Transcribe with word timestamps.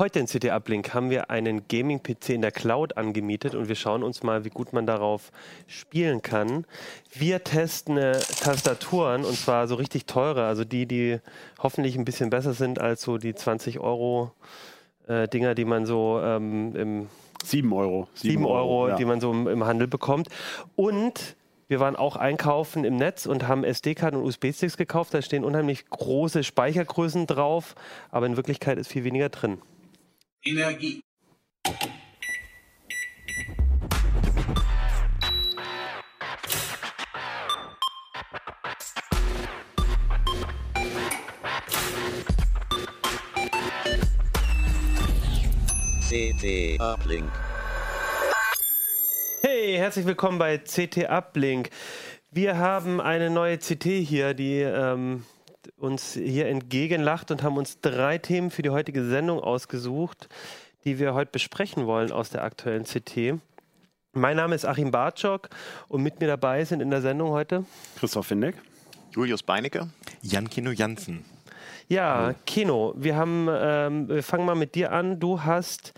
Heute 0.00 0.20
in 0.20 0.26
CT 0.26 0.50
Uplink 0.50 0.94
haben 0.94 1.10
wir 1.10 1.28
einen 1.28 1.66
Gaming-PC 1.66 2.28
in 2.28 2.40
der 2.40 2.52
Cloud 2.52 2.96
angemietet 2.96 3.56
und 3.56 3.66
wir 3.66 3.74
schauen 3.74 4.04
uns 4.04 4.22
mal, 4.22 4.44
wie 4.44 4.48
gut 4.48 4.72
man 4.72 4.86
darauf 4.86 5.32
spielen 5.66 6.22
kann. 6.22 6.66
Wir 7.12 7.42
testen 7.42 7.96
äh, 7.96 8.12
Tastaturen 8.12 9.24
und 9.24 9.34
zwar 9.34 9.66
so 9.66 9.74
richtig 9.74 10.06
teure, 10.06 10.44
also 10.44 10.64
die, 10.64 10.86
die 10.86 11.18
hoffentlich 11.60 11.96
ein 11.96 12.04
bisschen 12.04 12.30
besser 12.30 12.52
sind 12.52 12.78
als 12.78 13.02
so 13.02 13.18
die 13.18 13.34
20 13.34 13.80
Euro 13.80 14.30
äh, 15.08 15.26
Dinger, 15.26 15.56
die 15.56 15.64
man 15.64 15.84
so 15.84 16.20
ähm, 16.22 16.76
im 16.76 17.08
7 17.42 17.72
Euro. 17.72 18.06
7 18.14 18.46
Euro, 18.46 18.90
ja. 18.90 18.94
die 18.94 19.04
man 19.04 19.20
so 19.20 19.32
im, 19.32 19.48
im 19.48 19.64
Handel 19.64 19.88
bekommt. 19.88 20.28
Und 20.76 21.34
wir 21.66 21.80
waren 21.80 21.96
auch 21.96 22.14
einkaufen 22.14 22.84
im 22.84 22.94
Netz 22.94 23.26
und 23.26 23.48
haben 23.48 23.64
SD-Karten 23.64 24.18
und 24.18 24.22
USB-Sticks 24.22 24.76
gekauft. 24.76 25.12
Da 25.12 25.22
stehen 25.22 25.42
unheimlich 25.42 25.90
große 25.90 26.44
Speichergrößen 26.44 27.26
drauf, 27.26 27.74
aber 28.12 28.26
in 28.26 28.36
Wirklichkeit 28.36 28.78
ist 28.78 28.92
viel 28.92 29.02
weniger 29.02 29.28
drin. 29.28 29.58
Energie. 30.48 31.02
CT 46.08 46.80
Uplink. 46.80 47.30
Hey, 49.42 49.76
herzlich 49.76 50.06
willkommen 50.06 50.38
bei 50.38 50.56
CT 50.56 51.10
Uplink. 51.10 51.68
Wir 52.30 52.56
haben 52.56 53.02
eine 53.02 53.28
neue 53.28 53.58
CT 53.58 53.84
hier, 53.84 54.32
die 54.32 54.60
ähm, 54.60 55.24
uns 55.76 56.14
hier 56.14 56.46
entgegenlacht 56.46 57.30
und 57.30 57.42
haben 57.42 57.56
uns 57.56 57.80
drei 57.80 58.18
Themen 58.18 58.50
für 58.50 58.62
die 58.62 58.70
heutige 58.70 59.04
Sendung 59.04 59.40
ausgesucht, 59.40 60.28
die 60.84 60.98
wir 60.98 61.14
heute 61.14 61.30
besprechen 61.32 61.86
wollen 61.86 62.12
aus 62.12 62.30
der 62.30 62.44
aktuellen 62.44 62.84
CT. 62.84 63.40
Mein 64.12 64.36
Name 64.36 64.54
ist 64.54 64.64
Achim 64.64 64.90
Bartschok 64.90 65.48
und 65.88 66.02
mit 66.02 66.20
mir 66.20 66.26
dabei 66.26 66.64
sind 66.64 66.80
in 66.80 66.90
der 66.90 67.02
Sendung 67.02 67.30
heute 67.30 67.64
Christoph 67.96 68.26
Findeck, 68.26 68.56
Julius 69.12 69.42
Beinecke, 69.42 69.88
Jan 70.22 70.48
Kino 70.48 70.70
Jansen. 70.70 71.24
Ja, 71.88 72.34
Kino, 72.44 72.94
wir 72.96 73.16
haben, 73.16 73.48
ähm, 73.50 74.08
wir 74.08 74.22
fangen 74.22 74.44
mal 74.44 74.54
mit 74.54 74.74
dir 74.74 74.92
an. 74.92 75.20
Du 75.20 75.42
hast 75.42 75.94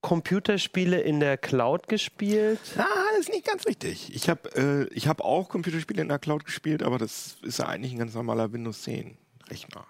Computerspiele 0.00 1.00
in 1.00 1.20
der 1.20 1.36
Cloud 1.36 1.88
gespielt? 1.88 2.60
Ah, 2.76 2.86
das 3.12 3.28
ist 3.28 3.32
nicht 3.32 3.46
ganz 3.46 3.66
richtig. 3.66 4.14
Ich 4.14 4.28
habe 4.28 4.88
äh, 4.90 5.00
hab 5.00 5.20
auch 5.20 5.48
Computerspiele 5.48 6.02
in 6.02 6.08
der 6.08 6.18
Cloud 6.18 6.44
gespielt, 6.44 6.82
aber 6.82 6.98
das 6.98 7.36
ist 7.42 7.58
ja 7.58 7.66
eigentlich 7.66 7.92
ein 7.92 7.98
ganz 7.98 8.14
normaler 8.14 8.52
Windows 8.52 8.82
10 8.82 9.16
Rechner. 9.48 9.86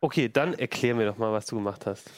Okay, 0.00 0.28
dann 0.28 0.54
erklär 0.54 0.94
mir 0.94 1.06
doch 1.06 1.18
mal, 1.18 1.32
was 1.32 1.46
du 1.46 1.56
gemacht 1.56 1.86
hast. 1.86 2.10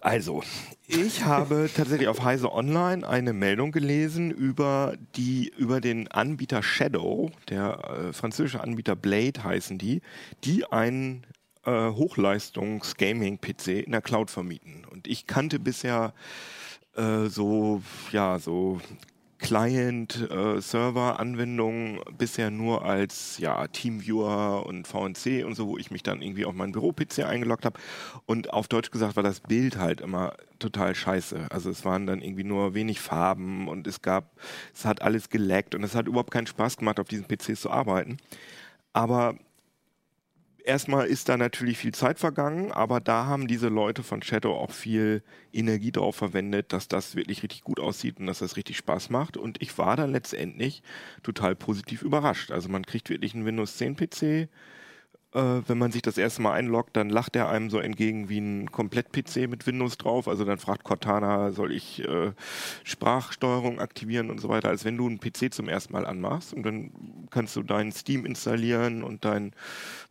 Also, 0.00 0.42
ich 0.86 1.24
habe 1.24 1.70
tatsächlich 1.74 2.08
auf 2.08 2.22
Heise 2.22 2.52
Online 2.52 3.08
eine 3.08 3.32
Meldung 3.32 3.72
gelesen 3.72 4.30
über 4.30 4.96
die 5.16 5.50
über 5.56 5.80
den 5.80 6.08
Anbieter 6.08 6.62
Shadow, 6.62 7.30
der 7.48 7.78
äh, 8.08 8.12
französische 8.12 8.60
Anbieter 8.60 8.96
Blade 8.96 9.42
heißen 9.42 9.78
die, 9.78 10.02
die 10.44 10.66
einen 10.66 11.26
äh, 11.66 11.90
Hochleistungs-Gaming-PC 11.90 13.84
in 13.84 13.92
der 13.92 14.02
Cloud 14.02 14.30
vermieten. 14.30 14.84
Und 14.90 15.06
ich 15.06 15.26
kannte 15.26 15.58
bisher 15.58 16.14
äh, 16.96 17.26
so, 17.26 17.82
ja, 18.12 18.38
so 18.38 18.80
Client-Server-Anwendungen 19.44 21.98
äh, 21.98 22.00
bisher 22.16 22.50
nur 22.50 22.84
als 22.84 23.38
ja, 23.38 23.66
Teamviewer 23.66 24.64
und 24.64 24.86
VNC 24.86 25.44
und 25.44 25.54
so, 25.54 25.68
wo 25.68 25.76
ich 25.76 25.90
mich 25.90 26.02
dann 26.02 26.22
irgendwie 26.22 26.46
auf 26.46 26.54
meinen 26.54 26.72
Büro-PC 26.72 27.26
eingeloggt 27.26 27.66
habe. 27.66 27.78
Und 28.24 28.54
auf 28.54 28.68
Deutsch 28.68 28.90
gesagt 28.90 29.16
war 29.16 29.22
das 29.22 29.40
Bild 29.40 29.76
halt 29.76 30.00
immer 30.00 30.32
total 30.58 30.94
scheiße. 30.94 31.48
Also 31.50 31.68
es 31.68 31.84
waren 31.84 32.06
dann 32.06 32.22
irgendwie 32.22 32.44
nur 32.44 32.72
wenig 32.72 33.00
Farben 33.00 33.68
und 33.68 33.86
es 33.86 34.00
gab, 34.00 34.30
es 34.72 34.86
hat 34.86 35.02
alles 35.02 35.28
geleckt 35.28 35.74
und 35.74 35.84
es 35.84 35.94
hat 35.94 36.06
überhaupt 36.06 36.30
keinen 36.30 36.46
Spaß 36.46 36.78
gemacht, 36.78 36.98
auf 36.98 37.08
diesen 37.08 37.26
PCs 37.26 37.60
zu 37.60 37.70
arbeiten. 37.70 38.16
Aber 38.94 39.34
erstmal 40.64 41.06
ist 41.06 41.28
da 41.28 41.36
natürlich 41.36 41.78
viel 41.78 41.94
Zeit 41.94 42.18
vergangen, 42.18 42.72
aber 42.72 43.00
da 43.00 43.26
haben 43.26 43.46
diese 43.46 43.68
Leute 43.68 44.02
von 44.02 44.22
Shadow 44.22 44.54
auch 44.54 44.70
viel 44.72 45.22
Energie 45.52 45.92
drauf 45.92 46.16
verwendet, 46.16 46.72
dass 46.72 46.88
das 46.88 47.14
wirklich 47.14 47.42
richtig 47.42 47.62
gut 47.62 47.78
aussieht 47.78 48.18
und 48.18 48.26
dass 48.26 48.40
das 48.40 48.56
richtig 48.56 48.76
Spaß 48.78 49.10
macht. 49.10 49.36
Und 49.36 49.62
ich 49.62 49.76
war 49.78 49.96
dann 49.96 50.12
letztendlich 50.12 50.82
total 51.22 51.54
positiv 51.54 52.02
überrascht. 52.02 52.50
Also 52.50 52.68
man 52.68 52.84
kriegt 52.84 53.10
wirklich 53.10 53.34
einen 53.34 53.46
Windows 53.46 53.76
10 53.76 53.96
PC, 53.96 54.48
wenn 55.34 55.78
man 55.78 55.90
sich 55.90 56.02
das 56.02 56.16
erste 56.16 56.42
Mal 56.42 56.52
einloggt, 56.52 56.96
dann 56.96 57.10
lacht 57.10 57.34
er 57.34 57.48
einem 57.48 57.68
so 57.68 57.80
entgegen 57.80 58.28
wie 58.28 58.38
ein 58.38 58.70
Komplett-PC 58.70 59.48
mit 59.48 59.66
Windows 59.66 59.98
drauf. 59.98 60.28
Also 60.28 60.44
dann 60.44 60.58
fragt 60.58 60.84
Cortana, 60.84 61.50
soll 61.50 61.72
ich 61.72 62.06
äh, 62.06 62.30
Sprachsteuerung 62.84 63.80
aktivieren 63.80 64.30
und 64.30 64.40
so 64.40 64.48
weiter, 64.48 64.68
als 64.68 64.84
wenn 64.84 64.96
du 64.96 65.08
einen 65.08 65.18
PC 65.18 65.52
zum 65.52 65.68
ersten 65.68 65.92
Mal 65.92 66.06
anmachst. 66.06 66.54
Und 66.54 66.62
dann 66.62 66.92
kannst 67.30 67.56
du 67.56 67.64
deinen 67.64 67.90
Steam 67.90 68.24
installieren 68.24 69.02
und 69.02 69.24
dein, 69.24 69.52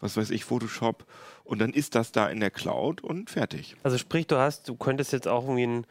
was 0.01 0.17
weiß 0.17 0.29
ich, 0.29 0.44
Photoshop. 0.44 1.06
Und 1.45 1.59
dann 1.59 1.72
ist 1.72 1.95
das 1.95 2.11
da 2.11 2.28
in 2.28 2.41
der 2.41 2.51
Cloud 2.51 3.01
und 3.01 3.29
fertig. 3.29 3.78
Also 3.84 3.97
sprich, 3.97 4.28
du 4.28 4.38
hast, 4.38 4.67
du 4.67 4.75
könntest 4.75 5.13
jetzt 5.13 5.29
auch 5.29 5.44
irgendwie 5.44 5.67
ein 5.67 5.85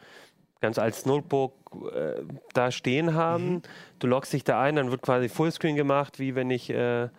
ganz 0.61 0.77
als 0.77 1.07
Notebook 1.07 1.53
äh, 1.93 2.21
da 2.53 2.71
stehen 2.71 3.15
haben. 3.15 3.45
Mhm. 3.45 3.61
Du 3.97 4.07
loggst 4.07 4.31
dich 4.31 4.43
da 4.43 4.61
ein, 4.61 4.75
dann 4.75 4.91
wird 4.91 5.01
quasi 5.01 5.27
Fullscreen 5.27 5.75
gemacht, 5.75 6.19
wie 6.19 6.35
wenn 6.35 6.51
ich 6.51 6.69
äh, 6.69 7.09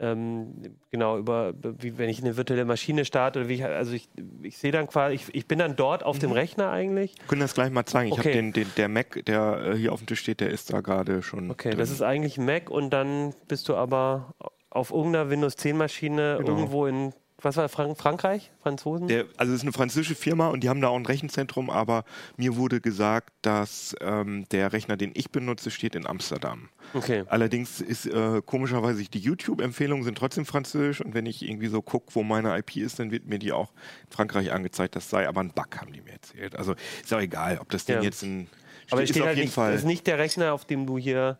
ähm, 0.00 0.54
genau, 0.90 1.18
über, 1.18 1.54
wie 1.62 1.98
wenn 1.98 2.08
ich 2.08 2.20
eine 2.20 2.36
virtuelle 2.36 2.64
Maschine 2.64 3.04
starte 3.04 3.40
oder 3.40 3.48
wie 3.48 3.54
ich, 3.54 3.64
also 3.64 3.92
ich, 3.92 4.08
ich 4.42 4.58
sehe 4.58 4.72
dann 4.72 4.86
quasi, 4.86 5.16
ich, 5.16 5.34
ich 5.34 5.46
bin 5.46 5.58
dann 5.58 5.76
dort 5.76 6.04
auf 6.04 6.16
mhm. 6.16 6.20
dem 6.20 6.32
Rechner 6.32 6.70
eigentlich. 6.70 7.14
Wir 7.18 7.26
können 7.26 7.40
das 7.40 7.54
gleich 7.54 7.70
mal 7.70 7.86
zeigen. 7.86 8.08
Ich 8.08 8.18
okay. 8.18 8.28
habe 8.28 8.32
den, 8.32 8.52
den, 8.52 8.70
der 8.76 8.88
Mac, 8.88 9.24
der 9.26 9.72
äh, 9.72 9.76
hier 9.76 9.92
auf 9.92 10.00
dem 10.00 10.06
Tisch 10.06 10.20
steht, 10.20 10.40
der 10.40 10.50
ist 10.50 10.72
da 10.72 10.80
gerade 10.80 11.22
schon. 11.22 11.50
Okay, 11.50 11.70
drin. 11.70 11.78
das 11.78 11.90
ist 11.90 12.02
eigentlich 12.02 12.38
Mac 12.38 12.70
und 12.70 12.90
dann 12.90 13.34
bist 13.48 13.68
du 13.68 13.74
aber 13.74 14.34
auf 14.70 14.90
irgendeiner 14.90 15.30
Windows 15.30 15.56
10 15.56 15.76
Maschine 15.76 16.36
genau. 16.38 16.50
irgendwo 16.50 16.86
in 16.86 17.12
was 17.40 17.56
war 17.56 17.68
Frank 17.68 17.96
Frankreich? 17.96 18.50
Franzosen? 18.62 19.06
Der, 19.06 19.26
also 19.36 19.52
es 19.52 19.60
ist 19.60 19.62
eine 19.62 19.72
französische 19.72 20.14
Firma 20.14 20.48
und 20.48 20.64
die 20.64 20.68
haben 20.68 20.80
da 20.80 20.88
auch 20.88 20.96
ein 20.96 21.06
Rechenzentrum, 21.06 21.70
aber 21.70 22.04
mir 22.36 22.56
wurde 22.56 22.80
gesagt, 22.80 23.32
dass 23.42 23.94
ähm, 24.00 24.46
der 24.50 24.72
Rechner, 24.72 24.96
den 24.96 25.12
ich 25.14 25.30
benutze, 25.30 25.70
steht 25.70 25.94
in 25.94 26.06
Amsterdam. 26.06 26.68
Okay. 26.94 27.24
Allerdings 27.28 27.80
ist 27.80 28.06
äh, 28.06 28.42
komischerweise 28.44 29.04
die 29.04 29.18
YouTube-Empfehlungen 29.18 30.04
sind 30.04 30.18
trotzdem 30.18 30.46
französisch 30.46 31.00
und 31.00 31.14
wenn 31.14 31.26
ich 31.26 31.42
irgendwie 31.42 31.68
so 31.68 31.80
gucke, 31.82 32.14
wo 32.14 32.22
meine 32.22 32.56
IP 32.58 32.76
ist, 32.76 32.98
dann 32.98 33.10
wird 33.10 33.26
mir 33.26 33.38
die 33.38 33.52
auch 33.52 33.70
in 34.06 34.12
Frankreich 34.12 34.52
angezeigt. 34.52 34.96
Das 34.96 35.08
sei 35.08 35.28
aber 35.28 35.40
ein 35.40 35.50
Bug, 35.50 35.80
haben 35.80 35.92
die 35.92 36.00
mir 36.00 36.12
erzählt. 36.12 36.56
Also 36.56 36.74
ist 37.02 37.14
auch 37.14 37.20
egal, 37.20 37.58
ob 37.58 37.68
das 37.70 37.84
Ding 37.84 37.96
ja. 37.96 38.02
jetzt 38.02 38.22
ein 38.22 38.48
aber 38.90 39.02
es 39.02 39.10
steht 39.10 39.22
auf 39.22 39.28
halt 39.28 39.36
jeden 39.36 39.46
nicht, 39.48 39.54
Fall. 39.54 39.72
Das 39.72 39.82
ist 39.82 39.86
nicht 39.86 40.06
der 40.06 40.18
Rechner, 40.18 40.52
auf 40.52 40.64
dem 40.64 40.86
du 40.86 40.98
hier 40.98 41.38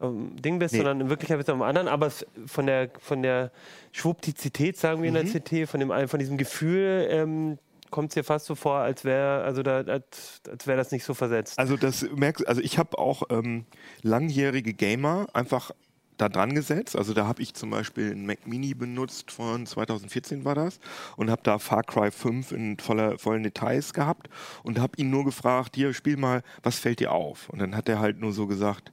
ähm, 0.00 0.36
Ding 0.36 0.58
bist, 0.58 0.72
nee. 0.72 0.78
sondern 0.78 1.00
in 1.00 1.08
Wirklichkeit 1.10 1.38
bist 1.38 1.48
du 1.48 1.52
am 1.52 1.62
anderen. 1.62 1.88
Aber 1.88 2.10
von 2.46 2.66
der, 2.66 2.90
von 3.00 3.22
der 3.22 3.50
Schwupptizität, 3.92 4.76
sagen 4.76 5.02
wir 5.02 5.10
mhm. 5.10 5.16
in 5.16 5.32
der 5.32 5.40
CT, 5.40 5.68
von, 5.68 5.80
dem, 5.80 6.08
von 6.08 6.18
diesem 6.18 6.38
Gefühl, 6.38 7.06
ähm, 7.10 7.58
kommt 7.90 8.10
es 8.10 8.14
dir 8.14 8.24
fast 8.24 8.46
so 8.46 8.54
vor, 8.54 8.76
als 8.76 9.04
wäre 9.04 9.42
also 9.42 9.62
da, 9.62 9.78
als, 9.78 10.40
als 10.48 10.66
wäre 10.66 10.78
das 10.78 10.92
nicht 10.92 11.04
so 11.04 11.14
versetzt. 11.14 11.58
Also 11.58 11.76
das 11.76 12.06
merkst 12.14 12.46
also 12.46 12.60
ich 12.60 12.78
habe 12.78 12.98
auch 12.98 13.24
ähm, 13.30 13.66
langjährige 14.02 14.72
Gamer 14.72 15.26
einfach 15.32 15.72
da 16.20 16.28
dran 16.28 16.54
gesetzt. 16.54 16.96
Also 16.96 17.14
da 17.14 17.26
habe 17.26 17.42
ich 17.42 17.54
zum 17.54 17.70
Beispiel 17.70 18.12
einen 18.12 18.26
Mac 18.26 18.46
Mini 18.46 18.74
benutzt 18.74 19.30
von 19.30 19.66
2014 19.66 20.44
war 20.44 20.54
das 20.54 20.78
und 21.16 21.30
habe 21.30 21.42
da 21.42 21.58
Far 21.58 21.82
Cry 21.82 22.10
5 22.10 22.52
in 22.52 22.78
voller, 22.78 23.18
vollen 23.18 23.42
Details 23.42 23.94
gehabt 23.94 24.28
und 24.62 24.78
habe 24.78 24.92
ihn 24.96 25.10
nur 25.10 25.24
gefragt, 25.24 25.76
hier 25.76 25.94
spiel 25.94 26.16
mal, 26.16 26.42
was 26.62 26.78
fällt 26.78 27.00
dir 27.00 27.12
auf? 27.12 27.48
Und 27.48 27.60
dann 27.60 27.74
hat 27.74 27.88
er 27.88 28.00
halt 28.00 28.20
nur 28.20 28.32
so 28.32 28.46
gesagt, 28.46 28.92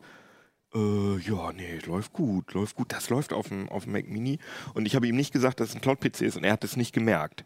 äh, 0.73 1.17
ja, 1.19 1.51
nee, 1.53 1.79
läuft 1.85 2.13
gut, 2.13 2.53
läuft 2.53 2.75
gut. 2.75 2.91
Das 2.91 3.09
läuft 3.09 3.33
auf 3.33 3.49
dem, 3.49 3.69
auf 3.69 3.83
dem 3.83 3.93
Mac 3.93 4.07
Mini. 4.07 4.39
Und 4.73 4.85
ich 4.85 4.95
habe 4.95 5.07
ihm 5.07 5.15
nicht 5.15 5.33
gesagt, 5.33 5.59
dass 5.59 5.69
es 5.69 5.75
ein 5.75 5.81
Cloud-PC 5.81 6.21
ist 6.21 6.37
und 6.37 6.43
er 6.43 6.53
hat 6.53 6.63
es 6.63 6.77
nicht 6.77 6.93
gemerkt. 6.93 7.43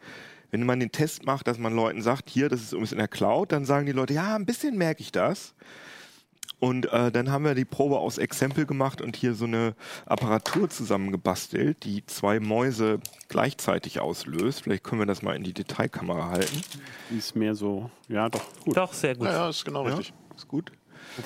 Wenn 0.49 0.65
man 0.65 0.79
den 0.79 0.91
Test 0.91 1.25
macht, 1.25 1.47
dass 1.47 1.57
man 1.57 1.73
Leuten 1.73 2.01
sagt, 2.01 2.29
hier, 2.29 2.49
das 2.49 2.61
ist 2.61 2.73
übrigens 2.73 2.91
in 2.91 2.97
der 2.97 3.07
Cloud, 3.07 3.51
dann 3.51 3.63
sagen 3.63 3.85
die 3.85 3.93
Leute, 3.93 4.13
ja, 4.13 4.35
ein 4.35 4.45
bisschen 4.45 4.77
merke 4.77 5.01
ich 5.01 5.11
das. 5.11 5.55
Und 6.59 6.91
äh, 6.93 7.11
dann 7.11 7.31
haben 7.31 7.43
wir 7.43 7.55
die 7.55 7.65
Probe 7.65 7.97
aus 7.97 8.19
Exempel 8.19 8.67
gemacht 8.67 9.01
und 9.01 9.15
hier 9.15 9.33
so 9.33 9.45
eine 9.45 9.73
Apparatur 10.05 10.69
zusammengebastelt, 10.69 11.83
die 11.85 12.05
zwei 12.05 12.39
Mäuse 12.39 12.99
gleichzeitig 13.29 13.99
auslöst. 13.99 14.61
Vielleicht 14.61 14.83
können 14.83 15.01
wir 15.01 15.07
das 15.07 15.23
mal 15.23 15.35
in 15.35 15.43
die 15.43 15.53
Detailkamera 15.53 16.29
halten. 16.29 16.61
Die 17.09 17.17
ist 17.17 17.35
mehr 17.35 17.55
so, 17.55 17.89
ja, 18.09 18.29
doch, 18.29 18.43
gut. 18.63 18.77
Doch, 18.77 18.93
sehr 18.93 19.15
gut. 19.15 19.25
Ja, 19.25 19.33
ja 19.33 19.49
ist 19.49 19.65
genau 19.65 19.87
ja, 19.87 19.95
richtig. 19.95 20.13
Ist 20.35 20.47
gut. 20.47 20.71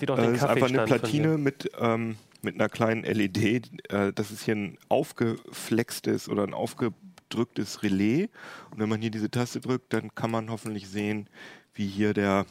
Äh, 0.02 0.06
das 0.06 0.32
ist 0.32 0.44
einfach 0.44 0.70
eine 0.70 0.86
Platine 0.86 1.38
mit, 1.38 1.72
ähm, 1.80 2.18
mit 2.42 2.56
einer 2.56 2.70
kleinen 2.70 3.04
LED. 3.04 3.90
Äh, 3.90 4.14
das 4.14 4.32
ist 4.32 4.44
hier 4.44 4.56
ein 4.56 4.78
aufgeflextes 4.90 6.30
oder 6.30 6.44
ein 6.44 6.54
aufgedrücktes 6.54 7.84
Relais. 7.84 8.30
Und 8.72 8.80
wenn 8.80 8.90
man 8.90 9.02
hier 9.02 9.12
diese 9.12 9.30
Taste 9.30 9.60
drückt, 9.60 9.94
dann 9.94 10.14
kann 10.16 10.32
man 10.32 10.50
hoffentlich 10.50 10.88
sehen, 10.88 11.30
wie 11.74 11.88
hier 11.88 12.14
der, 12.14 12.46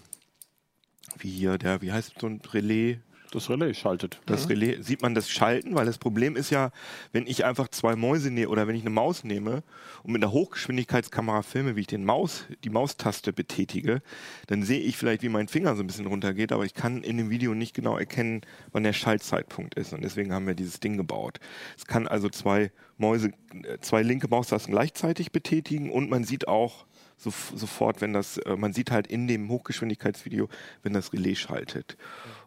wie 1.18 1.30
hier 1.30 1.58
der, 1.58 1.82
wie 1.82 1.92
heißt 1.92 2.14
so 2.20 2.26
ein 2.26 2.40
Relais? 2.52 2.98
Das 3.34 3.50
Relais 3.50 3.74
schaltet. 3.74 4.20
Das 4.26 4.48
Relais 4.48 4.82
sieht 4.82 5.02
man 5.02 5.14
das 5.14 5.28
Schalten, 5.28 5.74
weil 5.74 5.86
das 5.86 5.98
Problem 5.98 6.36
ist 6.36 6.50
ja, 6.50 6.70
wenn 7.12 7.26
ich 7.26 7.44
einfach 7.44 7.68
zwei 7.68 7.96
Mäuse 7.96 8.30
nehme 8.30 8.48
oder 8.48 8.66
wenn 8.66 8.76
ich 8.76 8.82
eine 8.82 8.90
Maus 8.90 9.24
nehme 9.24 9.62
und 10.02 10.12
mit 10.12 10.22
einer 10.22 10.32
Hochgeschwindigkeitskamera 10.32 11.42
filme, 11.42 11.76
wie 11.76 11.80
ich 11.80 11.86
den 11.86 12.04
Maus, 12.04 12.44
die 12.62 12.70
Maustaste 12.70 13.32
betätige, 13.32 14.02
dann 14.46 14.62
sehe 14.62 14.80
ich 14.80 14.96
vielleicht, 14.96 15.22
wie 15.22 15.28
mein 15.28 15.48
Finger 15.48 15.76
so 15.76 15.82
ein 15.82 15.86
bisschen 15.86 16.06
runtergeht, 16.06 16.52
aber 16.52 16.64
ich 16.64 16.74
kann 16.74 17.02
in 17.02 17.16
dem 17.16 17.30
Video 17.30 17.54
nicht 17.54 17.74
genau 17.74 17.98
erkennen, 17.98 18.42
wann 18.72 18.84
der 18.84 18.92
Schaltzeitpunkt 18.92 19.74
ist. 19.74 19.92
Und 19.92 20.02
deswegen 20.02 20.32
haben 20.32 20.46
wir 20.46 20.54
dieses 20.54 20.80
Ding 20.80 20.96
gebaut. 20.96 21.40
Es 21.76 21.86
kann 21.86 22.06
also 22.06 22.28
zwei 22.28 22.70
Mäuse, 22.96 23.32
äh, 23.52 23.78
zwei 23.80 24.02
linke 24.02 24.28
Maustasten 24.28 24.72
gleichzeitig 24.72 25.32
betätigen 25.32 25.90
und 25.90 26.10
man 26.10 26.24
sieht 26.24 26.48
auch 26.48 26.86
so, 27.16 27.32
sofort, 27.54 28.00
wenn 28.00 28.12
das, 28.12 28.38
äh, 28.38 28.56
man 28.56 28.72
sieht 28.72 28.90
halt 28.90 29.06
in 29.06 29.26
dem 29.26 29.48
Hochgeschwindigkeitsvideo, 29.48 30.48
wenn 30.82 30.92
das 30.92 31.12
Relais 31.12 31.36
schaltet. 31.36 31.96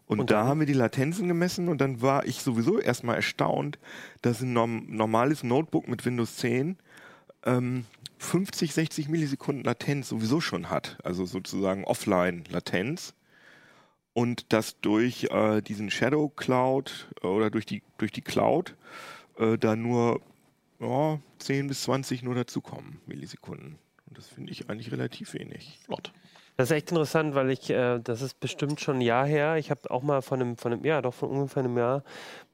Und, 0.08 0.22
Und 0.22 0.32
da 0.32 0.46
haben 0.46 0.62
wir 0.62 0.68
die 0.68 0.74
Latenzen 0.74 1.28
gemessen 1.28 1.68
und 1.68 1.82
dann 1.82 2.02
war 2.02 2.26
ich 2.26 2.42
sowieso 2.42 2.80
erstmal 2.80 3.18
erstaunt, 3.18 3.78
dass 4.22 4.42
ein 4.42 4.54
norm 4.54 4.86
normales 4.88 5.44
Notebook 5.44 5.88
mit 5.90 6.06
Windows 6.06 6.38
10 6.38 6.78
ähm, 7.46 7.86
50, 8.18 8.74
60 8.74 9.10
Millisekunden 9.10 9.66
Latenz 9.66 10.10
sowieso 10.10 10.40
schon 10.40 10.70
hat. 10.70 10.98
Also 11.04 11.26
sozusagen 11.26 11.84
Offline-Latenz. 11.84 13.14
Und 14.14 14.52
das 14.52 14.80
durch 14.80 15.26
äh, 15.26 15.62
diesen 15.62 15.92
Shadow 15.92 16.30
Cloud 16.30 17.10
äh, 17.22 17.28
oder 17.28 17.52
durch 17.52 17.66
die, 17.66 17.84
durch 17.98 18.12
die 18.12 18.24
Cloud 18.24 18.76
äh, 19.38 19.58
da 19.58 19.76
nur 19.76 20.22
ja, 20.80 21.20
10 21.40 21.68
bis 21.68 21.84
20 21.84 22.24
nur 22.24 22.34
dazukommen, 22.34 23.00
Millisekunden. 23.06 23.78
Und 24.08 24.18
das 24.18 24.28
finde 24.28 24.52
ich 24.52 24.70
eigentlich 24.70 24.92
relativ 24.92 25.34
wenig. 25.34 25.80
Flott. 25.84 26.14
Das 26.58 26.72
ist 26.72 26.76
echt 26.76 26.90
interessant, 26.92 27.36
weil 27.36 27.52
ich, 27.52 27.70
äh, 27.70 28.00
das 28.00 28.24
ist 28.24 28.40
bestimmt 28.40 28.82
schon 28.82 28.98
ein 28.98 29.02
Jahr 29.02 29.28
her. 29.28 29.58
Ich 29.58 29.70
habe 29.70 29.92
auch 29.92 30.02
mal 30.02 30.24
von 30.24 30.42
einem, 30.42 30.58
von 30.58 30.74
einem, 30.74 30.84
ja, 30.84 31.02
doch 31.04 31.14
von 31.14 31.30
ungefähr 31.30 31.64
einem 31.64 31.78
Jahr 31.78 32.04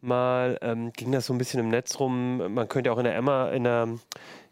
mal 0.02 0.58
ähm, 0.62 0.92
ging 0.92 1.14
das 1.14 1.26
so 1.28 1.34
ein 1.34 1.38
bisschen 1.38 1.62
im 1.62 1.70
Netz 1.70 1.98
rum. 2.00 2.54
Man 2.54 2.68
könnte 2.68 2.92
auch 2.92 2.98
in 2.98 3.06
der 3.06 3.16
Emma, 3.16 3.48
in 3.50 3.64
der 3.64 3.88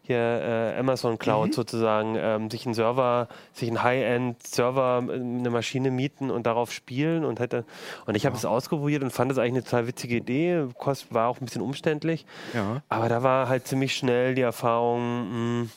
hier 0.04 0.16
äh, 0.16 0.78
Amazon 0.78 1.18
Cloud 1.18 1.52
sozusagen 1.54 2.16
ähm, 2.18 2.50
sich 2.50 2.64
einen 2.64 2.74
Server, 2.74 3.28
sich 3.52 3.68
einen 3.68 3.82
High-End-Server, 3.82 5.04
äh, 5.08 5.12
eine 5.12 5.50
Maschine 5.50 5.90
mieten 5.90 6.30
und 6.30 6.46
darauf 6.46 6.72
spielen 6.72 7.24
und 7.24 7.38
hätte 7.38 7.64
und 8.06 8.16
ich 8.16 8.24
habe 8.26 8.34
es 8.34 8.44
ausprobiert 8.46 9.02
und 9.04 9.10
fand 9.12 9.30
das 9.30 9.38
eigentlich 9.38 9.52
eine 9.52 9.64
total 9.64 9.86
witzige 9.86 10.16
Idee. 10.16 10.66
Kost 10.78 11.12
war 11.14 11.28
auch 11.28 11.40
ein 11.40 11.44
bisschen 11.44 11.62
umständlich, 11.62 12.24
Ja. 12.54 12.82
aber 12.88 13.08
da 13.08 13.22
war 13.22 13.48
halt 13.48 13.66
ziemlich 13.68 13.94
schnell 13.94 14.34
die 14.34 14.42
Erfahrung. 14.42 15.60
Mh, 15.60 15.68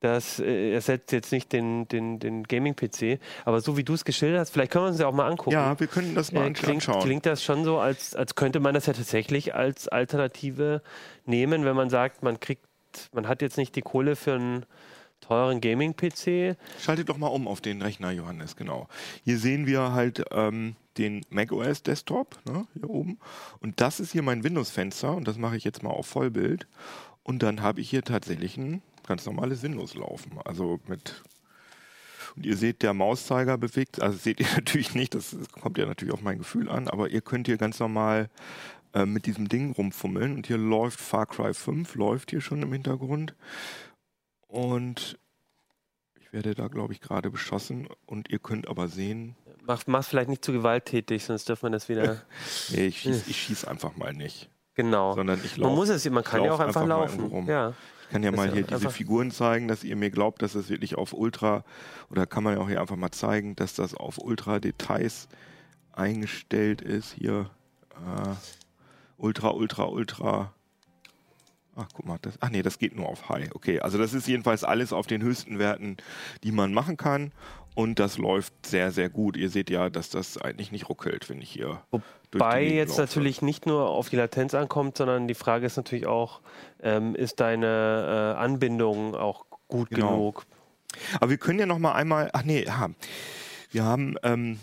das 0.00 0.38
äh, 0.38 0.72
ersetzt 0.72 1.10
jetzt 1.12 1.32
nicht 1.32 1.52
den, 1.52 1.88
den, 1.88 2.18
den 2.20 2.44
Gaming-PC, 2.44 3.18
aber 3.44 3.60
so 3.60 3.76
wie 3.76 3.82
du 3.84 3.94
es 3.94 4.04
geschildert 4.04 4.40
hast, 4.40 4.50
vielleicht 4.50 4.70
können 4.72 4.84
wir 4.84 4.88
uns 4.90 5.00
ja 5.00 5.06
auch 5.08 5.12
mal 5.14 5.26
angucken. 5.28 5.50
Ja, 5.50 5.78
wir 5.80 5.86
können 5.88 6.14
das 6.14 6.30
mal 6.32 6.46
Äh, 6.48 6.52
klingt, 6.52 6.88
anschauen. 6.88 7.02
klingt 7.02 7.26
das 7.26 7.42
schon 7.42 7.64
so, 7.64 7.78
als, 7.78 8.14
als 8.14 8.34
könnte 8.36 8.60
man 8.60 8.74
das 8.74 8.86
ja 8.86 8.92
tatsächlich 8.92 9.54
als 9.54 9.88
Alternative 9.88 10.82
nehmen, 11.26 11.64
wenn 11.64 11.74
man 11.74 11.90
sagt, 11.90 12.22
man 12.22 12.38
kriegt, 12.38 12.64
man 13.12 13.26
hat 13.28 13.42
jetzt 13.42 13.56
nicht 13.58 13.74
die 13.76 13.82
Kohle 13.82 14.14
für 14.16 14.34
einen 14.34 14.66
teuren 15.20 15.60
Gaming-PC. 15.60 16.56
Schaltet 16.80 17.08
doch 17.08 17.18
mal 17.18 17.26
um 17.26 17.48
auf 17.48 17.60
den 17.60 17.82
Rechner, 17.82 18.12
Johannes, 18.12 18.54
genau. 18.54 18.86
Hier 19.24 19.38
sehen 19.38 19.66
wir 19.66 19.92
halt 19.92 20.24
ähm, 20.30 20.76
den 20.96 21.22
macOS 21.28 21.82
Desktop, 21.82 22.38
ne, 22.48 22.66
hier 22.72 22.88
oben. 22.88 23.18
Und 23.60 23.80
das 23.80 23.98
ist 23.98 24.12
hier 24.12 24.22
mein 24.22 24.44
Windows-Fenster 24.44 25.14
und 25.16 25.26
das 25.26 25.36
mache 25.36 25.56
ich 25.56 25.64
jetzt 25.64 25.82
mal 25.82 25.90
auf 25.90 26.06
Vollbild. 26.06 26.68
Und 27.24 27.42
dann 27.42 27.62
habe 27.62 27.80
ich 27.80 27.90
hier 27.90 28.02
tatsächlich 28.04 28.56
ein 28.56 28.80
ganz 29.08 29.26
normales 29.26 29.62
Windows 29.62 29.94
laufen. 29.94 30.38
Also 30.44 30.78
mit. 30.86 31.22
Und 32.36 32.46
ihr 32.46 32.56
seht, 32.56 32.82
der 32.82 32.94
Mauszeiger 32.94 33.58
bewegt, 33.58 34.00
also 34.00 34.16
seht 34.16 34.38
ihr 34.38 34.46
natürlich 34.54 34.94
nicht, 34.94 35.14
das 35.14 35.34
kommt 35.60 35.78
ja 35.78 35.86
natürlich 35.86 36.14
auf 36.14 36.22
mein 36.22 36.38
Gefühl 36.38 36.68
an, 36.68 36.86
aber 36.86 37.08
ihr 37.08 37.20
könnt 37.20 37.48
hier 37.48 37.56
ganz 37.56 37.80
normal 37.80 38.28
äh, 38.92 39.06
mit 39.06 39.26
diesem 39.26 39.48
Ding 39.48 39.72
rumfummeln 39.72 40.36
und 40.36 40.46
hier 40.46 40.58
läuft 40.58 41.00
Far 41.00 41.26
Cry 41.26 41.52
5, 41.54 41.94
läuft 41.96 42.30
hier 42.30 42.40
schon 42.40 42.62
im 42.62 42.72
Hintergrund. 42.72 43.34
Und 44.46 45.18
ich 46.20 46.32
werde 46.32 46.54
da, 46.54 46.68
glaube 46.68 46.92
ich, 46.92 47.00
gerade 47.00 47.30
beschossen 47.30 47.88
und 48.06 48.30
ihr 48.30 48.38
könnt 48.38 48.68
aber 48.68 48.88
sehen, 48.88 49.34
Mach, 49.68 49.86
mach's 49.86 50.08
vielleicht 50.08 50.30
nicht 50.30 50.42
zu 50.42 50.52
gewalttätig, 50.52 51.24
sonst 51.26 51.46
dürfen 51.46 51.64
wir 51.64 51.70
das 51.72 51.90
wieder. 51.90 52.22
nee, 52.70 52.86
ich 52.86 53.00
schieße 53.00 53.28
ich 53.28 53.36
schieß 53.36 53.66
einfach 53.66 53.96
mal 53.96 54.14
nicht, 54.14 54.48
genau. 54.74 55.12
sondern 55.14 55.38
ich 55.44 55.58
Man 55.58 55.64
laufe. 55.64 55.76
muss 55.76 55.88
es, 55.90 56.08
man 56.08 56.24
kann 56.24 56.42
ja 56.42 56.52
auch 56.52 56.60
einfach, 56.60 56.80
einfach 56.80 56.86
laufen. 56.86 57.46
Ja. 57.46 57.74
Ich 58.08 58.12
kann 58.12 58.22
ja 58.22 58.32
mal 58.32 58.50
hier 58.50 58.62
diese 58.62 58.88
Figuren 58.90 59.30
zeigen, 59.30 59.68
dass 59.68 59.84
ihr 59.84 59.94
mir 59.94 60.10
glaubt, 60.10 60.40
dass 60.40 60.54
das 60.54 60.70
wirklich 60.70 60.96
auf 60.96 61.12
Ultra, 61.12 61.62
oder 62.10 62.26
kann 62.26 62.42
man 62.42 62.54
ja 62.54 62.60
auch 62.60 62.68
hier 62.68 62.80
einfach 62.80 62.96
mal 62.96 63.10
zeigen, 63.10 63.54
dass 63.54 63.74
das 63.74 63.92
auf 63.94 64.16
Ultra 64.16 64.60
Details 64.60 65.28
eingestellt 65.92 66.80
ist. 66.80 67.12
Hier 67.12 67.50
äh, 67.92 68.34
Ultra, 69.18 69.50
Ultra, 69.50 69.84
Ultra. 69.84 70.54
Ach, 71.76 71.86
guck 71.92 72.06
mal, 72.06 72.18
das, 72.22 72.38
ach 72.40 72.48
nee, 72.48 72.62
das 72.62 72.78
geht 72.78 72.96
nur 72.96 73.06
auf 73.08 73.28
High. 73.28 73.54
Okay, 73.54 73.80
also 73.80 73.98
das 73.98 74.14
ist 74.14 74.26
jedenfalls 74.26 74.64
alles 74.64 74.94
auf 74.94 75.06
den 75.06 75.22
höchsten 75.22 75.58
Werten, 75.58 75.98
die 76.44 76.52
man 76.52 76.72
machen 76.72 76.96
kann. 76.96 77.30
Und 77.74 77.98
das 77.98 78.16
läuft 78.16 78.54
sehr, 78.64 78.90
sehr 78.90 79.10
gut. 79.10 79.36
Ihr 79.36 79.50
seht 79.50 79.68
ja, 79.68 79.90
dass 79.90 80.08
das 80.08 80.38
eigentlich 80.38 80.72
nicht 80.72 80.88
ruckelt, 80.88 81.28
wenn 81.28 81.42
ich 81.42 81.50
hier. 81.50 81.82
Wobei 82.32 82.64
jetzt 82.64 82.98
natürlich 82.98 83.42
nicht 83.42 83.66
nur 83.66 83.88
auf 83.88 84.10
die 84.10 84.16
Latenz 84.16 84.54
ankommt, 84.54 84.98
sondern 84.98 85.28
die 85.28 85.34
Frage 85.34 85.66
ist 85.66 85.76
natürlich 85.76 86.06
auch, 86.06 86.40
ähm, 86.82 87.14
ist 87.14 87.40
deine 87.40 88.34
äh, 88.36 88.38
Anbindung 88.38 89.14
auch 89.14 89.46
gut 89.68 89.90
Genau. 89.90 90.10
genug? 90.12 90.46
Aber 91.20 91.30
wir 91.30 91.38
können 91.38 91.58
ja 91.58 91.66
noch 91.66 91.78
mal 91.78 91.92
einmal, 91.92 92.30
ach 92.32 92.42
nee, 92.44 92.64
ja, 92.64 92.90
wir 93.70 93.84
haben, 93.84 94.16
ähm, 94.22 94.58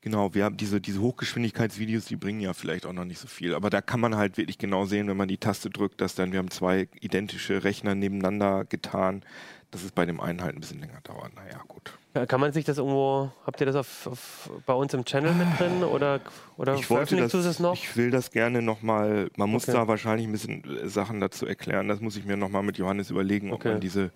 genau, 0.00 0.34
wir 0.34 0.44
haben 0.44 0.56
diese, 0.56 0.80
diese 0.80 1.00
Hochgeschwindigkeitsvideos, 1.00 2.04
die 2.06 2.16
bringen 2.16 2.40
ja 2.40 2.52
vielleicht 2.52 2.86
auch 2.86 2.92
noch 2.92 3.04
nicht 3.04 3.18
so 3.18 3.28
viel, 3.28 3.54
aber 3.54 3.70
da 3.70 3.80
kann 3.80 4.00
man 4.00 4.16
halt 4.16 4.36
wirklich 4.36 4.58
genau 4.58 4.84
sehen, 4.84 5.08
wenn 5.08 5.16
man 5.16 5.28
die 5.28 5.38
Taste 5.38 5.70
drückt, 5.70 6.00
dass 6.00 6.14
dann, 6.14 6.32
wir 6.32 6.38
haben 6.38 6.50
zwei 6.50 6.88
identische 7.00 7.64
Rechner 7.64 7.94
nebeneinander 7.94 8.64
getan, 8.64 9.24
dass 9.70 9.82
es 9.82 9.92
bei 9.92 10.06
dem 10.06 10.20
einen 10.20 10.42
halt 10.42 10.54
ein 10.54 10.60
bisschen 10.60 10.80
länger 10.80 11.00
dauert. 11.02 11.34
Naja, 11.34 11.60
gut. 11.68 11.98
Kann 12.28 12.40
man 12.40 12.52
sich 12.52 12.64
das 12.64 12.78
irgendwo, 12.78 13.32
habt 13.44 13.60
ihr 13.60 13.66
das 13.66 13.74
auf, 13.74 14.06
auf, 14.06 14.50
bei 14.66 14.72
uns 14.72 14.94
im 14.94 15.04
Channel 15.04 15.34
mit 15.34 15.58
drin 15.58 15.82
oder, 15.82 16.20
oder 16.56 16.74
Ich 16.74 16.88
wollte 16.88 17.16
das, 17.16 17.32
du 17.32 17.42
das 17.42 17.58
noch? 17.58 17.74
ich 17.74 17.96
will 17.96 18.12
das 18.12 18.30
gerne 18.30 18.62
nochmal, 18.62 19.30
man 19.36 19.50
muss 19.50 19.64
Okay. 19.64 19.72
da 19.72 19.88
wahrscheinlich 19.88 20.26
ein 20.28 20.32
bisschen 20.32 20.62
äh, 20.64 20.88
Sachen 20.88 21.18
dazu 21.20 21.44
erklären, 21.44 21.88
das 21.88 22.00
muss 22.00 22.16
ich 22.16 22.24
mir 22.24 22.36
nochmal 22.36 22.62
mit 22.62 22.78
Johannes 22.78 23.10
überlegen, 23.10 23.50
ob 23.52 23.56
Okay. 23.60 23.72
man 23.72 23.80
diese 23.80 24.12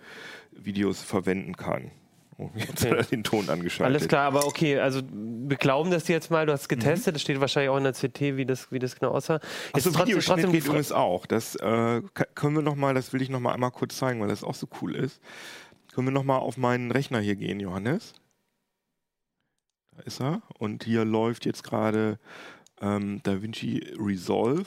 Videos 0.53 1.03
verwenden 1.03 1.57
kann. 1.57 1.91
Oh, 2.41 2.51
jetzt 2.55 2.85
Okay. 2.85 2.91
hat 2.93 2.99
er 2.99 3.03
den 3.05 3.25
Ton 3.25 3.51
angeschaltet. 3.51 3.97
Alles 3.97 4.07
klar, 4.09 4.27
aber 4.29 4.47
okay, 4.47 4.79
also 4.79 5.01
wir 5.11 5.57
glauben 5.57 5.91
das 5.91 6.07
jetzt 6.07 6.31
mal, 6.31 6.47
du 6.47 6.53
hast 6.53 6.69
getestet, 6.69 7.17
das 7.17 7.23
steht 7.23 7.41
wahrscheinlich 7.41 7.71
auch 7.71 7.79
in 7.79 7.83
der 7.83 7.95
CT, 7.95 8.37
wie 8.37 8.47
das, 8.47 8.71
wie 8.71 8.79
das 8.79 8.95
genau 8.95 9.11
aussah. 9.11 9.41
Achso, 9.73 9.91
Videoschnitt 9.93 10.25
trotzdem 10.25 10.53
geht 10.53 10.65
übrigens 10.67 10.93
auch. 10.93 11.27
Das 11.27 11.57
äh, 11.57 12.01
können 12.37 12.55
wir 12.55 12.63
noch 12.63 12.77
mal, 12.77 12.95
das 12.95 13.13
will 13.13 13.23
ich 13.23 13.29
noch 13.29 13.41
mal 13.41 13.55
einmal 13.55 13.73
kurz 13.73 13.97
zeigen, 13.97 14.21
weil 14.21 14.29
das 14.29 14.45
auch 14.45 14.55
so 14.55 14.69
cool 14.81 14.95
ist. 14.95 15.21
Können 15.95 16.09
wir 16.09 16.13
noch 16.13 16.25
mal 16.25 16.39
auf 16.39 16.57
meinen 16.57 16.91
Rechner 16.91 17.21
hier 17.21 17.37
gehen, 17.37 17.61
Johannes? 17.61 18.15
Da 19.97 20.03
ist 20.03 20.21
er. 20.21 20.43
Und 20.59 20.85
hier 20.85 21.05
läuft 21.05 21.45
jetzt 21.47 21.65
gerade 21.65 22.19
ähm, 22.81 23.21
DaVinci 23.23 23.95
Resolve. 23.99 24.67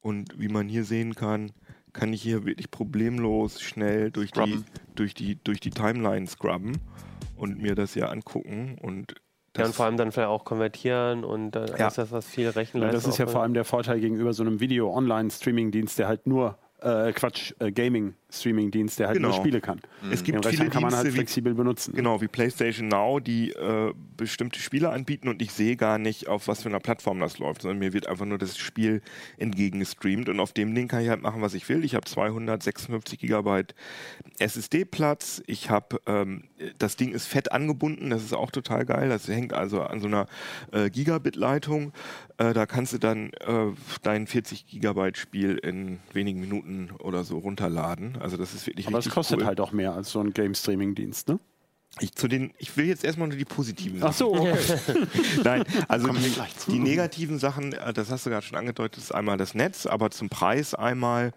Und 0.00 0.38
wie 0.38 0.48
man 0.48 0.68
hier 0.68 0.84
sehen 0.84 1.14
kann, 1.14 1.52
kann 1.92 2.12
ich 2.12 2.22
hier 2.22 2.44
wirklich 2.44 2.70
problemlos 2.70 3.60
schnell 3.60 4.10
durch 4.10 4.30
die, 4.32 4.62
durch, 4.94 5.14
die, 5.14 5.36
durch 5.42 5.60
die 5.60 5.70
Timeline 5.70 6.26
scrubben 6.26 6.78
und 7.36 7.60
mir 7.60 7.74
das 7.74 7.94
hier 7.94 8.10
angucken. 8.10 8.78
Und 8.80 9.14
ja, 9.56 9.64
und 9.64 9.74
vor 9.74 9.86
allem 9.86 9.96
dann 9.96 10.12
vielleicht 10.12 10.28
auch 10.28 10.44
konvertieren 10.44 11.24
und 11.24 11.50
dann 11.52 11.68
Ja. 11.76 11.88
ist 11.88 11.98
das 11.98 12.12
was 12.12 12.26
viel 12.26 12.44
Ja, 12.44 12.50
Rechenleistung. 12.50 12.94
das 13.00 13.06
ist 13.08 13.18
ja 13.18 13.26
vor 13.26 13.42
allem 13.42 13.54
der 13.54 13.64
Vorteil 13.64 13.98
gegenüber 13.98 14.32
so 14.32 14.42
einem 14.44 14.60
Video-Online-Streaming-Dienst, 14.60 15.98
der 15.98 16.06
halt 16.06 16.26
nur, 16.28 16.58
äh, 16.80 17.12
Quatsch, 17.12 17.52
äh, 17.58 17.72
Gaming-Streaming-Dienst, 17.72 18.98
der 19.00 19.08
halt 19.08 19.20
nur 19.20 19.30
Genau. 19.30 19.42
Spiele 19.42 19.60
kann. 19.60 19.80
es 20.12 20.22
gibt 20.22 20.44
Den 20.44 20.50
viele 20.52 20.70
kann 20.70 20.82
man 20.82 20.92
halt 20.92 21.04
Dienste 21.04 21.12
wie 21.14 21.16
flexibel 21.16 21.54
benutzen. 21.54 21.94
Genau, 21.94 22.20
wie 22.20 22.28
PlayStation 22.28 22.88
Now, 22.88 23.18
die 23.20 23.50
äh, 23.50 23.92
bestimmte 24.16 24.60
Spiele 24.60 24.90
anbieten 24.90 25.28
und 25.28 25.42
ich 25.42 25.52
sehe 25.52 25.76
gar 25.76 25.98
nicht, 25.98 26.28
auf 26.28 26.46
was 26.48 26.62
für 26.62 26.68
einer 26.68 26.78
Plattform 26.80 27.18
das 27.20 27.38
läuft, 27.38 27.62
sondern 27.62 27.78
mir 27.78 27.92
wird 27.92 28.06
einfach 28.06 28.26
nur 28.26 28.38
das 28.38 28.56
Spiel 28.58 29.02
entgegengestreamt 29.38 30.28
und 30.28 30.38
auf 30.40 30.52
dem 30.52 30.74
Ding 30.74 30.88
kann 30.88 31.02
ich 31.02 31.08
halt 31.08 31.22
machen, 31.22 31.42
was 31.42 31.54
ich 31.54 31.68
will. 31.68 31.84
Ich 31.84 31.94
habe 31.94 32.04
256 32.06 33.18
Gigabyte 33.18 33.74
SSD-Platz. 34.38 35.42
Ich 35.46 35.70
habe, 35.70 36.00
ähm, 36.06 36.44
das 36.78 36.96
Ding 36.96 37.12
ist 37.12 37.26
fett 37.26 37.52
angebunden, 37.52 38.10
das 38.10 38.22
ist 38.22 38.32
auch 38.32 38.50
total 38.50 38.84
geil. 38.84 39.08
Das 39.08 39.28
hängt 39.28 39.52
also 39.52 39.82
an 39.82 40.00
so 40.00 40.06
einer 40.06 40.26
äh, 40.72 40.90
Gigabit-Leitung. 40.90 41.92
Äh, 42.38 42.52
da 42.52 42.66
kannst 42.66 42.92
du 42.92 42.98
dann 42.98 43.30
äh, 43.46 43.72
dein 44.02 44.26
40 44.26 44.66
Gigabyte 44.66 45.16
Spiel 45.16 45.56
in 45.56 46.00
wenigen 46.12 46.40
Minuten 46.40 46.90
oder 46.98 47.24
so 47.24 47.38
runterladen. 47.38 48.18
Also 48.20 48.36
das 48.36 48.54
ist 48.54 48.66
wirklich 48.66 48.86
Aber 48.86 48.98
es 48.98 49.08
kostet 49.08 49.40
cool. 49.40 49.46
halt 49.46 49.60
auch 49.60 49.72
mehr 49.72 49.92
als 49.92 50.10
so 50.10 50.20
ein 50.20 50.32
Game-Streaming-Dienst, 50.32 51.28
ne? 51.28 51.38
Ich, 52.00 52.14
zu 52.14 52.28
den, 52.28 52.52
ich 52.58 52.76
will 52.76 52.86
jetzt 52.86 53.02
erstmal 53.02 53.28
nur 53.28 53.38
die 53.38 53.46
positiven 53.46 54.02
Ach 54.02 54.12
so, 54.12 54.34
okay. 54.34 54.54
Nein, 55.42 55.64
also 55.88 56.08
die, 56.12 56.32
die 56.68 56.78
negativen 56.78 57.38
Sachen, 57.38 57.72
äh, 57.72 57.92
das 57.92 58.10
hast 58.10 58.26
du 58.26 58.30
gerade 58.30 58.44
schon 58.44 58.58
angedeutet, 58.58 59.02
ist 59.02 59.12
einmal 59.12 59.36
das 59.36 59.54
Netz, 59.54 59.86
aber 59.86 60.10
zum 60.10 60.28
Preis 60.28 60.74
einmal, 60.74 61.32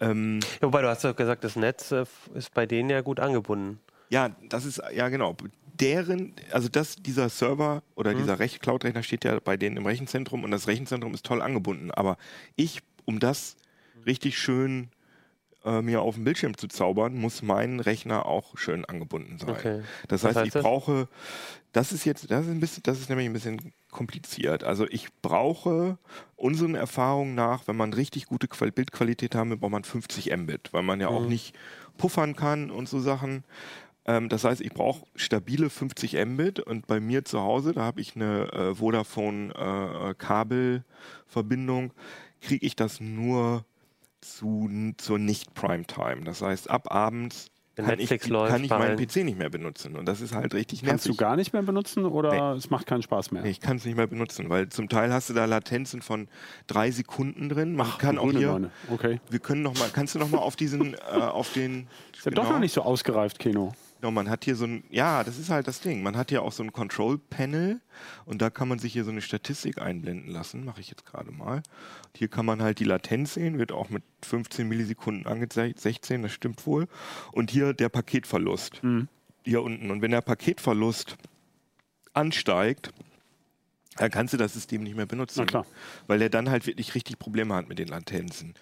ähm, 0.00 0.40
Wobei 0.60 0.82
du 0.82 0.88
hast 0.88 1.04
doch 1.04 1.16
gesagt, 1.16 1.44
das 1.44 1.56
Netz 1.56 1.90
äh, 1.90 2.04
ist 2.34 2.52
bei 2.54 2.66
denen 2.66 2.90
ja 2.90 3.00
gut 3.00 3.20
angebunden. 3.20 3.80
Ja, 4.08 4.30
das 4.48 4.64
ist, 4.64 4.82
ja 4.94 5.08
genau, 5.08 5.36
deren, 5.80 6.34
also 6.52 6.68
das, 6.68 6.96
dieser 6.96 7.28
Server 7.28 7.82
oder 7.94 8.14
dieser 8.14 8.38
Rech 8.38 8.60
Cloud-Rechner 8.60 9.02
steht 9.02 9.24
ja 9.24 9.38
bei 9.40 9.56
denen 9.56 9.76
im 9.76 9.86
Rechenzentrum 9.86 10.44
und 10.44 10.50
das 10.50 10.66
Rechenzentrum 10.66 11.12
ist 11.14 11.26
toll 11.26 11.42
angebunden. 11.42 11.90
Aber 11.90 12.16
ich, 12.54 12.80
um 13.04 13.20
das 13.20 13.56
richtig 14.06 14.38
schön 14.38 14.88
äh, 15.64 15.82
mir 15.82 16.00
auf 16.00 16.14
dem 16.14 16.24
Bildschirm 16.24 16.56
zu 16.56 16.68
zaubern, 16.68 17.16
muss 17.16 17.42
mein 17.42 17.80
Rechner 17.80 18.26
auch 18.26 18.56
schön 18.56 18.84
angebunden 18.84 19.38
sein. 19.38 19.50
Okay. 19.50 19.82
Das 20.08 20.24
heißt, 20.24 20.36
heißt 20.36 20.46
ich 20.46 20.52
das? 20.52 20.62
brauche, 20.62 21.08
das 21.72 21.92
ist 21.92 22.04
jetzt, 22.04 22.30
das 22.30 22.46
ist 22.46 22.50
ein 22.50 22.60
bisschen, 22.60 22.82
das 22.84 23.00
ist 23.00 23.08
nämlich 23.08 23.26
ein 23.26 23.32
bisschen 23.32 23.72
kompliziert. 23.90 24.64
Also 24.64 24.86
ich 24.88 25.08
brauche 25.22 25.98
unseren 26.36 26.74
Erfahrungen 26.74 27.34
nach, 27.34 27.66
wenn 27.66 27.76
man 27.76 27.92
richtig 27.92 28.26
gute 28.26 28.46
Qual 28.46 28.70
Bildqualität 28.70 29.34
haben 29.34 29.50
will, 29.50 29.56
braucht 29.56 29.72
man 29.72 29.84
50 29.84 30.34
Mbit, 30.36 30.72
weil 30.72 30.82
man 30.82 31.00
ja 31.00 31.08
auch 31.08 31.26
nicht 31.26 31.54
puffern 31.98 32.36
kann 32.36 32.70
und 32.70 32.88
so 32.88 33.00
Sachen. 33.00 33.44
Ähm, 34.06 34.28
das 34.28 34.44
heißt, 34.44 34.60
ich 34.60 34.72
brauche 34.72 35.04
stabile 35.16 35.68
50 35.68 36.14
Mbit 36.24 36.60
und 36.60 36.86
bei 36.86 37.00
mir 37.00 37.24
zu 37.24 37.40
Hause, 37.40 37.72
da 37.72 37.82
habe 37.82 38.00
ich 38.00 38.14
eine 38.16 38.52
äh, 38.52 38.74
Vodafone 38.74 39.52
äh, 39.54 40.14
Kabelverbindung, 40.14 41.92
kriege 42.40 42.64
ich 42.64 42.76
das 42.76 43.00
nur 43.00 43.64
zu, 44.20 44.70
zur 44.96 45.18
Nicht-Primetime. 45.18 46.22
Das 46.24 46.42
heißt, 46.42 46.70
ab 46.70 46.92
abends 46.92 47.50
kann 47.76 47.98
ich, 47.98 48.08
kann 48.08 48.64
ich 48.64 48.70
meinen. 48.70 48.96
PC 48.96 49.16
nicht 49.16 49.36
mehr 49.36 49.50
benutzen. 49.50 49.96
Und 49.96 50.06
das 50.06 50.22
ist 50.22 50.34
halt 50.34 50.54
richtig 50.54 50.82
Kannst 50.82 51.04
du 51.04 51.10
nervig. 51.10 51.18
gar 51.18 51.36
nicht 51.36 51.52
mehr 51.52 51.60
benutzen 51.60 52.06
oder 52.06 52.54
es 52.54 52.70
macht 52.70 52.86
keinen 52.86 53.02
Spaß 53.02 53.32
mehr? 53.32 53.42
Nee, 53.42 53.50
ich 53.50 53.60
kann 53.60 53.76
es 53.76 53.84
nicht 53.84 53.96
mehr 53.96 54.06
benutzen, 54.06 54.48
weil 54.48 54.70
zum 54.70 54.88
Teil 54.88 55.12
hast 55.12 55.28
du 55.28 55.34
da 55.34 55.44
Latenzen 55.44 56.00
von 56.00 56.28
drei 56.66 56.90
Sekunden 56.90 57.50
drin. 57.50 57.76
Man 57.76 57.86
kann 57.98 58.16
auch 58.16 58.32
hier. 58.32 58.70
Okay. 58.90 59.20
wir 59.28 59.38
können 59.40 59.60
noch 59.60 59.78
mal, 59.78 59.90
kannst 59.92 60.14
du 60.14 60.18
noch 60.18 60.30
mal 60.30 60.38
auf 60.38 60.56
diesen, 60.56 60.94
äh, 60.94 60.98
auf 61.18 61.52
den, 61.52 61.86
Ist 62.16 62.24
ja 62.24 62.30
doch 62.30 62.48
noch 62.48 62.60
nicht 62.60 62.72
so 62.72 62.80
ausgereift, 62.80 63.38
Keno. 63.38 63.74
Genau, 64.00 64.10
man 64.10 64.28
hat 64.28 64.44
hier 64.44 64.56
so 64.56 64.66
ein, 64.66 64.84
ja, 64.90 65.24
das 65.24 65.38
ist 65.38 65.48
halt 65.48 65.66
das 65.66 65.80
Ding. 65.80 66.02
Man 66.02 66.16
hat 66.16 66.28
hier 66.30 66.42
auch 66.42 66.52
so 66.52 66.62
ein 66.62 66.72
Control-Panel 66.72 67.80
und 68.26 68.42
da 68.42 68.50
kann 68.50 68.68
man 68.68 68.78
sich 68.78 68.92
hier 68.92 69.04
so 69.04 69.10
eine 69.10 69.22
Statistik 69.22 69.78
einblenden 69.80 70.30
lassen. 70.30 70.64
Mache 70.64 70.80
ich 70.80 70.90
jetzt 70.90 71.06
gerade 71.06 71.32
mal. 71.32 71.56
Und 71.56 72.16
hier 72.16 72.28
kann 72.28 72.44
man 72.44 72.60
halt 72.62 72.78
die 72.78 72.84
Latenz 72.84 73.34
sehen, 73.34 73.58
wird 73.58 73.72
auch 73.72 73.88
mit 73.88 74.02
15 74.22 74.68
Millisekunden 74.68 75.26
angezeigt, 75.26 75.80
16, 75.80 76.22
das 76.22 76.32
stimmt 76.32 76.66
wohl. 76.66 76.88
Und 77.32 77.50
hier 77.50 77.72
der 77.72 77.88
Paketverlust. 77.88 78.82
Hier 79.44 79.62
unten. 79.62 79.90
Und 79.90 80.02
wenn 80.02 80.10
der 80.10 80.20
Paketverlust 80.20 81.16
ansteigt, 82.12 82.92
dann 83.96 84.10
kannst 84.10 84.34
du 84.34 84.36
das 84.36 84.52
System 84.52 84.82
nicht 84.82 84.96
mehr 84.96 85.06
benutzen. 85.06 85.46
Weil 86.06 86.20
er 86.20 86.28
dann 86.28 86.50
halt 86.50 86.66
wirklich 86.66 86.94
richtig 86.94 87.18
Probleme 87.18 87.54
hat 87.54 87.68
mit 87.68 87.78
den 87.78 87.88
Latenzen. 87.88 88.52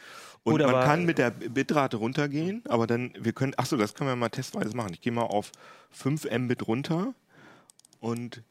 Und 0.45 0.53
Gut, 0.53 0.61
man 0.63 0.71
aber- 0.75 0.85
kann 0.85 1.05
mit 1.07 1.17
der 1.19 1.31
Bitrate 1.31 1.97
runtergehen, 1.97 2.63
aber 2.69 2.87
dann, 2.87 3.13
wir 3.19 3.33
können, 3.33 3.55
ach 3.57 3.65
so, 3.67 3.77
das 3.79 3.95
können 3.95 4.11
wir 4.11 4.17
mal 4.17 4.29
testweise 4.29 4.77
machen. 4.77 4.93
Ich 4.93 5.01
gehe 5.01 5.13
mal 5.13 5.23
auf 5.23 5.51
5 5.91 6.27
Mbit 6.31 6.67
runter 6.69 7.15
und 8.01 8.43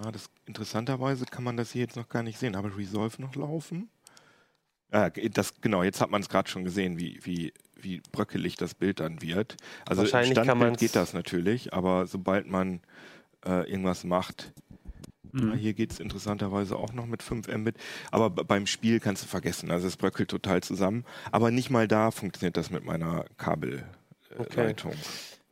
ja, 0.00 0.12
das, 0.12 0.28
interessanterweise 0.46 1.24
kann 1.24 1.44
man 1.44 1.56
das 1.56 1.72
hier 1.72 1.82
jetzt 1.82 1.96
noch 1.96 2.08
gar 2.10 2.22
nicht 2.22 2.38
sehen. 2.38 2.54
Aber 2.54 2.76
Resolve 2.76 3.20
noch 3.22 3.34
laufen? 3.34 3.88
Ja, 4.92 5.08
das, 5.10 5.60
genau, 5.60 5.82
jetzt 5.82 6.00
hat 6.00 6.10
man 6.10 6.20
es 6.20 6.28
gerade 6.28 6.48
schon 6.48 6.64
gesehen, 6.64 6.98
wie, 6.98 7.18
wie, 7.22 7.52
wie 7.76 8.00
bröckelig 8.12 8.56
das 8.56 8.74
Bild 8.74 9.00
dann 9.00 9.22
wird. 9.22 9.56
Also 9.86 10.02
Wahrscheinlich 10.02 10.32
Standbild 10.38 10.78
geht 10.78 10.94
das 10.94 11.14
natürlich, 11.14 11.72
aber 11.72 12.06
sobald 12.06 12.46
man 12.48 12.80
äh, 13.46 13.68
irgendwas 13.70 14.04
macht, 14.04 14.52
ja, 15.34 15.52
hier 15.54 15.74
geht 15.74 15.92
es 15.92 16.00
interessanterweise 16.00 16.76
auch 16.76 16.92
noch 16.92 17.06
mit 17.06 17.22
5 17.22 17.48
Mbit. 17.48 17.76
Aber 18.10 18.30
beim 18.30 18.66
Spiel 18.66 19.00
kannst 19.00 19.24
du 19.24 19.28
vergessen. 19.28 19.70
Also 19.70 19.86
es 19.86 19.96
bröckelt 19.96 20.30
total 20.30 20.62
zusammen. 20.62 21.04
Aber 21.32 21.50
nicht 21.50 21.70
mal 21.70 21.88
da 21.88 22.10
funktioniert 22.10 22.56
das 22.56 22.70
mit 22.70 22.84
meiner 22.84 23.24
Kabelleitung. 23.36 24.94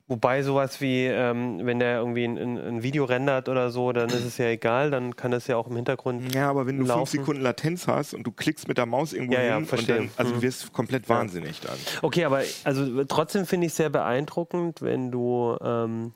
Wobei 0.08 0.44
sowas 0.44 0.80
wie, 0.80 1.04
ähm, 1.06 1.58
wenn 1.64 1.80
der 1.80 1.98
irgendwie 1.98 2.22
ein, 2.24 2.38
ein, 2.38 2.82
Video 2.84 3.06
rendert 3.06 3.48
oder 3.48 3.70
so, 3.70 3.90
dann 3.90 4.08
ist 4.08 4.24
es 4.24 4.38
ja 4.38 4.46
egal, 4.46 4.92
dann 4.92 5.16
kann 5.16 5.32
das 5.32 5.48
ja 5.48 5.56
auch 5.56 5.66
im 5.66 5.74
Hintergrund. 5.74 6.32
Ja, 6.32 6.48
aber 6.48 6.66
wenn 6.66 6.76
du 6.76 6.84
fünf 6.84 6.94
Laufen. 6.94 7.18
Sekunden 7.18 7.42
Latenz 7.42 7.88
hast 7.88 8.14
und 8.14 8.22
du 8.22 8.30
klickst 8.30 8.68
mit 8.68 8.78
der 8.78 8.86
Maus 8.86 9.12
irgendwo 9.12 9.34
Ja, 9.34 9.40
hin 9.40 9.48
ja, 9.48 9.56
und 9.56 9.88
dann, 9.88 10.10
also 10.16 10.30
Mhm. 10.30 10.36
du 10.36 10.42
wirst 10.42 10.72
komplett 10.72 11.08
wahnsinnig 11.08 11.58
dann. 11.60 11.76
Okay, 12.02 12.24
aber 12.24 12.42
also 12.62 13.02
trotzdem 13.04 13.46
finde 13.46 13.66
ich 13.66 13.72
es 13.72 13.78
sehr 13.78 13.90
beeindruckend, 13.90 14.80
wenn 14.80 15.10
du, 15.10 15.56
ähm, 15.60 16.12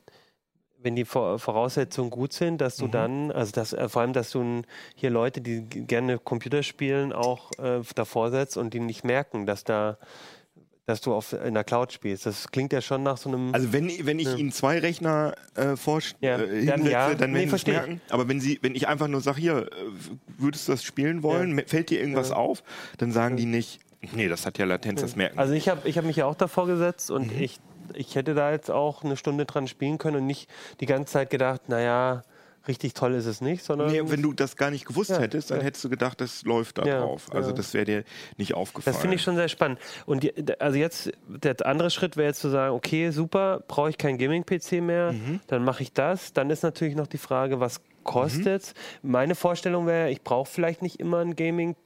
wenn 0.83 0.95
die 0.95 1.05
Vor 1.05 1.39
Voraussetzungen 1.39 2.09
gut 2.09 2.33
sind, 2.33 2.59
dass 2.59 2.75
du 2.77 2.87
dann, 2.87 3.31
also 3.31 3.51
dass, 3.51 3.73
äh, 3.73 3.87
vor 3.89 4.01
allem, 4.01 4.13
dass 4.13 4.31
du 4.31 4.61
hier 4.95 5.09
Leute, 5.09 5.41
die 5.41 5.61
gerne 5.63 6.17
Computer 6.17 6.63
spielen, 6.63 7.13
auch 7.13 7.51
äh, 7.59 7.81
davor 7.95 8.31
setzt 8.31 8.57
und 8.57 8.73
die 8.73 8.79
nicht 8.79 9.03
merken, 9.03 9.45
dass 9.45 9.63
da, 9.63 9.97
dass 10.87 10.99
du 11.01 11.13
auf 11.13 11.33
in 11.33 11.53
der 11.53 11.63
Cloud 11.63 11.93
spielst. 11.93 12.25
Das 12.25 12.49
klingt 12.51 12.73
ja 12.73 12.81
schon 12.81 13.03
nach 13.03 13.17
so 13.17 13.29
einem. 13.29 13.53
Also 13.53 13.71
wenn, 13.71 13.89
wenn 14.05 14.19
ich 14.19 14.35
Ihnen 14.37 14.51
zwei 14.51 14.79
Rechner 14.79 15.35
äh, 15.55 15.75
Ja, 16.21 16.37
äh, 16.39 16.65
dann 16.65 16.85
ja. 16.85 17.13
dann 17.15 17.31
Nee, 17.31 17.37
werden 17.37 17.45
Sie 17.45 17.47
verstehe 17.49 17.73
ich. 17.75 17.79
merken. 17.79 18.01
Aber 18.09 18.27
wenn 18.27 18.39
Sie, 18.41 18.59
wenn 18.61 18.75
ich 18.75 18.87
einfach 18.87 19.07
nur 19.07 19.21
sage, 19.21 19.39
hier, 19.39 19.57
äh, 19.57 19.67
würdest 20.37 20.67
du 20.67 20.73
das 20.73 20.83
spielen 20.83 21.23
wollen, 21.23 21.57
Ja. 21.57 21.63
fällt 21.67 21.89
dir 21.91 21.99
irgendwas 21.99 22.31
auf, 22.31 22.63
dann 22.97 23.11
sagen 23.11 23.37
die 23.37 23.45
nicht, 23.45 23.79
nee, 24.13 24.27
das 24.27 24.45
hat 24.45 24.57
ja 24.57 24.65
Latenz, 24.65 25.01
das 25.01 25.15
merken 25.15 25.37
Also 25.37 25.51
Sie. 25.51 25.59
ich 25.59 25.69
habe 25.69 25.87
ich 25.87 25.97
hab 25.97 26.05
mich 26.05 26.15
ja 26.17 26.25
auch 26.25 26.35
davor 26.35 26.65
gesetzt 26.67 27.11
und 27.11 27.31
Mhm. 27.35 27.41
ich, 27.41 27.59
ich 27.95 28.15
hätte 28.15 28.33
da 28.33 28.51
jetzt 28.51 28.69
auch 28.71 29.03
eine 29.03 29.17
Stunde 29.17 29.45
dran 29.45 29.67
spielen 29.67 29.97
können 29.97 30.17
und 30.17 30.25
nicht 30.27 30.49
die 30.79 30.85
ganze 30.85 31.13
Zeit 31.13 31.29
gedacht, 31.29 31.69
naja, 31.69 32.23
richtig 32.67 32.93
toll 32.93 33.15
ist 33.15 33.25
es 33.25 33.41
nicht, 33.41 33.63
sondern 33.63 33.91
Nee, 33.91 34.01
wenn 34.05 34.21
du 34.21 34.33
das 34.33 34.55
gar 34.55 34.69
nicht 34.69 34.85
gewusst 34.85 35.09
Ja, 35.09 35.17
hättest, 35.19 35.49
dann 35.49 35.57
ja. 35.59 35.63
hättest 35.63 35.83
du 35.83 35.89
gedacht, 35.89 36.21
das 36.21 36.43
läuft 36.43 36.77
da 36.77 36.85
Ja, 36.85 36.99
drauf. 36.99 37.27
Also 37.33 37.51
das 37.53 37.73
wäre 37.73 37.85
dir 37.85 38.03
nicht 38.37 38.53
aufgefallen. 38.53 38.93
Das 38.93 39.01
finde 39.01 39.15
ich 39.15 39.23
schon 39.23 39.35
sehr 39.35 39.47
spannend. 39.47 39.79
Und 40.05 40.21
die, 40.21 40.31
also 40.59 40.77
jetzt, 40.77 41.11
der 41.27 41.55
andere 41.65 41.89
Schritt 41.89 42.17
wäre 42.17 42.27
jetzt 42.27 42.39
zu 42.39 42.49
sagen, 42.49 42.75
okay, 42.75 43.09
super, 43.09 43.63
brauche 43.67 43.89
ich 43.89 43.97
keinen 43.97 44.19
Gaming-PC 44.19 44.73
mehr, 44.81 45.13
Mhm. 45.13 45.39
dann 45.47 45.63
mache 45.63 45.81
ich 45.81 45.91
das. 45.93 46.33
Dann 46.33 46.51
ist 46.51 46.61
natürlich 46.61 46.95
noch 46.95 47.07
die 47.07 47.17
Frage, 47.17 47.59
was 47.59 47.81
kostet 48.03 48.73
Meine 49.01 49.33
Vorstellung 49.35 49.85
wäre, 49.87 50.09
ich 50.11 50.21
brauche 50.23 50.49
vielleicht 50.49 50.81
nicht 50.83 50.99
immer 50.99 51.19
einen 51.19 51.35
Gaming-PC, 51.35 51.77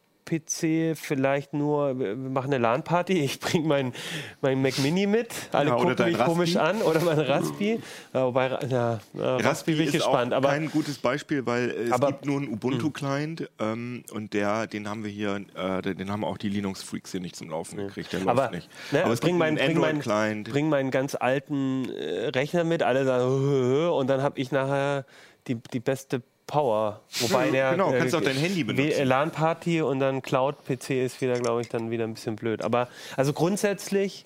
vielleicht 0.96 1.54
nur, 1.54 1.98
wir 2.00 2.16
machen 2.16 2.54
eine 2.54 2.58
LAN-Party, 2.62 3.14
ich 3.24 3.40
bringe 3.40 3.68
meinen 3.68 3.94
mein 4.42 4.62
Mac 4.62 4.78
Mini 4.80 5.08
mit, 5.08 5.34
alle 5.52 5.70
Ja, 5.70 5.76
gucken 5.76 6.06
mich 6.06 6.18
komisch 6.18 6.56
Raspi. 6.56 6.70
an, 6.78 6.82
oder 6.82 7.02
mein 7.02 7.20
Raspi. 7.20 7.80
Wobei, 8.12 8.50
ja, 8.70 9.00
äh, 9.16 9.20
Raspi 9.22 9.74
bin 9.74 9.82
ich 9.82 9.88
ist 9.88 9.94
gespannt. 9.94 10.34
auch 10.34 10.38
Aber 10.38 10.50
kein 10.50 10.70
gutes 10.72 10.98
Beispiel, 10.98 11.46
weil 11.46 11.70
äh, 11.70 11.74
es 11.84 11.92
Aber- 11.92 12.08
gibt 12.08 12.26
nur 12.26 12.38
einen 12.38 12.50
Ubuntu-Client 12.50 13.50
ähm, 13.60 14.04
und 14.12 14.34
der, 14.34 14.68
den 14.68 14.90
haben 14.90 15.04
wir 15.04 15.12
hier, 15.12 15.42
äh, 15.56 15.82
den 15.82 16.12
haben 16.12 16.24
auch 16.24 16.38
die 16.38 16.50
Linux-Freaks 16.50 17.12
hier 17.12 17.22
nicht 17.22 17.36
zum 17.36 17.50
Laufen 17.50 17.78
gekriegt. 17.78 18.12
Der 18.14 18.22
läuft 18.22 18.30
aber, 18.30 18.50
nicht. 18.52 18.70
ne, 18.92 19.04
aber 19.04 19.14
es 19.14 19.20
bring, 19.20 19.34
gibt 19.34 19.40
mein, 19.40 19.60
einen 19.60 19.80
bring, 19.80 20.02
mein, 20.06 20.44
bring 20.44 20.70
meinen 20.70 20.92
ganz 20.92 21.16
alten 21.16 21.90
äh, 21.90 22.28
Rechner 22.30 22.64
mit, 22.64 22.84
alle 22.84 23.06
sagen, 23.06 23.90
und 23.94 24.08
dann 24.10 24.22
habe 24.22 24.40
ich 24.40 24.52
nachher 24.52 25.06
die, 25.48 25.56
die 25.74 25.80
beste 25.80 26.22
Power. 26.48 27.02
Wobei 27.20 27.50
der 27.50 27.72
genau, 27.72 27.92
kannst 27.92 28.14
auch 28.16 28.22
dein 28.22 28.36
Handy 28.36 28.64
benutzen. 28.64 29.06
LAN-Party 29.08 29.82
und 29.82 30.00
dann 30.00 30.22
Cloud-PC 30.22 30.92
ist 31.04 31.22
wieder, 31.22 31.40
glaube 31.40 31.62
ich, 31.62 31.70
dann 31.70 31.90
wieder 31.90 32.04
ein 32.04 32.14
bisschen 32.14 32.36
blöd. 32.36 32.62
Aber 32.62 32.88
also 33.18 33.34
grundsätzlich, 33.34 34.26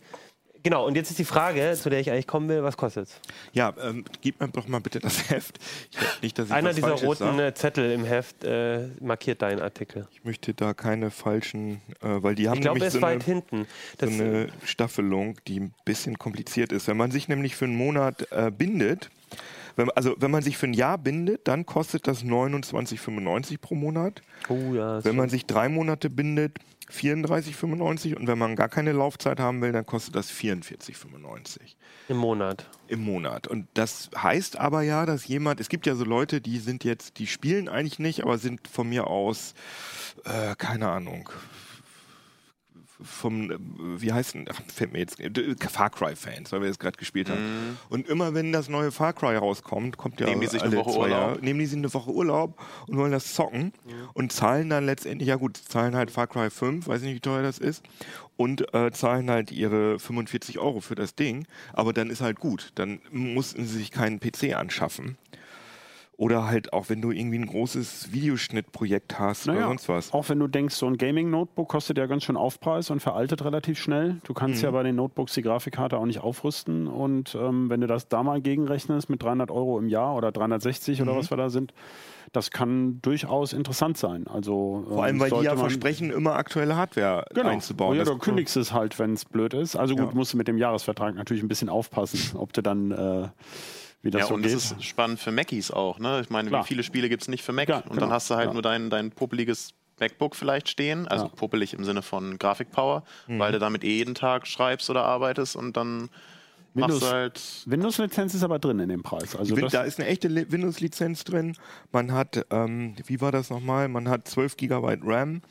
genau, 0.63 0.85
und 0.85 0.95
jetzt 0.95 1.09
ist 1.11 1.19
die 1.19 1.23
Frage, 1.25 1.73
zu 1.75 1.89
der 1.89 2.01
ich 2.01 2.11
eigentlich 2.11 2.27
kommen 2.27 2.49
will, 2.49 2.61
was 2.61 2.75
kostet 2.75 3.07
es? 3.07 3.21
Ja, 3.53 3.73
ähm, 3.81 4.03
gib 4.21 4.41
mir 4.41 4.49
doch 4.49 4.67
mal 4.67 4.81
bitte 4.81 4.99
das 4.99 5.29
Heft. 5.29 5.59
Nicht, 6.21 6.37
dass 6.37 6.47
ich 6.47 6.53
Einer 6.53 6.73
dieser 6.73 6.91
roten 6.91 7.37
sag. 7.37 7.39
äh, 7.39 7.53
Zettel 7.53 7.91
im 7.91 8.03
Heft 8.03 8.43
äh, 8.43 8.87
markiert 8.99 9.41
deinen 9.41 9.61
Artikel. 9.61 10.05
Ich 10.11 10.25
möchte 10.25 10.53
da 10.53 10.73
keine 10.73 11.11
falschen, 11.11 11.81
äh, 12.01 12.21
weil 12.21 12.35
die 12.35 12.49
haben 12.49 12.55
Ich 12.55 12.61
glaube, 12.61 12.79
er 12.79 12.91
nämlich 12.91 12.99
so 12.99 13.05
eine, 13.05 13.15
weit 13.15 13.23
hinten. 13.23 13.67
so 13.99 14.05
eine 14.07 14.49
Staffelung, 14.65 15.37
die 15.47 15.61
ein 15.61 15.73
bisschen 15.85 16.17
kompliziert 16.19 16.73
ist. 16.73 16.87
Wenn 16.87 16.97
man 16.97 17.11
sich 17.11 17.29
nämlich 17.29 17.55
für 17.55 17.65
einen 17.65 17.77
Monat 17.77 18.27
äh, 18.31 18.51
bindet, 18.51 19.09
wenn, 19.79 19.89
also 19.91 20.15
wenn 20.19 20.29
man 20.29 20.43
sich 20.43 20.57
für 20.57 20.67
ein 20.67 20.73
Jahr 20.73 20.97
bindet, 20.97 21.47
dann 21.47 21.65
kostet 21.65 22.05
das 22.05 22.23
29,95 22.23 23.57
pro 23.59 23.75
Monat. 23.75 24.21
oh, 24.49 24.73
ja, 24.73 25.03
Wenn 25.03 25.15
man 25.15 25.29
sich 25.29 25.45
drei 25.45 25.69
Monate 25.69 26.09
bindet, 26.09 26.59
34,95 26.91 28.15
und 28.15 28.27
wenn 28.27 28.37
man 28.37 28.55
gar 28.55 28.67
keine 28.67 28.91
Laufzeit 28.91 29.39
haben 29.39 29.61
will, 29.61 29.71
dann 29.71 29.85
kostet 29.85 30.15
das 30.15 30.31
44,95 30.31 31.75
im 32.09 32.17
Monat. 32.17 32.67
im 32.87 33.01
Monat. 33.05 33.47
Und 33.47 33.67
das 33.75 34.09
heißt 34.17 34.59
aber 34.59 34.81
ja, 34.81 35.05
dass 35.05 35.27
jemand, 35.27 35.59
es 35.59 35.69
gibt 35.69 35.85
ja 35.85 35.95
so 35.95 36.03
Leute, 36.03 36.41
die 36.41 36.57
sind 36.57 36.83
jetzt, 36.83 37.19
die 37.19 37.27
spielen 37.27 37.69
eigentlich 37.69 37.99
nicht, 37.99 38.23
aber 38.23 38.37
sind 38.37 38.67
von 38.67 38.89
mir 38.89 39.07
aus, 39.07 39.53
äh, 40.25 40.55
keine 40.55 40.89
Ahnung, 40.89 41.29
vom, 43.01 43.51
äh, 43.51 43.57
wie 43.79 44.11
heißt 44.11 44.33
denn, 44.33 44.45
ach, 44.51 44.61
fällt 44.67 44.93
mir 44.93 44.99
jetzt, 44.99 45.19
äh, 45.19 45.55
Far 45.69 45.89
Cry-Fans, 45.89 46.51
weil 46.51 46.61
wir 46.61 46.67
das 46.67 46.79
gerade 46.79 46.97
gespielt 46.97 47.29
haben. 47.29 47.77
Und 47.89 48.07
immer 48.07 48.33
wenn 48.33 48.51
das 48.51 48.69
neue 48.69 48.91
Far 48.91 49.13
Cry 49.13 49.35
rauskommt, 49.35 49.97
kommt 49.97 50.19
ja 50.19 50.27
Nehmen 50.27 50.41
die 50.41 50.47
sich 50.47 50.61
eine 50.61 50.75
alle 50.75 50.85
Woche 50.85 50.91
zwei 50.91 50.99
Urlaub? 50.99 51.11
Jahre, 51.11 51.39
nehmen 51.41 51.59
die 51.59 51.65
sich 51.65 51.77
eine 51.77 51.93
Woche 51.93 52.11
Urlaub 52.11 52.61
und 52.87 52.97
wollen 52.97 53.11
das 53.11 53.33
zocken 53.33 53.73
und 54.13 54.31
zahlen 54.31 54.69
dann 54.69 54.85
letztendlich, 54.85 55.29
ja 55.29 55.35
gut, 55.35 55.57
zahlen 55.57 55.95
halt 55.95 56.11
Far 56.11 56.27
Cry 56.27 56.49
5, 56.49 56.87
weiß 56.87 57.01
nicht, 57.01 57.15
wie 57.15 57.19
teuer 57.19 57.43
das 57.43 57.57
ist, 57.57 57.83
und 58.37 58.73
äh, 58.73 58.91
zahlen 58.91 59.29
halt 59.29 59.51
ihre 59.51 59.99
45 59.99 60.59
Euro 60.59 60.79
für 60.79 60.95
das 60.95 61.15
Ding, 61.15 61.45
aber 61.73 61.93
dann 61.93 62.09
ist 62.09 62.21
halt 62.21 62.39
gut, 62.39 62.71
dann 62.75 62.99
mussten 63.11 63.65
sie 63.65 63.77
sich 63.77 63.91
keinen 63.91 64.19
PC 64.19 64.55
anschaffen. 64.55 65.17
Oder 66.19 66.47
halt 66.47 66.73
auch, 66.73 66.89
wenn 66.89 67.01
du 67.01 67.11
irgendwie 67.11 67.39
ein 67.39 67.45
großes 67.45 68.11
Videoschnittprojekt 68.11 69.17
hast 69.19 69.45
Naja, 69.47 69.59
oder 69.59 69.67
sonst 69.69 69.87
was. 69.87 70.13
Auch 70.13 70.27
wenn 70.27 70.37
du 70.37 70.47
denkst, 70.47 70.75
so 70.75 70.85
ein 70.85 70.97
Gaming-Notebook 70.97 71.69
kostet 71.69 71.97
ja 71.97 72.07
ganz 72.07 72.25
schön 72.25 72.35
Aufpreis 72.35 72.89
und 72.89 72.99
veraltet 72.99 73.45
relativ 73.45 73.79
schnell. 73.79 74.17
Du 74.25 74.33
kannst 74.33 74.59
Mhm. 74.61 74.65
ja 74.65 74.71
bei 74.71 74.83
den 74.83 74.97
Notebooks 74.97 75.33
die 75.35 75.41
Grafikkarte 75.41 75.97
auch 75.97 76.05
nicht 76.05 76.19
aufrüsten. 76.19 76.87
Und 76.87 77.35
ähm, 77.39 77.69
wenn 77.69 77.79
du 77.79 77.87
das 77.87 78.09
da 78.09 78.21
mal 78.21 78.41
gegenrechnest 78.41 79.09
mit 79.09 79.23
300 79.23 79.49
Euro 79.49 79.79
im 79.79 79.87
Jahr 79.87 80.13
oder 80.17 80.33
360 80.33 80.99
Mhm. 80.99 81.07
oder 81.07 81.17
was 81.17 81.29
wir 81.31 81.37
da 81.37 81.49
sind, 81.49 81.73
das 82.33 82.51
kann 82.51 82.99
durchaus 83.01 83.53
interessant 83.53 83.97
sein. 83.97 84.27
Also, 84.27 84.83
Vor 84.89 85.05
allem, 85.05 85.21
weil 85.21 85.31
die 85.31 85.43
ja 85.45 85.55
versprechen, 85.55 86.11
immer 86.11 86.33
aktuelle 86.35 86.75
Hardware 86.75 87.23
Genau. 87.33 87.47
einzubauen. 87.47 87.95
Ja, 87.97 88.03
du 88.03 88.17
kündigst 88.17 88.57
es 88.57 88.73
halt, 88.73 88.99
wenn 88.99 89.13
es 89.13 89.23
blöd 89.23 89.53
ist. 89.53 89.77
Also 89.77 89.95
gut, 89.95 90.09
Ja. 90.09 90.15
musst 90.15 90.33
du 90.33 90.37
mit 90.37 90.49
dem 90.49 90.57
Jahresvertrag 90.57 91.15
natürlich 91.15 91.43
ein 91.43 91.47
bisschen 91.47 91.69
aufpassen, 91.69 92.35
ob 92.37 92.51
du 92.51 92.61
dann, 92.61 92.91
äh, 92.91 93.27
wie 94.01 94.11
das 94.11 94.21
ja, 94.21 94.27
so 94.27 94.33
und 94.35 94.41
geht. 94.43 94.53
es 94.53 94.71
ist 94.71 94.83
spannend 94.83 95.19
für 95.19 95.31
Macis 95.31 95.71
auch. 95.71 95.99
Ne? 95.99 96.21
Ich 96.21 96.29
meine, 96.29 96.49
Klar. 96.49 96.63
wie 96.63 96.67
viele 96.67 96.83
Spiele 96.83 97.09
gibt 97.09 97.21
es 97.23 97.27
nicht 97.27 97.43
für 97.43 97.51
Mac? 97.53 97.67
Ja, 97.69 97.77
und 97.77 97.89
genau. 97.89 98.01
dann 98.01 98.11
hast 98.11 98.29
du 98.29 98.35
halt 98.35 98.47
Ja. 98.47 98.53
nur 98.53 98.61
dein, 98.61 98.89
dein 98.89 99.11
puppeliges 99.11 99.71
MacBook 99.99 100.35
vielleicht 100.35 100.69
stehen. 100.69 101.07
Also 101.07 101.25
Ja. 101.25 101.31
puppelig 101.35 101.73
im 101.73 101.83
Sinne 101.83 102.01
von 102.01 102.37
Grafikpower, 102.37 103.03
Mhm. 103.27 103.39
weil 103.39 103.51
du 103.51 103.59
damit 103.59 103.83
eh 103.83 103.97
jeden 103.97 104.15
Tag 104.15 104.47
schreibst 104.47 104.89
oder 104.89 105.03
arbeitest 105.03 105.57
und 105.57 105.75
dann 105.75 106.09
machst 106.73 106.93
Windows- 106.93 106.99
du 107.01 107.07
halt. 107.07 107.41
Windows-Lizenz 107.65 108.33
ist 108.35 108.43
aber 108.43 108.59
drin 108.59 108.79
in 108.79 108.87
dem 108.87 109.03
Preis. 109.03 109.35
Also 109.35 109.55
Win- 109.57 109.63
das, 109.63 109.73
da 109.73 109.81
ist 109.83 109.99
eine 109.99 110.07
echte 110.07 110.29
Li- 110.29 110.45
Windows-Lizenz 110.49 111.25
drin. 111.25 111.57
Man 111.91 112.13
hat, 112.13 112.45
ähm, 112.51 112.95
wie 113.07 113.19
war 113.19 113.33
das 113.33 113.49
nochmal? 113.49 113.89
Man 113.89 114.07
hat 114.07 114.25
12 114.29 114.55
GB 114.55 114.99
RAM. 115.03 115.41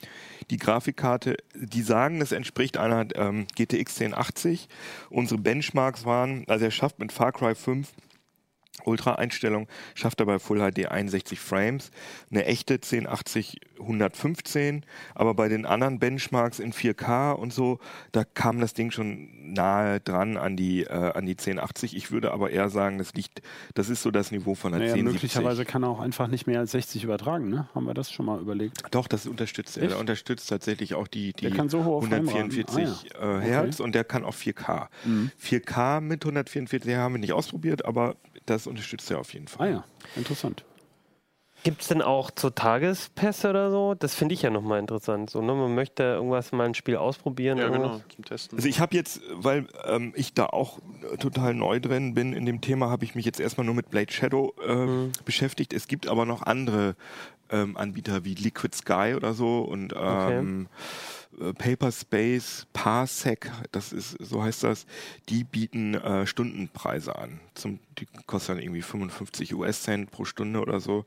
Die 0.50 0.56
Grafikkarte, 0.56 1.36
die 1.54 1.82
sagen, 1.82 2.20
das 2.20 2.32
entspricht 2.32 2.78
einer 2.78 3.06
ähm, 3.16 3.46
GTX 3.54 3.98
1080. 3.98 4.68
Unsere 5.10 5.38
Benchmarks 5.38 6.06
waren, 6.06 6.44
also 6.48 6.64
er 6.64 6.70
schafft 6.70 6.98
mit 7.00 7.12
Far 7.12 7.32
Cry 7.32 7.54
5 7.54 7.92
Ultra-Einstellung, 8.84 9.68
schafft 9.94 10.20
er 10.20 10.26
bei 10.26 10.38
Full 10.38 10.58
HD 10.58 10.86
61 10.86 11.40
Frames, 11.40 11.90
eine 12.30 12.44
echte 12.44 12.74
1080 12.74 13.60
115, 13.80 14.84
aber 15.14 15.34
bei 15.34 15.48
den 15.48 15.66
anderen 15.66 15.98
Benchmarks 15.98 16.58
in 16.58 16.72
4K 16.72 17.32
und 17.32 17.52
so, 17.52 17.78
da 18.12 18.24
kam 18.24 18.60
das 18.60 18.74
Ding 18.74 18.90
schon 18.90 19.52
nahe 19.52 20.00
dran 20.00 20.36
an 20.36 20.56
die, 20.56 20.82
äh, 20.82 20.88
an 20.92 21.26
die 21.26 21.36
1080. 21.36 21.96
Ich 21.96 22.10
würde 22.10 22.32
aber 22.32 22.50
eher 22.50 22.68
sagen, 22.68 22.98
das 22.98 23.14
liegt, 23.14 23.40
das 23.74 23.88
ist 23.88 24.02
so 24.02 24.10
das 24.10 24.30
Niveau 24.30 24.54
von 24.54 24.72
der 24.72 24.80
naja, 24.80 24.92
1070. 24.94 25.22
möglicherweise 25.34 25.64
kann 25.64 25.82
er 25.84 25.90
auch 25.90 26.00
einfach 26.00 26.26
nicht 26.26 26.46
mehr 26.46 26.60
als 26.60 26.72
60 26.72 27.04
übertragen. 27.04 27.48
Ne? 27.48 27.68
Haben 27.74 27.86
wir 27.86 27.94
das 27.94 28.10
schon 28.10 28.26
mal 28.26 28.40
überlegt? 28.40 28.82
Doch, 28.90 29.06
das 29.06 29.26
unterstützt 29.26 29.78
er. 29.78 29.88
Der 29.88 29.98
unterstützt 29.98 30.48
tatsächlich 30.48 30.94
auch 30.94 31.08
die, 31.08 31.32
die 31.32 31.50
so 31.68 31.84
hohe 31.84 32.02
Frameraten. 32.02 32.28
144 32.28 33.14
Ah, 33.18 33.24
ja. 33.24 33.38
äh, 33.38 33.42
Hertz 33.42 33.80
und 33.80 33.94
der 33.94 34.04
kann 34.04 34.24
auch 34.24 34.34
4K. 34.34 34.88
Mhm. 35.04 35.30
4K 35.42 36.00
mit 36.00 36.24
144 36.24 36.94
haben 36.96 37.14
wir 37.14 37.18
nicht 37.20 37.32
ausprobiert, 37.32 37.84
aber 37.84 38.16
das 38.50 38.66
unterstützt 38.66 39.10
er 39.10 39.18
auf 39.20 39.32
jeden 39.34 39.46
Ah 39.46 39.50
Fall. 39.50 39.70
ja, 39.72 39.84
interessant. 40.16 40.64
Gibt 41.64 41.82
es 41.82 41.88
denn 41.88 42.02
auch 42.02 42.30
so 42.38 42.50
Tagespässe 42.50 43.50
oder 43.50 43.72
so? 43.72 43.94
Das 43.94 44.14
finde 44.14 44.32
ich 44.34 44.42
ja 44.42 44.48
nochmal 44.50 44.78
interessant. 44.78 45.28
So, 45.28 45.42
ne? 45.42 45.52
Man 45.54 45.74
möchte 45.74 46.04
irgendwas 46.04 46.52
mal 46.52 46.64
ein 46.66 46.74
Spiel 46.74 46.96
ausprobieren. 46.96 47.58
Ja, 47.58 47.64
irgendwas. 47.64 47.90
genau, 47.98 48.04
zum 48.14 48.24
Testen. 48.24 48.56
Also 48.58 48.68
ich 48.68 48.78
habe 48.78 48.94
jetzt, 48.94 49.20
weil 49.34 49.66
ähm, 49.84 50.12
ich 50.14 50.34
da 50.34 50.46
auch 50.46 50.78
äh, 51.12 51.16
total 51.16 51.54
neu 51.54 51.80
drin 51.80 52.14
bin 52.14 52.32
in 52.32 52.46
dem 52.46 52.60
Thema, 52.60 52.90
habe 52.90 53.04
ich 53.04 53.16
mich 53.16 53.24
jetzt 53.26 53.40
erstmal 53.40 53.66
nur 53.66 53.74
mit 53.74 53.90
Blade 53.90 54.10
Shadow 54.12 54.54
äh, 54.64 54.72
Mhm. 54.72 55.12
beschäftigt. 55.24 55.72
Es 55.72 55.88
gibt 55.88 56.06
aber 56.06 56.26
noch 56.26 56.42
andere 56.42 56.94
ähm, 57.50 57.76
Anbieter 57.76 58.24
wie 58.24 58.34
Liquid 58.34 58.74
Sky 58.76 59.14
oder 59.16 59.34
so 59.34 59.60
und 59.60 59.94
ähm, 59.96 60.68
äh, 61.40 61.52
Paper 61.52 61.92
Space, 61.92 62.66
Parsec, 62.72 63.50
das 63.72 63.92
ist, 63.92 64.16
so 64.20 64.42
heißt 64.42 64.64
das, 64.64 64.86
die 65.28 65.44
bieten 65.44 65.94
äh, 65.94 66.26
Stundenpreise 66.26 67.16
an. 67.16 67.40
Zum, 67.54 67.78
die 67.98 68.06
kosten 68.26 68.54
dann 68.54 68.62
irgendwie 68.62 68.82
55 68.82 69.54
US-Cent 69.54 70.10
pro 70.10 70.24
Stunde 70.24 70.60
oder 70.60 70.80
so. 70.80 71.04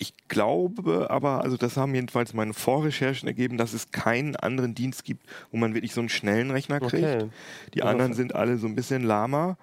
Ich 0.00 0.14
glaube 0.28 1.10
aber, 1.10 1.42
also 1.42 1.56
das 1.56 1.76
haben 1.76 1.94
jedenfalls 1.94 2.32
meine 2.32 2.54
Vorrecherchen 2.54 3.26
ergeben, 3.26 3.58
dass 3.58 3.72
es 3.72 3.90
keinen 3.90 4.36
anderen 4.36 4.74
Dienst 4.74 5.04
gibt, 5.04 5.26
wo 5.50 5.56
man 5.56 5.74
wirklich 5.74 5.92
so 5.92 6.00
einen 6.00 6.08
schnellen 6.08 6.52
Rechner 6.52 6.78
kriegt. 6.78 7.04
Okay. 7.04 7.28
Die 7.74 7.82
anderen 7.82 8.14
sind 8.14 8.34
alle 8.34 8.58
so 8.58 8.68
ein 8.68 8.76
bisschen 8.76 9.02
lahmer. 9.02 9.58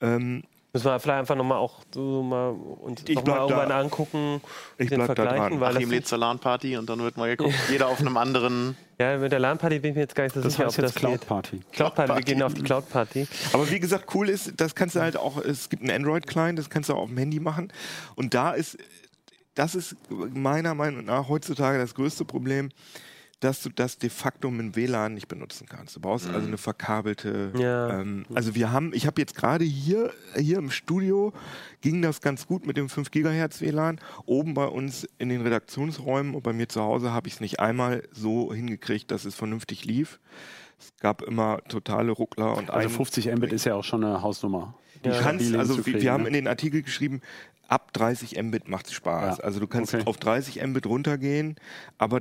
Ähm, 0.00 0.42
Müssen 0.72 0.84
wir 0.86 1.00
vielleicht 1.00 1.18
einfach 1.18 1.34
nochmal 1.34 1.58
auch 1.58 1.80
so 1.92 2.22
mal 2.22 2.50
uns 2.50 3.02
Ich 3.08 3.16
noch 3.16 3.26
mal 3.26 3.34
da- 3.34 3.40
irgendwann 3.42 3.72
angucken, 3.72 4.40
Ich 4.78 4.88
den 4.88 4.98
bleib 4.98 5.08
da 5.08 5.14
vergleichen, 5.24 5.50
dran. 5.58 5.60
weil 5.60 5.76
Achim 5.76 5.90
lädt 5.90 6.06
zur 6.06 6.18
LAN-Party 6.18 6.76
und 6.76 6.88
dann 6.88 7.00
wird 7.00 7.16
mal 7.16 7.28
geguckt. 7.28 7.54
Jeder 7.70 7.88
auf 7.88 7.98
einem 7.98 8.16
anderen. 8.16 8.76
ja, 9.00 9.16
mit 9.18 9.32
der 9.32 9.40
LAN-Party 9.40 9.80
bin 9.80 9.90
ich 9.90 9.94
mir 9.96 10.02
jetzt 10.02 10.14
gar 10.14 10.24
nicht 10.24 10.34
so 10.34 10.40
Das 10.40 10.52
sicher, 10.52 10.66
heißt 10.66 10.78
ob 10.78 10.84
jetzt 10.84 10.94
das 10.94 11.00
Cloud 11.00 11.18
geht. 11.20 11.28
Party. 11.28 11.60
Cloud-Party, 11.72 12.14
wir 12.14 12.22
gehen 12.22 12.42
auf 12.44 12.54
die 12.54 12.62
Cloud-Party. 12.62 13.26
Aber 13.52 13.68
wie 13.68 13.80
gesagt, 13.80 14.14
cool 14.14 14.28
ist, 14.28 14.52
das 14.60 14.76
kannst 14.76 14.94
du 14.94 15.00
halt 15.00 15.16
auch, 15.16 15.38
es 15.38 15.70
gibt 15.70 15.82
einen 15.82 15.90
Android-Client, 15.90 16.56
das 16.56 16.70
kannst 16.70 16.88
du 16.88 16.94
auch 16.94 16.98
auf 17.02 17.08
dem 17.08 17.18
Handy 17.18 17.40
machen. 17.40 17.72
Und 18.14 18.34
da 18.34 18.52
ist, 18.52 18.78
das 19.56 19.74
ist 19.74 19.96
meiner 20.10 20.74
Meinung 20.74 21.04
nach 21.04 21.28
heutzutage 21.28 21.78
das 21.78 21.96
größte 21.96 22.24
Problem, 22.24 22.68
dass 23.40 23.62
du 23.62 23.70
das 23.70 23.96
de 23.96 24.10
facto 24.10 24.50
mit 24.50 24.60
dem 24.60 24.76
WLAN 24.76 25.14
nicht 25.14 25.26
benutzen 25.28 25.66
kannst. 25.68 25.96
Du 25.96 26.00
brauchst 26.00 26.28
also 26.28 26.46
eine 26.46 26.58
verkabelte. 26.58 27.52
Ja. 27.56 28.00
Ähm, 28.00 28.26
also 28.34 28.54
wir 28.54 28.70
haben, 28.70 28.92
ich 28.94 29.06
habe 29.06 29.20
jetzt 29.20 29.34
gerade 29.34 29.64
hier, 29.64 30.12
hier 30.36 30.58
im 30.58 30.70
Studio 30.70 31.32
ging 31.80 32.02
das 32.02 32.20
ganz 32.20 32.46
gut 32.46 32.66
mit 32.66 32.76
dem 32.76 32.88
5 32.90 33.10
Gigahertz 33.10 33.62
WLAN. 33.62 33.98
Oben 34.26 34.52
bei 34.54 34.66
uns 34.66 35.08
in 35.18 35.30
den 35.30 35.40
Redaktionsräumen 35.40 36.34
und 36.34 36.42
bei 36.42 36.52
mir 36.52 36.68
zu 36.68 36.82
Hause 36.82 37.12
habe 37.12 37.28
ich 37.28 37.34
es 37.34 37.40
nicht 37.40 37.60
einmal 37.60 38.02
so 38.12 38.52
hingekriegt, 38.52 39.10
dass 39.10 39.24
es 39.24 39.34
vernünftig 39.34 39.84
lief. 39.86 40.20
Es 40.78 40.92
gab 41.00 41.22
immer 41.22 41.62
totale 41.68 42.12
Ruckler 42.12 42.56
und 42.56 42.70
Also 42.70 42.88
ein- 42.88 42.94
50 42.94 43.26
Mbit 43.34 43.52
ist 43.52 43.64
ja 43.64 43.74
auch 43.74 43.84
schon 43.84 44.04
eine 44.04 44.22
Hausnummer. 44.22 44.74
Du 45.02 45.10
kannst, 45.18 45.54
also 45.54 45.86
wir, 45.86 46.02
wir 46.02 46.12
haben 46.12 46.22
ne? 46.24 46.28
in 46.28 46.34
den 46.34 46.46
Artikel 46.46 46.82
geschrieben, 46.82 47.22
ab 47.70 47.92
30 47.92 48.40
Mbit 48.42 48.68
macht 48.68 48.86
es 48.88 48.92
Spaß. 48.92 49.38
Ja, 49.38 49.44
Also 49.44 49.60
du 49.60 49.66
kannst 49.66 49.94
okay. 49.94 50.02
auf 50.06 50.16
30 50.18 50.62
Mbit 50.66 50.86
runtergehen, 50.86 51.56
aber 51.98 52.20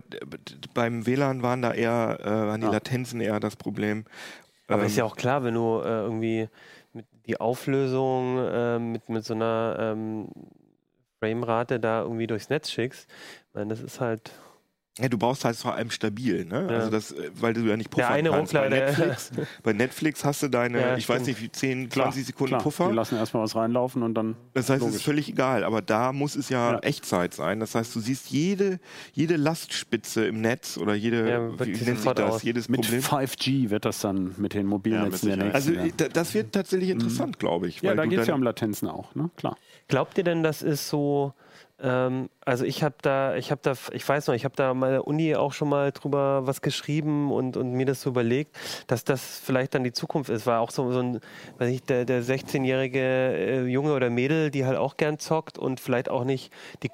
beim 0.74 1.06
WLAN 1.06 1.42
waren 1.44 1.62
da 1.62 1.74
eher, 1.74 2.20
äh, 2.22 2.26
waren 2.48 2.62
die 2.62 2.68
Ja. 2.68 2.74
Latenzen 2.74 3.20
eher 3.22 3.40
das 3.40 3.56
Problem. 3.56 4.06
Aber 4.68 4.82
Ähm, 4.82 4.88
ist 4.88 4.98
ja 4.98 5.04
auch 5.04 5.16
klar, 5.16 5.44
wenn 5.44 5.56
du 5.56 5.80
äh, 5.82 5.88
irgendwie 6.02 6.48
die 7.26 7.40
Auflösung 7.40 8.38
äh, 8.38 8.80
mit, 8.80 9.10
mit 9.10 9.26
so 9.26 9.34
einer 9.34 9.76
ähm, 9.80 10.30
Framerate 11.20 11.80
da 11.80 12.02
irgendwie 12.04 12.28
durchs 12.28 12.50
Netz 12.50 12.70
schickst, 12.72 13.08
ich 13.48 13.54
meine, 13.54 13.70
das 13.70 13.82
ist 13.82 14.00
halt. 14.00 14.32
Ja, 15.02 15.08
du 15.08 15.18
brauchst 15.18 15.46
halt 15.46 15.56
vor 15.56 15.76
allem 15.76 15.92
stabil, 15.92 16.44
ne? 16.46 16.68
Ja. 16.70 16.78
Also 16.78 16.90
das, 16.90 17.12
äh, 17.14 17.32
weil 17.40 17.54
du 17.54 17.62
ja 17.62 17.78
nicht 17.78 17.90
puffern 17.90 18.12
eine 18.12 18.32
kannst. 18.32 18.54
Ruckler, 18.54 18.70
bei, 18.70 18.76
der- 18.76 18.86
Netflix, 18.88 19.32
bei 19.64 19.74
Netflix 19.74 20.26
hast 20.26 20.44
du 20.44 20.50
deine, 20.50 20.82
Ja, 20.82 20.98
ich 20.98 21.08
weiß 21.08 21.26
nicht, 21.26 21.42
wie 21.42 21.50
10, 21.50 21.88
Klar, 21.90 22.08
20 22.08 22.26
Sekunden 22.26 22.50
klar. 22.50 22.62
Puffer. 22.62 22.90
Die 22.90 22.96
lassen 22.96 23.16
erstmal 23.16 23.44
was 23.44 23.56
reinlaufen 23.56 24.04
und 24.04 24.14
dann. 24.16 24.36
Das 24.54 24.70
heißt, 24.70 24.78
es 24.78 24.82
Logisch. 24.82 24.96
ist 24.98 25.04
völlig 25.04 25.30
egal, 25.30 25.64
aber 25.64 25.82
da 25.82 26.12
muss 26.12 26.36
es 26.36 26.50
ja, 26.50 26.74
Ja. 26.74 26.80
Echtzeit 26.80 27.34
sein. 27.34 27.60
Das 27.62 27.76
heißt, 27.76 27.96
du 27.96 28.00
siehst 28.02 28.30
jede, 28.30 28.80
jede 29.14 29.38
Lastspitze 29.38 30.26
im 30.26 30.42
Netz 30.42 30.78
oder 30.78 30.94
jede, 30.96 31.54
wie 31.60 31.72
nennt 31.86 32.02
sich 32.02 32.12
das, 32.12 32.32
aus. 32.32 32.44
jedes 32.44 32.68
Mit 32.68 32.82
Problem. 32.82 33.02
5G 33.02 33.70
wird 33.70 33.86
das 33.86 34.02
dann 34.02 34.36
mit 34.38 34.54
den 34.54 34.66
Mobilnetzen 34.66 35.30
Ja, 35.30 35.36
der 35.38 35.46
nächsten. 35.54 35.78
Also 35.78 36.08
das 36.12 36.34
wird 36.34 36.52
tatsächlich 36.52 36.90
interessant, 36.90 37.40
glaube 37.40 37.68
ich. 37.70 37.82
ja, 37.82 37.92
weil 37.92 37.98
da 37.98 38.06
geht 38.06 38.20
es 38.20 38.28
ja 38.28 38.34
um 38.36 38.44
Latenzen 38.44 38.88
auch, 38.90 39.16
ne? 39.16 39.30
Klar. 39.38 39.56
Glaubt 39.88 40.18
ihr 40.18 40.24
denn, 40.26 40.44
das 40.44 40.62
ist 40.62 40.90
so? 40.90 41.34
Ähm, 41.82 42.30
also 42.46 42.66
ich 42.66 42.84
habe 42.84 42.96
da, 43.02 43.36
ich 43.36 43.52
habe 43.52 43.62
da, 43.64 43.74
ich 43.92 44.08
weiß 44.08 44.28
noch, 44.28 44.34
ich 44.34 44.44
habe 44.44 44.56
da 44.56 44.74
meine 44.74 45.04
Uni 45.04 45.36
auch 45.36 45.54
schon 45.54 45.70
mal 45.70 45.92
drüber 45.92 46.48
was 46.48 46.62
geschrieben 46.62 47.32
und, 47.32 47.58
und 47.58 47.74
mir 47.74 47.86
das 47.86 48.02
so 48.02 48.10
überlegt, 48.10 48.58
dass 48.88 49.04
das 49.04 49.40
vielleicht 49.40 49.76
dann 49.76 49.84
die 49.84 49.92
Zukunft 49.92 50.30
ist. 50.30 50.48
War 50.48 50.62
auch 50.62 50.72
so, 50.72 50.92
so 50.92 51.00
ein, 51.00 51.20
weiß 51.60 51.70
ich, 51.70 51.84
der, 51.84 52.06
der 52.06 52.24
16-jährige 52.24 53.00
äh, 53.00 53.66
Junge 53.68 53.94
oder 53.94 54.10
Mädel, 54.10 54.50
die 54.50 54.66
halt 54.66 54.78
auch 54.78 54.98
gern 54.98 55.20
zockt 55.20 55.58
und 55.58 55.80
vielleicht 55.80 56.10
auch 56.10 56.24
nicht 56.24 56.52
die, 56.82 56.90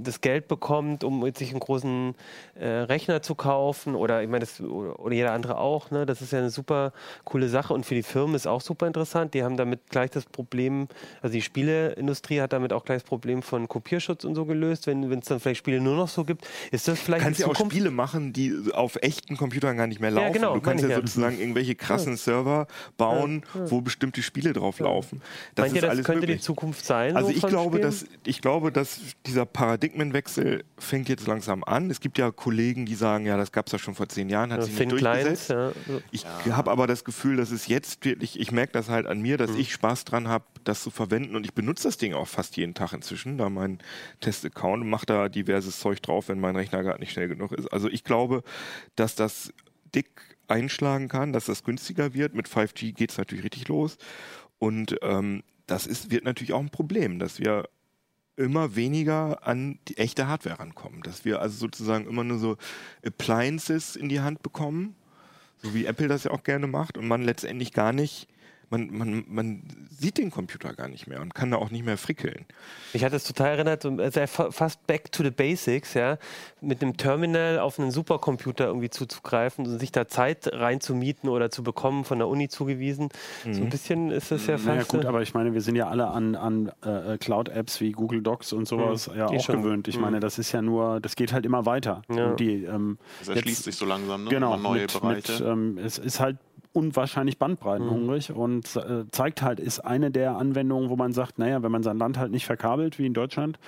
das 0.00 0.20
Geld 0.20 0.48
bekommt, 0.48 1.02
um 1.02 1.28
sich 1.34 1.50
einen 1.50 1.60
großen 1.60 2.14
äh, 2.54 2.66
Rechner 2.66 3.20
zu 3.20 3.34
kaufen 3.34 3.94
oder 3.94 4.22
ich 4.22 4.28
meine, 4.28 4.40
das 4.40 4.60
oder 4.60 5.14
jeder 5.14 5.32
andere 5.32 5.58
auch. 5.58 5.90
Ne? 5.90 6.06
Das 6.06 6.22
ist 6.22 6.32
ja 6.32 6.38
eine 6.38 6.50
super 6.50 6.92
coole 7.24 7.48
Sache 7.48 7.74
und 7.74 7.84
für 7.84 7.94
die 7.94 8.02
Firmen 8.02 8.36
ist 8.36 8.46
auch 8.46 8.60
super 8.60 8.86
interessant. 8.86 9.34
Die 9.34 9.42
haben 9.42 9.56
damit 9.56 9.90
gleich 9.90 10.10
das 10.10 10.24
Problem, 10.24 10.88
also 11.20 11.32
die 11.32 11.42
Spieleindustrie 11.42 12.40
hat 12.40 12.52
damit 12.52 12.72
auch 12.72 12.84
gleich 12.84 13.02
das 13.02 13.08
Problem 13.08 13.42
von 13.42 13.66
Kopierschutz 13.98 14.24
und 14.24 14.34
so 14.34 14.44
gelöst, 14.44 14.86
wenn 14.86 15.02
es 15.12 15.26
dann 15.26 15.40
vielleicht 15.40 15.58
Spiele 15.58 15.80
nur 15.80 15.96
noch 15.96 16.08
so 16.08 16.24
gibt. 16.24 16.46
Ist 16.70 16.86
das 16.88 16.98
vielleicht 17.00 17.24
kannst 17.24 17.38
die 17.40 17.42
ja 17.44 17.48
auch? 17.48 17.56
Spiele 17.56 17.90
machen, 17.90 18.32
die 18.32 18.54
auf 18.72 18.96
echten 19.02 19.36
Computern 19.36 19.76
gar 19.76 19.86
nicht 19.86 20.00
mehr 20.00 20.10
laufen. 20.10 20.32
genau, 20.32 20.54
du 20.54 20.60
kannst 20.60 20.84
ja 20.84 20.90
ja. 20.90 20.96
sozusagen 20.96 21.38
irgendwelche 21.38 21.74
krassen 21.74 22.16
Server 22.16 22.66
bauen, 22.96 23.42
wo 23.66 23.80
bestimmte 23.80 24.22
Spiele 24.22 24.52
drauf 24.52 24.78
laufen. 24.78 25.20
Das 25.54 25.64
Meint 25.64 25.72
ihr, 25.74 25.76
ist 25.78 25.82
das 25.82 25.90
alles 25.90 26.06
könnte 26.06 26.20
möglich. 26.20 26.36
die 26.38 26.42
Zukunft 26.44 26.84
sein? 26.84 27.16
Also 27.16 27.28
so 27.30 27.34
ich 27.36 27.42
glaube, 27.42 27.76
Spielen? 27.78 27.82
dass 27.82 28.04
ich 28.24 28.40
glaube, 28.40 28.72
dass 28.72 29.00
dieser 29.26 29.46
Paradigmenwechsel 29.46 30.64
fängt 30.78 31.08
jetzt 31.08 31.26
langsam 31.26 31.64
an. 31.64 31.90
Es 31.90 32.00
gibt 32.00 32.18
ja 32.18 32.30
Kollegen, 32.30 32.86
die 32.86 32.94
sagen, 32.94 33.26
ja, 33.26 33.36
das 33.36 33.52
gab 33.52 33.66
es 33.66 33.72
ja 33.72 33.78
schon 33.78 33.94
vor 33.94 34.08
zehn 34.08 34.28
Jahren, 34.28 34.52
hat 34.52 34.60
Ja, 34.60 34.66
sich 34.66 34.76
Thin 34.76 34.88
nicht 34.88 35.02
durchgesetzt. 35.04 35.50
ja. 35.50 35.70
so. 35.86 36.00
Ich 36.10 36.24
habe 36.50 36.70
aber 36.70 36.86
das 36.86 37.04
Gefühl, 37.04 37.36
dass 37.36 37.50
es 37.50 37.66
jetzt 37.68 38.04
wirklich, 38.04 38.38
ich 38.38 38.52
merke 38.52 38.72
das 38.72 38.88
halt 38.88 39.06
an 39.06 39.20
mir, 39.20 39.34
Mhm. 39.34 39.38
dass 39.38 39.50
ich 39.56 39.72
Spaß 39.72 40.04
dran 40.04 40.28
habe, 40.28 40.44
das 40.68 40.82
zu 40.82 40.90
verwenden 40.90 41.34
und 41.34 41.44
ich 41.44 41.54
benutze 41.54 41.84
das 41.84 41.96
Ding 41.96 42.14
auch 42.14 42.28
fast 42.28 42.56
jeden 42.56 42.74
Tag 42.74 42.92
inzwischen, 42.92 43.38
da 43.38 43.48
mein 43.48 43.78
Test-Account 44.20 44.82
und 44.82 44.90
mache 44.90 45.06
da 45.06 45.28
diverses 45.28 45.78
Zeug 45.78 46.02
drauf, 46.02 46.28
wenn 46.28 46.40
mein 46.40 46.56
Rechner 46.56 46.82
gerade 46.82 47.00
nicht 47.00 47.12
schnell 47.12 47.28
genug 47.28 47.52
ist. 47.52 47.66
Also 47.68 47.88
ich 47.88 48.04
glaube, 48.04 48.42
dass 48.96 49.14
das 49.14 49.52
dick 49.94 50.36
einschlagen 50.46 51.08
kann, 51.08 51.32
dass 51.32 51.46
das 51.46 51.64
günstiger 51.64 52.14
wird. 52.14 52.34
Mit 52.34 52.48
5G 52.48 52.92
geht 52.92 53.10
es 53.10 53.18
natürlich 53.18 53.44
richtig 53.44 53.68
los 53.68 53.98
und 54.58 54.96
ähm, 55.02 55.42
das 55.66 55.86
ist, 55.86 56.10
wird 56.10 56.24
natürlich 56.24 56.52
auch 56.52 56.60
ein 56.60 56.70
Problem, 56.70 57.18
dass 57.18 57.38
wir 57.38 57.68
immer 58.36 58.76
weniger 58.76 59.46
an 59.46 59.78
die 59.88 59.98
echte 59.98 60.28
Hardware 60.28 60.60
rankommen. 60.60 61.02
Dass 61.02 61.24
wir 61.24 61.40
also 61.42 61.58
sozusagen 61.58 62.06
immer 62.06 62.24
nur 62.24 62.38
so 62.38 62.56
Appliances 63.04 63.96
in 63.96 64.08
die 64.08 64.20
Hand 64.20 64.42
bekommen, 64.42 64.94
so 65.62 65.74
wie 65.74 65.86
Apple 65.86 66.08
das 66.08 66.24
ja 66.24 66.30
auch 66.30 66.44
gerne 66.44 66.66
macht, 66.66 66.96
und 66.96 67.08
man 67.08 67.22
letztendlich 67.22 67.72
gar 67.72 67.92
nicht 67.92 68.28
man, 68.70 68.90
man, 68.90 69.24
man 69.28 69.62
sieht 69.90 70.18
den 70.18 70.30
Computer 70.30 70.74
gar 70.74 70.88
nicht 70.88 71.06
mehr 71.06 71.20
und 71.20 71.34
kann 71.34 71.50
da 71.50 71.56
auch 71.56 71.70
nicht 71.70 71.84
mehr 71.84 71.96
frickeln. 71.96 72.44
Ich 72.92 73.04
hatte 73.04 73.16
es 73.16 73.24
total 73.24 73.48
erinnert, 73.48 73.82
so, 73.82 73.90
also 73.90 74.26
fast 74.26 74.86
back 74.86 75.10
to 75.12 75.22
the 75.22 75.30
basics, 75.30 75.94
ja, 75.94 76.18
mit 76.60 76.82
einem 76.82 76.96
Terminal 76.96 77.58
auf 77.58 77.78
einen 77.78 77.90
Supercomputer 77.90 78.66
irgendwie 78.66 78.90
zuzugreifen 78.90 79.66
und 79.66 79.78
sich 79.78 79.92
da 79.92 80.08
Zeit 80.08 80.48
reinzumieten 80.52 81.28
oder 81.28 81.50
zu 81.50 81.62
bekommen, 81.62 82.04
von 82.04 82.18
der 82.18 82.28
Uni 82.28 82.48
zugewiesen. 82.48 83.08
Mhm. 83.44 83.54
So 83.54 83.62
ein 83.62 83.70
bisschen 83.70 84.10
ist 84.10 84.30
das 84.30 84.46
ja 84.46 84.58
fast. 84.58 84.66
Naja, 84.66 84.82
gut, 84.84 85.04
aber 85.04 85.22
ich 85.22 85.34
meine, 85.34 85.54
wir 85.54 85.60
sind 85.60 85.76
ja 85.76 85.88
alle 85.88 86.08
an, 86.08 86.34
an 86.34 86.72
äh, 86.82 87.18
Cloud-Apps 87.18 87.80
wie 87.80 87.92
Google 87.92 88.22
Docs 88.22 88.52
und 88.52 88.68
sowas 88.68 89.08
mhm. 89.08 89.16
ja 89.16 89.26
auch 89.26 89.40
schon. 89.40 89.62
gewöhnt. 89.62 89.88
Ich 89.88 89.96
mhm. 89.96 90.02
meine, 90.02 90.20
das 90.20 90.38
ist 90.38 90.52
ja 90.52 90.62
nur, 90.62 91.00
das 91.00 91.16
geht 91.16 91.32
halt 91.32 91.46
immer 91.46 91.66
weiter. 91.66 92.02
Ja. 92.14 92.34
Die, 92.34 92.64
ähm, 92.64 92.98
das 93.20 93.28
erschließt 93.28 93.46
jetzt, 93.58 93.64
sich 93.64 93.76
so 93.76 93.86
langsam, 93.86 94.24
ne? 94.24 94.30
Genau, 94.30 94.56
neue 94.56 94.82
mit, 94.82 94.92
Bereiche. 94.92 95.32
Mit, 95.32 95.40
ähm, 95.40 95.78
es 95.78 95.98
ist 95.98 96.20
halt 96.20 96.36
unwahrscheinlich 96.72 97.38
bandbreitenhungrig 97.38 98.30
mhm. 98.30 98.36
und 98.36 98.76
äh, 98.76 99.04
zeigt 99.10 99.42
halt, 99.42 99.60
ist 99.60 99.80
eine 99.80 100.10
der 100.10 100.36
Anwendungen, 100.36 100.90
wo 100.90 100.96
man 100.96 101.12
sagt, 101.12 101.38
naja, 101.38 101.62
wenn 101.62 101.72
man 101.72 101.82
sein 101.82 101.98
Land 101.98 102.18
halt 102.18 102.30
nicht 102.30 102.46
verkabelt, 102.46 102.98
wie 102.98 103.06
in 103.06 103.14
Deutschland, 103.14 103.58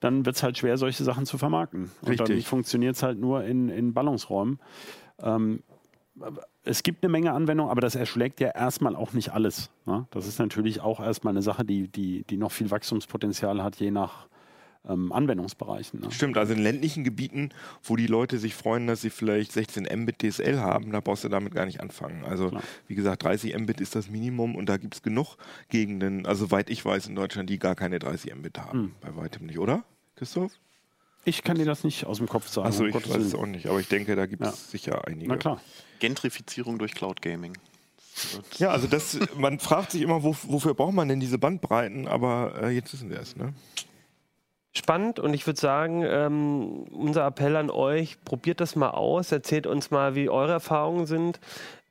dann 0.00 0.24
wird 0.24 0.36
es 0.36 0.42
halt 0.42 0.58
schwer, 0.58 0.76
solche 0.78 1.04
Sachen 1.04 1.26
zu 1.26 1.38
vermarkten. 1.38 1.90
Richtig. 2.02 2.20
Und 2.20 2.28
dann 2.28 2.42
funktioniert 2.42 2.96
es 2.96 3.02
halt 3.02 3.18
nur 3.18 3.44
in, 3.44 3.68
in 3.68 3.94
Ballungsräumen. 3.94 4.58
Ähm, 5.20 5.62
es 6.64 6.82
gibt 6.82 7.02
eine 7.02 7.10
Menge 7.10 7.32
Anwendungen, 7.32 7.70
aber 7.70 7.80
das 7.80 7.94
erschlägt 7.94 8.40
ja 8.40 8.48
erstmal 8.48 8.96
auch 8.96 9.12
nicht 9.12 9.32
alles. 9.32 9.70
Ne? 9.86 10.06
Das 10.10 10.26
ist 10.26 10.38
natürlich 10.38 10.80
auch 10.80 11.00
erstmal 11.00 11.32
eine 11.32 11.42
Sache, 11.42 11.64
die, 11.64 11.88
die, 11.88 12.24
die 12.24 12.36
noch 12.36 12.52
viel 12.52 12.70
Wachstumspotenzial 12.70 13.62
hat, 13.62 13.76
je 13.76 13.90
nach, 13.90 14.28
ähm, 14.88 15.12
Anwendungsbereichen. 15.12 16.00
Ne? 16.00 16.10
Stimmt, 16.10 16.36
also 16.38 16.54
in 16.54 16.60
ländlichen 16.60 17.04
Gebieten, 17.04 17.50
wo 17.82 17.96
die 17.96 18.06
Leute 18.06 18.38
sich 18.38 18.54
freuen, 18.54 18.86
dass 18.86 19.00
sie 19.00 19.10
vielleicht 19.10 19.52
16 19.52 19.84
Mbit 19.84 20.22
DSL 20.22 20.60
haben, 20.60 20.92
da 20.92 21.00
brauchst 21.00 21.24
du 21.24 21.28
damit 21.28 21.54
gar 21.54 21.66
nicht 21.66 21.80
anfangen. 21.80 22.24
Also 22.24 22.48
Klar. 22.48 22.62
wie 22.86 22.94
gesagt, 22.94 23.22
30 23.24 23.56
Mbit 23.58 23.80
ist 23.80 23.94
das 23.94 24.10
Minimum 24.10 24.54
und 24.54 24.68
da 24.68 24.76
gibt 24.76 24.94
es 24.94 25.02
genug 25.02 25.36
Gegenden, 25.68 26.26
also 26.26 26.46
soweit 26.46 26.70
ich 26.70 26.84
weiß 26.84 27.06
in 27.06 27.14
Deutschland, 27.14 27.50
die 27.50 27.58
gar 27.58 27.74
keine 27.74 27.98
30 27.98 28.34
Mbit 28.34 28.58
haben. 28.58 28.78
Hm. 28.78 28.92
Bei 29.00 29.16
weitem 29.16 29.46
nicht, 29.46 29.58
oder, 29.58 29.84
Christoph? 30.16 30.52
Ich 31.24 31.42
kann 31.42 31.58
dir 31.58 31.66
das 31.66 31.84
nicht 31.84 32.06
aus 32.06 32.18
dem 32.18 32.28
Kopf 32.28 32.48
sagen. 32.48 32.66
Also 32.66 32.86
ich 32.86 32.94
weiß 32.94 33.16
es 33.16 33.34
auch 33.34 33.46
nicht, 33.46 33.66
aber 33.66 33.80
ich 33.80 33.88
denke, 33.88 34.16
da 34.16 34.26
gibt 34.26 34.42
es 34.42 34.48
ja. 34.48 34.70
sicher 34.70 35.06
einige. 35.06 35.28
Na 35.28 35.36
klar. 35.36 35.60
Gentrifizierung 35.98 36.78
durch 36.78 36.94
Cloud 36.94 37.20
Gaming. 37.20 37.54
Ja, 38.58 38.70
also 38.70 38.86
das, 38.86 39.18
man 39.36 39.58
fragt 39.58 39.92
sich 39.92 40.02
immer, 40.02 40.22
wo, 40.22 40.34
wofür 40.44 40.74
braucht 40.74 40.94
man 40.94 41.08
denn 41.08 41.20
diese 41.20 41.38
Bandbreiten, 41.38 42.08
aber 42.08 42.54
äh, 42.62 42.70
jetzt 42.70 42.92
wissen 42.92 43.10
wir 43.10 43.20
es, 43.20 43.36
ne? 43.36 43.52
Spannend 44.72 45.18
und 45.18 45.34
ich 45.34 45.46
würde 45.46 45.58
sagen, 45.58 46.04
ähm, 46.06 46.84
unser 46.92 47.26
Appell 47.26 47.56
an 47.56 47.70
euch, 47.70 48.22
probiert 48.24 48.60
das 48.60 48.76
mal 48.76 48.90
aus, 48.90 49.32
erzählt 49.32 49.66
uns 49.66 49.90
mal, 49.90 50.14
wie 50.14 50.28
eure 50.28 50.52
Erfahrungen 50.52 51.06
sind. 51.06 51.40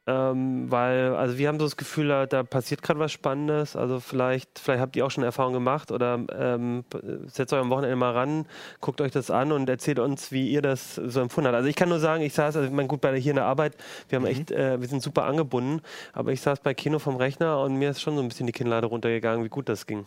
Ähm, 0.10 0.72
weil, 0.72 1.16
also 1.16 1.38
wir 1.38 1.50
haben 1.50 1.60
so 1.60 1.66
das 1.66 1.76
Gefühl, 1.76 2.08
da, 2.08 2.26
da 2.26 2.42
passiert 2.44 2.82
gerade 2.82 2.98
was 2.98 3.12
Spannendes. 3.12 3.76
Also 3.76 4.00
vielleicht, 4.00 4.58
vielleicht 4.58 4.80
habt 4.80 4.96
ihr 4.96 5.06
auch 5.06 5.12
schon 5.12 5.26
Erfahrungen 5.26 5.56
gemacht 5.56 5.92
oder 5.92 6.22
ähm, 6.34 6.86
setzt 7.26 7.52
euch 7.52 7.60
am 7.60 7.70
Wochenende 7.70 7.98
mal 7.98 8.14
ran, 8.14 8.46
guckt 8.80 9.02
euch 9.02 9.12
das 9.12 9.30
an 9.30 9.52
und 9.52 9.68
erzählt 9.68 10.00
uns, 10.00 10.32
wie 10.32 10.50
ihr 10.50 10.62
das 10.62 10.96
so 10.96 11.20
empfunden 11.20 11.50
habt. 11.50 11.58
Also 11.58 11.68
ich 11.68 11.76
kann 11.76 11.90
nur 11.90 12.00
sagen, 12.00 12.24
ich 12.24 12.34
saß, 12.34 12.56
also 12.56 12.70
ich 12.70 12.74
meine, 12.74 12.88
gut, 12.88 13.02
bei 13.02 13.20
hier 13.20 13.32
in 13.32 13.36
der 13.36 13.46
Arbeit, 13.46 13.76
wir 14.08 14.16
haben 14.16 14.24
mhm. 14.24 14.32
echt, 14.32 14.52
äh, 14.52 14.80
wir 14.80 14.88
sind 14.88 15.04
super 15.04 15.26
angebunden, 15.26 15.82
aber 16.14 16.32
ich 16.32 16.40
saß 16.40 16.62
bei 16.62 16.74
Kino 16.74 17.00
vom 17.00 17.18
Rechner 17.18 17.60
und 17.60 17.76
mir 17.76 17.90
ist 17.90 18.02
schon 18.02 18.16
so 18.16 18.22
ein 18.22 18.30
bisschen 18.30 18.48
die 18.48 18.54
Kinnlade 18.54 18.88
runtergegangen, 18.88 19.44
wie 19.44 19.50
gut 19.50 19.68
das 19.68 19.86
ging. 19.88 20.06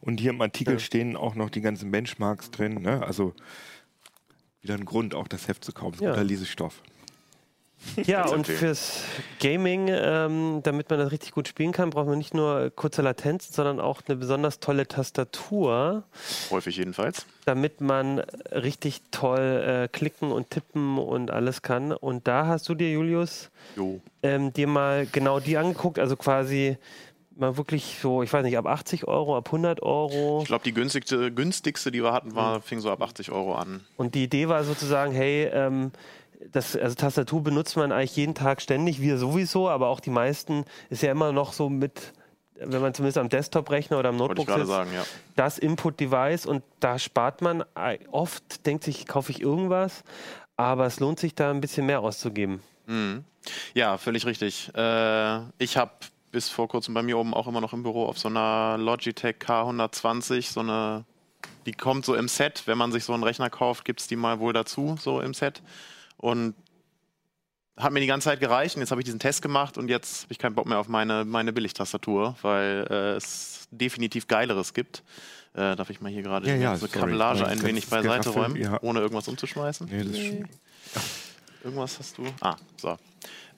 Und 0.00 0.20
hier 0.20 0.30
im 0.30 0.40
Artikel 0.40 0.74
ja. 0.74 0.78
stehen 0.78 1.16
auch 1.16 1.34
noch 1.34 1.50
die 1.50 1.60
ganzen 1.60 1.90
Benchmarks 1.90 2.50
drin. 2.50 2.82
Ne? 2.82 3.02
Also 3.04 3.34
wieder 4.60 4.74
ein 4.74 4.84
Grund, 4.84 5.14
auch 5.14 5.28
das 5.28 5.48
Heft 5.48 5.64
zu 5.64 5.72
kaufen. 5.72 6.02
Ja. 6.02 6.10
Guter 6.10 6.24
Lesestoff. 6.24 6.82
Ja, 8.04 8.26
und 8.28 8.46
fürs 8.46 9.02
Gaming, 9.40 9.88
ähm, 9.90 10.60
damit 10.62 10.88
man 10.90 10.98
das 10.98 11.10
richtig 11.10 11.32
gut 11.32 11.48
spielen 11.48 11.72
kann, 11.72 11.90
braucht 11.90 12.06
man 12.06 12.18
nicht 12.18 12.34
nur 12.34 12.70
kurze 12.70 13.02
Latenzen, 13.02 13.52
sondern 13.52 13.80
auch 13.80 14.02
eine 14.06 14.16
besonders 14.16 14.60
tolle 14.60 14.86
Tastatur. 14.86 16.04
Häufig 16.50 16.76
jedenfalls. 16.76 17.26
Damit 17.44 17.80
man 17.80 18.20
richtig 18.50 19.02
toll 19.10 19.40
äh, 19.84 19.88
klicken 19.88 20.30
und 20.30 20.50
tippen 20.50 20.98
und 20.98 21.30
alles 21.30 21.62
kann. 21.62 21.92
Und 21.92 22.28
da 22.28 22.46
hast 22.46 22.68
du 22.68 22.74
dir, 22.74 22.90
Julius, 22.90 23.50
ähm, 24.22 24.52
dir 24.52 24.66
mal 24.66 25.06
genau 25.10 25.40
die 25.40 25.56
angeguckt, 25.56 25.98
also 25.98 26.16
quasi 26.16 26.78
mal 27.36 27.56
wirklich 27.56 27.98
so, 28.00 28.22
ich 28.22 28.32
weiß 28.32 28.44
nicht, 28.44 28.56
ab 28.58 28.66
80 28.66 29.08
Euro, 29.08 29.36
ab 29.36 29.48
100 29.48 29.82
Euro. 29.82 30.40
Ich 30.42 30.48
glaube, 30.48 30.64
die 30.64 30.72
günstigste, 30.72 31.32
günstigste, 31.32 31.90
die 31.90 32.02
wir 32.02 32.12
hatten, 32.12 32.34
war, 32.34 32.60
fing 32.60 32.80
so 32.80 32.90
ab 32.90 33.02
80 33.02 33.30
Euro 33.30 33.54
an. 33.54 33.80
Und 33.96 34.14
die 34.14 34.24
Idee 34.24 34.48
war 34.48 34.64
sozusagen, 34.64 35.12
hey, 35.12 35.50
ähm, 35.52 35.92
das, 36.50 36.76
also 36.76 36.94
Tastatur 36.94 37.42
benutzt 37.42 37.76
man 37.76 37.92
eigentlich 37.92 38.16
jeden 38.16 38.34
Tag 38.34 38.60
ständig, 38.60 39.00
wir 39.00 39.18
sowieso, 39.18 39.68
aber 39.68 39.88
auch 39.88 40.00
die 40.00 40.10
meisten 40.10 40.64
ist 40.90 41.02
ja 41.02 41.10
immer 41.10 41.32
noch 41.32 41.52
so 41.52 41.68
mit, 41.68 42.12
wenn 42.56 42.82
man 42.82 42.94
zumindest 42.94 43.18
am 43.18 43.28
Desktop-Rechner 43.28 43.98
oder 43.98 44.08
am 44.10 44.16
Notebook 44.16 44.50
sitzt, 44.50 44.66
sagen, 44.66 44.90
ja. 44.92 45.04
das 45.36 45.58
Input-Device 45.58 46.46
und 46.46 46.62
da 46.80 46.98
spart 46.98 47.42
man 47.42 47.64
oft, 48.10 48.66
denkt 48.66 48.84
sich, 48.84 49.06
kaufe 49.06 49.32
ich 49.32 49.40
irgendwas, 49.40 50.02
aber 50.56 50.86
es 50.86 51.00
lohnt 51.00 51.20
sich 51.20 51.34
da 51.34 51.50
ein 51.50 51.60
bisschen 51.60 51.86
mehr 51.86 52.00
auszugeben. 52.00 52.60
Mhm. 52.86 53.24
Ja, 53.74 53.98
völlig 53.98 54.26
richtig. 54.26 54.70
Äh, 54.74 55.40
ich 55.58 55.76
habe 55.76 55.92
bis 56.32 56.48
vor 56.48 56.66
kurzem 56.66 56.94
bei 56.94 57.02
mir 57.02 57.18
oben 57.18 57.34
auch 57.34 57.46
immer 57.46 57.60
noch 57.60 57.72
im 57.72 57.82
Büro 57.82 58.06
auf 58.06 58.18
so 58.18 58.28
einer 58.28 58.76
Logitech 58.78 59.36
K120, 59.36 60.50
so 60.50 60.60
eine, 60.60 61.04
die 61.66 61.72
kommt 61.72 62.04
so 62.04 62.14
im 62.16 62.26
Set, 62.26 62.62
wenn 62.66 62.78
man 62.78 62.90
sich 62.90 63.04
so 63.04 63.12
einen 63.12 63.22
Rechner 63.22 63.50
kauft, 63.50 63.84
gibt 63.84 64.00
es 64.00 64.08
die 64.08 64.16
mal 64.16 64.40
wohl 64.40 64.52
dazu, 64.52 64.96
so 64.98 65.20
im 65.20 65.34
Set. 65.34 65.62
Und 66.16 66.54
hat 67.76 67.92
mir 67.92 68.00
die 68.00 68.06
ganze 68.06 68.26
Zeit 68.26 68.40
gereicht 68.40 68.76
und 68.76 68.82
jetzt 68.82 68.90
habe 68.90 69.00
ich 69.00 69.04
diesen 69.04 69.20
Test 69.20 69.42
gemacht 69.42 69.78
und 69.78 69.88
jetzt 69.88 70.24
habe 70.24 70.32
ich 70.32 70.38
keinen 70.38 70.54
Bock 70.54 70.66
mehr 70.66 70.78
auf 70.78 70.88
meine, 70.88 71.24
meine 71.24 71.52
Billigtastatur, 71.52 72.36
weil 72.42 72.86
äh, 72.90 73.16
es 73.16 73.68
definitiv 73.70 74.26
Geileres 74.26 74.74
gibt. 74.74 75.02
Äh, 75.54 75.76
darf 75.76 75.90
ich 75.90 76.00
mal 76.00 76.10
hier 76.10 76.22
gerade 76.22 76.48
ja, 76.48 76.56
ja, 76.56 76.74
diese 76.74 76.88
Kabellage 76.88 77.46
ein 77.46 77.62
wenig 77.62 77.88
beiseite 77.88 78.30
räumen, 78.30 78.56
ja. 78.56 78.78
ohne 78.82 79.00
irgendwas 79.00 79.28
umzuschmeißen? 79.28 79.86
Nee, 79.90 80.04
das 80.04 80.12
nee. 80.12 80.44
Irgendwas 81.62 81.98
hast 81.98 82.16
du? 82.18 82.24
Ah, 82.40 82.56
so. 82.76 82.96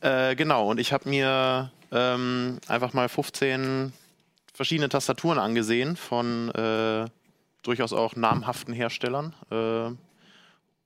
Äh, 0.01 0.35
genau, 0.35 0.71
und 0.71 0.79
ich 0.79 0.93
habe 0.93 1.09
mir 1.09 1.71
ähm, 1.95 2.59
einfach 2.69 2.93
mal 2.93 3.09
15 3.09 3.93
verschiedene 4.53 4.89
Tastaturen 4.89 5.39
angesehen 5.39 5.97
von 5.97 6.51
äh, 6.51 7.07
durchaus 7.63 7.93
auch 7.93 8.17
namhaften 8.17 8.75
Herstellern. 8.75 9.35
Äh, 9.51 9.91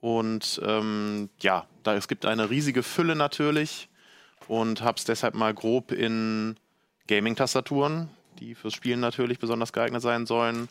und 0.01 0.61
ähm, 0.64 1.29
ja, 1.40 1.66
da, 1.83 1.94
es 1.94 2.07
gibt 2.07 2.25
eine 2.25 2.51
riesige 2.51 2.83
Fülle 2.83 3.16
natürlich 3.16 3.88
und 4.47 4.83
habe 4.83 4.99
es 4.99 5.05
deshalb 5.05 5.35
mal 5.35 5.53
grob 5.53 5.90
in 5.90 6.57
Gaming-Tastaturen, 7.09 8.09
die 8.38 8.55
fürs 8.55 8.75
Spielen 8.75 9.01
natürlich 9.01 9.38
besonders 9.38 9.73
geeignet 9.73 10.03
sein 10.03 10.27
sollen. 10.27 10.68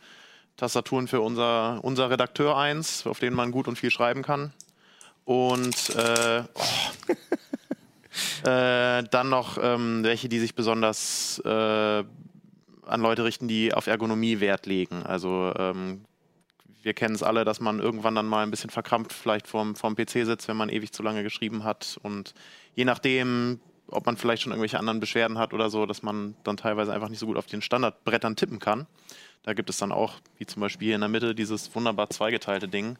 Tastaturen 0.56 1.08
für 1.08 1.21
unser, 1.21 1.84
unser 1.84 2.10
Redakteur 2.10 2.58
1, 2.58 3.06
auf 3.06 3.19
denen 3.19 3.36
man 3.36 3.52
gut 3.52 3.67
und 3.67 3.78
viel 3.78 3.91
schreiben 3.91 4.23
kann. 4.23 4.54
Und 5.26 5.95
äh, 5.95 6.43
oh, 6.54 6.63
äh, 8.43 9.03
dann 9.03 9.30
noch 9.30 9.58
ähm, 9.62 10.03
welche, 10.03 10.30
die 10.30 10.39
sich 10.39 10.56
besonders 10.56 11.39
äh, 11.45 12.03
an 12.88 13.01
Leute 13.01 13.23
richten, 13.23 13.47
die 13.47 13.73
auf 13.73 13.88
Ergonomie 13.88 14.39
Wert 14.39 14.65
legen. 14.65 15.03
Also 15.03 15.53
ähm, 15.58 16.06
wir 16.82 16.93
kennen 16.93 17.15
es 17.15 17.23
alle, 17.23 17.43
dass 17.43 17.60
man 17.60 17.80
irgendwann 17.80 18.15
dann 18.15 18.27
mal 18.27 18.43
ein 18.43 18.51
bisschen 18.51 18.69
verkrampft 18.69 19.13
vielleicht 19.13 19.47
vorm, 19.47 19.75
vorm 19.75 19.95
PC 19.95 20.25
sitzt, 20.25 20.47
wenn 20.47 20.58
man 20.58 20.69
ewig 20.69 20.93
zu 20.93 21.03
lange 21.03 21.23
geschrieben 21.23 21.63
hat. 21.63 21.99
Und 22.01 22.34
je 22.75 22.86
nachdem, 22.86 23.60
ob 23.88 24.06
man 24.06 24.17
vielleicht 24.17 24.43
schon 24.43 24.51
irgendwelche 24.51 24.80
anderen 24.80 24.99
Beschwerden 24.99 25.38
hat 25.38 25.53
oder 25.53 25.69
so, 25.69 25.86
dass 25.86 26.01
man 26.01 26.36
dann 26.43 26.58
teilweise 26.58 26.93
einfach 26.93 27.10
nicht 27.10 27.19
so 27.19 27.25
gut 27.25 27.38
auf 27.38 27.45
den 27.45 27.62
Standardbrettern 27.62 28.36
tippen 28.36 28.60
kann. 28.60 28.88
Da 29.43 29.53
gibt 29.53 29.69
es 29.69 29.77
dann 29.77 29.91
auch, 29.91 30.15
wie 30.38 30.45
zum 30.45 30.62
Beispiel 30.62 30.88
hier 30.88 30.95
in 30.95 31.01
der 31.01 31.10
Mitte, 31.10 31.36
dieses 31.36 31.73
wunderbar 31.75 32.10
zweigeteilte 32.10 32.67
Ding, 32.67 32.97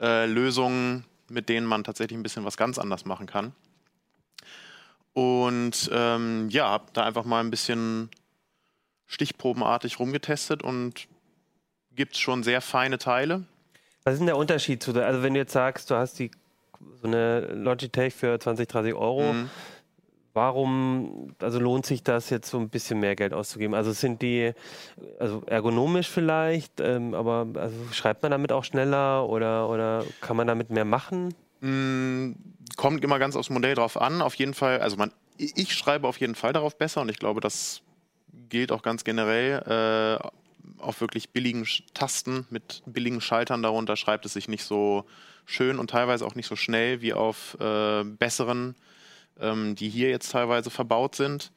äh, 0.00 0.26
Lösungen, 0.26 1.04
mit 1.28 1.48
denen 1.48 1.66
man 1.66 1.84
tatsächlich 1.84 2.18
ein 2.18 2.22
bisschen 2.22 2.44
was 2.44 2.56
ganz 2.56 2.78
anders 2.78 3.04
machen 3.04 3.26
kann. 3.26 3.52
Und 5.14 5.90
ähm, 5.92 6.48
ja, 6.50 6.68
habe 6.68 6.86
da 6.92 7.04
einfach 7.04 7.24
mal 7.24 7.40
ein 7.40 7.50
bisschen 7.50 8.10
stichprobenartig 9.06 9.98
rumgetestet 9.98 10.62
und 10.62 11.06
gibt 11.94 12.14
es 12.14 12.18
schon 12.18 12.42
sehr 12.42 12.62
feine 12.62 12.98
Teile. 12.98 13.44
Was 14.04 14.14
ist 14.14 14.20
denn 14.20 14.26
der 14.26 14.38
Unterschied 14.38 14.82
zu 14.82 14.92
der, 14.92 15.06
also 15.06 15.22
wenn 15.22 15.34
du 15.34 15.40
jetzt 15.40 15.52
sagst, 15.52 15.90
du 15.90 15.94
hast 15.94 16.18
die 16.18 16.30
so 17.00 17.06
eine 17.06 17.40
Logitech 17.40 18.14
für 18.14 18.40
20, 18.40 18.66
30 18.66 18.94
Euro, 18.94 19.34
mhm. 19.34 19.50
warum, 20.32 21.34
also 21.40 21.60
lohnt 21.60 21.84
sich 21.84 22.02
das 22.02 22.30
jetzt 22.30 22.50
so 22.50 22.58
ein 22.58 22.70
bisschen 22.70 22.98
mehr 22.98 23.14
Geld 23.14 23.34
auszugeben? 23.34 23.74
Also 23.74 23.92
sind 23.92 24.22
die, 24.22 24.52
also 25.20 25.42
ergonomisch 25.46 26.08
vielleicht, 26.08 26.80
ähm, 26.80 27.12
aber 27.12 27.46
also 27.54 27.76
schreibt 27.92 28.22
man 28.22 28.32
damit 28.32 28.50
auch 28.50 28.64
schneller 28.64 29.28
oder, 29.28 29.68
oder 29.68 30.04
kann 30.22 30.38
man 30.38 30.46
damit 30.46 30.70
mehr 30.70 30.86
machen? 30.86 31.34
Mhm 31.60 32.51
kommt 32.76 33.04
immer 33.04 33.18
ganz 33.18 33.36
aufs 33.36 33.50
Modell 33.50 33.74
drauf 33.74 34.00
an. 34.00 34.22
Auf 34.22 34.34
jeden 34.34 34.54
Fall, 34.54 34.80
also 34.80 34.96
man, 34.96 35.12
ich 35.36 35.74
schreibe 35.74 36.06
auf 36.08 36.18
jeden 36.18 36.34
Fall 36.34 36.52
darauf 36.52 36.76
besser 36.76 37.00
und 37.00 37.10
ich 37.10 37.18
glaube, 37.18 37.40
das 37.40 37.82
gilt 38.48 38.72
auch 38.72 38.82
ganz 38.82 39.04
generell. 39.04 40.18
Äh, 40.20 40.28
auf 40.78 41.00
wirklich 41.00 41.30
billigen 41.30 41.66
Tasten 41.94 42.46
mit 42.50 42.82
billigen 42.86 43.20
Schaltern 43.20 43.62
darunter 43.62 43.96
schreibt 43.96 44.26
es 44.26 44.32
sich 44.32 44.48
nicht 44.48 44.64
so 44.64 45.04
schön 45.44 45.78
und 45.78 45.90
teilweise 45.90 46.24
auch 46.26 46.34
nicht 46.34 46.46
so 46.46 46.56
schnell 46.56 47.00
wie 47.00 47.12
auf 47.12 47.56
äh, 47.60 48.04
besseren, 48.04 48.74
ähm, 49.40 49.74
die 49.74 49.88
hier 49.88 50.10
jetzt 50.10 50.32
teilweise 50.32 50.70
verbaut 50.70 51.14
sind. 51.14 51.52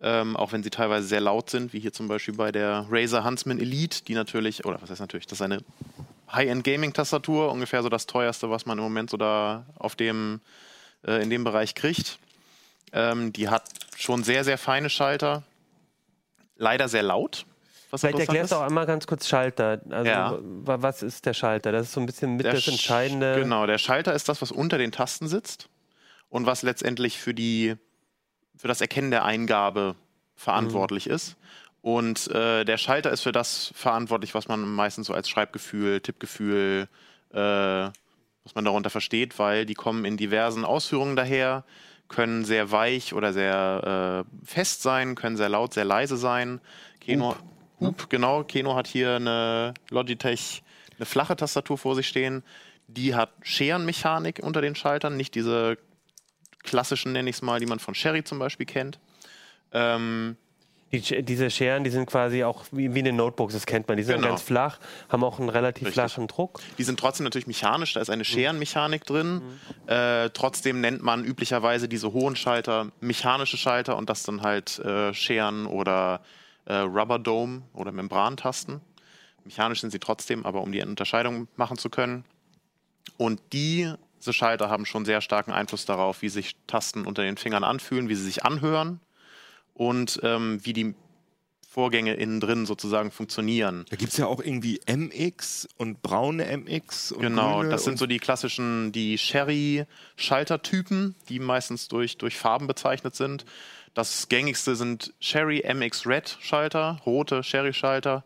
Ähm, 0.00 0.36
auch 0.36 0.52
wenn 0.52 0.62
sie 0.62 0.70
teilweise 0.70 1.06
sehr 1.06 1.20
laut 1.20 1.50
sind, 1.50 1.72
wie 1.72 1.78
hier 1.78 1.92
zum 1.92 2.08
Beispiel 2.08 2.34
bei 2.34 2.50
der 2.52 2.86
Razer 2.90 3.24
Huntsman 3.24 3.60
Elite, 3.60 4.04
die 4.04 4.14
natürlich, 4.14 4.64
oder 4.64 4.82
was 4.82 4.90
heißt 4.90 5.00
natürlich, 5.00 5.26
das 5.26 5.38
ist 5.38 5.42
eine 5.42 5.60
High-End-Gaming-Tastatur, 6.32 7.50
ungefähr 7.50 7.82
so 7.82 7.88
das 7.88 8.06
teuerste, 8.06 8.50
was 8.50 8.66
man 8.66 8.78
im 8.78 8.84
Moment 8.84 9.10
so 9.10 9.16
da 9.16 9.66
auf 9.78 9.96
dem, 9.96 10.40
äh, 11.06 11.22
in 11.22 11.30
dem 11.30 11.44
Bereich 11.44 11.74
kriegt. 11.74 12.18
Ähm, 12.92 13.32
die 13.32 13.48
hat 13.48 13.64
schon 13.96 14.24
sehr, 14.24 14.44
sehr 14.44 14.58
feine 14.58 14.90
Schalter, 14.90 15.42
leider 16.56 16.88
sehr 16.88 17.02
laut. 17.02 17.46
Vielleicht 17.96 18.18
erklärst 18.18 18.52
du 18.52 18.56
auch 18.56 18.62
einmal 18.62 18.86
ganz 18.86 19.06
kurz 19.06 19.28
Schalter. 19.28 19.80
Also 19.88 20.10
ja. 20.10 20.38
was 20.40 21.02
ist 21.02 21.26
der 21.26 21.34
Schalter? 21.34 21.70
Das 21.70 21.86
ist 21.86 21.92
so 21.92 22.00
ein 22.00 22.06
bisschen 22.06 22.36
mit 22.36 22.44
der 22.44 22.54
das 22.54 22.66
Entscheidende. 22.66 23.36
Genau, 23.36 23.66
der 23.66 23.78
Schalter 23.78 24.12
ist 24.14 24.28
das, 24.28 24.42
was 24.42 24.50
unter 24.50 24.78
den 24.78 24.90
Tasten 24.90 25.28
sitzt 25.28 25.68
und 26.28 26.46
was 26.46 26.62
letztendlich 26.62 27.18
für 27.18 27.34
die 27.34 27.76
für 28.56 28.68
das 28.68 28.80
Erkennen 28.80 29.10
der 29.10 29.24
Eingabe 29.24 29.94
verantwortlich 30.36 31.06
mhm. 31.06 31.14
ist. 31.14 31.36
Und 31.84 32.28
äh, 32.28 32.64
der 32.64 32.78
Schalter 32.78 33.10
ist 33.10 33.20
für 33.20 33.32
das 33.32 33.70
verantwortlich, 33.74 34.34
was 34.34 34.48
man 34.48 34.66
meistens 34.66 35.08
so 35.08 35.12
als 35.12 35.28
Schreibgefühl, 35.28 36.00
Tippgefühl, 36.00 36.88
äh, 37.30 37.36
was 37.36 38.54
man 38.54 38.64
darunter 38.64 38.88
versteht, 38.88 39.38
weil 39.38 39.66
die 39.66 39.74
kommen 39.74 40.06
in 40.06 40.16
diversen 40.16 40.64
Ausführungen 40.64 41.14
daher, 41.14 41.62
können 42.08 42.46
sehr 42.46 42.70
weich 42.70 43.12
oder 43.12 43.34
sehr 43.34 44.24
äh, 44.24 44.46
fest 44.46 44.80
sein, 44.80 45.14
können 45.14 45.36
sehr 45.36 45.50
laut, 45.50 45.74
sehr 45.74 45.84
leise 45.84 46.16
sein. 46.16 46.62
Keno, 47.02 47.32
Hup. 47.32 47.42
Hup, 47.80 48.08
genau. 48.08 48.44
Keno 48.44 48.76
hat 48.76 48.86
hier 48.86 49.16
eine 49.16 49.74
Logitech, 49.90 50.62
eine 50.96 51.04
flache 51.04 51.36
Tastatur 51.36 51.76
vor 51.76 51.96
sich 51.96 52.08
stehen. 52.08 52.44
Die 52.86 53.14
hat 53.14 53.30
Scherenmechanik 53.42 54.40
unter 54.42 54.62
den 54.62 54.74
Schaltern, 54.74 55.18
nicht 55.18 55.34
diese 55.34 55.76
klassischen, 56.62 57.12
nenne 57.12 57.28
ich 57.28 57.36
es 57.36 57.42
mal, 57.42 57.60
die 57.60 57.66
man 57.66 57.78
von 57.78 57.94
Sherry 57.94 58.24
zum 58.24 58.38
Beispiel 58.38 58.64
kennt. 58.64 58.98
Ähm, 59.70 60.38
die, 61.00 61.22
diese 61.22 61.50
Scheren, 61.50 61.84
die 61.84 61.90
sind 61.90 62.06
quasi 62.06 62.44
auch 62.44 62.64
wie, 62.70 62.94
wie 62.94 62.98
in 63.00 63.04
den 63.04 63.16
Notebooks, 63.16 63.54
das 63.54 63.66
kennt 63.66 63.88
man. 63.88 63.96
Die 63.96 64.02
sind 64.02 64.16
genau. 64.16 64.28
ganz 64.28 64.42
flach, 64.42 64.78
haben 65.08 65.24
auch 65.24 65.38
einen 65.38 65.48
relativ 65.48 65.88
Richtig. 65.88 65.94
flachen 65.94 66.26
Druck. 66.26 66.60
Die 66.78 66.84
sind 66.84 66.98
trotzdem 66.98 67.24
natürlich 67.24 67.46
mechanisch, 67.46 67.94
da 67.94 68.00
ist 68.00 68.10
eine 68.10 68.20
mhm. 68.20 68.24
Scherenmechanik 68.24 69.04
drin. 69.04 69.34
Mhm. 69.34 69.88
Äh, 69.88 70.30
trotzdem 70.30 70.80
nennt 70.80 71.02
man 71.02 71.24
üblicherweise 71.24 71.88
diese 71.88 72.12
hohen 72.12 72.36
Schalter 72.36 72.92
mechanische 73.00 73.56
Schalter 73.56 73.96
und 73.96 74.08
das 74.10 74.22
dann 74.22 74.42
halt 74.42 74.78
äh, 74.78 75.12
Scheren 75.14 75.66
oder 75.66 76.20
äh, 76.66 76.74
Rubber 76.74 77.18
Dome 77.18 77.62
oder 77.72 77.92
Membrantasten. 77.92 78.80
Mechanisch 79.44 79.80
sind 79.80 79.90
sie 79.90 79.98
trotzdem, 79.98 80.46
aber 80.46 80.62
um 80.62 80.72
die 80.72 80.80
Unterscheidung 80.82 81.48
machen 81.56 81.76
zu 81.76 81.90
können. 81.90 82.24
Und 83.18 83.40
die 83.52 83.92
diese 84.20 84.32
Schalter 84.32 84.70
haben 84.70 84.86
schon 84.86 85.04
sehr 85.04 85.20
starken 85.20 85.52
Einfluss 85.52 85.84
darauf, 85.84 86.22
wie 86.22 86.30
sich 86.30 86.56
Tasten 86.66 87.04
unter 87.04 87.22
den 87.22 87.36
Fingern 87.36 87.62
anfühlen, 87.62 88.08
wie 88.08 88.14
sie 88.14 88.24
sich 88.24 88.42
anhören 88.42 89.00
und 89.74 90.20
ähm, 90.22 90.60
wie 90.62 90.72
die 90.72 90.94
Vorgänge 91.68 92.14
innen 92.14 92.38
drin 92.38 92.66
sozusagen 92.66 93.10
funktionieren. 93.10 93.84
Da 93.90 93.96
gibt 93.96 94.12
es 94.12 94.18
ja 94.18 94.26
auch 94.26 94.40
irgendwie 94.40 94.80
MX 94.86 95.66
und 95.76 96.02
braune 96.02 96.44
MX. 96.56 97.10
Und 97.10 97.22
genau, 97.22 97.64
das 97.64 97.82
sind 97.82 97.98
so 97.98 98.06
die 98.06 98.20
klassischen, 98.20 98.92
die 98.92 99.18
Sherry-Schaltertypen, 99.18 101.16
die 101.28 101.40
meistens 101.40 101.88
durch, 101.88 102.16
durch 102.16 102.36
Farben 102.36 102.68
bezeichnet 102.68 103.16
sind. 103.16 103.44
Das 103.92 104.28
gängigste 104.28 104.76
sind 104.76 105.14
Sherry 105.18 105.64
MX 105.66 106.06
Red 106.06 106.38
Schalter, 106.40 107.00
rote 107.04 107.42
Sherry 107.42 107.72
Schalter. 107.72 108.22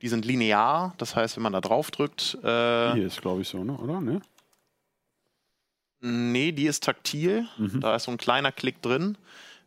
Die 0.00 0.08
sind 0.08 0.24
linear, 0.24 0.94
das 0.96 1.14
heißt, 1.14 1.36
wenn 1.36 1.42
man 1.42 1.52
da 1.52 1.60
drauf 1.60 1.90
drückt. 1.90 2.38
Äh, 2.42 2.94
Hier 2.94 3.06
ist, 3.06 3.20
glaube 3.20 3.42
ich, 3.42 3.48
so, 3.48 3.64
ne? 3.64 3.76
oder? 3.76 4.00
Ne? 4.00 4.22
Nee, 6.00 6.52
die 6.52 6.66
ist 6.66 6.84
taktil. 6.84 7.46
Mhm. 7.58 7.80
Da 7.80 7.96
ist 7.96 8.04
so 8.04 8.12
ein 8.12 8.18
kleiner 8.18 8.50
Klick 8.52 8.80
drin. 8.80 9.18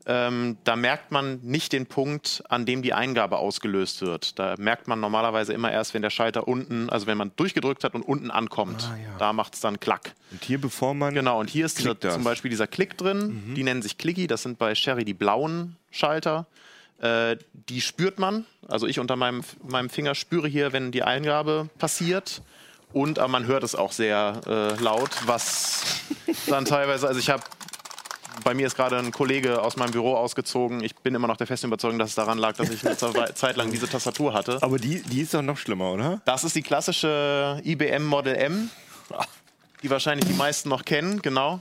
Ähm, 0.05 0.57
da 0.63 0.75
merkt 0.75 1.11
man 1.11 1.39
nicht 1.43 1.73
den 1.73 1.85
Punkt, 1.85 2.43
an 2.49 2.65
dem 2.65 2.81
die 2.81 2.93
Eingabe 2.93 3.37
ausgelöst 3.37 4.01
wird. 4.01 4.39
Da 4.39 4.55
merkt 4.57 4.87
man 4.87 4.99
normalerweise 4.99 5.53
immer 5.53 5.71
erst, 5.71 5.93
wenn 5.93 6.01
der 6.01 6.09
Schalter 6.09 6.47
unten, 6.47 6.89
also 6.89 7.05
wenn 7.07 7.17
man 7.17 7.31
durchgedrückt 7.35 7.83
hat 7.83 7.93
und 7.93 8.01
unten 8.01 8.31
ankommt. 8.31 8.89
Ah, 8.91 8.97
ja. 8.97 9.17
Da 9.19 9.33
macht 9.33 9.53
es 9.53 9.59
dann 9.59 9.79
Klack. 9.79 10.13
Und 10.31 10.43
hier, 10.43 10.59
bevor 10.59 10.93
man. 10.93 11.13
Genau, 11.13 11.39
und 11.39 11.49
hier 11.49 11.65
ist 11.65 11.77
dieser, 11.77 11.99
zum 11.99 12.23
Beispiel 12.23 12.49
dieser 12.49 12.67
Klick 12.67 12.97
drin. 12.97 13.43
Mhm. 13.47 13.55
Die 13.55 13.63
nennen 13.63 13.81
sich 13.81 13.97
Clicky. 13.97 14.27
Das 14.27 14.43
sind 14.43 14.57
bei 14.57 14.73
Sherry 14.73 15.05
die 15.05 15.13
blauen 15.13 15.75
Schalter. 15.91 16.47
Äh, 16.99 17.37
die 17.53 17.81
spürt 17.81 18.17
man. 18.17 18.45
Also 18.67 18.87
ich 18.87 18.99
unter 18.99 19.15
meinem, 19.15 19.43
meinem 19.63 19.89
Finger 19.89 20.15
spüre 20.15 20.47
hier, 20.47 20.73
wenn 20.73 20.91
die 20.91 21.03
Eingabe 21.03 21.69
passiert. 21.77 22.41
Und 22.93 23.19
aber 23.19 23.29
man 23.29 23.45
hört 23.45 23.63
es 23.63 23.75
auch 23.75 23.91
sehr 23.91 24.41
äh, 24.45 24.81
laut, 24.81 25.11
was 25.25 26.01
dann 26.47 26.65
teilweise, 26.65 27.07
also 27.07 27.19
ich 27.19 27.29
habe 27.29 27.43
bei 28.43 28.53
mir 28.53 28.67
ist 28.67 28.75
gerade 28.75 28.97
ein 28.97 29.11
Kollege 29.11 29.61
aus 29.61 29.77
meinem 29.77 29.91
Büro 29.91 30.15
ausgezogen. 30.15 30.83
Ich 30.83 30.95
bin 30.95 31.15
immer 31.15 31.27
noch 31.27 31.37
der 31.37 31.47
festen 31.47 31.67
Überzeugung, 31.67 31.99
dass 31.99 32.09
es 32.09 32.15
daran 32.15 32.37
lag, 32.37 32.55
dass 32.55 32.69
ich 32.69 32.85
eine 32.85 32.97
Zeit 33.35 33.57
lang 33.57 33.71
diese 33.71 33.87
Tastatur 33.87 34.33
hatte. 34.33 34.57
Aber 34.61 34.77
die, 34.77 35.01
die 35.01 35.21
ist 35.21 35.33
doch 35.33 35.41
noch 35.41 35.57
schlimmer, 35.57 35.91
oder? 35.91 36.21
Das 36.25 36.43
ist 36.43 36.55
die 36.55 36.61
klassische 36.61 37.61
IBM 37.63 38.05
Model 38.05 38.35
M, 38.35 38.69
die 39.83 39.89
wahrscheinlich 39.89 40.27
die 40.27 40.35
meisten 40.35 40.69
noch 40.69 40.85
kennen, 40.85 41.21
genau. 41.21 41.59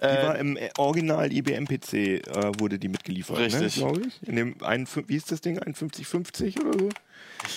Die 0.00 0.06
äh, 0.06 0.26
war 0.26 0.36
im 0.36 0.58
Original 0.78 1.32
IBM-PC, 1.32 1.94
äh, 1.94 2.20
wurde 2.58 2.78
die 2.78 2.88
mitgeliefert, 2.88 3.38
ne, 3.38 3.44
Richtig. 3.44 3.76
Ne, 3.76 3.82
glaube 3.82 4.02
ich. 4.08 4.28
In 4.28 4.36
dem, 4.36 4.56
ein, 4.62 4.88
wie 5.06 5.16
ist 5.16 5.30
das 5.30 5.40
Ding, 5.40 5.54
5150 5.54 6.60
oder 6.60 6.78
so? 6.78 6.88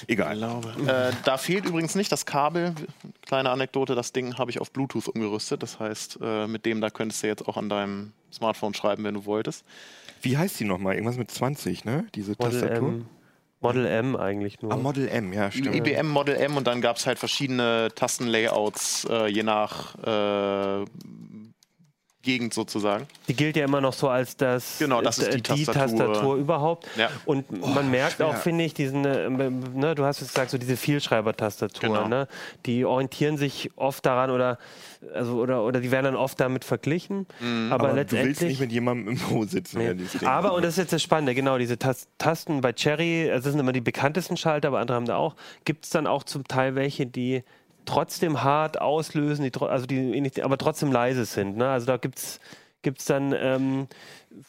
Egal. 0.07 0.41
Äh, 0.87 1.11
da 1.23 1.37
fehlt 1.37 1.65
übrigens 1.65 1.95
nicht 1.95 2.11
das 2.11 2.25
Kabel. 2.25 2.73
Kleine 3.25 3.49
Anekdote, 3.49 3.95
das 3.95 4.11
Ding 4.11 4.37
habe 4.37 4.51
ich 4.51 4.59
auf 4.59 4.71
Bluetooth 4.71 5.07
umgerüstet. 5.07 5.63
Das 5.63 5.79
heißt, 5.79 6.19
äh, 6.21 6.47
mit 6.47 6.65
dem 6.65 6.81
da 6.81 6.89
könntest 6.89 7.23
du 7.23 7.27
jetzt 7.27 7.47
auch 7.47 7.57
an 7.57 7.69
deinem 7.69 8.13
Smartphone 8.31 8.73
schreiben, 8.73 9.03
wenn 9.03 9.13
du 9.13 9.25
wolltest. 9.25 9.63
Wie 10.21 10.37
heißt 10.37 10.59
die 10.59 10.65
nochmal? 10.65 10.95
Irgendwas 10.95 11.17
mit 11.17 11.31
20, 11.31 11.85
ne? 11.85 12.07
Diese 12.15 12.35
Model 12.39 12.59
Tastatur? 12.59 12.89
M. 12.89 13.05
Model 13.61 13.85
M 13.85 14.15
eigentlich 14.15 14.61
nur. 14.61 14.71
Ah, 14.71 14.77
Model 14.77 15.07
M, 15.07 15.33
ja, 15.33 15.51
stimmt. 15.51 15.75
IBM 15.75 16.07
Model 16.07 16.35
M 16.35 16.57
und 16.57 16.67
dann 16.67 16.81
gab 16.81 16.97
es 16.97 17.07
halt 17.07 17.17
verschiedene 17.17 17.89
Tastenlayouts, 17.95 19.07
äh, 19.09 19.27
je 19.27 19.43
nach 19.43 19.95
äh, 20.03 20.85
Gegend 22.25 22.53
sozusagen. 22.53 23.07
Die 23.29 23.33
gilt 23.33 23.55
ja 23.55 23.63
immer 23.63 23.79
noch 23.79 23.93
so 23.93 24.09
als 24.09 24.35
das, 24.35 24.79
genau, 24.79 25.01
das 25.01 25.19
ist 25.19 25.33
die, 25.33 25.41
die 25.41 25.63
Tastatur. 25.63 26.13
Tastatur. 26.13 26.35
überhaupt. 26.35 26.87
Ja. 26.97 27.09
Und 27.23 27.45
oh, 27.61 27.67
man 27.67 27.89
merkt 27.89 28.17
schwer. 28.17 28.27
auch, 28.27 28.35
finde 28.35 28.65
ich, 28.65 28.73
diesen, 28.73 29.05
äh, 29.05 29.29
ne, 29.29 29.95
du 29.95 30.03
hast 30.03 30.21
es 30.21 30.29
gesagt, 30.29 30.51
so 30.51 30.57
diese 30.57 30.75
Vielschreiber-Tastatur, 30.75 31.89
genau. 31.89 32.07
ne, 32.09 32.27
die 32.65 32.83
orientieren 32.83 33.37
sich 33.37 33.71
oft 33.77 34.05
daran 34.05 34.31
oder 34.31 34.57
also 35.13 35.39
oder 35.39 35.63
oder 35.63 35.79
die 35.81 35.91
werden 35.91 36.05
dann 36.05 36.15
oft 36.15 36.39
damit 36.39 36.65
verglichen. 36.65 37.27
Mhm. 37.39 37.71
Aber, 37.71 37.85
aber 37.85 37.93
letztendlich. 37.95 38.37
Du 38.37 38.41
willst 38.41 38.41
nicht 38.41 38.59
mit 38.59 38.71
jemandem 38.71 39.09
im 39.09 39.17
Büro 39.19 39.45
sitzen. 39.45 39.77
Nee. 39.77 40.25
Aber 40.25 40.53
und 40.53 40.63
das 40.63 40.73
ist 40.73 40.77
jetzt 40.77 40.93
das 40.93 41.03
Spannende, 41.03 41.35
genau 41.35 41.57
diese 41.57 41.77
Tasten 41.77 42.61
bei 42.61 42.73
Cherry, 42.73 43.29
also 43.29 43.45
das 43.45 43.51
sind 43.51 43.59
immer 43.59 43.73
die 43.73 43.81
bekanntesten 43.81 44.35
Schalter, 44.35 44.69
aber 44.69 44.79
andere 44.79 44.95
haben 44.95 45.05
da 45.05 45.17
auch. 45.17 45.35
Gibt 45.63 45.85
es 45.85 45.91
dann 45.91 46.07
auch 46.07 46.23
zum 46.23 46.47
Teil 46.47 46.75
welche, 46.75 47.05
die 47.05 47.43
trotzdem 47.85 48.43
hart 48.43 48.81
auslösen, 48.81 49.43
die, 49.43 49.51
also 49.61 49.85
die, 49.85 50.43
aber 50.43 50.57
trotzdem 50.57 50.91
leise 50.91 51.25
sind. 51.25 51.57
Ne? 51.57 51.67
Also 51.67 51.85
da 51.85 51.97
gibt 51.97 52.19
es 52.19 53.05
dann 53.05 53.33
ähm, 53.37 53.87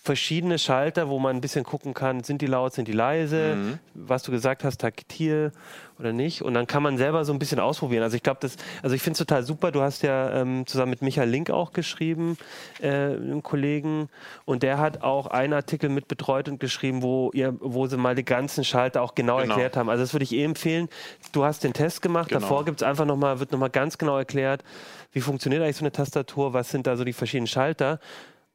verschiedene 0.02 0.58
Schalter, 0.58 1.08
wo 1.08 1.18
man 1.18 1.36
ein 1.36 1.40
bisschen 1.40 1.64
gucken 1.64 1.94
kann, 1.94 2.22
sind 2.24 2.42
die 2.42 2.46
laut, 2.46 2.72
sind 2.72 2.88
die 2.88 2.92
leise, 2.92 3.56
mhm. 3.56 3.78
was 3.94 4.22
du 4.22 4.30
gesagt 4.30 4.64
hast, 4.64 4.80
taktil 4.80 5.52
oder 5.98 6.12
nicht. 6.12 6.42
Und 6.42 6.54
dann 6.54 6.66
kann 6.66 6.82
man 6.82 6.98
selber 6.98 7.24
so 7.24 7.32
ein 7.32 7.38
bisschen 7.38 7.60
ausprobieren. 7.60 8.02
Also 8.02 8.16
ich 8.16 8.22
glaube, 8.22 8.38
das, 8.40 8.56
also 8.82 8.94
ich 8.94 9.02
finde 9.02 9.12
es 9.12 9.18
total 9.18 9.42
super. 9.42 9.72
Du 9.72 9.80
hast 9.80 10.02
ja 10.02 10.40
ähm, 10.40 10.66
zusammen 10.66 10.90
mit 10.90 11.02
Michael 11.02 11.28
Link 11.28 11.50
auch 11.50 11.72
geschrieben, 11.72 12.36
äh, 12.80 12.88
einem 12.88 13.42
Kollegen, 13.42 14.08
und 14.44 14.62
der 14.62 14.78
hat 14.78 15.02
auch 15.02 15.28
einen 15.28 15.52
Artikel 15.52 15.88
mit 15.88 16.08
betreut 16.08 16.48
und 16.48 16.60
geschrieben, 16.60 17.02
wo 17.02 17.30
ihr, 17.32 17.54
wo 17.60 17.86
sie 17.86 17.96
mal 17.96 18.14
die 18.14 18.24
ganzen 18.24 18.64
Schalter 18.64 19.02
auch 19.02 19.14
genau, 19.14 19.38
genau. 19.38 19.54
erklärt 19.54 19.76
haben. 19.76 19.88
Also 19.88 20.02
das 20.02 20.12
würde 20.14 20.24
ich 20.24 20.32
eh 20.32 20.44
empfehlen. 20.44 20.88
Du 21.32 21.44
hast 21.44 21.64
den 21.64 21.72
Test 21.72 22.02
gemacht, 22.02 22.28
genau. 22.28 22.40
davor 22.40 22.64
gibt 22.64 22.82
es 22.82 22.86
einfach 22.86 23.04
nochmal, 23.04 23.40
wird 23.40 23.52
nochmal 23.52 23.70
ganz 23.70 23.98
genau 23.98 24.18
erklärt, 24.18 24.62
wie 25.12 25.20
funktioniert 25.20 25.62
eigentlich 25.62 25.76
so 25.76 25.84
eine 25.84 25.92
Tastatur, 25.92 26.52
was 26.52 26.70
sind 26.70 26.86
da 26.86 26.96
so 26.96 27.04
die 27.04 27.12
verschiedenen 27.12 27.46
Schalter. 27.46 28.00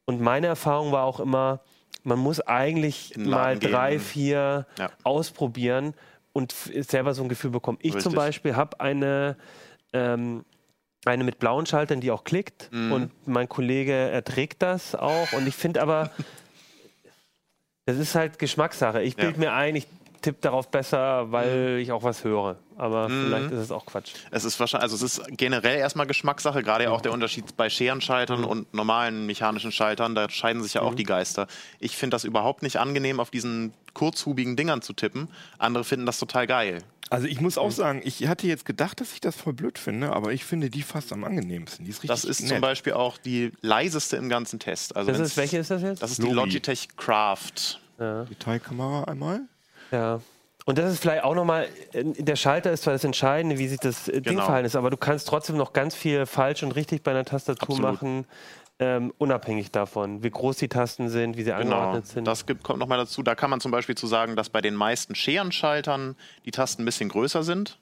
Und 0.04 0.20
meine 0.20 0.48
Erfahrung 0.48 0.92
war 0.92 1.04
auch 1.04 1.20
immer, 1.20 1.60
man 2.04 2.18
muss 2.18 2.40
eigentlich 2.40 3.16
mal 3.16 3.58
drei, 3.58 3.98
vier 3.98 4.66
ja. 4.78 4.90
ausprobieren 5.04 5.94
und 6.32 6.52
selber 6.52 7.14
so 7.14 7.22
ein 7.22 7.28
Gefühl 7.28 7.50
bekommen. 7.50 7.78
Ich 7.80 7.94
Richtig. 7.94 8.02
zum 8.02 8.14
Beispiel 8.14 8.56
habe 8.56 8.80
eine, 8.80 9.36
ähm, 9.92 10.44
eine 11.04 11.24
mit 11.24 11.38
blauen 11.38 11.66
Schaltern, 11.66 12.00
die 12.00 12.10
auch 12.10 12.24
klickt 12.24 12.70
mhm. 12.72 12.92
und 12.92 13.28
mein 13.28 13.48
Kollege 13.48 13.92
erträgt 13.92 14.62
das 14.62 14.94
auch. 14.94 15.32
Und 15.32 15.46
ich 15.46 15.54
finde 15.54 15.82
aber, 15.82 16.10
das 17.86 17.98
ist 17.98 18.14
halt 18.14 18.38
Geschmackssache. 18.38 19.02
Ich 19.02 19.16
bilde 19.16 19.34
ja. 19.34 19.38
mir 19.38 19.52
ein, 19.52 19.76
ich 19.76 19.86
tippe 20.22 20.38
darauf 20.40 20.70
besser, 20.70 21.30
weil 21.30 21.74
mhm. 21.74 21.78
ich 21.80 21.92
auch 21.92 22.02
was 22.02 22.24
höre. 22.24 22.56
Aber 22.76 23.08
mhm. 23.08 23.26
vielleicht 23.26 23.50
ist 23.52 23.58
es 23.58 23.70
auch 23.70 23.84
Quatsch. 23.84 24.12
Es 24.30 24.44
ist 24.44 24.58
wahrscheinlich, 24.58 24.84
also 24.84 24.96
es 24.96 25.18
ist 25.18 25.36
generell 25.36 25.78
erstmal 25.78 26.06
Geschmackssache, 26.06 26.62
gerade 26.62 26.84
ja 26.84 26.90
auch 26.90 27.00
der 27.00 27.12
Unterschied 27.12 27.56
bei 27.56 27.68
Scherenschaltern 27.68 28.40
mhm. 28.40 28.46
und 28.46 28.74
normalen 28.74 29.26
mechanischen 29.26 29.72
Schaltern, 29.72 30.14
da 30.14 30.30
scheiden 30.30 30.62
sich 30.62 30.74
ja 30.74 30.82
auch 30.82 30.92
mhm. 30.92 30.96
die 30.96 31.04
Geister. 31.04 31.46
Ich 31.80 31.96
finde 31.96 32.14
das 32.14 32.24
überhaupt 32.24 32.62
nicht 32.62 32.78
angenehm, 32.78 33.20
auf 33.20 33.30
diesen 33.30 33.74
kurzhubigen 33.94 34.56
Dingern 34.56 34.80
zu 34.80 34.94
tippen. 34.94 35.28
Andere 35.58 35.84
finden 35.84 36.06
das 36.06 36.18
total 36.18 36.46
geil. 36.46 36.78
Also 37.10 37.26
ich 37.26 37.42
muss 37.42 37.58
auch 37.58 37.66
mhm. 37.66 37.72
sagen, 37.72 38.00
ich 38.04 38.26
hatte 38.26 38.46
jetzt 38.46 38.64
gedacht, 38.64 39.00
dass 39.02 39.12
ich 39.12 39.20
das 39.20 39.36
voll 39.36 39.52
blöd 39.52 39.78
finde, 39.78 40.14
aber 40.14 40.32
ich 40.32 40.46
finde 40.46 40.70
die 40.70 40.82
fast 40.82 41.12
am 41.12 41.24
angenehmsten. 41.24 41.84
Die 41.84 41.90
ist 41.90 42.08
das 42.08 42.24
ist 42.24 42.40
nett. 42.40 42.48
zum 42.48 42.60
Beispiel 42.62 42.94
auch 42.94 43.18
die 43.18 43.52
leiseste 43.60 44.16
im 44.16 44.30
ganzen 44.30 44.58
Test. 44.58 44.96
Also 44.96 45.12
das 45.12 45.20
ist, 45.20 45.36
welche 45.36 45.58
ist 45.58 45.70
das 45.70 45.82
jetzt? 45.82 46.02
Das 46.02 46.12
ist 46.12 46.18
Logi. 46.18 46.30
die 46.30 46.36
Logitech 46.36 46.88
Craft. 46.96 47.80
Ja. 47.98 48.24
Detailkamera 48.24 49.04
einmal. 49.04 49.42
Ja. 49.92 50.20
Und 50.64 50.78
das 50.78 50.92
ist 50.92 51.00
vielleicht 51.00 51.24
auch 51.24 51.34
nochmal, 51.34 51.68
äh, 51.92 52.04
der 52.04 52.36
Schalter 52.36 52.70
ist 52.72 52.84
zwar 52.84 52.92
das 52.92 53.04
Entscheidende, 53.04 53.58
wie 53.58 53.68
sich 53.68 53.80
das 53.80 54.08
äh, 54.08 54.14
Ding 54.14 54.34
genau. 54.34 54.44
verhalten 54.44 54.66
ist, 54.66 54.76
aber 54.76 54.90
du 54.90 54.96
kannst 54.96 55.28
trotzdem 55.28 55.56
noch 55.56 55.72
ganz 55.72 55.94
viel 55.94 56.26
falsch 56.26 56.62
und 56.62 56.72
richtig 56.72 57.02
bei 57.02 57.10
einer 57.10 57.24
Tastatur 57.24 57.76
Absolut. 57.76 57.92
machen, 57.92 58.26
ähm, 58.78 59.12
unabhängig 59.18 59.70
davon, 59.70 60.22
wie 60.22 60.30
groß 60.30 60.56
die 60.56 60.68
Tasten 60.68 61.08
sind, 61.08 61.36
wie 61.36 61.42
sie 61.42 61.50
genau. 61.50 61.76
angeordnet 61.76 62.06
sind. 62.06 62.26
Das 62.26 62.46
gibt, 62.46 62.62
kommt 62.62 62.78
nochmal 62.78 62.98
dazu. 62.98 63.22
Da 63.22 63.34
kann 63.34 63.50
man 63.50 63.60
zum 63.60 63.70
Beispiel 63.70 63.96
zu 63.96 64.06
sagen, 64.06 64.36
dass 64.36 64.50
bei 64.50 64.60
den 64.60 64.74
meisten 64.74 65.14
Scherenschaltern 65.14 66.16
die 66.44 66.50
Tasten 66.50 66.82
ein 66.82 66.84
bisschen 66.84 67.08
größer 67.08 67.42
sind. 67.42 67.78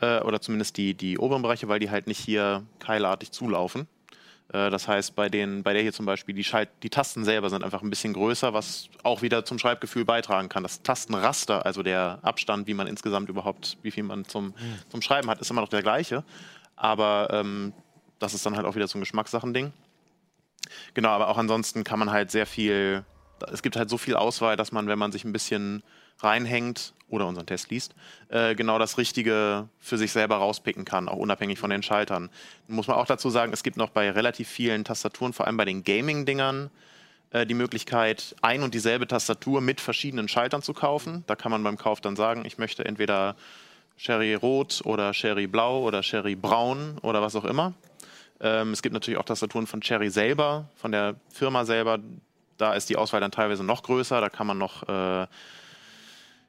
Äh, 0.00 0.20
oder 0.20 0.40
zumindest 0.40 0.76
die, 0.76 0.94
die 0.94 1.18
oberen 1.18 1.42
Bereiche, 1.42 1.68
weil 1.68 1.78
die 1.78 1.90
halt 1.90 2.06
nicht 2.06 2.18
hier 2.18 2.62
keilartig 2.80 3.32
zulaufen. 3.32 3.88
Äh, 4.52 4.70
das 4.70 4.88
heißt, 4.88 5.14
bei, 5.14 5.28
den, 5.28 5.62
bei 5.62 5.72
der 5.72 5.82
hier 5.82 5.92
zum 5.92 6.06
Beispiel, 6.06 6.34
die, 6.34 6.44
Schalt, 6.44 6.68
die 6.82 6.90
Tasten 6.90 7.24
selber 7.24 7.50
sind 7.50 7.64
einfach 7.64 7.82
ein 7.82 7.90
bisschen 7.90 8.12
größer, 8.12 8.52
was 8.52 8.88
auch 9.02 9.22
wieder 9.22 9.44
zum 9.44 9.58
Schreibgefühl 9.58 10.04
beitragen 10.04 10.48
kann. 10.48 10.62
Das 10.62 10.82
Tastenraster, 10.82 11.64
also 11.66 11.82
der 11.82 12.18
Abstand, 12.22 12.66
wie 12.66 12.74
man 12.74 12.86
insgesamt 12.86 13.28
überhaupt, 13.28 13.78
wie 13.82 13.90
viel 13.90 14.02
man 14.02 14.24
zum, 14.24 14.46
mhm. 14.46 14.54
zum 14.88 15.02
Schreiben 15.02 15.28
hat, 15.28 15.40
ist 15.40 15.50
immer 15.50 15.60
noch 15.60 15.68
der 15.68 15.82
gleiche. 15.82 16.24
Aber 16.76 17.28
ähm, 17.32 17.72
das 18.18 18.34
ist 18.34 18.44
dann 18.46 18.56
halt 18.56 18.66
auch 18.66 18.74
wieder 18.74 18.88
so 18.88 18.98
ein 18.98 19.00
Geschmackssachen-Ding. 19.00 19.72
Genau, 20.94 21.10
aber 21.10 21.28
auch 21.28 21.38
ansonsten 21.38 21.84
kann 21.84 21.98
man 21.98 22.10
halt 22.10 22.30
sehr 22.30 22.46
viel, 22.46 23.04
es 23.52 23.62
gibt 23.62 23.76
halt 23.76 23.88
so 23.88 23.98
viel 23.98 24.16
Auswahl, 24.16 24.56
dass 24.56 24.72
man, 24.72 24.88
wenn 24.88 24.98
man 24.98 25.12
sich 25.12 25.24
ein 25.24 25.32
bisschen 25.32 25.82
reinhängt 26.20 26.94
oder 27.08 27.26
unseren 27.26 27.46
Test 27.46 27.70
liest, 27.70 27.94
äh, 28.28 28.54
genau 28.54 28.78
das 28.78 28.98
Richtige 28.98 29.68
für 29.78 29.98
sich 29.98 30.12
selber 30.12 30.36
rauspicken 30.36 30.84
kann, 30.84 31.08
auch 31.08 31.16
unabhängig 31.16 31.58
von 31.58 31.70
den 31.70 31.82
Schaltern. 31.82 32.30
Muss 32.66 32.88
man 32.88 32.96
auch 32.96 33.06
dazu 33.06 33.30
sagen, 33.30 33.52
es 33.52 33.62
gibt 33.62 33.76
noch 33.76 33.90
bei 33.90 34.10
relativ 34.10 34.48
vielen 34.48 34.84
Tastaturen, 34.84 35.32
vor 35.32 35.46
allem 35.46 35.56
bei 35.56 35.64
den 35.64 35.84
Gaming-Dingern, 35.84 36.70
äh, 37.30 37.46
die 37.46 37.54
Möglichkeit, 37.54 38.34
ein 38.42 38.62
und 38.62 38.74
dieselbe 38.74 39.06
Tastatur 39.06 39.60
mit 39.60 39.80
verschiedenen 39.80 40.28
Schaltern 40.28 40.62
zu 40.62 40.74
kaufen. 40.74 41.24
Da 41.26 41.36
kann 41.36 41.52
man 41.52 41.62
beim 41.62 41.76
Kauf 41.76 42.00
dann 42.00 42.16
sagen, 42.16 42.44
ich 42.44 42.58
möchte 42.58 42.84
entweder 42.84 43.36
Sherry 43.96 44.34
Rot 44.34 44.82
oder 44.84 45.14
Sherry 45.14 45.46
Blau 45.46 45.82
oder 45.82 46.02
Sherry 46.02 46.34
Braun 46.34 46.98
oder 47.02 47.22
was 47.22 47.36
auch 47.36 47.44
immer. 47.44 47.74
Ähm, 48.40 48.72
es 48.72 48.82
gibt 48.82 48.92
natürlich 48.92 49.18
auch 49.18 49.24
Tastaturen 49.24 49.66
von 49.66 49.80
Cherry 49.80 50.10
selber, 50.10 50.68
von 50.74 50.92
der 50.92 51.14
Firma 51.30 51.64
selber. 51.64 51.98
Da 52.58 52.74
ist 52.74 52.88
die 52.90 52.96
Auswahl 52.96 53.20
dann 53.20 53.30
teilweise 53.30 53.64
noch 53.64 53.82
größer. 53.82 54.20
Da 54.20 54.28
kann 54.28 54.46
man 54.46 54.58
noch 54.58 54.82
äh, 54.88 55.26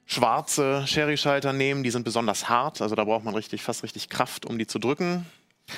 schwarze 0.07 0.87
Sherry-Schalter 0.87 1.53
nehmen. 1.53 1.83
Die 1.83 1.91
sind 1.91 2.03
besonders 2.03 2.49
hart. 2.49 2.81
Also 2.81 2.95
da 2.95 3.03
braucht 3.03 3.23
man 3.23 3.35
richtig, 3.35 3.61
fast 3.61 3.83
richtig 3.83 4.09
Kraft, 4.09 4.45
um 4.45 4.57
die 4.57 4.65
zu 4.65 4.79
drücken. 4.79 5.25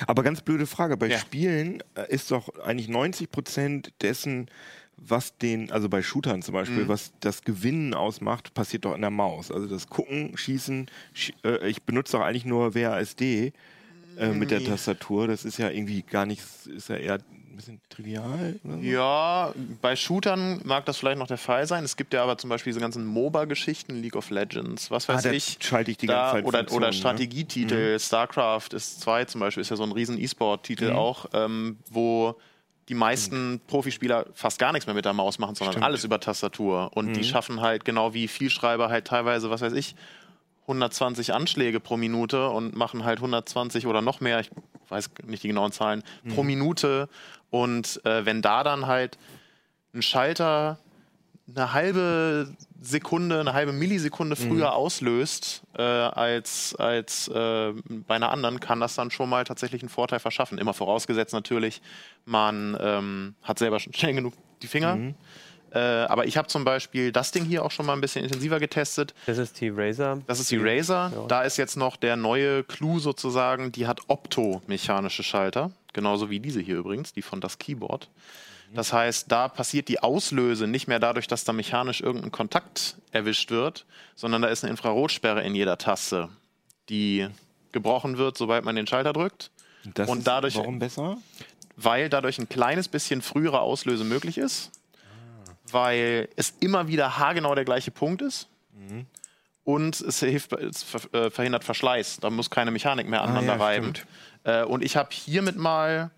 Aber 0.06 0.22
ganz 0.22 0.40
blöde 0.40 0.66
Frage. 0.66 0.96
Bei 0.96 1.08
ja. 1.08 1.18
Spielen 1.18 1.82
äh, 1.94 2.06
ist 2.08 2.30
doch 2.30 2.48
eigentlich 2.60 2.88
90 2.88 3.30
Prozent 3.30 3.92
dessen, 4.00 4.48
was 4.96 5.36
den, 5.36 5.70
also 5.72 5.88
bei 5.88 6.02
Shootern 6.02 6.42
zum 6.42 6.54
Beispiel, 6.54 6.84
mhm. 6.84 6.88
was 6.88 7.12
das 7.20 7.42
Gewinnen 7.42 7.92
ausmacht, 7.94 8.54
passiert 8.54 8.84
doch 8.84 8.94
in 8.94 9.00
der 9.00 9.10
Maus. 9.10 9.50
Also 9.50 9.66
das 9.66 9.88
Gucken, 9.88 10.36
Schießen, 10.36 10.86
sch 11.12 11.32
äh, 11.44 11.68
ich 11.68 11.82
benutze 11.82 12.16
doch 12.16 12.24
eigentlich 12.24 12.44
nur 12.44 12.74
WASD 12.74 13.52
äh, 14.20 14.32
mit 14.32 14.50
der 14.50 14.62
Tastatur. 14.62 15.26
Das 15.26 15.44
ist 15.44 15.58
ja 15.58 15.70
irgendwie 15.70 16.02
gar 16.02 16.26
nicht, 16.26 16.42
ist 16.66 16.88
ja 16.88 16.96
eher 16.96 17.14
ein 17.14 17.56
bisschen 17.56 17.80
trivial. 17.88 18.56
So. 18.62 18.76
Ja, 18.76 19.52
bei 19.80 19.96
Shootern 19.96 20.60
mag 20.64 20.84
das 20.86 20.98
vielleicht 20.98 21.18
noch 21.18 21.26
der 21.26 21.38
Fall 21.38 21.66
sein. 21.66 21.84
Es 21.84 21.96
gibt 21.96 22.12
ja 22.12 22.22
aber 22.22 22.38
zum 22.38 22.50
Beispiel 22.50 22.72
diese 22.72 22.80
ganzen 22.80 23.06
MOBA-Geschichten, 23.06 23.96
League 23.96 24.16
of 24.16 24.30
Legends, 24.30 24.90
was 24.90 25.08
weiß 25.08 25.26
ah, 25.26 25.32
ich. 25.32 25.58
Schalte 25.60 25.90
ich 25.90 25.96
die 25.96 26.06
da, 26.06 26.32
ganze 26.32 26.36
Zeit. 26.36 26.46
Oder, 26.46 26.72
oder 26.72 26.86
ne? 26.88 26.92
Strategietitel, 26.92 27.92
ne? 27.92 27.98
StarCraft 27.98 28.68
ist 28.72 29.00
2 29.00 29.24
zum 29.24 29.40
Beispiel, 29.40 29.62
ist 29.62 29.70
ja 29.70 29.76
so 29.76 29.84
ein 29.84 29.92
riesen 29.92 30.18
E-Sport-Titel 30.18 30.90
mhm. 30.90 30.96
auch, 30.96 31.26
ähm, 31.32 31.78
wo 31.90 32.36
die 32.88 32.94
meisten 32.94 33.52
mhm. 33.52 33.60
Profispieler 33.68 34.26
fast 34.34 34.58
gar 34.58 34.72
nichts 34.72 34.86
mehr 34.86 34.94
mit 34.94 35.04
der 35.04 35.12
Maus 35.12 35.38
machen, 35.38 35.54
sondern 35.54 35.74
Stimmt. 35.74 35.84
alles 35.84 36.04
über 36.04 36.18
Tastatur. 36.20 36.90
Und 36.94 37.08
mhm. 37.08 37.12
die 37.14 37.24
schaffen 37.24 37.60
halt 37.60 37.84
genau 37.84 38.14
wie 38.14 38.26
Vielschreiber 38.28 38.88
halt 38.88 39.06
teilweise, 39.06 39.48
was 39.48 39.60
weiß 39.60 39.72
ich, 39.74 39.94
120 40.62 41.32
Anschläge 41.32 41.80
pro 41.80 41.96
Minute 41.96 42.48
und 42.50 42.76
machen 42.76 43.04
halt 43.04 43.18
120 43.18 43.86
oder 43.86 44.02
noch 44.02 44.20
mehr, 44.20 44.40
ich 44.40 44.50
weiß 44.88 45.10
nicht 45.26 45.42
die 45.42 45.48
genauen 45.48 45.72
Zahlen, 45.72 46.02
mhm. 46.22 46.34
pro 46.34 46.42
Minute. 46.42 47.08
Und 47.50 48.04
äh, 48.04 48.24
wenn 48.24 48.42
da 48.42 48.62
dann 48.62 48.86
halt 48.86 49.18
ein 49.92 50.02
Schalter 50.02 50.78
eine 51.56 51.72
halbe 51.72 52.54
Sekunde, 52.80 53.40
eine 53.40 53.52
halbe 53.52 53.72
Millisekunde 53.72 54.36
mhm. 54.38 54.48
früher 54.48 54.68
mhm. 54.68 54.74
auslöst 54.76 55.62
äh, 55.76 55.82
als, 55.82 56.74
als 56.76 57.28
äh, 57.28 57.72
bei 58.06 58.14
einer 58.14 58.30
anderen, 58.30 58.60
kann 58.60 58.80
das 58.80 58.94
dann 58.94 59.10
schon 59.10 59.28
mal 59.28 59.44
tatsächlich 59.44 59.82
einen 59.82 59.88
Vorteil 59.88 60.20
verschaffen. 60.20 60.58
Immer 60.58 60.74
vorausgesetzt 60.74 61.32
natürlich, 61.32 61.82
man 62.24 62.76
ähm, 62.80 63.34
hat 63.42 63.58
selber 63.58 63.80
schnell 63.80 64.14
genug 64.14 64.34
die 64.62 64.66
Finger. 64.66 64.96
Mhm. 64.96 65.14
Äh, 65.72 65.78
aber 65.78 66.26
ich 66.26 66.36
habe 66.36 66.48
zum 66.48 66.64
Beispiel 66.64 67.12
das 67.12 67.30
Ding 67.30 67.44
hier 67.44 67.64
auch 67.64 67.70
schon 67.70 67.86
mal 67.86 67.92
ein 67.92 68.00
bisschen 68.00 68.24
intensiver 68.24 68.58
getestet. 68.58 69.14
Das 69.26 69.38
ist 69.38 69.60
die 69.60 69.68
Razer. 69.68 70.20
Das 70.26 70.40
ist 70.40 70.50
die 70.50 70.56
Razer. 70.56 71.12
Ja. 71.14 71.26
Da 71.28 71.42
ist 71.42 71.56
jetzt 71.56 71.76
noch 71.76 71.96
der 71.96 72.16
neue 72.16 72.64
Clou 72.64 72.98
sozusagen, 72.98 73.70
die 73.72 73.86
hat 73.86 74.00
optomechanische 74.08 75.22
Schalter. 75.22 75.70
Genauso 75.92 76.30
wie 76.30 76.40
diese 76.40 76.60
hier 76.60 76.76
übrigens, 76.76 77.12
die 77.12 77.22
von 77.22 77.40
das 77.40 77.58
Keyboard. 77.58 78.08
Das 78.72 78.92
heißt, 78.92 79.32
da 79.32 79.48
passiert 79.48 79.88
die 79.88 80.00
Auslöse 80.00 80.68
nicht 80.68 80.86
mehr 80.86 81.00
dadurch, 81.00 81.26
dass 81.26 81.42
da 81.42 81.52
mechanisch 81.52 82.00
irgendein 82.00 82.30
Kontakt 82.30 82.96
erwischt 83.10 83.50
wird, 83.50 83.84
sondern 84.14 84.42
da 84.42 84.48
ist 84.48 84.62
eine 84.62 84.70
Infrarotsperre 84.70 85.42
in 85.42 85.56
jeder 85.56 85.76
Taste, 85.76 86.28
die 86.88 87.26
gebrochen 87.72 88.16
wird, 88.16 88.36
sobald 88.36 88.64
man 88.64 88.76
den 88.76 88.86
Schalter 88.86 89.12
drückt. 89.12 89.50
Das 89.94 90.08
und 90.08 90.26
dadurch, 90.26 90.56
warum 90.56 90.78
besser? 90.78 91.18
Weil 91.76 92.08
dadurch 92.08 92.38
ein 92.38 92.48
kleines 92.48 92.86
bisschen 92.86 93.22
frühere 93.22 93.60
Auslöse 93.60 94.04
möglich 94.04 94.38
ist 94.38 94.70
weil 95.72 96.28
es 96.36 96.54
immer 96.60 96.88
wieder 96.88 97.18
haargenau 97.18 97.54
der 97.54 97.64
gleiche 97.64 97.90
Punkt 97.90 98.22
ist. 98.22 98.48
Mhm. 98.72 99.06
Und 99.64 100.00
es, 100.00 100.20
hilft, 100.20 100.52
es 100.54 100.84
äh, 101.12 101.30
verhindert 101.30 101.64
Verschleiß. 101.64 102.18
Da 102.20 102.30
muss 102.30 102.50
keine 102.50 102.70
Mechanik 102.70 103.08
mehr 103.08 103.22
aneinander 103.22 103.54
ah, 103.54 103.56
ja, 103.56 103.64
reiben. 103.64 103.92
Äh, 104.44 104.64
und 104.64 104.82
ich 104.82 104.96
habe 104.96 105.10
hiermit 105.12 105.56
mal 105.56 106.10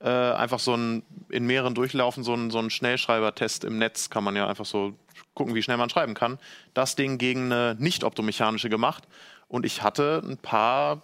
äh, 0.00 0.08
einfach 0.08 0.58
so 0.58 0.74
ein, 0.74 1.02
in 1.28 1.46
mehreren 1.46 1.74
Durchlaufen 1.74 2.22
so 2.22 2.32
einen, 2.32 2.50
so 2.50 2.58
einen 2.58 2.70
Schnellschreibertest 2.70 3.64
im 3.64 3.78
Netz, 3.78 4.10
kann 4.10 4.24
man 4.24 4.36
ja 4.36 4.46
einfach 4.46 4.66
so 4.66 4.94
gucken, 5.34 5.54
wie 5.54 5.62
schnell 5.62 5.76
man 5.76 5.90
schreiben 5.90 6.14
kann. 6.14 6.38
Das 6.74 6.96
Ding 6.96 7.18
gegen 7.18 7.52
eine 7.52 7.76
nicht 7.78 8.04
optomechanische 8.04 8.68
gemacht. 8.68 9.04
Und 9.46 9.64
ich 9.64 9.82
hatte 9.82 10.22
ein 10.24 10.36
paar 10.36 11.02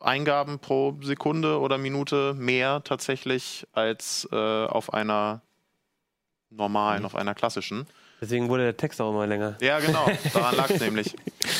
Eingaben 0.00 0.58
pro 0.58 0.96
Sekunde 1.02 1.60
oder 1.60 1.78
Minute 1.78 2.34
mehr 2.34 2.82
tatsächlich 2.84 3.66
als 3.72 4.28
äh, 4.32 4.36
auf 4.36 4.92
einer 4.92 5.42
normalen, 6.56 7.00
mhm. 7.00 7.06
auf 7.06 7.14
einer 7.14 7.34
klassischen. 7.34 7.86
Deswegen 8.20 8.48
wurde 8.48 8.64
der 8.64 8.76
Text 8.76 9.00
auch 9.00 9.10
immer 9.10 9.26
länger. 9.26 9.56
Ja, 9.60 9.80
genau. 9.80 10.06
Daran 10.32 10.56
lag 10.56 10.70
es 10.70 10.80
nämlich. 10.80 11.14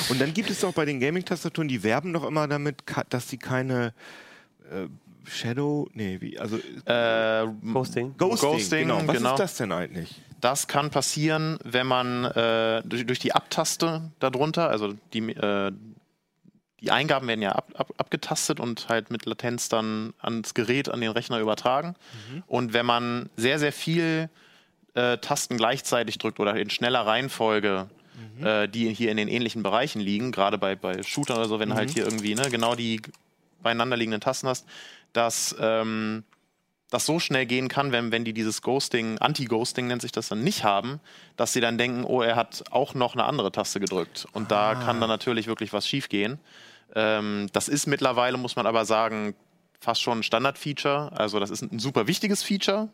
Und 0.08 0.20
dann 0.20 0.32
gibt 0.32 0.50
es 0.50 0.60
doch 0.60 0.72
bei 0.72 0.84
den 0.84 1.00
Gaming-Tastaturen, 1.00 1.68
die 1.68 1.82
werben 1.82 2.12
doch 2.12 2.24
immer 2.24 2.48
damit, 2.48 2.82
dass 3.10 3.28
sie 3.28 3.38
keine 3.38 3.92
äh, 4.70 4.86
Shadow, 5.28 5.88
nee, 5.94 6.20
wie, 6.20 6.38
also 6.38 6.56
äh, 6.56 7.46
Ghosting. 7.72 8.14
Ghosting. 8.16 8.50
Ghosting, 8.50 8.88
genau. 8.88 9.06
Was 9.06 9.16
genau. 9.16 9.32
ist 9.32 9.38
das 9.38 9.56
denn 9.56 9.72
eigentlich? 9.72 10.20
Das 10.40 10.68
kann 10.68 10.90
passieren, 10.90 11.58
wenn 11.64 11.86
man 11.86 12.24
äh, 12.24 12.82
durch, 12.84 13.06
durch, 13.06 13.18
die 13.18 13.32
Abtaste 13.32 14.10
darunter, 14.18 14.68
also 14.68 14.94
die, 15.12 15.30
äh, 15.30 15.72
die 16.80 16.90
Eingaben 16.90 17.26
werden 17.28 17.40
ja 17.40 17.52
ab, 17.52 17.72
ab, 17.74 17.94
abgetastet 17.96 18.60
und 18.60 18.88
halt 18.88 19.10
mit 19.10 19.24
Latenz 19.24 19.70
dann 19.70 20.12
ans 20.20 20.52
Gerät, 20.52 20.90
an 20.90 21.00
den 21.00 21.10
Rechner 21.10 21.40
übertragen. 21.40 21.94
Mhm. 22.30 22.42
Und 22.46 22.72
wenn 22.74 22.84
man 22.84 23.30
sehr, 23.36 23.58
sehr 23.58 23.72
viel 23.72 24.28
äh, 24.94 25.18
Tasten 25.18 25.56
gleichzeitig 25.56 26.18
drückt 26.18 26.40
oder 26.40 26.56
in 26.56 26.70
schneller 26.70 27.06
Reihenfolge, 27.06 27.88
mhm. 28.38 28.46
äh, 28.46 28.68
die 28.68 28.92
hier 28.94 29.10
in 29.10 29.16
den 29.16 29.28
ähnlichen 29.28 29.62
Bereichen 29.62 30.00
liegen, 30.00 30.32
gerade 30.32 30.58
bei, 30.58 30.74
bei 30.76 31.02
Shootern 31.02 31.36
oder 31.38 31.48
so, 31.48 31.58
wenn 31.58 31.70
mhm. 31.70 31.74
halt 31.74 31.90
hier 31.90 32.04
irgendwie 32.04 32.34
ne, 32.34 32.50
genau 32.50 32.74
die 32.74 33.02
beieinander 33.62 33.96
liegenden 33.96 34.20
Tasten 34.20 34.48
hast, 34.48 34.66
dass 35.12 35.54
ähm, 35.58 36.24
das 36.90 37.06
so 37.06 37.18
schnell 37.18 37.46
gehen 37.46 37.68
kann, 37.68 37.90
wenn, 37.90 38.12
wenn 38.12 38.24
die 38.24 38.32
dieses 38.32 38.62
Ghosting, 38.62 39.18
Anti-Ghosting 39.18 39.88
nennt 39.88 40.02
sich 40.02 40.12
das 40.12 40.28
dann 40.28 40.44
nicht 40.44 40.62
haben, 40.62 41.00
dass 41.36 41.52
sie 41.52 41.60
dann 41.60 41.76
denken, 41.76 42.04
oh, 42.04 42.22
er 42.22 42.36
hat 42.36 42.64
auch 42.70 42.94
noch 42.94 43.14
eine 43.14 43.24
andere 43.24 43.50
Taste 43.50 43.80
gedrückt. 43.80 44.28
Und 44.32 44.52
ah. 44.52 44.74
da 44.74 44.80
kann 44.80 45.00
dann 45.00 45.08
natürlich 45.08 45.48
wirklich 45.48 45.72
was 45.72 45.88
schiefgehen. 45.88 46.38
Ähm, 46.94 47.48
das 47.52 47.66
ist 47.68 47.86
mittlerweile, 47.86 48.36
muss 48.36 48.54
man 48.54 48.66
aber 48.66 48.84
sagen, 48.84 49.34
fast 49.80 50.02
schon 50.02 50.20
ein 50.20 50.22
Standard-Feature. 50.22 51.10
Also 51.16 51.40
das 51.40 51.50
ist 51.50 51.62
ein 51.62 51.80
super 51.80 52.06
wichtiges 52.06 52.44
Feature, 52.44 52.88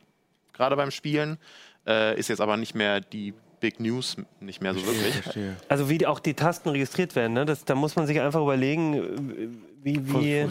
gerade 0.54 0.76
beim 0.76 0.90
Spielen. 0.90 1.38
Äh, 1.86 2.18
ist 2.18 2.28
jetzt 2.28 2.40
aber 2.40 2.56
nicht 2.56 2.74
mehr 2.74 3.00
die 3.00 3.34
Big 3.60 3.78
News 3.78 4.16
nicht 4.40 4.62
mehr 4.62 4.74
so 4.74 4.84
wirklich. 4.84 5.22
Also 5.68 5.88
wie 5.88 6.06
auch 6.06 6.18
die 6.18 6.34
Tasten 6.34 6.70
registriert 6.70 7.14
werden, 7.14 7.34
ne? 7.34 7.44
das, 7.44 7.64
da 7.64 7.74
muss 7.74 7.94
man 7.94 8.06
sich 8.06 8.20
einfach 8.20 8.40
überlegen, 8.40 9.62
wie, 9.82 10.00
wie, 10.14 10.46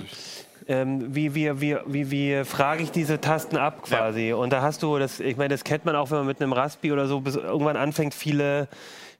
ähm, 0.67 1.13
wie, 1.13 1.33
wie, 1.33 1.59
wie, 1.59 1.77
wie, 1.87 2.11
wie 2.11 2.43
frage 2.45 2.83
ich 2.83 2.91
diese 2.91 3.19
Tasten 3.19 3.57
ab 3.57 3.83
quasi. 3.83 4.29
Ja. 4.29 4.35
Und 4.35 4.53
da 4.53 4.61
hast 4.61 4.83
du, 4.83 4.97
das, 4.99 5.19
ich 5.19 5.37
meine, 5.37 5.49
das 5.49 5.63
kennt 5.63 5.85
man 5.85 5.95
auch, 5.95 6.11
wenn 6.11 6.19
man 6.19 6.27
mit 6.27 6.41
einem 6.41 6.53
Raspi 6.53 6.91
oder 6.91 7.07
so 7.07 7.19
bis 7.19 7.35
irgendwann 7.35 7.77
anfängt, 7.77 8.13
viele 8.13 8.67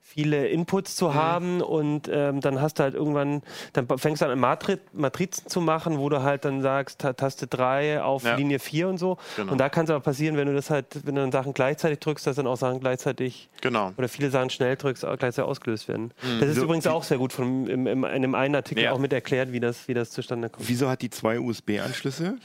viele 0.09 0.47
Inputs 0.47 0.95
zu 0.95 1.09
mhm. 1.09 1.13
haben 1.13 1.61
und 1.61 2.09
ähm, 2.11 2.41
dann 2.41 2.59
hast 2.59 2.79
du 2.79 2.83
halt 2.83 2.95
irgendwann, 2.95 3.43
dann 3.73 3.87
fängst 3.99 4.23
du 4.23 4.25
an 4.25 4.39
Matri 4.39 4.77
Matrizen 4.91 5.47
zu 5.47 5.61
machen, 5.61 5.99
wo 5.99 6.09
du 6.09 6.23
halt 6.23 6.45
dann 6.45 6.61
sagst, 6.61 6.99
Taste 6.99 7.45
3 7.45 8.01
auf 8.01 8.23
ja. 8.23 8.35
Linie 8.35 8.57
4 8.57 8.87
und 8.87 8.97
so. 8.97 9.19
Genau. 9.35 9.51
Und 9.51 9.59
da 9.59 9.69
kann 9.69 9.83
es 9.85 9.91
aber 9.91 9.99
passieren, 9.99 10.35
wenn 10.35 10.47
du 10.47 10.55
das 10.55 10.71
halt, 10.71 11.05
wenn 11.05 11.13
du 11.13 11.21
dann 11.21 11.31
Sachen 11.31 11.53
gleichzeitig 11.53 11.99
drückst, 11.99 12.25
dass 12.25 12.37
dann 12.37 12.47
auch 12.47 12.57
Sachen 12.57 12.79
gleichzeitig 12.79 13.49
genau. 13.61 13.93
oder 13.97 14.09
viele 14.09 14.31
Sachen 14.31 14.49
schnell 14.49 14.75
drückst, 14.77 15.03
gleichzeitig 15.03 15.43
ausgelöst 15.43 15.87
werden. 15.87 16.11
Mhm. 16.23 16.39
Das 16.39 16.49
ist 16.49 16.55
so, 16.55 16.63
übrigens 16.63 16.87
auch 16.87 17.03
sehr 17.03 17.19
gut 17.19 17.31
von, 17.31 17.67
im, 17.67 17.85
im, 17.85 18.03
in 18.03 18.05
einem 18.05 18.35
einen 18.35 18.55
Artikel 18.55 18.85
ja. 18.85 18.91
auch 18.93 18.99
mit 18.99 19.13
erklärt, 19.13 19.51
wie 19.51 19.59
das, 19.59 19.87
wie 19.87 19.93
das 19.93 20.09
zustande 20.09 20.49
kommt. 20.49 20.67
Wieso 20.67 20.89
hat 20.89 21.03
die 21.03 21.11
zwei 21.11 21.39
USB-Anschlüsse? 21.39 22.37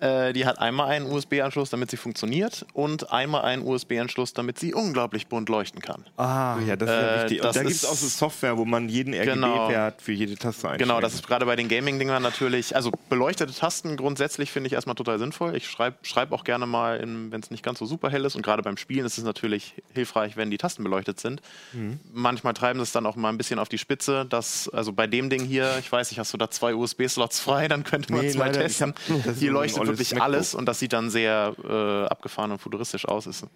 Äh, 0.00 0.32
die 0.32 0.46
hat 0.46 0.58
einmal 0.58 0.88
einen 0.88 1.10
USB-Anschluss, 1.10 1.70
damit 1.70 1.90
sie 1.90 1.96
funktioniert 1.96 2.66
und 2.72 3.12
einmal 3.12 3.42
einen 3.42 3.66
USB-Anschluss, 3.66 4.32
damit 4.32 4.58
sie 4.58 4.74
unglaublich 4.74 5.26
bunt 5.26 5.48
leuchten 5.48 5.80
kann. 5.80 6.04
Ah, 6.16 6.58
ja, 6.66 6.76
das 6.76 6.88
ist 6.88 6.94
ja 6.94 7.00
äh, 7.00 7.22
wichtig. 7.22 7.42
Und 7.42 7.56
da 7.56 7.62
gibt 7.62 7.74
es 7.74 7.84
auch 7.84 7.94
so 7.94 8.06
Software, 8.06 8.56
wo 8.58 8.64
man 8.64 8.88
jeden 8.88 9.14
RGB-Wert 9.14 9.34
genau, 9.34 9.92
für 9.98 10.12
jede 10.12 10.36
Taste 10.36 10.68
einstellt. 10.68 10.88
Genau, 10.88 11.00
das 11.00 11.14
ist 11.14 11.26
gerade 11.26 11.46
bei 11.46 11.56
den 11.56 11.68
Gaming-Dingern 11.68 12.22
natürlich, 12.22 12.76
also 12.76 12.92
beleuchtete 13.08 13.54
Tasten 13.54 13.96
grundsätzlich 13.96 14.50
finde 14.50 14.68
ich 14.68 14.74
erstmal 14.74 14.96
total 14.96 15.18
sinnvoll. 15.18 15.56
Ich 15.56 15.68
schreibe 15.68 15.96
schreib 16.02 16.32
auch 16.32 16.44
gerne 16.44 16.66
mal, 16.66 17.00
wenn 17.00 17.40
es 17.40 17.50
nicht 17.50 17.62
ganz 17.62 17.78
so 17.78 17.86
super 17.86 18.10
hell 18.10 18.24
ist 18.24 18.36
und 18.36 18.42
gerade 18.42 18.62
beim 18.62 18.76
Spielen 18.76 19.06
ist 19.06 19.18
es 19.18 19.24
natürlich 19.24 19.74
hilfreich, 19.94 20.36
wenn 20.36 20.50
die 20.50 20.58
Tasten 20.58 20.84
beleuchtet 20.84 21.20
sind. 21.20 21.40
Mhm. 21.72 22.00
Manchmal 22.12 22.54
treiben 22.54 22.78
sie 22.78 22.84
es 22.84 22.92
dann 22.92 23.06
auch 23.06 23.16
mal 23.16 23.30
ein 23.30 23.38
bisschen 23.38 23.58
auf 23.58 23.68
die 23.68 23.78
Spitze, 23.78 24.26
dass, 24.26 24.68
also 24.68 24.92
bei 24.92 25.06
dem 25.06 25.30
Ding 25.30 25.44
hier, 25.44 25.76
ich 25.78 25.90
weiß 25.90 26.10
nicht, 26.10 26.18
hast 26.18 26.32
du 26.32 26.36
da 26.38 26.50
zwei 26.50 26.74
USB-Slots 26.74 27.40
frei, 27.40 27.68
dann 27.68 27.84
könnte 27.84 28.12
man 28.12 28.24
es 28.24 28.34
nee, 28.34 28.38
mal 28.38 28.52
testen. 28.52 28.94
Hier 29.38 29.52
leuchtet 29.52 29.85
wirklich 29.86 30.12
MacBook. 30.12 30.24
alles 30.24 30.54
und 30.54 30.66
das 30.66 30.78
sieht 30.78 30.92
dann 30.92 31.10
sehr 31.10 31.54
äh, 31.64 32.06
abgefahren 32.06 32.52
und 32.52 32.58
futuristisch 32.58 33.06
aus. 33.06 33.26
Ist, 33.26 33.46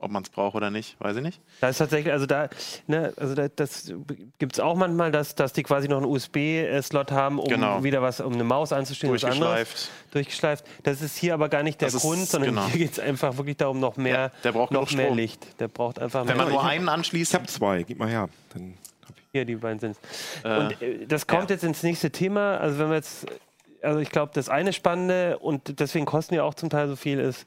ob 0.00 0.10
man 0.10 0.22
es 0.22 0.30
braucht 0.30 0.54
oder 0.54 0.70
nicht, 0.70 0.98
weiß 1.00 1.16
ich 1.16 1.22
nicht. 1.22 1.40
Da 1.60 1.68
ist 1.68 1.78
tatsächlich, 1.78 2.12
also 2.12 2.26
da, 2.26 2.48
ne, 2.86 3.12
also 3.16 3.34
da, 3.34 3.48
das 3.48 3.92
gibt 4.38 4.54
es 4.54 4.60
auch 4.60 4.74
manchmal, 4.74 5.12
dass, 5.12 5.34
dass 5.34 5.52
die 5.52 5.62
quasi 5.62 5.88
noch 5.88 5.98
einen 5.98 6.06
USB-Slot 6.06 7.12
haben, 7.12 7.38
um 7.38 7.48
genau. 7.48 7.84
wieder 7.84 8.00
was, 8.02 8.20
um 8.20 8.32
eine 8.32 8.44
Maus 8.44 8.72
anzustellen. 8.72 9.12
Durchgeschleift. 9.12 9.90
Durchgeschleift. 10.12 10.64
Das 10.82 11.02
ist 11.02 11.16
hier 11.16 11.34
aber 11.34 11.48
gar 11.48 11.62
nicht 11.62 11.80
der 11.80 11.90
das 11.90 12.00
Grund, 12.00 12.22
ist, 12.22 12.32
sondern 12.32 12.50
genau. 12.50 12.66
hier 12.68 12.78
geht 12.78 12.92
es 12.92 12.98
einfach 12.98 13.36
wirklich 13.36 13.58
darum, 13.58 13.78
noch 13.78 13.96
mehr, 13.96 14.14
ja, 14.14 14.32
der 14.44 14.52
braucht 14.52 14.72
noch 14.72 14.90
mehr 14.92 15.14
Licht. 15.14 15.60
Der 15.60 15.68
braucht 15.68 15.98
einfach 15.98 16.20
Wenn 16.20 16.36
mehr. 16.36 16.46
man 16.46 16.52
nur 16.52 16.64
einen 16.64 16.88
anschließt. 16.88 17.32
Ich 17.32 17.34
habe 17.34 17.46
zwei, 17.46 17.82
gib 17.82 17.98
mal 17.98 18.08
her. 18.08 18.28
Dann 18.54 18.74
hier, 19.32 19.44
die 19.44 19.56
beiden 19.56 19.78
sind 19.78 19.96
äh, 20.42 20.58
Und 20.58 20.82
äh, 20.82 21.06
das 21.06 21.26
kommt 21.26 21.50
ja. 21.50 21.54
jetzt 21.54 21.62
ins 21.62 21.82
nächste 21.82 22.10
Thema. 22.10 22.56
Also 22.56 22.78
wenn 22.78 22.88
wir 22.88 22.96
jetzt 22.96 23.26
also 23.82 24.00
ich 24.00 24.10
glaube, 24.10 24.32
das 24.34 24.48
eine 24.48 24.72
Spannende 24.72 25.38
und 25.38 25.80
deswegen 25.80 26.06
kosten 26.06 26.34
ja 26.34 26.42
auch 26.42 26.54
zum 26.54 26.70
Teil 26.70 26.88
so 26.88 26.96
viel 26.96 27.18
ist, 27.18 27.46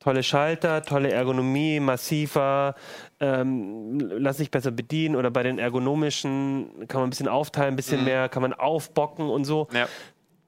tolle 0.00 0.22
Schalter, 0.22 0.82
tolle 0.82 1.10
Ergonomie, 1.10 1.80
massiver, 1.80 2.74
ähm, 3.20 3.98
lass 4.00 4.38
sich 4.38 4.50
besser 4.50 4.70
bedienen 4.70 5.16
oder 5.16 5.30
bei 5.30 5.42
den 5.42 5.58
ergonomischen 5.58 6.86
kann 6.88 7.00
man 7.00 7.08
ein 7.08 7.10
bisschen 7.10 7.28
aufteilen, 7.28 7.74
ein 7.74 7.76
bisschen 7.76 8.00
mhm. 8.00 8.06
mehr, 8.06 8.28
kann 8.28 8.42
man 8.42 8.52
aufbocken 8.52 9.28
und 9.28 9.44
so. 9.44 9.68
Ja. 9.72 9.88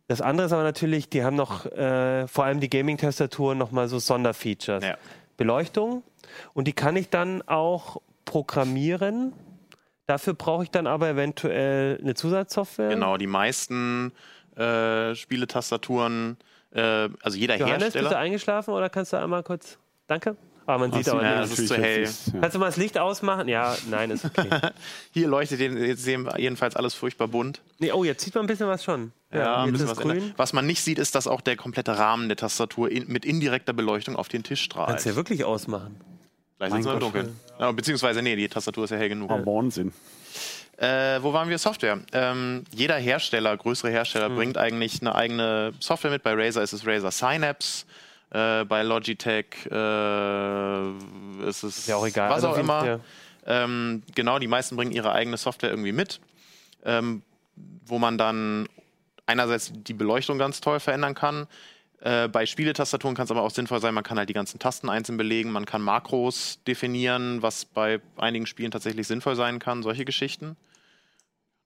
Das 0.06 0.20
andere 0.20 0.46
ist 0.46 0.52
aber 0.52 0.62
natürlich, 0.62 1.08
die 1.08 1.22
haben 1.22 1.36
noch 1.36 1.66
äh, 1.66 2.26
vor 2.26 2.44
allem 2.44 2.60
die 2.60 2.68
Gaming-Tastaturen 2.68 3.58
nochmal 3.58 3.88
so 3.88 3.98
Sonderfeatures. 3.98 4.84
Ja. 4.84 4.96
Beleuchtung 5.36 6.02
und 6.52 6.68
die 6.68 6.72
kann 6.72 6.96
ich 6.96 7.08
dann 7.08 7.42
auch 7.42 8.00
programmieren. 8.24 9.32
Dafür 10.06 10.34
brauche 10.34 10.64
ich 10.64 10.70
dann 10.70 10.86
aber 10.86 11.08
eventuell 11.08 11.98
eine 12.00 12.14
Zusatzsoftware. 12.14 12.90
Genau, 12.90 13.16
die 13.16 13.26
meisten 13.26 14.12
äh, 14.56 15.14
Spieletastaturen, 15.14 16.36
äh, 16.72 17.08
also 17.22 17.36
jeder 17.36 17.56
Johannes, 17.56 17.82
Hersteller. 17.82 18.04
Bist 18.04 18.12
du 18.12 18.18
eingeschlafen 18.18 18.74
oder 18.74 18.88
kannst 18.88 19.12
du 19.12 19.18
einmal 19.18 19.42
kurz. 19.42 19.78
Danke. 20.06 20.36
Aber 20.66 20.84
ah, 20.84 20.88
man 20.88 20.92
sieht 20.92 21.08
aber 21.08 21.22
ja, 21.24 21.40
nicht. 21.40 21.58
Ist 21.58 21.66
zu 21.66 21.74
hell. 21.74 22.02
Ist, 22.02 22.28
ja. 22.28 22.40
Kannst 22.40 22.54
du 22.54 22.60
mal 22.60 22.66
das 22.66 22.76
Licht 22.76 22.96
ausmachen? 22.96 23.48
Ja, 23.48 23.76
nein, 23.88 24.10
ist 24.12 24.24
okay. 24.24 24.48
Hier 25.10 25.26
leuchtet 25.26 25.58
jetzt 25.58 26.04
sehen 26.04 26.24
wir 26.24 26.38
jedenfalls 26.38 26.76
alles 26.76 26.94
furchtbar 26.94 27.26
bunt. 27.26 27.60
Nee, 27.80 27.90
oh, 27.90 28.04
jetzt 28.04 28.22
sieht 28.22 28.36
man 28.36 28.44
ein 28.44 28.46
bisschen 28.46 28.68
was 28.68 28.84
schon. 28.84 29.10
Ja, 29.32 29.38
ja 29.38 29.62
ein 29.64 29.72
bisschen 29.72 29.88
was 29.88 29.98
grün. 29.98 30.32
Was 30.36 30.52
man 30.52 30.66
nicht 30.66 30.82
sieht, 30.82 31.00
ist, 31.00 31.16
dass 31.16 31.26
auch 31.26 31.40
der 31.40 31.56
komplette 31.56 31.98
Rahmen 31.98 32.28
der 32.28 32.36
Tastatur 32.36 32.88
in, 32.88 33.08
mit 33.08 33.24
indirekter 33.24 33.72
Beleuchtung 33.72 34.14
auf 34.14 34.28
den 34.28 34.44
Tisch 34.44 34.62
strahlt. 34.62 34.90
Kannst 34.90 35.06
du 35.06 35.10
ja 35.10 35.16
wirklich 35.16 35.44
ausmachen. 35.44 35.96
Gleich 36.58 36.78
ist 36.78 36.86
es 36.86 36.98
dunkel. 36.98 37.32
Ja, 37.58 37.72
beziehungsweise, 37.72 38.22
nee, 38.22 38.36
die 38.36 38.48
Tastatur 38.48 38.84
ist 38.84 38.90
ja 38.90 38.96
hell 38.98 39.08
genug. 39.08 39.30
Oh, 39.30 39.46
Wahnsinn. 39.46 39.92
Äh, 40.80 41.22
wo 41.22 41.34
waren 41.34 41.50
wir? 41.50 41.58
Software. 41.58 42.00
Ähm, 42.12 42.64
jeder 42.74 42.96
Hersteller, 42.96 43.54
größere 43.54 43.90
Hersteller, 43.90 44.30
mhm. 44.30 44.36
bringt 44.36 44.58
eigentlich 44.58 45.02
eine 45.02 45.14
eigene 45.14 45.74
Software 45.78 46.10
mit. 46.10 46.22
Bei 46.22 46.32
Razer 46.32 46.62
ist 46.62 46.72
es 46.72 46.86
Razer 46.86 47.10
Synapse. 47.10 47.84
Äh, 48.30 48.64
bei 48.64 48.82
Logitech 48.82 49.66
äh, 49.70 50.90
ist 51.46 51.64
es 51.64 51.86
ja 51.86 51.96
auch 51.96 52.06
egal. 52.06 52.30
was 52.30 52.36
also 52.36 52.48
auch 52.48 52.56
immer. 52.56 52.86
Ja. 52.86 53.00
Ähm, 53.46 54.02
genau, 54.14 54.38
die 54.38 54.46
meisten 54.46 54.76
bringen 54.76 54.92
ihre 54.92 55.12
eigene 55.12 55.36
Software 55.36 55.68
irgendwie 55.68 55.92
mit, 55.92 56.18
ähm, 56.84 57.22
wo 57.84 57.98
man 57.98 58.16
dann 58.16 58.66
einerseits 59.26 59.72
die 59.74 59.94
Beleuchtung 59.94 60.38
ganz 60.38 60.62
toll 60.62 60.80
verändern 60.80 61.14
kann. 61.14 61.46
Äh, 62.00 62.28
bei 62.28 62.46
Spieletastaturen 62.46 63.14
kann 63.14 63.24
es 63.24 63.30
aber 63.30 63.42
auch 63.42 63.50
sinnvoll 63.50 63.80
sein, 63.80 63.92
man 63.92 64.04
kann 64.04 64.16
halt 64.16 64.30
die 64.30 64.34
ganzen 64.34 64.58
Tasten 64.58 64.88
einzeln 64.88 65.18
belegen, 65.18 65.52
man 65.52 65.66
kann 65.66 65.82
Makros 65.82 66.60
definieren, 66.66 67.42
was 67.42 67.66
bei 67.66 68.00
einigen 68.16 68.46
Spielen 68.46 68.70
tatsächlich 68.70 69.06
sinnvoll 69.06 69.36
sein 69.36 69.58
kann, 69.58 69.82
solche 69.82 70.06
Geschichten. 70.06 70.56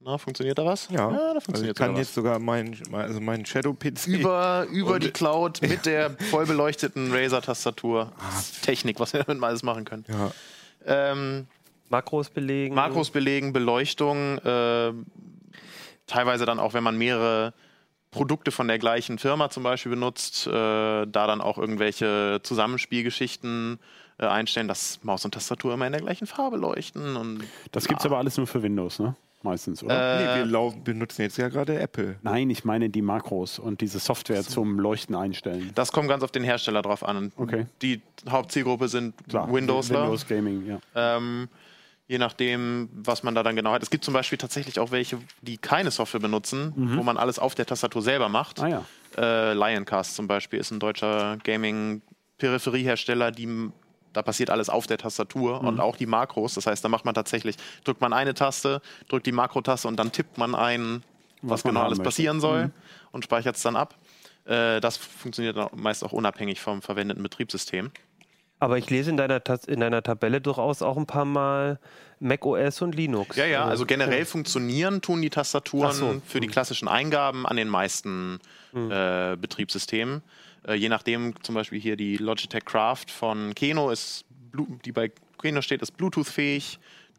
Na, 0.04 0.18
funktioniert 0.18 0.58
da 0.58 0.66
was? 0.66 0.88
Ja, 0.90 1.10
ja 1.10 1.34
da 1.34 1.40
funktioniert 1.40 1.54
also 1.54 1.66
ich 1.70 1.74
kann 1.74 1.96
jetzt 1.96 2.08
was. 2.08 2.14
sogar 2.14 2.38
meinen 2.38 2.76
also 2.92 3.20
mein 3.20 3.46
Shadow-PC 3.46 4.06
über, 4.08 4.66
über 4.70 4.98
die 4.98 5.10
Cloud 5.10 5.62
mit 5.62 5.86
der 5.86 6.10
voll 6.30 6.44
beleuchteten 6.44 7.10
Razer-Tastatur. 7.10 8.12
Ah, 8.18 8.42
Technik, 8.62 9.00
was 9.00 9.14
wir 9.14 9.24
damit 9.24 9.40
mal 9.40 9.48
alles 9.48 9.62
machen 9.62 9.86
können. 9.86 10.04
Ja. 10.08 10.30
Ähm, 10.84 11.46
Makros 11.88 12.28
belegen. 12.28 12.74
Makros 12.74 13.10
belegen, 13.10 13.54
Beleuchtung, 13.54 14.38
äh, 14.38 14.92
teilweise 16.06 16.44
dann 16.44 16.58
auch, 16.58 16.74
wenn 16.74 16.84
man 16.84 16.98
mehrere 16.98 17.54
Produkte 18.10 18.50
von 18.50 18.68
der 18.68 18.78
gleichen 18.78 19.18
Firma 19.18 19.48
zum 19.48 19.62
Beispiel 19.62 19.90
benutzt, 19.90 20.46
äh, 20.46 20.50
da 20.50 21.06
dann 21.06 21.40
auch 21.40 21.56
irgendwelche 21.56 22.40
Zusammenspielgeschichten 22.42 23.78
äh, 24.18 24.26
einstellen, 24.26 24.68
dass 24.68 25.02
Maus 25.02 25.24
und 25.24 25.32
Tastatur 25.32 25.74
immer 25.74 25.86
in 25.86 25.92
der 25.92 26.02
gleichen 26.02 26.26
Farbe 26.26 26.58
leuchten. 26.58 27.16
Und, 27.16 27.44
das 27.72 27.88
gibt 27.88 28.00
es 28.00 28.06
aber 28.06 28.18
alles 28.18 28.36
nur 28.36 28.46
für 28.46 28.62
Windows, 28.62 28.98
ne? 28.98 29.16
Meistens, 29.44 29.82
oder? 29.82 30.20
Äh, 30.20 30.44
nee, 30.44 30.50
wir 30.50 30.74
benutzen 30.82 31.22
jetzt 31.22 31.36
ja 31.36 31.48
gerade 31.48 31.78
Apple. 31.78 32.16
Nein, 32.22 32.50
ich 32.50 32.64
meine 32.64 32.90
die 32.90 33.02
Makros 33.02 33.58
und 33.58 33.80
diese 33.80 33.98
Software 33.98 34.42
so. 34.42 34.50
zum 34.50 34.78
Leuchten 34.78 35.14
einstellen. 35.14 35.70
Das 35.74 35.92
kommt 35.92 36.08
ganz 36.08 36.22
auf 36.22 36.32
den 36.32 36.44
Hersteller 36.44 36.82
drauf 36.82 37.04
an. 37.04 37.32
Okay. 37.36 37.66
Die 37.82 38.02
Hauptzielgruppe 38.28 38.88
sind 38.88 39.14
Klar, 39.28 39.52
Windowsler. 39.52 40.02
Windows 40.02 40.26
Gaming, 40.26 40.66
ja. 40.66 40.78
Ähm, 40.94 41.48
je 42.06 42.18
nachdem, 42.18 42.88
was 42.92 43.22
man 43.22 43.34
da 43.34 43.42
dann 43.42 43.56
genau 43.56 43.72
hat. 43.72 43.82
Es 43.82 43.90
gibt 43.90 44.04
zum 44.04 44.14
Beispiel 44.14 44.38
tatsächlich 44.38 44.78
auch 44.78 44.90
welche, 44.90 45.18
die 45.42 45.56
keine 45.56 45.90
Software 45.90 46.20
benutzen, 46.20 46.72
mhm. 46.74 46.98
wo 46.98 47.02
man 47.02 47.16
alles 47.16 47.38
auf 47.38 47.54
der 47.54 47.66
Tastatur 47.66 48.02
selber 48.02 48.28
macht. 48.28 48.60
Ah, 48.60 48.68
ja. 48.68 48.84
äh, 49.16 49.54
Lioncast 49.54 50.14
zum 50.14 50.26
Beispiel 50.26 50.58
ist 50.58 50.70
ein 50.70 50.80
deutscher 50.80 51.38
Gaming-Peripheriehersteller, 51.44 53.30
die 53.30 53.70
da 54.14 54.22
passiert 54.22 54.50
alles 54.50 54.68
auf 54.68 54.86
der 54.86 54.98
Tastatur 54.98 55.60
mhm. 55.60 55.68
und 55.68 55.80
auch 55.80 55.96
die 55.96 56.06
Makros. 56.06 56.54
Das 56.54 56.66
heißt, 56.66 56.84
da 56.84 56.88
macht 56.88 57.04
man 57.04 57.14
tatsächlich, 57.14 57.56
drückt 57.84 58.00
man 58.00 58.12
eine 58.12 58.34
Taste, 58.34 58.80
drückt 59.08 59.26
die 59.26 59.32
Makrotaste 59.32 59.86
und 59.88 59.96
dann 59.96 60.12
tippt 60.12 60.38
man 60.38 60.54
ein, 60.54 61.02
was, 61.42 61.50
was 61.50 61.62
genau 61.64 61.80
alles 61.80 61.98
möchte. 61.98 62.08
passieren 62.08 62.40
soll 62.40 62.66
mhm. 62.66 62.72
und 63.12 63.24
speichert 63.24 63.56
es 63.56 63.62
dann 63.62 63.76
ab. 63.76 63.94
Äh, 64.46 64.80
das 64.80 64.96
funktioniert 64.96 65.76
meist 65.76 66.04
auch 66.04 66.12
unabhängig 66.12 66.60
vom 66.60 66.82
verwendeten 66.82 67.22
Betriebssystem. 67.22 67.90
Aber 68.60 68.78
ich 68.78 68.88
lese 68.88 69.10
in 69.10 69.16
deiner, 69.16 69.42
in 69.66 69.80
deiner 69.80 70.02
Tabelle 70.02 70.40
durchaus 70.40 70.80
auch 70.80 70.96
ein 70.96 71.06
paar 71.06 71.24
Mal 71.24 71.78
Mac 72.20 72.46
OS 72.46 72.80
und 72.80 72.94
Linux. 72.94 73.36
Ja, 73.36 73.44
ja, 73.44 73.64
also 73.64 73.84
generell 73.84 74.20
ja. 74.20 74.24
funktionieren 74.24 75.02
tun 75.02 75.20
die 75.20 75.28
Tastaturen 75.28 75.92
so. 75.92 76.22
für 76.26 76.40
die 76.40 76.46
mhm. 76.46 76.52
klassischen 76.52 76.88
Eingaben 76.88 77.46
an 77.46 77.56
den 77.56 77.68
meisten 77.68 78.38
mhm. 78.72 78.90
äh, 78.90 79.36
Betriebssystemen. 79.38 80.22
Äh, 80.66 80.74
je 80.74 80.88
nachdem, 80.88 81.34
zum 81.42 81.54
Beispiel 81.54 81.80
hier 81.80 81.96
die 81.96 82.16
Logitech 82.16 82.64
Craft 82.64 83.06
von 83.08 83.54
Keno 83.54 83.90
ist, 83.90 84.24
die 84.84 84.92
bei 84.92 85.10
Keno 85.40 85.62
steht, 85.62 85.82
ist 85.82 85.96
Bluetooth-fähig. 85.96 86.78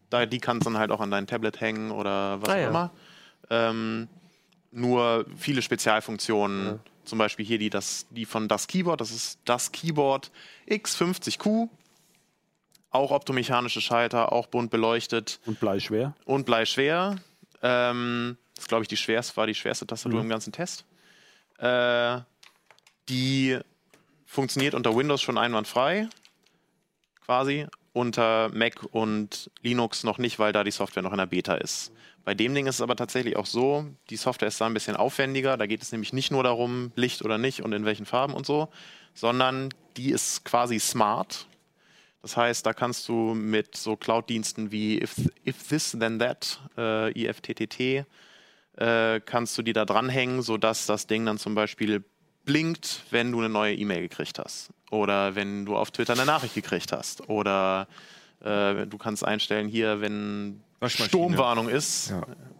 Da, 0.10 0.26
die 0.26 0.39
kannst 0.39 0.66
du 0.66 0.72
dann 0.72 0.80
halt 0.80 0.91
auch 0.91 1.00
an 1.00 1.12
dein 1.12 1.28
Tablet 1.28 1.62
hängen 1.62 1.91
oder 1.91 2.41
was 2.41 2.50
ah, 2.50 2.54
auch 2.54 2.58
ja. 2.58 2.68
immer. 2.70 2.91
Ähm, 3.50 4.08
nur 4.72 5.26
viele 5.38 5.62
Spezialfunktionen, 5.62 6.66
ja. 6.66 6.80
zum 7.06 7.18
Beispiel 7.18 7.46
hier 7.46 7.58
die, 7.58 7.70
das, 7.70 8.08
die 8.10 8.26
von 8.26 8.48
das 8.48 8.68
Keyboard, 8.68 9.02
das 9.02 9.12
ist 9.12 9.39
das 9.46 9.72
Keyboard 9.72 10.32
X50Q. 10.68 11.70
Auch 12.91 13.12
optomechanische 13.12 13.82
Schalter, 13.82 14.32
auch 14.32 14.48
bunt 14.48 14.72
beleuchtet. 14.72 15.39
Und 15.46 15.60
bleischwer. 15.60 16.16
Und 16.26 16.46
bleischwer. 16.46 17.18
Ähm, 17.62 18.38
das 18.56 18.66
ist, 18.66 18.68
glaube 18.70 18.84
ich, 18.84 18.88
die 18.88 18.98
schwerste, 18.98 19.36
war 19.38 19.48
die 19.48 19.56
schwerste 19.56 19.86
Tastatur 19.86 20.20
mhm. 20.20 20.26
im 20.26 20.30
ganzen 20.30 20.54
Test. 20.54 20.86
Äh, 21.58 22.20
die 23.10 23.60
funktioniert 24.26 24.74
unter 24.74 24.95
Windows 24.95 25.22
schon 25.22 25.38
einwandfrei, 25.38 26.08
quasi. 27.24 27.68
unter 27.93 28.49
Mac 28.53 28.84
und 28.91 29.49
Linux 29.62 30.03
noch 30.03 30.18
nicht, 30.18 30.38
weil 30.38 30.51
da 30.51 30.66
die 30.66 30.72
Software 30.72 31.01
noch 31.01 31.14
in 31.14 31.18
der 31.18 31.28
Beta 31.28 31.56
ist. 31.56 31.93
Bei 32.26 32.34
dem 32.34 32.53
Ding 32.53 32.68
ist 32.68 32.76
es 32.76 32.82
aber 32.82 32.95
tatsächlich 32.95 33.38
auch 33.38 33.45
so, 33.45 33.86
die 34.10 34.18
Software 34.18 34.47
ist 34.47 34.60
da 34.60 34.66
ein 34.66 34.74
bisschen 34.74 34.95
aufwendiger. 34.95 35.56
Da 35.56 35.66
geht 35.66 35.82
es 35.82 35.91
nämlich 35.91 36.12
nicht 36.12 36.32
nur 36.32 36.43
darum, 36.43 36.91
Licht 36.95 37.24
oder 37.24 37.38
nicht 37.38 37.62
und 37.62 37.72
in 37.72 37.86
welchen 37.86 38.06
Farben 38.06 38.34
und 38.34 38.45
so, 38.45 38.68
sondern 39.14 39.70
die 39.95 40.10
ist 40.10 40.43
quasi 40.43 40.80
smart. 40.80 41.47
Das 42.22 42.36
heißt, 42.36 42.66
da 42.66 42.74
kannst 42.74 43.08
du 43.08 43.36
mit 43.36 43.78
so 43.78 43.95
Cloud-Diensten 43.95 44.72
wie 44.72 45.01
If, 45.01 45.30
If 45.47 45.68
This 45.68 45.95
Then 45.97 46.18
That, 46.20 46.60
äh, 46.76 47.12
IFTTT, 47.12 48.06
äh, 48.78 49.20
kannst 49.22 49.58
du 49.58 49.62
die 49.62 49.74
da 49.74 49.86
dranhängen, 49.86 50.41
sodass 50.41 50.88
das 50.88 51.06
Ding 51.06 51.26
dann 51.26 51.38
zum 51.38 51.53
Beispiel 51.53 52.03
blinkt, 52.46 53.02
wenn 53.12 53.32
du 53.32 53.39
eine 53.39 53.50
neue 53.50 53.76
E-Mail 53.76 54.02
gekriegt 54.02 54.39
hast. 54.39 54.70
Oder 54.91 55.36
wenn 55.36 55.66
du 55.66 55.76
auf 55.76 55.91
Twitter 55.91 56.14
eine 56.14 56.26
Nachricht 56.26 56.56
gekriegt 56.56 56.91
hast. 56.91 57.30
Oder 57.30 57.88
äh, 58.43 58.86
du 58.86 58.98
kannst 58.98 59.26
einstellen 59.26 59.68
hier, 59.68 60.02
wenn 60.02 60.62
Sturmwarnung 60.88 61.70
ist, 61.70 62.14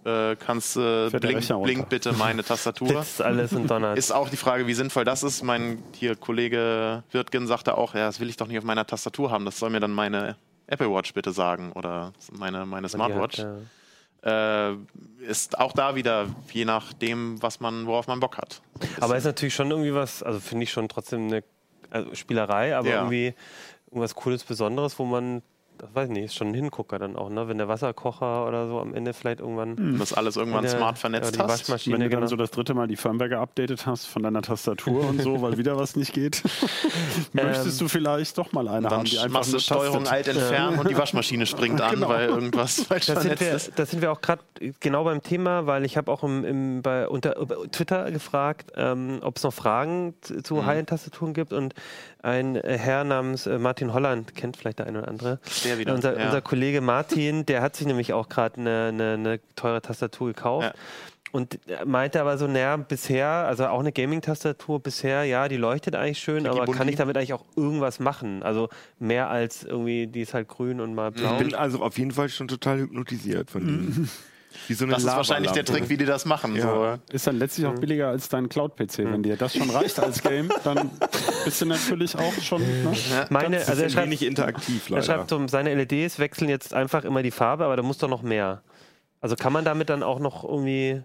ja. 0.06 0.32
äh, 0.32 0.36
kannst 0.36 0.78
äh, 0.78 1.10
blink, 1.10 1.64
blink, 1.64 1.90
bitte 1.90 2.14
meine 2.14 2.44
Tastatur. 2.46 2.94
Das 2.94 3.12
ist 3.12 3.22
alles 3.22 3.52
in 3.52 3.68
Donner. 3.68 3.96
Ist 3.96 4.12
auch 4.12 4.30
die 4.30 4.38
Frage, 4.38 4.68
wie 4.68 4.74
sinnvoll 4.74 5.06
das 5.06 5.24
ist. 5.24 5.44
Mein 5.44 5.84
hier 5.94 6.16
Kollege 6.16 7.04
Wirtgen 7.12 7.48
sagte 7.48 7.78
auch, 7.78 7.94
ja, 7.94 8.08
das 8.08 8.20
will 8.20 8.30
ich 8.30 8.38
doch 8.38 8.48
nicht 8.48 8.58
auf 8.58 8.64
meiner 8.64 8.88
Tastatur 8.88 9.32
haben. 9.32 9.46
Das 9.46 9.60
soll 9.60 9.70
mir 9.70 9.80
dann 9.80 9.92
meine 9.92 10.38
Apple 10.68 10.90
Watch 10.92 11.14
bitte 11.14 11.32
sagen 11.32 11.72
oder 11.74 12.14
meine, 12.32 12.66
meine 12.66 12.90
Smartwatch. 12.90 13.40
Hat, 13.40 13.46
ja. 13.46 13.58
Äh, 14.26 14.74
ist 15.28 15.60
auch 15.60 15.72
da 15.72 15.96
wieder 15.96 16.28
je 16.52 16.66
nachdem, 16.66 17.42
was 17.42 17.60
man, 17.60 17.86
worauf 17.86 18.08
man 18.08 18.20
Bock 18.20 18.38
hat. 18.38 18.62
Aber 19.00 19.16
ist 19.16 19.26
natürlich 19.26 19.54
schon 19.54 19.72
irgendwie 19.72 19.94
was, 19.94 20.24
also 20.24 20.40
finde 20.40 20.64
ich 20.64 20.72
schon 20.72 20.90
trotzdem 20.90 21.28
eine 21.28 21.44
also 21.90 22.14
Spielerei, 22.16 22.76
aber 22.76 22.90
ja. 22.90 22.96
irgendwie 22.98 23.34
irgendwas 23.88 24.16
Cooles, 24.16 24.44
Besonderes, 24.44 24.98
wo 25.00 25.06
man 25.06 25.42
das 25.78 25.90
weiß 25.94 26.08
ich 26.10 26.14
nicht, 26.14 26.26
ist 26.26 26.36
schon 26.36 26.50
ein 26.50 26.54
Hingucker 26.54 27.00
dann 27.00 27.16
auch, 27.16 27.30
ne? 27.30 27.48
Wenn 27.48 27.58
der 27.58 27.68
Wasserkocher 27.68 28.48
oder 28.48 28.68
so 28.68 28.80
am 28.80 28.94
Ende 28.94 29.14
vielleicht 29.14 29.40
irgendwann. 29.40 29.76
Mhm. 29.76 30.00
Das 30.00 30.14
alles 30.14 30.36
irgendwann 30.38 30.64
der, 30.64 30.72
smart 30.72 30.98
vernetzt 30.98 31.36
ja, 31.36 31.48
hast. 31.48 31.70
Wenn 31.70 31.94
du 31.94 32.00
dann 32.00 32.10
genau. 32.10 32.28
so 32.28 32.36
das 32.36 32.52
dritte 32.52 32.74
Mal 32.74 32.88
die 32.88 32.96
Firmware 32.96 33.30
geupdatet 33.30 33.86
hast 33.86 34.06
von 34.06 34.24
deiner 34.24 34.42
Tastatur 34.42 35.08
und 35.08 35.22
so, 35.22 35.42
weil 35.42 35.58
wieder 35.58 35.78
was 35.78 35.96
nicht 35.96 36.14
geht, 36.14 36.44
möchtest 37.34 37.80
du 37.82 37.88
vielleicht 37.88 38.38
doch 38.38 38.52
mal 38.54 38.68
eine 38.68 38.88
dann 38.88 39.00
haben, 39.00 39.06
die 39.06 39.18
einfach 39.18 39.40
machst 39.40 39.54
du 39.54 39.60
Steuerung 39.60 40.08
alt 40.08 40.28
entfernen 40.28 40.80
und 40.80 40.90
die 40.90 40.98
Waschmaschine 40.98 41.46
springt 41.46 41.82
an, 41.82 41.96
genau. 41.96 42.10
weil 42.10 42.30
irgendwas 42.30 42.84
falsch 42.84 43.08
das 43.08 43.24
sind 43.24 43.40
wir, 43.40 43.52
ist. 43.52 43.78
Da 43.78 43.86
sind 43.86 44.02
wir 44.02 44.12
auch 44.12 44.22
gerade 44.22 44.42
genau 44.80 45.04
beim 45.04 45.22
Thema, 45.22 45.66
weil 45.66 45.86
ich 45.86 45.98
habe 45.98 46.12
auch 46.12 46.24
im, 46.24 46.44
im, 46.46 46.82
bei 46.82 47.08
unter, 47.08 47.36
Twitter 47.72 48.12
gefragt, 48.12 48.72
ähm, 48.76 49.20
ob 49.22 49.38
es 49.38 49.44
noch 49.44 49.54
Fragen 49.54 50.14
zu, 50.22 50.42
zu 50.42 50.56
mhm. 50.56 50.66
High-End-Tastaturen 50.66 51.34
gibt 51.34 51.54
und 51.54 51.74
ein 52.26 52.56
Herr 52.56 53.04
namens 53.04 53.46
äh, 53.46 53.60
Martin 53.60 53.94
Holland, 53.94 54.36
kennt 54.36 54.58
vielleicht 54.58 54.80
der 54.80 54.88
eine 54.88 55.00
oder 55.00 55.08
andere. 55.08 55.40
Der 55.64 55.78
wieder. 55.78 55.94
Unser, 55.94 56.18
ja. 56.18 56.26
unser 56.26 56.42
Kollege 56.42 56.82
Martin, 56.82 57.46
der 57.46 57.62
hat 57.62 57.76
sich 57.76 57.86
nämlich 57.86 58.14
auch 58.14 58.30
gerade 58.30 58.60
eine, 58.60 58.88
eine, 58.90 59.14
eine, 59.14 59.40
teure 59.56 59.82
Tastatur 59.82 60.28
gekauft. 60.28 60.68
Ja. 60.68 60.74
Und 61.32 61.60
meinte 61.86 62.22
aber 62.22 62.38
so, 62.38 62.48
naja, 62.48 62.78
bisher, 62.78 63.28
also 63.28 63.68
auch 63.68 63.82
eine 63.82 63.92
Gaming-Tastatur 63.92 64.80
bisher, 64.80 65.26
ja, 65.26 65.50
die 65.50 65.58
leuchtet 65.58 65.94
eigentlich 65.94 66.20
schön, 66.20 66.48
aber 66.48 66.66
kann 66.66 66.88
ich 66.88 66.96
damit 66.96 67.18
eigentlich 67.18 67.34
auch 67.34 67.44
irgendwas 67.58 68.00
machen? 68.00 68.42
Also 68.42 68.70
mehr 69.00 69.30
als 69.30 69.64
irgendwie, 69.64 70.08
die 70.08 70.22
ist 70.22 70.34
halt 70.34 70.48
grün 70.48 70.80
und 70.80 70.96
mal 70.96 71.12
blau. 71.12 71.34
Ich 71.34 71.40
bin 71.40 71.54
also 71.54 71.84
auf 71.84 71.98
jeden 71.98 72.12
Fall 72.12 72.30
schon 72.30 72.48
total 72.48 72.80
hypnotisiert 72.80 73.52
von 73.52 73.66
mhm. 73.66 74.10
So 74.70 74.86
das 74.86 75.04
ist 75.04 75.08
wahrscheinlich 75.08 75.52
der 75.52 75.66
Trick, 75.66 75.90
wie 75.90 75.98
die 75.98 76.06
das 76.06 76.26
machen. 76.26 76.56
Ja. 76.56 76.62
So. 76.62 77.14
Ist 77.14 77.28
dann 77.28 77.38
letztlich 77.38 77.66
auch 77.66 77.76
billiger 77.76 78.10
als 78.10 78.30
dein 78.30 78.50
Cloud-PC. 78.50 79.00
Wenn 79.00 79.24
dir 79.24 79.38
das 79.38 79.56
schon 79.56 79.70
reicht 79.70 80.00
als 80.00 80.22
Game, 80.22 80.50
dann 80.64 80.92
bist 81.44 81.62
du 81.62 81.66
natürlich 81.66 82.18
auch 82.18 82.34
schon. 82.42 82.62
Ne? 82.62 82.94
Meine, 83.30 83.58
also 83.66 83.82
er 83.82 83.90
schreibt, 83.90 84.10
nicht 84.10 84.24
interaktiv. 84.24 84.90
Leider. 84.90 85.02
Er 85.02 85.06
schreibt, 85.06 85.30
so, 85.30 85.48
seine 85.48 85.74
LEDs 85.76 86.20
wechseln 86.20 86.50
jetzt 86.50 86.74
einfach 86.74 87.04
immer 87.04 87.24
die 87.24 87.32
Farbe, 87.32 87.66
aber 87.66 87.76
da 87.76 87.84
muss 87.84 87.98
doch 87.98 88.10
noch 88.10 88.22
mehr. 88.22 88.62
Also 89.22 89.36
kann 89.36 89.54
man 89.54 89.66
damit 89.66 89.90
dann 89.90 90.04
auch 90.04 90.20
noch 90.20 90.44
irgendwie. 90.44 91.02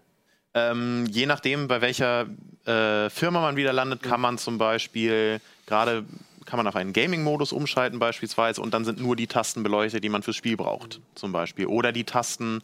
Ähm, 0.53 1.07
je 1.09 1.26
nachdem, 1.26 1.68
bei 1.68 1.80
welcher 1.80 2.26
äh, 2.66 3.09
Firma 3.09 3.40
man 3.40 3.57
wieder 3.57 3.72
landet, 3.72 4.03
kann 4.03 4.20
man 4.20 4.36
zum 4.36 4.59
Beispiel 4.59 5.40
gerade 5.66 6.05
kann 6.51 6.57
man 6.57 6.66
auf 6.66 6.74
einen 6.74 6.92
Gaming-Modus 6.92 7.53
umschalten 7.53 8.01
beispielsweise 8.01 8.61
und 8.61 8.74
dann 8.74 8.84
sind 8.84 9.01
nur 9.01 9.14
die 9.14 9.28
Tasten 9.28 9.62
beleuchtet, 9.62 10.03
die 10.03 10.09
man 10.09 10.24
fürs 10.24 10.34
Spiel 10.34 10.57
braucht, 10.57 11.01
zum 11.14 11.30
Beispiel. 11.30 11.66
Oder 11.66 11.92
die 11.92 12.03
Tasten 12.03 12.61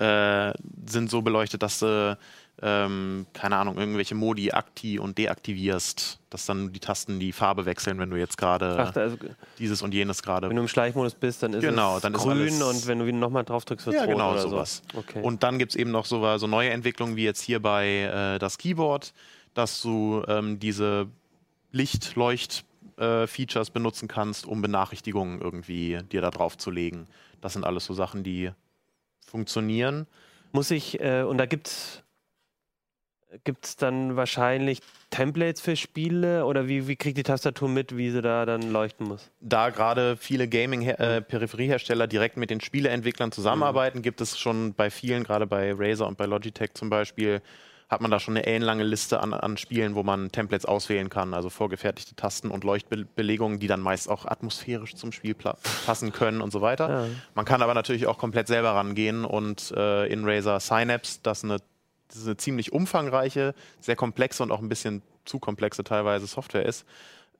äh, 0.00 0.52
sind 0.86 1.10
so 1.10 1.20
beleuchtet, 1.20 1.62
dass 1.62 1.78
du, 1.80 2.18
ähm, 2.62 3.26
keine 3.34 3.56
Ahnung, 3.56 3.76
irgendwelche 3.76 4.14
Modi 4.14 4.50
akti 4.50 4.98
und 4.98 5.18
deaktivierst, 5.18 6.18
dass 6.30 6.46
dann 6.46 6.72
die 6.72 6.80
Tasten 6.80 7.20
die 7.20 7.32
Farbe 7.32 7.66
wechseln, 7.66 7.98
wenn 7.98 8.08
du 8.10 8.16
jetzt 8.16 8.38
gerade 8.38 8.92
also, 8.94 9.16
dieses 9.58 9.82
und 9.82 9.92
jenes 9.92 10.22
gerade. 10.22 10.48
Wenn 10.48 10.56
du 10.56 10.62
im 10.62 10.68
Schleichmodus 10.68 11.14
bist, 11.14 11.42
dann 11.42 11.52
ist 11.52 11.60
genau, 11.60 11.96
es 11.96 12.02
dann 12.02 12.14
grün 12.14 12.48
ist 12.48 12.62
und 12.62 12.86
wenn 12.86 12.98
du 12.98 13.12
nochmal 13.12 13.44
drauf 13.44 13.66
drückst, 13.66 13.86
wird 13.86 13.96
es 13.96 14.02
ja, 14.02 14.06
rot 14.06 14.14
genau, 14.14 14.32
oder 14.32 14.40
sowas. 14.40 14.82
So. 14.92 15.00
Okay. 15.00 15.20
Und 15.22 15.42
dann 15.42 15.58
gibt 15.58 15.72
es 15.72 15.76
eben 15.76 15.90
noch 15.90 16.06
so, 16.06 16.38
so, 16.38 16.46
neue 16.46 16.70
Entwicklungen 16.70 17.16
wie 17.16 17.24
jetzt 17.24 17.42
hier 17.42 17.60
bei 17.60 17.86
äh, 17.86 18.38
das 18.38 18.56
Keyboard, 18.56 19.12
dass 19.52 19.82
du 19.82 20.22
ähm, 20.28 20.58
diese 20.58 21.08
Lichtleucht 21.72 22.64
äh, 22.96 23.26
Features 23.26 23.70
benutzen 23.70 24.08
kannst, 24.08 24.46
um 24.46 24.62
Benachrichtigungen 24.62 25.40
irgendwie 25.40 25.98
dir 26.10 26.22
da 26.22 26.30
drauf 26.30 26.56
zu 26.56 26.70
legen. 26.70 27.06
Das 27.40 27.52
sind 27.52 27.64
alles 27.64 27.84
so 27.84 27.92
Sachen, 27.94 28.22
die 28.22 28.50
funktionieren. 29.30 30.06
Muss 30.52 30.70
ich, 30.70 31.00
äh, 31.00 31.22
und 31.22 31.38
da 31.38 31.46
gibt 31.46 31.68
es 31.68 32.02
dann 33.76 34.16
wahrscheinlich 34.16 34.80
Templates 35.10 35.60
für 35.60 35.76
Spiele 35.76 36.44
oder 36.44 36.66
wie, 36.66 36.88
wie 36.88 36.96
kriegt 36.96 37.16
die 37.16 37.22
Tastatur 37.22 37.68
mit, 37.68 37.96
wie 37.96 38.10
sie 38.10 38.20
da 38.20 38.44
dann 38.44 38.72
leuchten 38.72 39.06
muss? 39.06 39.30
Da 39.40 39.70
gerade 39.70 40.16
viele 40.16 40.48
Gaming-Peripheriehersteller 40.48 42.04
äh, 42.04 42.08
direkt 42.08 42.36
mit 42.36 42.50
den 42.50 42.60
Spieleentwicklern 42.60 43.32
zusammenarbeiten, 43.32 43.98
mhm. 43.98 44.02
gibt 44.02 44.20
es 44.20 44.38
schon 44.38 44.74
bei 44.74 44.90
vielen, 44.90 45.24
gerade 45.24 45.46
bei 45.46 45.72
Razer 45.72 46.06
und 46.06 46.18
bei 46.18 46.26
Logitech 46.26 46.74
zum 46.74 46.90
Beispiel, 46.90 47.40
hat 47.90 48.00
man 48.00 48.10
da 48.12 48.20
schon 48.20 48.36
eine 48.36 48.46
ellenlange 48.46 48.84
Liste 48.84 49.20
an, 49.20 49.34
an 49.34 49.56
Spielen, 49.56 49.96
wo 49.96 50.04
man 50.04 50.30
Templates 50.30 50.64
auswählen 50.64 51.10
kann, 51.10 51.34
also 51.34 51.50
vorgefertigte 51.50 52.14
Tasten 52.14 52.52
und 52.52 52.62
Leuchtbelegungen, 52.62 53.58
die 53.58 53.66
dann 53.66 53.80
meist 53.80 54.08
auch 54.08 54.26
atmosphärisch 54.26 54.94
zum 54.94 55.10
Spiel 55.10 55.34
passen 55.34 56.12
können 56.12 56.40
und 56.40 56.52
so 56.52 56.60
weiter. 56.60 56.88
Ja. 56.88 57.06
Man 57.34 57.44
kann 57.44 57.62
aber 57.62 57.74
natürlich 57.74 58.06
auch 58.06 58.16
komplett 58.16 58.46
selber 58.46 58.70
rangehen 58.70 59.24
und 59.24 59.72
äh, 59.76 60.06
in 60.06 60.24
Razer 60.24 60.60
Synapse, 60.60 61.18
das 61.24 61.42
eine, 61.42 61.56
das 62.06 62.24
eine 62.24 62.36
ziemlich 62.36 62.72
umfangreiche, 62.72 63.54
sehr 63.80 63.96
komplexe 63.96 64.44
und 64.44 64.52
auch 64.52 64.60
ein 64.60 64.68
bisschen 64.68 65.02
zu 65.24 65.40
komplexe 65.40 65.82
teilweise 65.82 66.28
Software 66.28 66.64
ist, 66.64 66.86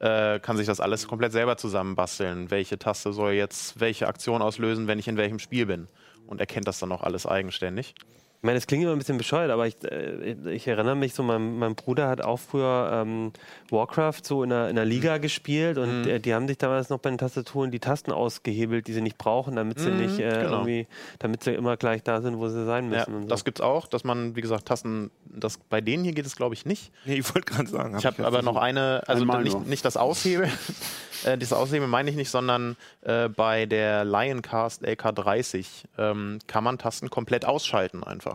äh, 0.01 0.40
kann 0.40 0.57
sich 0.57 0.66
das 0.66 0.80
alles 0.80 1.07
komplett 1.07 1.30
selber 1.30 1.59
zusammenbasteln. 1.59 2.51
Welche 2.51 2.76
Taste 2.76 3.12
soll 3.12 3.32
jetzt 3.32 3.78
welche 3.78 4.09
Aktion 4.09 4.42
auslösen, 4.42 4.88
wenn 4.88 4.98
ich 4.98 5.07
in 5.07 5.16
welchem 5.16 5.38
Spiel 5.38 5.66
bin? 5.66 5.86
Und 6.26 6.40
erkennt 6.40 6.66
das 6.66 6.78
dann 6.78 6.92
auch 6.92 7.03
alles 7.03 7.26
eigenständig. 7.26 7.94
Ich 8.41 8.47
meine, 8.47 8.57
es 8.57 8.66
klingt 8.66 8.82
immer 8.84 8.93
ein 8.93 8.99
bisschen 8.99 9.18
bescheuert, 9.18 9.51
aber 9.51 9.66
ich, 9.66 9.76
äh, 9.84 10.34
ich 10.51 10.66
erinnere 10.66 10.97
mich 10.97 11.12
so, 11.12 11.22
mein, 11.22 11.59
mein 11.59 11.74
Bruder 11.74 12.09
hat 12.09 12.24
auch 12.24 12.38
früher 12.38 12.91
ähm, 12.91 13.32
Warcraft 13.68 14.22
so 14.22 14.43
in 14.43 14.51
einer, 14.51 14.70
in 14.70 14.78
einer 14.78 14.86
Liga 14.86 15.18
mhm. 15.18 15.20
gespielt 15.20 15.76
und 15.76 16.05
mhm. 16.05 16.09
äh, 16.09 16.20
die 16.20 16.32
haben 16.32 16.49
sich 16.49 16.57
damals 16.57 16.88
noch 16.88 17.01
bei 17.01 17.11
den 17.11 17.18
Tastaturen 17.18 17.70
die 17.70 17.80
Tasten 17.80 18.12
ausgehebelt, 18.12 18.86
die 18.86 18.95
sie 18.95 19.03
nicht 19.03 19.18
brauchen, 19.18 19.57
damit 19.57 19.78
sie 19.78 19.91
mhm, 19.91 19.99
nicht 19.99 20.18
äh, 20.20 20.30
genau. 20.30 20.53
irgendwie, 20.53 20.86
damit 21.18 21.45
sie 21.45 21.53
immer 21.53 21.76
gleich 21.76 22.03
da 22.03 22.22
sind, 22.22 22.38
wo 22.38 22.49
sie 22.49 22.64
sein 22.64 22.88
müssen. 22.88 23.12
Ja, 23.12 23.20
so. 23.20 23.28
Das 23.28 23.45
gibt's 23.45 23.61
auch, 23.61 23.86
dass 23.86 24.05
man, 24.05 24.34
wie 24.34 24.41
gesagt, 24.41 24.64
Tasten, 24.64 25.11
das, 25.26 25.59
bei 25.59 25.82
denen 25.82 26.03
hier 26.05 26.14
geht 26.14 26.24
es 26.24 26.34
glaube 26.34 26.55
ich 26.55 26.64
nicht. 26.64 26.93
Nee, 27.05 27.16
ich 27.16 27.34
wollte 27.34 27.53
gerade 27.53 27.68
sagen. 27.68 27.99
Ich 27.99 28.07
habe 28.07 28.18
hab 28.18 28.26
aber 28.26 28.43
noch 28.43 28.57
eine, 28.57 29.03
also 29.07 29.24
nicht, 29.24 29.66
nicht 29.66 29.84
das 29.84 29.97
Aushebeln. 29.97 30.51
äh, 31.24 31.36
dieses 31.36 31.53
Aushebeln 31.53 31.91
meine 31.91 32.09
ich 32.09 32.16
nicht, 32.16 32.30
sondern 32.30 32.76
äh, 33.03 33.28
bei 33.28 33.66
der 33.66 34.05
Lioncast 34.05 34.84
LK30 34.84 35.66
ähm, 35.99 36.38
kann 36.47 36.64
man 36.64 36.78
Tasten 36.78 37.11
komplett 37.11 37.45
ausschalten 37.45 38.05
einfach. 38.05 38.30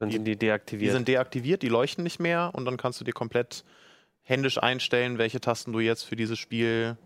Dann 0.00 0.10
sind 0.10 0.24
die 0.24 0.36
deaktiviert. 0.36 0.88
Die 0.88 0.92
sind 0.92 1.08
deaktiviert, 1.08 1.62
die 1.62 1.68
leuchten 1.68 2.02
nicht 2.02 2.18
mehr 2.18 2.50
und 2.54 2.64
dann 2.64 2.76
kannst 2.76 3.00
du 3.00 3.04
dir 3.04 3.12
komplett 3.12 3.64
händisch 4.22 4.58
einstellen, 4.60 5.18
welche 5.18 5.40
Tasten 5.40 5.72
du 5.72 5.80
jetzt 5.80 6.04
für 6.04 6.16
dieses 6.16 6.38
Spiel 6.38 6.96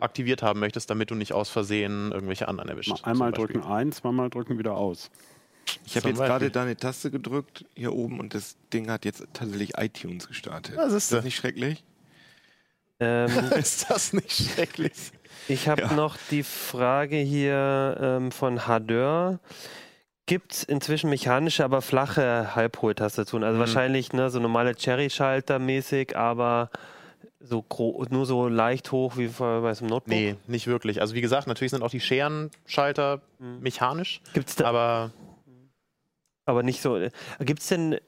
aktiviert 0.00 0.42
haben 0.42 0.60
möchtest, 0.60 0.90
damit 0.90 1.10
du 1.10 1.14
nicht 1.14 1.32
aus 1.32 1.48
Versehen 1.48 2.10
irgendwelche 2.12 2.48
anderen 2.48 2.68
erwischt. 2.68 3.04
Einmal 3.04 3.32
drücken 3.32 3.62
ein, 3.62 3.92
zweimal 3.92 4.28
drücken 4.28 4.58
wieder 4.58 4.76
aus. 4.76 5.10
Ich 5.84 5.96
habe 5.96 6.08
jetzt 6.08 6.18
gerade 6.18 6.50
deine 6.50 6.76
Taste 6.76 7.10
gedrückt 7.10 7.64
hier 7.74 7.92
oben 7.92 8.18
und 8.20 8.34
das 8.34 8.56
Ding 8.72 8.90
hat 8.90 9.04
jetzt 9.04 9.24
tatsächlich 9.32 9.78
iTunes 9.78 10.26
gestartet. 10.26 10.76
Das 10.76 10.88
ist, 10.88 11.04
ist 11.04 11.12
das 11.12 11.24
nicht 11.24 11.36
schrecklich? 11.36 11.84
Ähm, 12.98 13.30
ist 13.56 13.88
das 13.88 14.12
nicht 14.12 14.32
schrecklich? 14.32 15.12
Ich 15.48 15.68
habe 15.68 15.82
ja. 15.82 15.92
noch 15.92 16.16
die 16.30 16.42
Frage 16.42 17.16
hier 17.16 17.98
ähm, 18.00 18.32
von 18.32 18.66
Hadeur. 18.66 19.38
Gibt 20.26 20.52
es 20.52 20.64
inzwischen 20.64 21.08
mechanische, 21.08 21.64
aber 21.64 21.82
flache 21.82 22.54
Halbhohltastaturen? 22.56 23.44
Also 23.44 23.56
mhm. 23.56 23.60
wahrscheinlich 23.60 24.12
ne, 24.12 24.28
so 24.28 24.40
normale 24.40 24.74
Cherry-Schalter 24.74 25.58
mäßig, 25.60 26.16
aber 26.16 26.70
so 27.38 27.64
nur 28.10 28.26
so 28.26 28.48
leicht 28.48 28.90
hoch 28.90 29.16
wie 29.16 29.28
bei 29.28 29.72
so 29.74 29.84
einem 29.84 29.90
Notebook? 29.90 30.08
Nee, 30.08 30.36
nicht 30.48 30.66
wirklich. 30.66 31.00
Also 31.00 31.14
wie 31.14 31.20
gesagt, 31.20 31.46
natürlich 31.46 31.70
sind 31.70 31.82
auch 31.82 31.90
die 31.90 32.00
Scherenschalter 32.00 33.20
mhm. 33.38 33.60
mechanisch. 33.60 34.20
Gibt's 34.34 34.56
da, 34.56 34.66
aber 34.66 35.12
aber 36.44 36.62
nicht 36.62 36.80
so. 36.80 36.98
Gibt 37.40 37.60
es 37.60 37.68
denn 37.68 37.98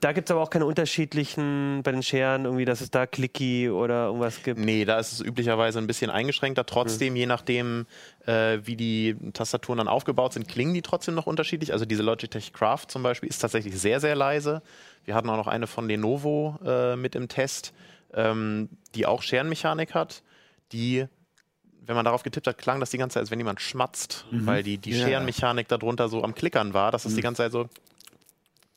da 0.00 0.12
gibt 0.12 0.28
es 0.28 0.32
aber 0.32 0.40
auch 0.40 0.50
keine 0.50 0.66
unterschiedlichen 0.66 1.82
bei 1.84 1.92
den 1.92 2.02
Scheren, 2.02 2.44
irgendwie, 2.44 2.64
dass 2.64 2.80
es 2.80 2.90
da 2.90 3.06
Clicky 3.06 3.70
oder 3.70 4.06
irgendwas 4.06 4.42
gibt. 4.42 4.58
Nee, 4.58 4.84
da 4.84 4.98
ist 4.98 5.12
es 5.12 5.20
üblicherweise 5.20 5.78
ein 5.78 5.86
bisschen 5.86 6.10
eingeschränkter. 6.10 6.66
Trotzdem, 6.66 7.12
mhm. 7.12 7.16
je 7.16 7.26
nachdem, 7.26 7.86
äh, 8.26 8.58
wie 8.64 8.74
die 8.74 9.16
Tastaturen 9.32 9.78
dann 9.78 9.88
aufgebaut 9.88 10.32
sind, 10.32 10.48
klingen 10.48 10.74
die 10.74 10.82
trotzdem 10.82 11.14
noch 11.14 11.26
unterschiedlich. 11.26 11.72
Also 11.72 11.84
diese 11.84 12.02
Logitech 12.02 12.52
Craft 12.52 12.86
zum 12.88 13.04
Beispiel 13.04 13.28
ist 13.28 13.38
tatsächlich 13.38 13.78
sehr, 13.78 14.00
sehr 14.00 14.16
leise. 14.16 14.60
Wir 15.04 15.14
hatten 15.14 15.30
auch 15.30 15.36
noch 15.36 15.46
eine 15.46 15.68
von 15.68 15.88
Lenovo 15.88 16.58
äh, 16.64 16.96
mit 16.96 17.14
im 17.14 17.28
Test, 17.28 17.72
ähm, 18.12 18.68
die 18.96 19.06
auch 19.06 19.22
Scherenmechanik 19.22 19.94
hat, 19.94 20.22
die 20.72 21.06
wenn 21.86 21.96
man 21.96 22.04
darauf 22.06 22.22
getippt 22.22 22.46
hat, 22.46 22.56
klang 22.56 22.80
das 22.80 22.90
die 22.90 22.98
ganze 22.98 23.14
Zeit, 23.14 23.22
als 23.22 23.30
wenn 23.30 23.38
jemand 23.38 23.60
schmatzt, 23.60 24.24
mhm. 24.30 24.46
weil 24.46 24.62
die, 24.62 24.78
die 24.78 24.92
yeah. 24.92 25.06
Scherenmechanik 25.06 25.68
darunter 25.68 26.08
so 26.08 26.22
am 26.22 26.34
Klickern 26.34 26.72
war, 26.72 26.90
dass 26.90 27.04
es 27.04 27.12
mhm. 27.12 27.16
die 27.16 27.22
ganze 27.22 27.42
Zeit 27.42 27.52
so 27.52 27.68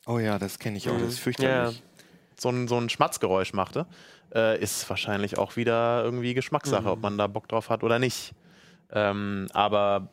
Oh 0.08 0.20
ja, 0.20 0.40
das 0.40 0.58
kenne 0.58 0.78
ich 0.78 0.90
auch, 0.90 0.98
das 0.98 1.10
ist 1.10 1.20
mhm. 1.20 1.24
fürchterlich. 1.24 1.78
Ja. 1.78 1.84
So, 2.40 2.50
ein, 2.50 2.68
so 2.68 2.78
ein 2.78 2.90
Schmatzgeräusch 2.90 3.54
machte. 3.54 3.86
Äh, 4.34 4.62
ist 4.62 4.90
wahrscheinlich 4.90 5.38
auch 5.38 5.56
wieder 5.56 6.04
irgendwie 6.04 6.34
Geschmackssache, 6.34 6.84
mhm. 6.84 6.88
ob 6.88 7.02
man 7.02 7.18
da 7.18 7.28
Bock 7.28 7.48
drauf 7.48 7.70
hat 7.70 7.84
oder 7.84 8.00
nicht. 8.00 8.34
Ähm, 8.92 9.48
aber 9.54 10.10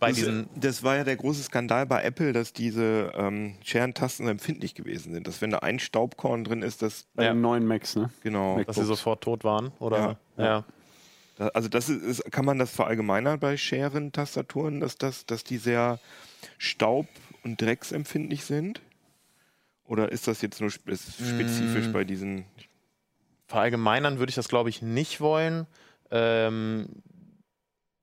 bei 0.00 0.08
das, 0.08 0.16
diesen. 0.16 0.48
Das 0.54 0.82
war 0.82 0.96
ja 0.96 1.04
der 1.04 1.16
große 1.16 1.42
Skandal 1.42 1.86
bei 1.86 2.02
Apple, 2.02 2.32
dass 2.32 2.52
diese 2.52 3.12
ähm, 3.14 3.56
Scherentasten 3.64 4.28
empfindlich 4.28 4.74
gewesen 4.74 5.12
sind. 5.12 5.26
Dass 5.26 5.40
wenn 5.40 5.50
da 5.50 5.58
ein 5.60 5.78
Staubkorn 5.78 6.44
drin 6.44 6.62
ist, 6.62 6.82
dass. 6.82 7.06
Bei 7.14 7.24
ja. 7.24 7.32
den 7.32 7.40
neuen 7.40 7.66
Macs, 7.66 7.96
ne? 7.96 8.10
Genau. 8.22 8.62
Dass 8.64 8.76
sie 8.76 8.84
sofort 8.84 9.22
tot 9.22 9.44
waren, 9.44 9.72
oder? 9.78 10.18
Ja. 10.36 10.44
ja. 10.44 10.64
ja. 11.38 11.48
Also 11.48 11.68
das 11.68 11.88
ist, 11.88 12.02
ist, 12.02 12.32
kann 12.32 12.44
man 12.44 12.58
das 12.58 12.70
verallgemeinern 12.70 13.40
bei 13.40 13.56
Scheren-Tastaturen, 13.56 14.80
dass, 14.80 14.96
das, 14.96 15.26
dass 15.26 15.42
die 15.42 15.58
sehr 15.58 15.98
staub- 16.58 17.08
und 17.44 17.60
drecksempfindlich 17.60 18.44
sind? 18.44 18.80
Oder 19.84 20.10
ist 20.10 20.26
das 20.26 20.40
jetzt 20.42 20.60
nur 20.60 20.70
spezifisch 20.70 21.88
mm. 21.88 21.92
bei 21.92 22.04
diesen? 22.04 22.44
Verallgemeinern 23.46 24.18
würde 24.18 24.30
ich 24.30 24.36
das, 24.36 24.48
glaube 24.48 24.70
ich, 24.70 24.80
nicht 24.80 25.20
wollen. 25.20 25.66
Ähm, 26.10 26.88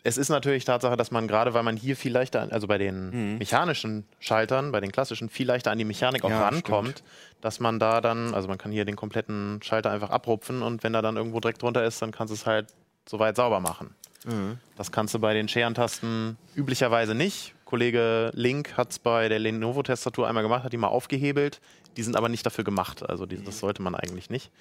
es 0.04 0.18
ist 0.18 0.30
natürlich 0.30 0.66
Tatsache, 0.66 0.98
dass 0.98 1.12
man 1.12 1.28
gerade, 1.28 1.54
weil 1.54 1.64
man 1.64 1.78
hier 1.78 1.96
viel 1.96 2.12
leichter, 2.12 2.48
also 2.52 2.68
bei 2.68 2.78
den 2.78 3.10
mhm. 3.10 3.38
mechanischen 3.38 4.06
Schaltern, 4.20 4.72
bei 4.72 4.80
den 4.80 4.92
klassischen, 4.92 5.30
viel 5.30 5.48
leichter 5.48 5.72
an 5.72 5.78
die 5.78 5.86
Mechanik 5.86 6.24
auch 6.24 6.30
ja, 6.30 6.48
rankommt, 6.48 7.00
stimmt. 7.00 7.04
dass 7.42 7.60
man 7.60 7.80
da 7.80 8.02
dann, 8.02 8.34
also 8.34 8.48
man 8.48 8.58
kann 8.58 8.72
hier 8.72 8.86
den 8.86 8.96
kompletten 8.96 9.60
Schalter 9.62 9.92
einfach 9.92 10.10
abrupfen 10.10 10.64
und 10.64 10.84
wenn 10.84 10.94
da 10.94 11.02
dann 11.02 11.18
irgendwo 11.18 11.40
Dreck 11.40 11.60
drunter 11.60 11.84
ist, 11.84 12.02
dann 12.02 12.12
kannst 12.12 12.32
du 12.32 12.36
es 12.36 12.46
halt 12.46 12.68
soweit 13.08 13.36
sauber 13.36 13.60
machen. 13.60 13.96
Mhm. 14.26 14.58
Das 14.76 14.92
kannst 14.92 15.14
du 15.14 15.20
bei 15.20 15.34
den 15.34 15.48
Scherentasten 15.48 16.38
üblicherweise 16.56 17.16
nicht. 17.16 17.54
Kollege 17.72 18.32
Link 18.34 18.76
hat 18.76 18.92
es 18.92 19.00
bei 19.00 19.30
der 19.30 19.40
Lenovo-Tastatur 19.40 20.28
einmal 20.28 20.44
gemacht, 20.44 20.66
hat 20.66 20.74
die 20.74 20.78
mal 20.78 20.90
aufgehebelt. 20.90 21.62
Die 21.96 22.04
sind 22.04 22.18
aber 22.18 22.28
nicht 22.28 22.46
dafür 22.46 22.66
gemacht. 22.66 23.10
Also 23.10 23.26
die, 23.26 23.42
das 23.42 23.60
sollte 23.60 23.82
man 23.82 23.96
eigentlich 23.96 24.30
nicht. 24.30 24.52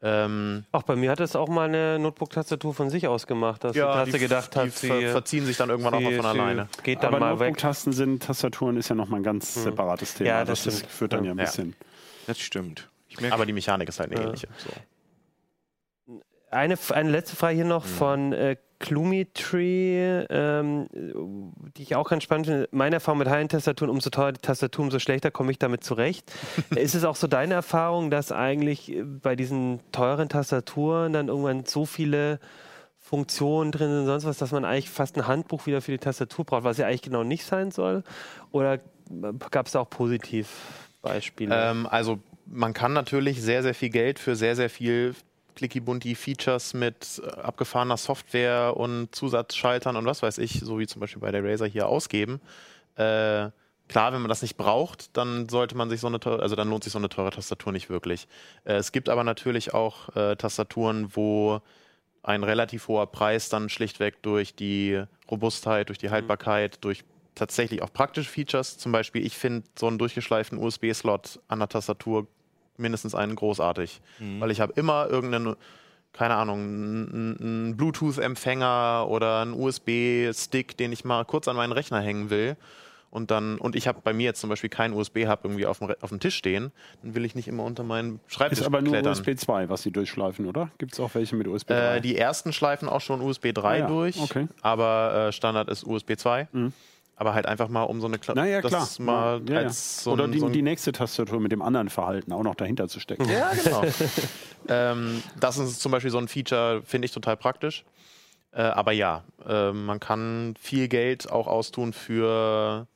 Ähm, 0.00 0.64
auch 0.72 0.82
bei 0.82 0.96
mir 0.96 1.10
hat 1.10 1.20
es 1.20 1.36
auch 1.36 1.48
mal 1.48 1.68
eine 1.68 1.98
Notebook-Tastatur 1.98 2.72
von 2.72 2.88
sich 2.88 3.08
aus 3.08 3.26
gemacht, 3.26 3.62
dass 3.62 3.76
ja, 3.76 3.92
die 3.92 4.10
Taste 4.10 4.18
gedacht 4.18 4.54
die 4.54 4.58
hat, 4.58 4.72
sie 4.72 4.86
ver 4.86 5.00
verziehen 5.10 5.44
sich 5.44 5.58
dann 5.58 5.68
irgendwann 5.68 5.98
sie, 5.98 6.06
auch 6.06 6.10
mal 6.10 6.16
von 6.16 6.26
alleine. 6.26 6.68
Geht 6.82 7.02
dann 7.02 7.14
Aber 7.14 7.20
mal 7.20 7.30
Notebook-Tasten 7.32 7.92
sind 7.92 8.22
Tastaturen 8.22 8.78
ist 8.78 8.88
ja 8.88 8.94
nochmal 8.94 9.20
ein 9.20 9.24
ganz 9.24 9.54
hm. 9.54 9.62
separates 9.62 10.14
Thema. 10.14 10.30
Ja, 10.30 10.44
das, 10.46 10.64
das 10.64 10.80
führt 10.80 11.12
dann 11.12 11.24
ja 11.24 11.32
ein 11.32 11.36
bisschen. 11.36 11.76
Das 12.26 12.38
stimmt. 12.40 12.88
Aber 13.30 13.44
die 13.44 13.52
Mechanik 13.52 13.90
ist 13.90 14.00
halt 14.00 14.12
eine 14.12 14.22
ähnliche. 14.22 14.48
So. 14.56 16.20
Eine, 16.50 16.78
eine 16.94 17.10
letzte 17.10 17.36
Frage 17.36 17.56
hier 17.56 17.66
noch 17.66 17.84
mhm. 17.84 17.90
von 17.90 18.32
äh, 18.32 18.56
Clumitree, 18.78 20.26
ähm, 20.28 20.86
die 21.76 21.82
ich 21.82 21.96
auch 21.96 22.08
ganz 22.08 22.22
spannend 22.22 22.46
finde. 22.46 22.68
Meine 22.72 22.96
Erfahrung 22.96 23.18
mit 23.18 23.28
High-End-Tastaturen, 23.28 23.90
umso 23.90 24.10
teurer 24.10 24.32
die 24.32 24.40
Tastatur, 24.40 24.84
umso 24.84 24.98
schlechter 24.98 25.30
komme 25.30 25.50
ich 25.50 25.58
damit 25.58 25.82
zurecht. 25.82 26.30
ist 26.76 26.94
es 26.94 27.04
auch 27.04 27.16
so 27.16 27.26
deine 27.26 27.54
Erfahrung, 27.54 28.10
dass 28.10 28.32
eigentlich 28.32 28.94
bei 29.22 29.36
diesen 29.36 29.80
teuren 29.92 30.28
Tastaturen 30.28 31.12
dann 31.12 31.28
irgendwann 31.28 31.64
so 31.64 31.86
viele 31.86 32.38
Funktionen 32.98 33.70
drin 33.72 33.88
sind 33.88 34.00
und 34.00 34.06
sonst 34.06 34.24
was, 34.24 34.38
dass 34.38 34.52
man 34.52 34.64
eigentlich 34.64 34.90
fast 34.90 35.16
ein 35.16 35.26
Handbuch 35.26 35.66
wieder 35.66 35.80
für 35.80 35.92
die 35.92 35.98
Tastatur 35.98 36.44
braucht, 36.44 36.64
was 36.64 36.76
ja 36.76 36.86
eigentlich 36.86 37.02
genau 37.02 37.22
nicht 37.22 37.44
sein 37.44 37.70
soll? 37.70 38.02
Oder 38.50 38.80
gab 39.50 39.66
es 39.66 39.72
da 39.72 39.80
auch 39.80 39.90
Positivbeispiele? 39.90 41.54
Ähm, 41.54 41.86
also 41.86 42.18
man 42.46 42.74
kann 42.74 42.92
natürlich 42.92 43.40
sehr, 43.40 43.62
sehr 43.62 43.74
viel 43.74 43.90
Geld 43.90 44.18
für 44.18 44.36
sehr, 44.36 44.56
sehr 44.56 44.70
viel 44.70 45.14
Clicky-Bunti-Features 45.56 46.74
mit 46.74 47.20
äh, 47.24 47.40
abgefahrener 47.40 47.96
Software 47.96 48.76
und 48.76 49.14
Zusatzschaltern 49.14 49.96
und 49.96 50.06
was 50.06 50.22
weiß 50.22 50.38
ich, 50.38 50.60
so 50.60 50.78
wie 50.78 50.86
zum 50.86 51.00
Beispiel 51.00 51.20
bei 51.20 51.32
der 51.32 51.42
Razer 51.42 51.66
hier 51.66 51.88
ausgeben. 51.88 52.40
Äh, 52.94 53.50
klar, 53.88 54.12
wenn 54.12 54.20
man 54.20 54.28
das 54.28 54.42
nicht 54.42 54.56
braucht, 54.56 55.16
dann 55.16 55.48
sollte 55.48 55.76
man 55.76 55.90
sich 55.90 56.00
so 56.00 56.06
eine 56.06 56.20
teure, 56.20 56.42
also 56.42 56.54
dann 56.54 56.68
lohnt 56.70 56.84
sich 56.84 56.92
so 56.92 56.98
eine 56.98 57.08
teure 57.08 57.30
Tastatur 57.30 57.72
nicht 57.72 57.90
wirklich. 57.90 58.28
Äh, 58.64 58.74
es 58.74 58.92
gibt 58.92 59.08
aber 59.08 59.24
natürlich 59.24 59.74
auch 59.74 60.14
äh, 60.14 60.36
Tastaturen, 60.36 61.08
wo 61.16 61.60
ein 62.22 62.42
relativ 62.42 62.88
hoher 62.88 63.06
Preis 63.06 63.48
dann 63.48 63.68
schlichtweg 63.68 64.22
durch 64.22 64.54
die 64.54 65.02
Robustheit, 65.30 65.88
durch 65.88 65.98
die 65.98 66.08
mhm. 66.08 66.12
Haltbarkeit, 66.12 66.84
durch 66.84 67.04
tatsächlich 67.34 67.82
auch 67.82 67.92
praktische 67.92 68.30
Features, 68.30 68.78
zum 68.78 68.92
Beispiel, 68.92 69.24
ich 69.24 69.36
finde 69.36 69.62
so 69.78 69.86
einen 69.86 69.98
durchgeschleiften 69.98 70.58
USB-Slot 70.58 71.38
an 71.48 71.60
der 71.60 71.68
Tastatur 71.68 72.26
mindestens 72.78 73.14
einen 73.14 73.34
großartig. 73.34 74.00
Mhm. 74.18 74.40
Weil 74.40 74.50
ich 74.50 74.60
habe 74.60 74.72
immer 74.76 75.08
irgendeinen, 75.08 75.56
keine 76.12 76.34
Ahnung, 76.34 76.58
einen 76.60 77.76
Bluetooth-Empfänger 77.76 79.06
oder 79.08 79.42
einen 79.42 79.54
USB-Stick, 79.54 80.76
den 80.76 80.92
ich 80.92 81.04
mal 81.04 81.24
kurz 81.24 81.48
an 81.48 81.56
meinen 81.56 81.72
Rechner 81.72 82.00
hängen 82.00 82.30
will. 82.30 82.56
Und 83.10 83.30
dann, 83.30 83.56
und 83.58 83.76
ich 83.76 83.88
habe 83.88 84.00
bei 84.02 84.12
mir 84.12 84.24
jetzt 84.24 84.40
zum 84.40 84.50
Beispiel 84.50 84.68
keinen 84.68 84.92
USB-Hub 84.92 85.40
irgendwie 85.44 85.64
auf 85.64 85.78
dem, 85.78 85.94
auf 86.00 86.10
dem 86.10 86.20
Tisch 86.20 86.36
stehen, 86.36 86.72
dann 87.02 87.14
will 87.14 87.24
ich 87.24 87.34
nicht 87.34 87.48
immer 87.48 87.64
unter 87.64 87.82
meinen 87.82 88.20
Schreibtisch 88.26 88.60
Ist 88.60 88.66
aber 88.66 88.82
nur 88.82 88.92
klettern. 88.92 89.12
USB 89.12 89.36
2, 89.36 89.68
was 89.68 89.82
sie 89.82 89.90
durchschleifen, 89.90 90.44
oder? 90.46 90.70
Gibt 90.76 90.92
es 90.92 91.00
auch 91.00 91.14
welche 91.14 91.34
mit 91.36 91.46
USB 91.46 91.68
3? 91.68 91.96
Äh, 91.96 92.00
die 92.00 92.18
ersten 92.18 92.52
schleifen 92.52 92.88
auch 92.88 93.00
schon 93.00 93.22
USB 93.22 93.54
3 93.54 93.68
ah, 93.68 93.76
ja. 93.76 93.86
durch, 93.86 94.20
okay. 94.20 94.48
aber 94.60 95.28
äh, 95.28 95.32
Standard 95.32 95.68
ist 95.68 95.86
USB 95.86 96.16
2. 96.16 96.48
Mhm 96.52 96.72
aber 97.16 97.32
halt 97.32 97.46
einfach 97.46 97.68
mal 97.68 97.82
um 97.82 98.00
so 98.00 98.06
eine 98.06 98.18
Kla 98.18 98.34
naja, 98.34 98.60
klar. 98.60 98.86
mal 98.98 99.40
ja, 99.48 99.62
ja. 99.62 99.70
So 99.70 100.12
Oder 100.12 100.28
die, 100.28 100.38
so 100.38 100.50
die, 100.50 100.62
nächste 100.62 100.92
Tastatur 100.92 101.40
mit 101.40 101.50
dem 101.50 101.62
anderen 101.62 101.88
Verhalten 101.88 102.32
auch 102.32 102.42
noch 102.42 102.54
dahinter 102.54 102.88
zu 102.88 103.00
stecken. 103.00 103.28
Ja, 103.28 103.52
genau. 103.64 103.82
ähm, 104.68 105.22
das 105.40 105.56
ist 105.56 105.80
zum 105.80 105.92
Beispiel 105.92 106.10
so 106.10 106.18
ein 106.18 106.28
Feature, 106.28 106.82
finde 106.84 107.06
ich 107.06 107.12
total 107.12 107.38
praktisch. 107.38 107.84
Äh, 108.52 108.60
aber 108.60 108.92
ja, 108.92 109.24
äh, 109.46 109.72
man 109.72 109.98
kann 109.98 110.54
viel 110.60 110.88
Geld 110.88 111.30
auch 111.30 111.46
austun 111.46 111.94
für 111.94 112.86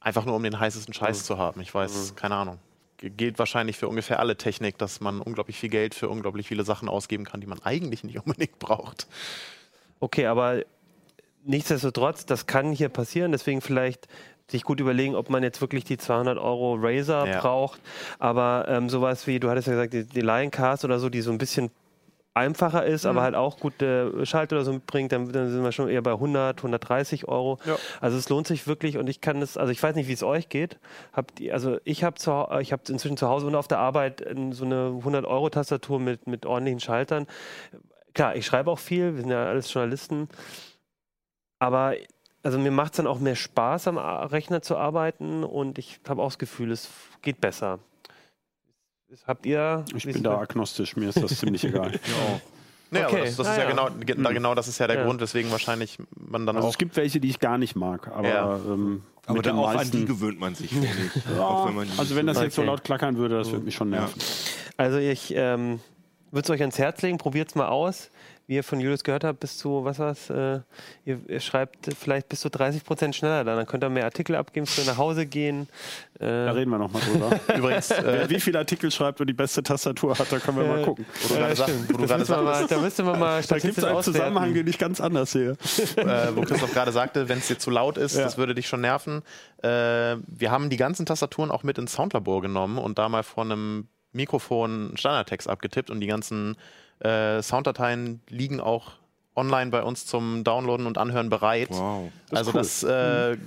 einfach 0.00 0.24
nur 0.24 0.34
um 0.34 0.42
den 0.42 0.58
heißesten 0.58 0.92
Scheiß 0.92 1.20
mhm. 1.20 1.24
zu 1.24 1.38
haben. 1.38 1.60
Ich 1.60 1.72
weiß, 1.72 2.12
mhm. 2.12 2.16
keine 2.16 2.34
Ahnung. 2.34 2.58
Gilt 2.98 3.38
wahrscheinlich 3.38 3.78
für 3.78 3.88
ungefähr 3.88 4.18
alle 4.20 4.36
Technik, 4.36 4.78
dass 4.78 5.00
man 5.00 5.20
unglaublich 5.20 5.56
viel 5.56 5.70
Geld 5.70 5.94
für 5.94 6.08
unglaublich 6.08 6.46
viele 6.46 6.64
Sachen 6.64 6.88
ausgeben 6.88 7.24
kann, 7.24 7.40
die 7.40 7.46
man 7.46 7.60
eigentlich 7.62 8.02
nicht 8.02 8.18
unbedingt 8.26 8.58
braucht. 8.58 9.06
Okay, 10.00 10.26
aber 10.26 10.64
nichtsdestotrotz, 11.44 12.26
das 12.26 12.46
kann 12.46 12.72
hier 12.72 12.88
passieren, 12.88 13.32
deswegen 13.32 13.60
vielleicht 13.60 14.08
sich 14.50 14.64
gut 14.64 14.80
überlegen, 14.80 15.14
ob 15.14 15.30
man 15.30 15.42
jetzt 15.42 15.60
wirklich 15.60 15.84
die 15.84 15.96
200 15.96 16.38
Euro 16.38 16.74
Razer 16.74 17.26
ja. 17.26 17.40
braucht. 17.40 17.80
Aber 18.18 18.66
ähm, 18.68 18.88
sowas 18.88 19.26
wie, 19.26 19.40
du 19.40 19.48
hattest 19.48 19.68
ja 19.68 19.74
gesagt, 19.74 19.92
die, 19.92 20.04
die 20.04 20.20
Lioncast 20.20 20.84
oder 20.84 20.98
so, 20.98 21.08
die 21.08 21.22
so 21.22 21.32
ein 21.32 21.38
bisschen 21.38 21.70
einfacher 22.34 22.84
ist, 22.84 23.04
mhm. 23.04 23.10
aber 23.10 23.22
halt 23.22 23.34
auch 23.34 23.58
gute 23.58 24.24
Schalter 24.24 24.56
oder 24.56 24.64
so 24.64 24.72
mitbringt, 24.72 25.12
dann, 25.12 25.30
dann, 25.32 25.50
sind 25.50 25.62
wir 25.62 25.72
schon 25.72 25.88
eher 25.88 26.02
bei 26.02 26.12
100, 26.12 26.58
130 26.58 27.28
Euro. 27.28 27.58
Ja. 27.66 27.76
Also 28.00 28.16
es 28.16 28.28
lohnt 28.28 28.46
sich 28.46 28.66
wirklich 28.66 28.96
und 28.96 29.08
ich 29.08 29.20
kann 29.20 29.40
das, 29.40 29.56
also 29.56 29.70
ich 29.70 29.82
weiß 29.82 29.94
nicht, 29.96 30.08
wie 30.08 30.14
es 30.14 30.22
euch 30.22 30.48
geht. 30.48 30.78
Habt 31.12 31.40
ihr, 31.40 31.52
also 31.52 31.78
ich 31.84 32.04
habe 32.04 32.16
ich 32.60 32.72
habe 32.72 32.82
inzwischen 32.88 33.16
zu 33.16 33.28
Hause 33.28 33.46
und 33.46 33.54
auf 33.54 33.68
der 33.68 33.78
Arbeit 33.78 34.24
so 34.52 34.64
eine 34.64 34.94
100 34.98 35.26
Euro 35.26 35.50
Tastatur 35.50 36.00
mit 36.00 36.26
mit 36.26 36.46
ordentlichen 36.46 36.80
Schaltern. 36.80 37.26
Klar, 38.14 38.36
ich 38.36 38.46
schreibe 38.46 38.70
auch 38.70 38.78
viel, 38.78 39.14
wir 39.14 39.22
sind 39.22 39.30
ja 39.30 39.46
alles 39.46 39.72
Journalisten. 39.72 40.28
Aber 41.62 41.94
also 42.42 42.58
mir 42.58 42.72
macht 42.72 42.94
es 42.94 42.96
dann 42.96 43.06
auch 43.06 43.20
mehr 43.20 43.36
Spaß, 43.36 43.86
am 43.86 43.96
Rechner 43.96 44.62
zu 44.62 44.76
arbeiten 44.76 45.44
und 45.44 45.78
ich 45.78 46.00
habe 46.08 46.20
auch 46.20 46.30
das 46.30 46.38
Gefühl, 46.38 46.72
es 46.72 46.90
geht 47.22 47.40
besser. 47.40 47.78
Habt 49.28 49.46
ihr. 49.46 49.84
Ich 49.94 50.04
bin 50.04 50.24
da 50.24 50.38
agnostisch, 50.38 50.96
mir 50.96 51.10
ist 51.10 51.22
das 51.22 51.38
ziemlich 51.38 51.62
egal. 51.68 51.92
Ja. 51.92 52.40
Nee, 52.90 53.04
okay. 53.04 53.20
das, 53.26 53.36
das 53.36 53.46
ist 53.46 53.56
ja, 53.56 53.62
ja, 53.62 53.70
Genau, 53.70 53.90
hm. 53.90 54.34
genau 54.34 54.56
das 54.56 54.66
ist 54.66 54.80
ja 54.80 54.88
der 54.88 54.96
ja. 54.96 55.04
Grund, 55.04 55.20
weswegen 55.20 55.52
wahrscheinlich 55.52 55.98
man 56.16 56.44
dann 56.46 56.56
also 56.56 56.66
auch. 56.66 56.72
Es 56.72 56.78
gibt 56.78 56.96
welche, 56.96 57.20
die 57.20 57.28
ich 57.28 57.38
gar 57.38 57.58
nicht 57.58 57.76
mag, 57.76 58.08
aber. 58.08 58.28
Ja. 58.28 58.56
Ähm, 58.56 59.04
aber 59.26 59.42
dann 59.42 59.56
auch 59.56 59.68
an 59.68 59.88
die 59.88 60.04
gewöhnt 60.04 60.40
man 60.40 60.56
sich, 60.56 60.70
finde 60.70 60.88
ich. 60.88 61.26
wenn 61.26 61.88
also 61.96 62.16
wenn 62.16 62.26
das 62.26 62.40
jetzt 62.40 62.56
so 62.56 62.64
laut 62.64 62.82
klackern 62.82 63.18
würde, 63.18 63.38
das 63.38 63.52
würde 63.52 63.64
mich 63.64 63.76
schon 63.76 63.90
nerven. 63.90 64.20
Also 64.76 64.98
ich 64.98 65.32
ähm, 65.36 65.78
würde 66.32 66.44
es 66.44 66.50
euch 66.50 66.60
ans 66.60 66.78
Herz 66.80 67.02
legen, 67.02 67.18
probiert 67.18 67.50
es 67.50 67.54
mal 67.54 67.68
aus 67.68 68.10
wie 68.52 68.56
ihr 68.56 68.64
von 68.64 68.80
Julius 68.80 69.02
gehört 69.02 69.24
habt, 69.24 69.40
bis 69.40 69.56
zu, 69.56 69.82
was 69.82 69.98
war's, 69.98 70.28
äh, 70.28 70.60
ihr, 71.06 71.20
ihr, 71.26 71.40
schreibt 71.40 71.88
vielleicht 71.98 72.28
bis 72.28 72.40
zu 72.40 72.50
30 72.50 72.84
Prozent 72.84 73.16
schneller 73.16 73.44
dann. 73.44 73.56
Dann 73.56 73.66
könnt 73.66 73.82
ihr 73.82 73.88
mehr 73.88 74.04
Artikel 74.04 74.36
abgeben, 74.36 74.66
könnt 74.66 74.86
nach 74.86 74.98
Hause 74.98 75.24
gehen. 75.24 75.68
Äh 76.20 76.26
da 76.26 76.52
reden 76.52 76.70
wir 76.70 76.76
nochmal 76.76 77.00
drüber. 77.00 77.30
Übrigens, 77.56 77.90
äh, 77.90 78.28
wie 78.28 78.38
viele 78.38 78.58
Artikel 78.58 78.90
schreibt 78.90 79.22
und 79.22 79.26
die 79.26 79.32
beste 79.32 79.62
Tastatur 79.62 80.18
hat, 80.18 80.30
da 80.30 80.38
können 80.38 80.58
wir 80.58 80.66
mal 80.66 80.82
gucken. 80.82 81.06
Wo 81.22 81.34
du 81.34 81.40
ja, 81.40 81.56
sagst, 81.56 81.74
wo 81.88 81.96
du 81.96 82.06
gerade 82.06 82.26
sagst, 82.26 82.70
da 82.70 82.78
müsste 82.78 83.02
man 83.04 83.18
mal 83.18 83.42
Da 83.42 83.58
gibt 83.58 83.78
es 83.78 83.84
einen 83.84 84.02
Zusammenhang, 84.02 84.52
den 84.52 84.66
ich 84.66 84.76
ganz 84.76 85.00
anders 85.00 85.32
sehe. 85.32 85.52
äh, 85.96 86.36
wo 86.36 86.42
Christoph 86.42 86.74
gerade 86.74 86.92
sagte, 86.92 87.30
wenn 87.30 87.38
es 87.38 87.48
dir 87.48 87.58
zu 87.58 87.70
laut 87.70 87.96
ist, 87.96 88.16
ja. 88.16 88.24
das 88.24 88.36
würde 88.36 88.54
dich 88.54 88.68
schon 88.68 88.82
nerven. 88.82 89.22
Äh, 89.62 89.68
wir 90.26 90.50
haben 90.50 90.68
die 90.68 90.76
ganzen 90.76 91.06
Tastaturen 91.06 91.50
auch 91.50 91.62
mit 91.62 91.78
ins 91.78 91.94
Soundlabor 91.94 92.42
genommen 92.42 92.76
und 92.76 92.98
da 92.98 93.08
mal 93.08 93.22
von 93.22 93.50
einem 93.50 93.88
Mikrofon 94.12 94.92
Standardtext 94.96 95.48
abgetippt 95.48 95.88
und 95.88 96.00
die 96.00 96.06
ganzen 96.06 96.58
äh, 97.04 97.42
Sounddateien 97.42 98.20
liegen 98.28 98.60
auch 98.60 98.92
online 99.34 99.70
bei 99.70 99.82
uns 99.82 100.04
zum 100.04 100.44
Downloaden 100.44 100.86
und 100.86 100.98
Anhören 100.98 101.30
bereit. 101.30 101.70
Wow. 101.70 102.10
Das 102.28 102.38
also 102.38 102.50
cool. 102.50 102.58
das, 102.58 102.82
äh, 102.82 103.38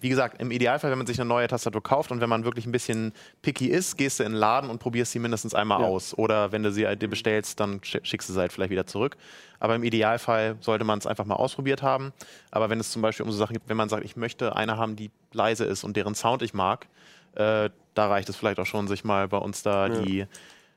wie 0.00 0.08
gesagt, 0.08 0.40
im 0.40 0.50
Idealfall, 0.52 0.90
wenn 0.90 0.98
man 0.98 1.06
sich 1.06 1.20
eine 1.20 1.28
neue 1.28 1.48
Tastatur 1.48 1.82
kauft 1.82 2.12
und 2.12 2.20
wenn 2.20 2.28
man 2.28 2.44
wirklich 2.44 2.64
ein 2.64 2.72
bisschen 2.72 3.12
picky 3.42 3.66
ist, 3.66 3.96
gehst 3.96 4.20
du 4.20 4.24
in 4.24 4.32
den 4.32 4.38
Laden 4.38 4.70
und 4.70 4.78
probierst 4.78 5.10
sie 5.12 5.18
mindestens 5.18 5.54
einmal 5.54 5.80
ja. 5.80 5.86
aus. 5.86 6.16
Oder 6.16 6.52
wenn 6.52 6.62
du 6.62 6.70
sie 6.70 6.86
dir 6.96 7.08
bestellst, 7.08 7.58
dann 7.58 7.80
schickst 7.82 8.28
du 8.28 8.32
sie 8.32 8.38
halt 8.38 8.52
vielleicht 8.52 8.70
wieder 8.70 8.86
zurück. 8.86 9.16
Aber 9.58 9.74
im 9.74 9.82
Idealfall 9.82 10.56
sollte 10.60 10.84
man 10.84 11.00
es 11.00 11.06
einfach 11.06 11.24
mal 11.24 11.34
ausprobiert 11.34 11.82
haben. 11.82 12.12
Aber 12.52 12.70
wenn 12.70 12.78
es 12.78 12.92
zum 12.92 13.02
Beispiel 13.02 13.26
um 13.26 13.32
so 13.32 13.38
Sachen 13.38 13.54
gibt, 13.54 13.68
wenn 13.68 13.76
man 13.76 13.88
sagt, 13.88 14.04
ich 14.04 14.16
möchte 14.16 14.54
eine 14.54 14.76
haben, 14.76 14.94
die 14.94 15.10
leise 15.32 15.64
ist 15.64 15.82
und 15.82 15.96
deren 15.96 16.14
Sound 16.14 16.42
ich 16.42 16.54
mag, 16.54 16.86
äh, 17.34 17.70
da 17.94 18.06
reicht 18.06 18.28
es 18.28 18.36
vielleicht 18.36 18.60
auch 18.60 18.66
schon, 18.66 18.86
sich 18.86 19.02
mal 19.02 19.26
bei 19.26 19.38
uns 19.38 19.64
da 19.64 19.88
ja. 19.88 20.00
die 20.00 20.26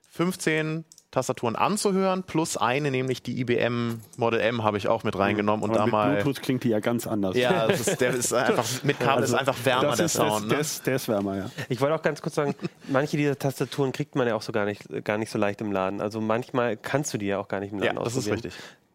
15 0.09 0.85
Tastaturen 1.13 1.55
anzuhören, 1.55 2.23
plus 2.23 2.57
eine, 2.57 2.89
nämlich 2.89 3.21
die 3.21 3.39
IBM 3.39 4.01
Model 4.17 4.39
M 4.39 4.63
habe 4.63 4.79
ich 4.79 4.87
auch 4.87 5.03
mit 5.03 5.15
reingenommen. 5.15 5.63
Und 5.63 5.69
Aber 5.69 5.77
da 5.77 5.85
mit 5.85 5.91
mal, 5.91 6.15
Bluetooth 6.15 6.41
klingt 6.41 6.63
die 6.63 6.69
ja 6.69 6.79
ganz 6.79 7.05
anders. 7.05 7.37
Ja, 7.37 7.65
ist, 7.65 8.01
der 8.01 8.15
ist 8.15 8.33
einfach, 8.33 8.65
mit 8.81 8.99
Kabel 8.99 9.21
also, 9.21 9.35
ist 9.35 9.39
einfach 9.39 9.55
wärmer, 9.63 9.95
der 9.95 10.07
Sound. 10.07 10.31
Der, 10.31 10.39
ne? 10.39 10.47
der, 10.47 10.59
ist, 10.59 10.87
der 10.87 10.95
ist 10.95 11.07
wärmer, 11.07 11.37
ja. 11.37 11.51
Ich 11.69 11.79
wollte 11.81 11.93
auch 11.93 12.01
ganz 12.01 12.19
kurz 12.23 12.33
sagen, 12.33 12.55
manche 12.87 13.15
dieser 13.15 13.37
Tastaturen 13.37 13.91
kriegt 13.91 14.15
man 14.15 14.27
ja 14.27 14.33
auch 14.33 14.41
so 14.41 14.51
gar 14.51 14.65
nicht, 14.65 14.87
gar 15.05 15.19
nicht 15.19 15.29
so 15.29 15.37
leicht 15.37 15.61
im 15.61 15.71
Laden. 15.71 16.01
Also 16.01 16.19
manchmal 16.19 16.77
kannst 16.77 17.13
du 17.13 17.19
die 17.19 17.27
ja 17.27 17.37
auch 17.37 17.47
gar 17.47 17.59
nicht 17.59 17.73
im 17.73 17.79
Laden 17.79 17.97
ja, 17.97 18.03
das 18.03 18.15
ist 18.15 18.31
richtig 18.31 18.53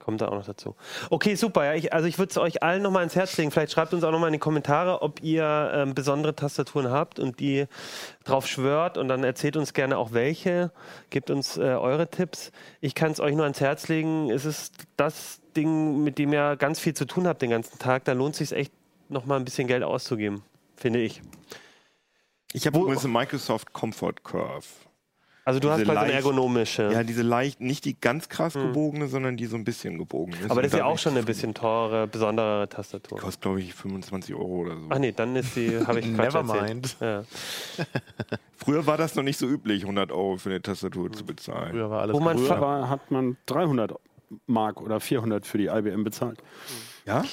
kommt 0.08 0.22
da 0.22 0.28
auch 0.28 0.36
noch 0.36 0.46
dazu. 0.46 0.74
Okay, 1.10 1.34
super. 1.34 1.66
Ja, 1.66 1.74
ich, 1.74 1.92
also 1.92 2.08
ich 2.08 2.18
würde 2.18 2.30
es 2.30 2.38
euch 2.38 2.62
allen 2.62 2.80
nochmal 2.80 3.04
ins 3.04 3.14
Herz 3.14 3.36
legen. 3.36 3.50
Vielleicht 3.50 3.72
schreibt 3.72 3.92
uns 3.92 4.04
auch 4.04 4.10
nochmal 4.10 4.28
in 4.28 4.32
die 4.32 4.38
Kommentare, 4.38 5.02
ob 5.02 5.22
ihr 5.22 5.70
ähm, 5.74 5.94
besondere 5.94 6.34
Tastaturen 6.34 6.90
habt 6.90 7.18
und 7.18 7.40
die 7.40 7.66
drauf 8.24 8.46
schwört 8.46 8.96
und 8.96 9.08
dann 9.08 9.22
erzählt 9.22 9.58
uns 9.58 9.74
gerne 9.74 9.98
auch 9.98 10.14
welche. 10.14 10.72
Gebt 11.10 11.28
uns 11.28 11.58
äh, 11.58 11.60
eure 11.60 12.08
Tipps. 12.08 12.52
Ich 12.80 12.94
kann 12.94 13.12
es 13.12 13.20
euch 13.20 13.34
nur 13.34 13.42
ans 13.42 13.60
Herz 13.60 13.88
legen. 13.88 14.30
Es 14.30 14.46
ist 14.46 14.86
das 14.96 15.40
Ding, 15.54 16.02
mit 16.02 16.16
dem 16.16 16.32
ihr 16.32 16.56
ganz 16.56 16.80
viel 16.80 16.94
zu 16.94 17.04
tun 17.04 17.26
habt 17.26 17.42
den 17.42 17.50
ganzen 17.50 17.78
Tag. 17.78 18.06
Da 18.06 18.12
lohnt 18.12 18.32
es 18.32 18.48
sich 18.48 18.58
echt 18.58 18.72
nochmal 19.10 19.38
ein 19.38 19.44
bisschen 19.44 19.68
Geld 19.68 19.82
auszugeben, 19.82 20.42
finde 20.74 21.00
ich. 21.00 21.20
Ich 22.54 22.66
habe 22.66 22.78
übrigens 22.78 23.04
eine 23.04 23.12
Microsoft 23.12 23.74
Comfort 23.74 24.24
Curve. 24.24 24.64
Also 25.48 25.60
du 25.60 25.70
hast 25.70 25.82
quasi 25.82 25.98
eine 25.98 26.12
ergonomische. 26.12 26.90
Ja, 26.92 27.02
diese 27.02 27.22
leicht, 27.22 27.62
nicht 27.62 27.86
die 27.86 27.98
ganz 27.98 28.28
krass 28.28 28.54
hm. 28.54 28.66
gebogene, 28.66 29.08
sondern 29.08 29.38
die 29.38 29.46
so 29.46 29.56
ein 29.56 29.64
bisschen 29.64 29.96
gebogen 29.96 30.34
ist. 30.34 30.50
Aber 30.50 30.60
das 30.60 30.74
ist 30.74 30.78
ja 30.78 30.84
auch 30.84 30.98
schon 30.98 31.12
eine 31.12 31.22
bisschen 31.22 31.54
teure, 31.54 32.06
besondere 32.06 32.68
Tastatur. 32.68 33.16
Die 33.16 33.24
kostet, 33.24 33.40
glaube 33.40 33.62
ich, 33.62 33.72
25 33.72 34.34
Euro 34.34 34.44
oder 34.44 34.76
so. 34.76 34.88
Ach 34.90 34.98
nee, 34.98 35.12
dann 35.12 35.34
ist 35.36 35.56
die, 35.56 35.74
habe 35.86 36.00
ich 36.00 36.06
Never 36.18 36.42
mind. 36.42 36.98
Ja. 37.00 37.24
Früher 38.58 38.86
war 38.86 38.98
das 38.98 39.14
noch 39.14 39.22
nicht 39.22 39.38
so 39.38 39.46
üblich, 39.46 39.84
100 39.84 40.12
Euro 40.12 40.36
für 40.36 40.50
eine 40.50 40.60
Tastatur 40.60 41.10
zu 41.12 41.24
bezahlen. 41.24 41.70
Früher 41.70 41.88
war 41.88 42.02
alles 42.02 42.14
Wo 42.14 42.20
man 42.20 42.36
früher 42.36 42.60
war, 42.60 42.90
hat 42.90 43.10
man 43.10 43.38
300 43.46 43.94
Mark 44.46 44.82
oder 44.82 45.00
400 45.00 45.46
für 45.46 45.56
die 45.56 45.68
IBM 45.68 46.04
bezahlt. 46.04 46.42
Ja? 47.06 47.24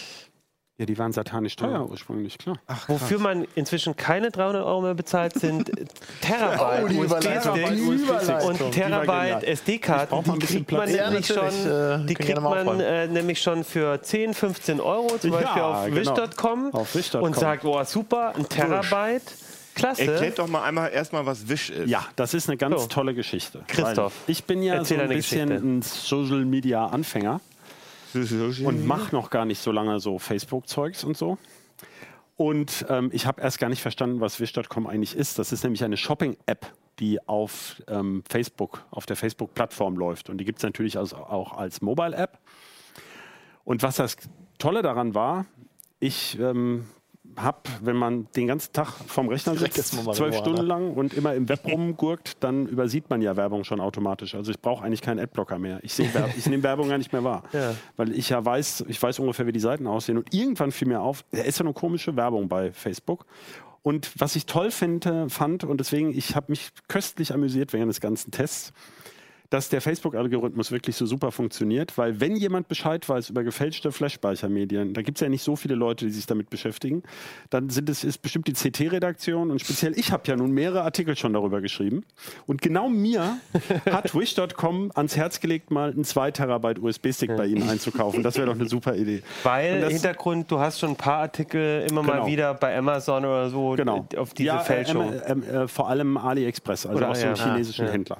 Ja, 0.77 0.85
die 0.85 0.97
waren 0.97 1.13
satanisch 1.13 1.55
teuer 1.55 1.85
oh. 1.87 1.91
ursprünglich, 1.91 2.37
klar. 2.37 2.57
Ach, 2.67 2.89
Wofür 2.89 3.17
man 3.17 3.47
inzwischen 3.55 3.95
keine 3.95 4.29
300 4.29 4.65
Euro 4.65 4.81
mehr 4.81 4.93
bezahlt, 4.93 5.33
sind 5.33 5.71
Terabyte 6.21 6.97
oh, 6.97 7.01
USB-Sticks 7.01 8.45
und 8.45 8.71
Terabyte 8.71 9.43
SD-Karten. 9.45 10.39
Die 10.39 10.45
kriegt 10.45 10.71
man, 10.73 10.93
ja, 10.93 11.09
nämlich 11.09 11.27
schon, 11.27 11.45
äh, 11.45 12.05
die 12.05 12.13
kriegt 12.13 12.41
man 12.41 12.81
äh, 12.81 13.07
nämlich 13.07 13.41
schon 13.41 13.63
für 13.63 14.01
10, 14.01 14.33
15 14.33 14.81
Euro, 14.81 15.17
zum 15.17 15.31
Beispiel 15.31 15.55
ja, 15.55 15.83
auf 15.83 15.85
genau. 15.85 16.17
wish.com 16.17 16.73
wish 16.93 17.15
und 17.15 17.35
sagt, 17.37 17.63
oh 17.63 17.81
super, 17.85 18.33
ein 18.35 18.49
Terabyte. 18.49 19.33
Klasse. 19.75 20.09
Erklärt 20.09 20.39
doch 20.39 20.47
mal 20.47 20.63
einmal 20.63 20.89
erstmal, 20.91 21.25
was 21.25 21.49
Wish 21.49 21.69
ist. 21.69 21.89
Ja, 21.89 22.05
das 22.15 22.33
ist 22.33 22.47
eine 22.47 22.55
ganz 22.55 22.81
so. 22.81 22.87
tolle 22.87 23.13
Geschichte. 23.13 23.61
Christoph. 23.67 24.13
Ich 24.25 24.45
bin 24.45 24.63
ja 24.63 24.83
so 24.85 24.95
ein 24.95 25.09
bisschen 25.09 25.49
Geschichte. 25.49 25.67
ein 25.67 25.81
Social 25.81 26.45
Media 26.45 26.85
Anfänger 26.85 27.41
und 28.63 28.85
mache 28.85 29.15
noch 29.15 29.29
gar 29.29 29.45
nicht 29.45 29.59
so 29.61 29.71
lange 29.71 29.99
so 29.99 30.19
Facebook-Zeugs 30.19 31.03
und 31.03 31.17
so. 31.17 31.37
Und 32.37 32.85
ähm, 32.89 33.09
ich 33.13 33.25
habe 33.25 33.41
erst 33.41 33.59
gar 33.59 33.69
nicht 33.69 33.81
verstanden, 33.81 34.19
was 34.19 34.39
Wish.com 34.39 34.87
eigentlich 34.87 35.15
ist. 35.15 35.39
Das 35.39 35.51
ist 35.51 35.63
nämlich 35.63 35.83
eine 35.83 35.95
Shopping-App, 35.95 36.73
die 36.99 37.25
auf 37.27 37.81
ähm, 37.87 38.23
Facebook, 38.27 38.85
auf 38.91 39.05
der 39.05 39.15
Facebook-Plattform 39.15 39.95
läuft. 39.95 40.29
Und 40.29 40.37
die 40.39 40.45
gibt 40.45 40.59
es 40.59 40.63
natürlich 40.63 40.97
also 40.97 41.15
auch 41.15 41.53
als 41.53 41.81
Mobile-App. 41.81 42.39
Und 43.63 43.83
was 43.83 43.95
das 43.95 44.17
Tolle 44.57 44.81
daran 44.81 45.15
war, 45.15 45.45
ich 45.99 46.37
ähm, 46.39 46.85
habe, 47.37 47.59
wenn 47.81 47.95
man 47.95 48.27
den 48.35 48.47
ganzen 48.47 48.73
Tag 48.73 48.87
vorm 49.07 49.27
Rechner 49.27 49.55
sitzt, 49.55 49.93
zwölf 50.15 50.35
Stunden 50.35 50.65
lang 50.65 50.93
und 50.93 51.13
immer 51.13 51.33
im 51.33 51.49
Web 51.49 51.65
rumgurkt, 51.65 52.43
dann 52.43 52.67
übersieht 52.67 53.09
man 53.09 53.21
ja 53.21 53.35
Werbung 53.35 53.63
schon 53.63 53.79
automatisch. 53.81 54.35
Also 54.35 54.51
ich 54.51 54.59
brauche 54.59 54.83
eigentlich 54.83 55.01
keinen 55.01 55.19
Adblocker 55.19 55.59
mehr. 55.59 55.79
Ich, 55.83 55.99
ich 55.99 56.45
nehme 56.47 56.63
Werbung 56.63 56.89
gar 56.89 56.97
nicht 56.97 57.13
mehr 57.13 57.23
wahr. 57.23 57.43
Ja. 57.55 57.73
Weil 57.95 58.11
ich 58.11 58.29
ja 58.29 58.43
weiß, 58.43 58.83
ich 58.89 59.01
weiß 59.01 59.19
ungefähr, 59.19 59.47
wie 59.47 59.53
die 59.53 59.61
Seiten 59.61 59.87
aussehen. 59.87 60.17
Und 60.17 60.33
irgendwann 60.33 60.71
fiel 60.73 60.89
mir 60.89 60.99
auf, 60.99 61.23
da 61.31 61.41
ist 61.41 61.57
ja 61.57 61.63
eine 61.63 61.73
komische 61.73 62.17
Werbung 62.17 62.49
bei 62.49 62.73
Facebook. 62.73 63.25
Und 63.81 64.11
was 64.19 64.35
ich 64.35 64.45
toll 64.45 64.71
finde, 64.71 65.29
fand, 65.29 65.63
und 65.63 65.79
deswegen, 65.79 66.17
ich 66.17 66.35
habe 66.35 66.47
mich 66.49 66.71
köstlich 66.89 67.33
amüsiert 67.33 67.71
während 67.71 67.89
des 67.89 68.01
ganzen 68.01 68.31
Tests, 68.31 68.73
dass 69.55 69.69
der 69.69 69.79
Facebook-Algorithmus 69.79 70.73
wirklich 70.73 70.97
so 70.97 71.05
super 71.05 71.31
funktioniert, 71.31 71.97
weil 71.97 72.19
wenn 72.19 72.35
jemand 72.35 72.67
Bescheid 72.67 73.07
weiß 73.07 73.29
über 73.29 73.41
gefälschte 73.41 73.93
Flash-Speichermedien, 73.93 74.93
da 74.93 75.01
gibt 75.01 75.17
es 75.17 75.21
ja 75.21 75.29
nicht 75.29 75.43
so 75.43 75.55
viele 75.55 75.75
Leute, 75.75 76.03
die 76.03 76.11
sich 76.11 76.25
damit 76.25 76.49
beschäftigen, 76.49 77.03
dann 77.51 77.69
sind 77.69 77.89
es 77.89 78.03
ist 78.03 78.17
bestimmt 78.17 78.49
die 78.49 78.51
CT-Redaktion 78.51 79.51
und 79.51 79.61
speziell 79.61 79.97
ich 79.97 80.11
habe 80.11 80.23
ja 80.25 80.35
nun 80.35 80.51
mehrere 80.51 80.81
Artikel 80.81 81.15
schon 81.15 81.31
darüber 81.31 81.61
geschrieben 81.61 82.03
und 82.47 82.61
genau 82.61 82.89
mir 82.89 83.37
hat 83.89 84.13
Wish.com 84.19 84.91
ans 84.93 85.15
Herz 85.15 85.39
gelegt, 85.39 85.71
mal 85.71 85.91
einen 85.91 86.03
2 86.03 86.31
Terabyte 86.31 86.79
USB-Stick 86.79 87.29
ja. 87.29 87.37
bei 87.37 87.45
ihnen 87.45 87.69
einzukaufen. 87.69 88.23
Das 88.23 88.35
wäre 88.35 88.47
doch 88.47 88.55
eine 88.55 88.67
super 88.67 88.93
Idee. 88.93 89.23
Weil 89.43 89.87
Hintergrund, 89.89 90.51
du 90.51 90.59
hast 90.59 90.81
schon 90.81 90.89
ein 90.89 90.95
paar 90.97 91.19
Artikel 91.19 91.87
immer 91.89 92.01
genau. 92.01 92.13
mal 92.13 92.27
wieder 92.27 92.55
bei 92.55 92.77
Amazon 92.77 93.23
oder 93.23 93.49
so 93.49 93.75
genau. 93.77 94.05
auf 94.17 94.33
diese 94.33 94.47
ja, 94.47 94.59
Fälschung. 94.59 95.13
Äh, 95.13 95.31
äh, 95.31 95.63
äh, 95.63 95.67
vor 95.69 95.87
allem 95.87 96.17
AliExpress, 96.17 96.87
also 96.87 96.97
oder, 96.97 97.11
aus 97.11 97.21
dem 97.21 97.35
chinesischen 97.35 97.87
Händler. 97.87 98.17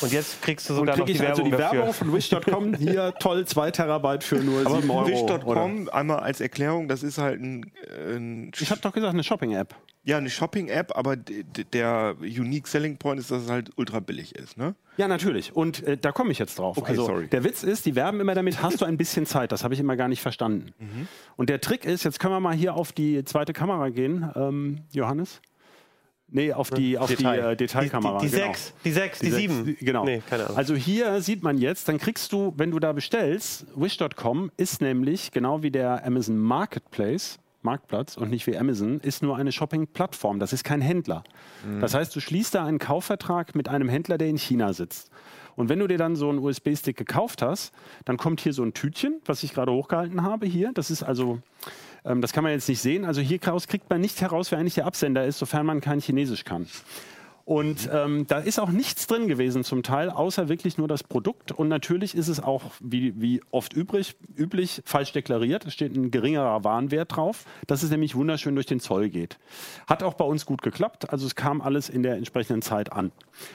Und 0.00 0.12
jetzt 0.12 0.40
kriegst 0.40 0.67
kriegst 0.68 0.70
du 0.70 0.74
sogar 0.74 0.94
und 0.94 1.00
noch 1.00 1.06
die 1.06 1.18
Werbung 1.18 1.30
also 1.30 1.44
die 1.44 1.50
dafür. 1.50 1.78
Werbung 1.78 1.94
von 1.94 2.14
Wish.com, 2.14 2.74
hier 2.78 3.14
toll, 3.18 3.46
2 3.46 3.70
Terabyte 3.70 4.24
für 4.24 4.36
nur 4.36 4.66
Aber 4.66 4.80
7 4.80 4.90
Euro. 4.90 5.06
Wish.com, 5.06 5.88
einmal 5.90 6.20
als 6.20 6.40
Erklärung, 6.40 6.88
das 6.88 7.02
ist 7.02 7.18
halt 7.18 7.40
ein... 7.40 7.72
ein 8.06 8.52
ich 8.58 8.70
habe 8.70 8.80
doch 8.80 8.92
gesagt, 8.92 9.12
eine 9.12 9.24
Shopping-App. 9.24 9.74
Ja, 10.04 10.16
eine 10.16 10.30
Shopping-App, 10.30 10.96
aber 10.96 11.16
der 11.16 12.16
Unique 12.20 12.66
Selling 12.66 12.96
Point 12.96 13.20
ist, 13.20 13.30
dass 13.30 13.42
es 13.42 13.50
halt 13.50 13.70
ultra 13.76 14.00
billig 14.00 14.34
ist, 14.34 14.56
ne? 14.56 14.74
Ja, 14.96 15.06
natürlich. 15.06 15.54
Und 15.54 15.82
äh, 15.82 15.98
da 15.98 16.12
komme 16.12 16.32
ich 16.32 16.38
jetzt 16.38 16.58
drauf. 16.58 16.78
Okay, 16.78 16.92
also, 16.92 17.06
sorry. 17.06 17.28
Der 17.28 17.44
Witz 17.44 17.62
ist, 17.62 17.84
die 17.84 17.94
werben 17.94 18.18
immer 18.20 18.34
damit, 18.34 18.62
hast 18.62 18.80
du 18.80 18.86
ein 18.86 18.96
bisschen 18.96 19.26
Zeit. 19.26 19.52
Das 19.52 19.64
habe 19.64 19.74
ich 19.74 19.80
immer 19.80 19.96
gar 19.96 20.08
nicht 20.08 20.22
verstanden. 20.22 20.72
Mhm. 20.78 21.08
Und 21.36 21.50
der 21.50 21.60
Trick 21.60 21.84
ist, 21.84 22.04
jetzt 22.04 22.20
können 22.20 22.32
wir 22.32 22.40
mal 22.40 22.54
hier 22.54 22.74
auf 22.74 22.92
die 22.92 23.22
zweite 23.24 23.52
Kamera 23.52 23.90
gehen, 23.90 24.30
ähm, 24.34 24.80
Johannes. 24.92 25.42
Nee, 26.30 26.52
auf 26.52 26.70
die, 26.70 26.98
auf 26.98 27.08
Detail. 27.08 27.40
die 27.40 27.52
äh, 27.52 27.56
Detailkamera. 27.56 28.18
Die, 28.18 28.26
die, 28.26 28.32
die 28.32 28.36
genau. 28.36 28.52
sechs, 28.52 28.74
die 28.84 28.92
sechs, 28.92 29.18
die, 29.20 29.26
die 29.26 29.32
sieben. 29.32 29.64
Sechs, 29.64 29.80
genau. 29.80 30.04
Nee, 30.04 30.22
also 30.54 30.74
hier 30.74 31.22
sieht 31.22 31.42
man 31.42 31.56
jetzt, 31.58 31.88
dann 31.88 31.98
kriegst 31.98 32.32
du, 32.32 32.52
wenn 32.56 32.70
du 32.70 32.78
da 32.78 32.92
bestellst, 32.92 33.66
Wish.com 33.74 34.50
ist 34.56 34.82
nämlich 34.82 35.30
genau 35.30 35.62
wie 35.62 35.70
der 35.70 36.04
Amazon 36.04 36.36
Marketplace, 36.36 37.38
Marktplatz 37.62 38.16
und 38.16 38.30
nicht 38.30 38.46
wie 38.46 38.56
Amazon, 38.56 39.00
ist 39.00 39.22
nur 39.22 39.36
eine 39.36 39.52
Shopping-Plattform. 39.52 40.38
Das 40.38 40.52
ist 40.52 40.64
kein 40.64 40.80
Händler. 40.80 41.24
Mhm. 41.66 41.80
Das 41.80 41.94
heißt, 41.94 42.14
du 42.14 42.20
schließt 42.20 42.54
da 42.54 42.64
einen 42.64 42.78
Kaufvertrag 42.78 43.54
mit 43.54 43.68
einem 43.68 43.88
Händler, 43.88 44.18
der 44.18 44.28
in 44.28 44.38
China 44.38 44.72
sitzt. 44.72 45.10
Und 45.56 45.68
wenn 45.68 45.80
du 45.80 45.88
dir 45.88 45.98
dann 45.98 46.14
so 46.14 46.28
einen 46.28 46.38
USB-Stick 46.38 46.96
gekauft 46.96 47.42
hast, 47.42 47.72
dann 48.04 48.16
kommt 48.16 48.40
hier 48.40 48.52
so 48.52 48.62
ein 48.62 48.74
Tütchen, 48.74 49.20
was 49.26 49.42
ich 49.42 49.54
gerade 49.54 49.72
hochgehalten 49.72 50.22
habe 50.22 50.46
hier. 50.46 50.70
Das 50.72 50.90
ist 50.90 51.02
also 51.02 51.40
ähm, 52.04 52.20
das 52.20 52.32
kann 52.32 52.44
man 52.44 52.52
jetzt 52.52 52.68
nicht 52.68 52.80
sehen. 52.80 53.04
Also 53.04 53.20
hier 53.20 53.38
kriegt 53.38 53.90
man 53.90 54.00
nicht 54.00 54.20
heraus, 54.20 54.50
wer 54.50 54.58
eigentlich 54.58 54.74
der 54.74 54.86
Absender 54.86 55.24
ist, 55.24 55.38
sofern 55.38 55.66
man 55.66 55.80
kein 55.80 56.00
Chinesisch 56.00 56.44
kann. 56.44 56.66
Und 57.48 57.88
ähm, 57.90 58.26
da 58.26 58.40
ist 58.40 58.60
auch 58.60 58.68
nichts 58.68 59.06
drin 59.06 59.26
gewesen 59.26 59.64
zum 59.64 59.82
Teil, 59.82 60.10
außer 60.10 60.50
wirklich 60.50 60.76
nur 60.76 60.86
das 60.86 61.02
Produkt. 61.02 61.50
Und 61.50 61.68
natürlich 61.68 62.14
ist 62.14 62.28
es 62.28 62.40
auch, 62.40 62.72
wie, 62.78 63.18
wie 63.18 63.40
oft 63.50 63.72
übrig, 63.72 64.16
üblich, 64.36 64.82
falsch 64.84 65.12
deklariert. 65.12 65.64
Es 65.64 65.72
steht 65.72 65.96
ein 65.96 66.10
geringerer 66.10 66.62
Warenwert 66.62 67.16
drauf, 67.16 67.46
dass 67.66 67.82
es 67.82 67.90
nämlich 67.90 68.14
wunderschön 68.14 68.54
durch 68.54 68.66
den 68.66 68.80
Zoll 68.80 69.08
geht. 69.08 69.38
Hat 69.86 70.02
auch 70.02 70.12
bei 70.12 70.26
uns 70.26 70.44
gut 70.44 70.60
geklappt. 70.60 71.08
Also 71.08 71.24
es 71.24 71.36
kam 71.36 71.62
alles 71.62 71.88
in 71.88 72.02
der 72.02 72.16
entsprechenden 72.16 72.60
Zeit 72.60 72.92
an. 72.92 73.12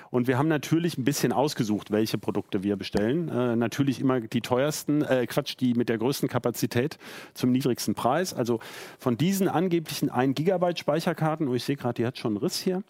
Und 0.10 0.26
wir 0.26 0.40
haben 0.40 0.48
natürlich 0.48 0.98
ein 0.98 1.04
bisschen 1.04 1.32
ausgesucht, 1.32 1.92
welche 1.92 2.18
Produkte 2.18 2.64
wir 2.64 2.78
bestellen. 2.78 3.30
Äh, 3.30 3.56
natürlich 3.56 4.00
immer 4.00 4.22
die 4.22 4.42
teuersten, 4.42 5.04
äh, 5.04 5.28
Quatsch, 5.28 5.54
die 5.60 5.76
mit 5.76 5.90
der 5.90 6.00
größten 6.00 6.28
Kapazität 6.28 6.98
zum 7.36 7.52
niedrigsten 7.52 7.94
Preis. 7.94 8.34
Also 8.34 8.60
von 8.98 9.18
diesen 9.18 9.48
angeblichen 9.48 10.10
1 10.10 10.34
Gigabyte 10.34 10.80
Speicherkarten, 10.80 11.48
oh 11.48 11.54
ich 11.54 11.64
sehe 11.64 11.76
gerade, 11.76 11.94
die 11.94 12.08
hat 12.08 12.18
schon 12.18 12.32
einen 12.32 12.38
Riss 12.38 12.58
hier, 12.58 12.82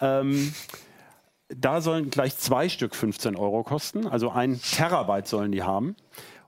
ähm, 0.00 0.52
da 1.48 1.80
sollen 1.80 2.10
gleich 2.10 2.36
zwei 2.36 2.68
Stück 2.68 2.94
15 2.94 3.36
Euro 3.36 3.62
kosten, 3.62 4.06
also 4.06 4.30
ein 4.30 4.60
Terabyte 4.60 5.26
sollen 5.26 5.52
die 5.52 5.62
haben. 5.62 5.96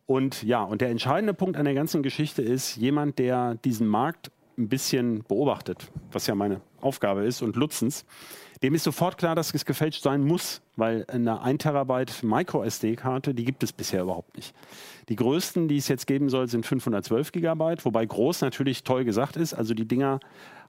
Und 0.06 0.42
ja, 0.42 0.62
und 0.62 0.80
der 0.80 0.90
entscheidende 0.90 1.34
Punkt 1.34 1.56
an 1.56 1.64
der 1.64 1.74
ganzen 1.74 2.02
Geschichte 2.02 2.42
ist, 2.42 2.76
jemand, 2.76 3.18
der 3.18 3.54
diesen 3.64 3.86
Markt 3.86 4.30
ein 4.58 4.68
bisschen 4.68 5.24
beobachtet, 5.24 5.90
was 6.12 6.26
ja 6.26 6.34
meine 6.34 6.60
Aufgabe 6.80 7.24
ist 7.24 7.42
und 7.42 7.56
Lutzens, 7.56 8.04
dem 8.62 8.74
ist 8.74 8.84
sofort 8.84 9.16
klar, 9.16 9.34
dass 9.34 9.54
es 9.54 9.64
gefälscht 9.64 10.02
sein 10.02 10.22
muss, 10.22 10.60
weil 10.76 11.06
eine 11.08 11.40
1 11.40 11.62
Terabyte 11.62 12.22
Micro 12.22 12.62
SD-Karte, 12.62 13.32
die 13.32 13.44
gibt 13.44 13.62
es 13.62 13.72
bisher 13.72 14.02
überhaupt 14.02 14.36
nicht. 14.36 14.54
Die 15.08 15.16
größten, 15.16 15.66
die 15.66 15.78
es 15.78 15.88
jetzt 15.88 16.06
geben 16.06 16.28
soll, 16.28 16.46
sind 16.46 16.66
512 16.66 17.32
Gigabyte, 17.32 17.84
wobei 17.86 18.04
groß 18.04 18.42
natürlich 18.42 18.84
toll 18.84 19.04
gesagt 19.04 19.36
ist. 19.36 19.54
Also 19.54 19.72
die 19.72 19.88
Dinger 19.88 20.20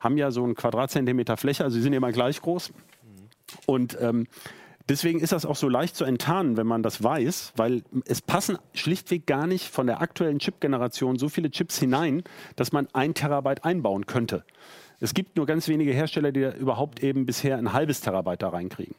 haben 0.02 0.18
ja 0.18 0.32
so 0.32 0.44
einen 0.44 0.56
Quadratzentimeter 0.56 1.38
Fläche, 1.38 1.64
also 1.64 1.76
sie 1.76 1.82
sind 1.82 1.94
immer 1.94 2.12
gleich 2.12 2.42
groß. 2.42 2.74
Und 3.66 3.98
ähm, 4.02 4.28
deswegen 4.90 5.20
ist 5.20 5.32
das 5.32 5.46
auch 5.46 5.56
so 5.56 5.70
leicht 5.70 5.96
zu 5.96 6.04
enttarnen, 6.04 6.58
wenn 6.58 6.68
man 6.68 6.84
das 6.84 7.04
weiß, 7.04 7.54
weil 7.56 7.84
es 8.06 8.22
passen 8.22 8.58
schlichtweg 8.74 9.26
gar 9.26 9.48
nicht 9.48 9.70
von 9.70 9.88
der 9.88 10.02
aktuellen 10.02 10.40
Chip-Generation 10.40 11.18
so 11.18 11.30
viele 11.30 11.52
Chips 11.52 11.80
hinein, 11.80 12.24
dass 12.56 12.72
man 12.72 12.88
ein 12.94 13.14
Terabyte 13.14 13.64
einbauen 13.64 14.06
könnte. 14.06 14.44
Es 15.00 15.14
gibt 15.14 15.36
nur 15.38 15.46
ganz 15.48 15.68
wenige 15.68 15.92
Hersteller, 15.94 16.32
die 16.32 16.44
überhaupt 16.60 17.02
eben 17.02 17.26
bisher 17.26 17.58
ein 17.58 17.74
halbes 17.74 18.02
Terabyte 18.02 18.44
da 18.44 18.50
reinkriegen. 18.50 18.96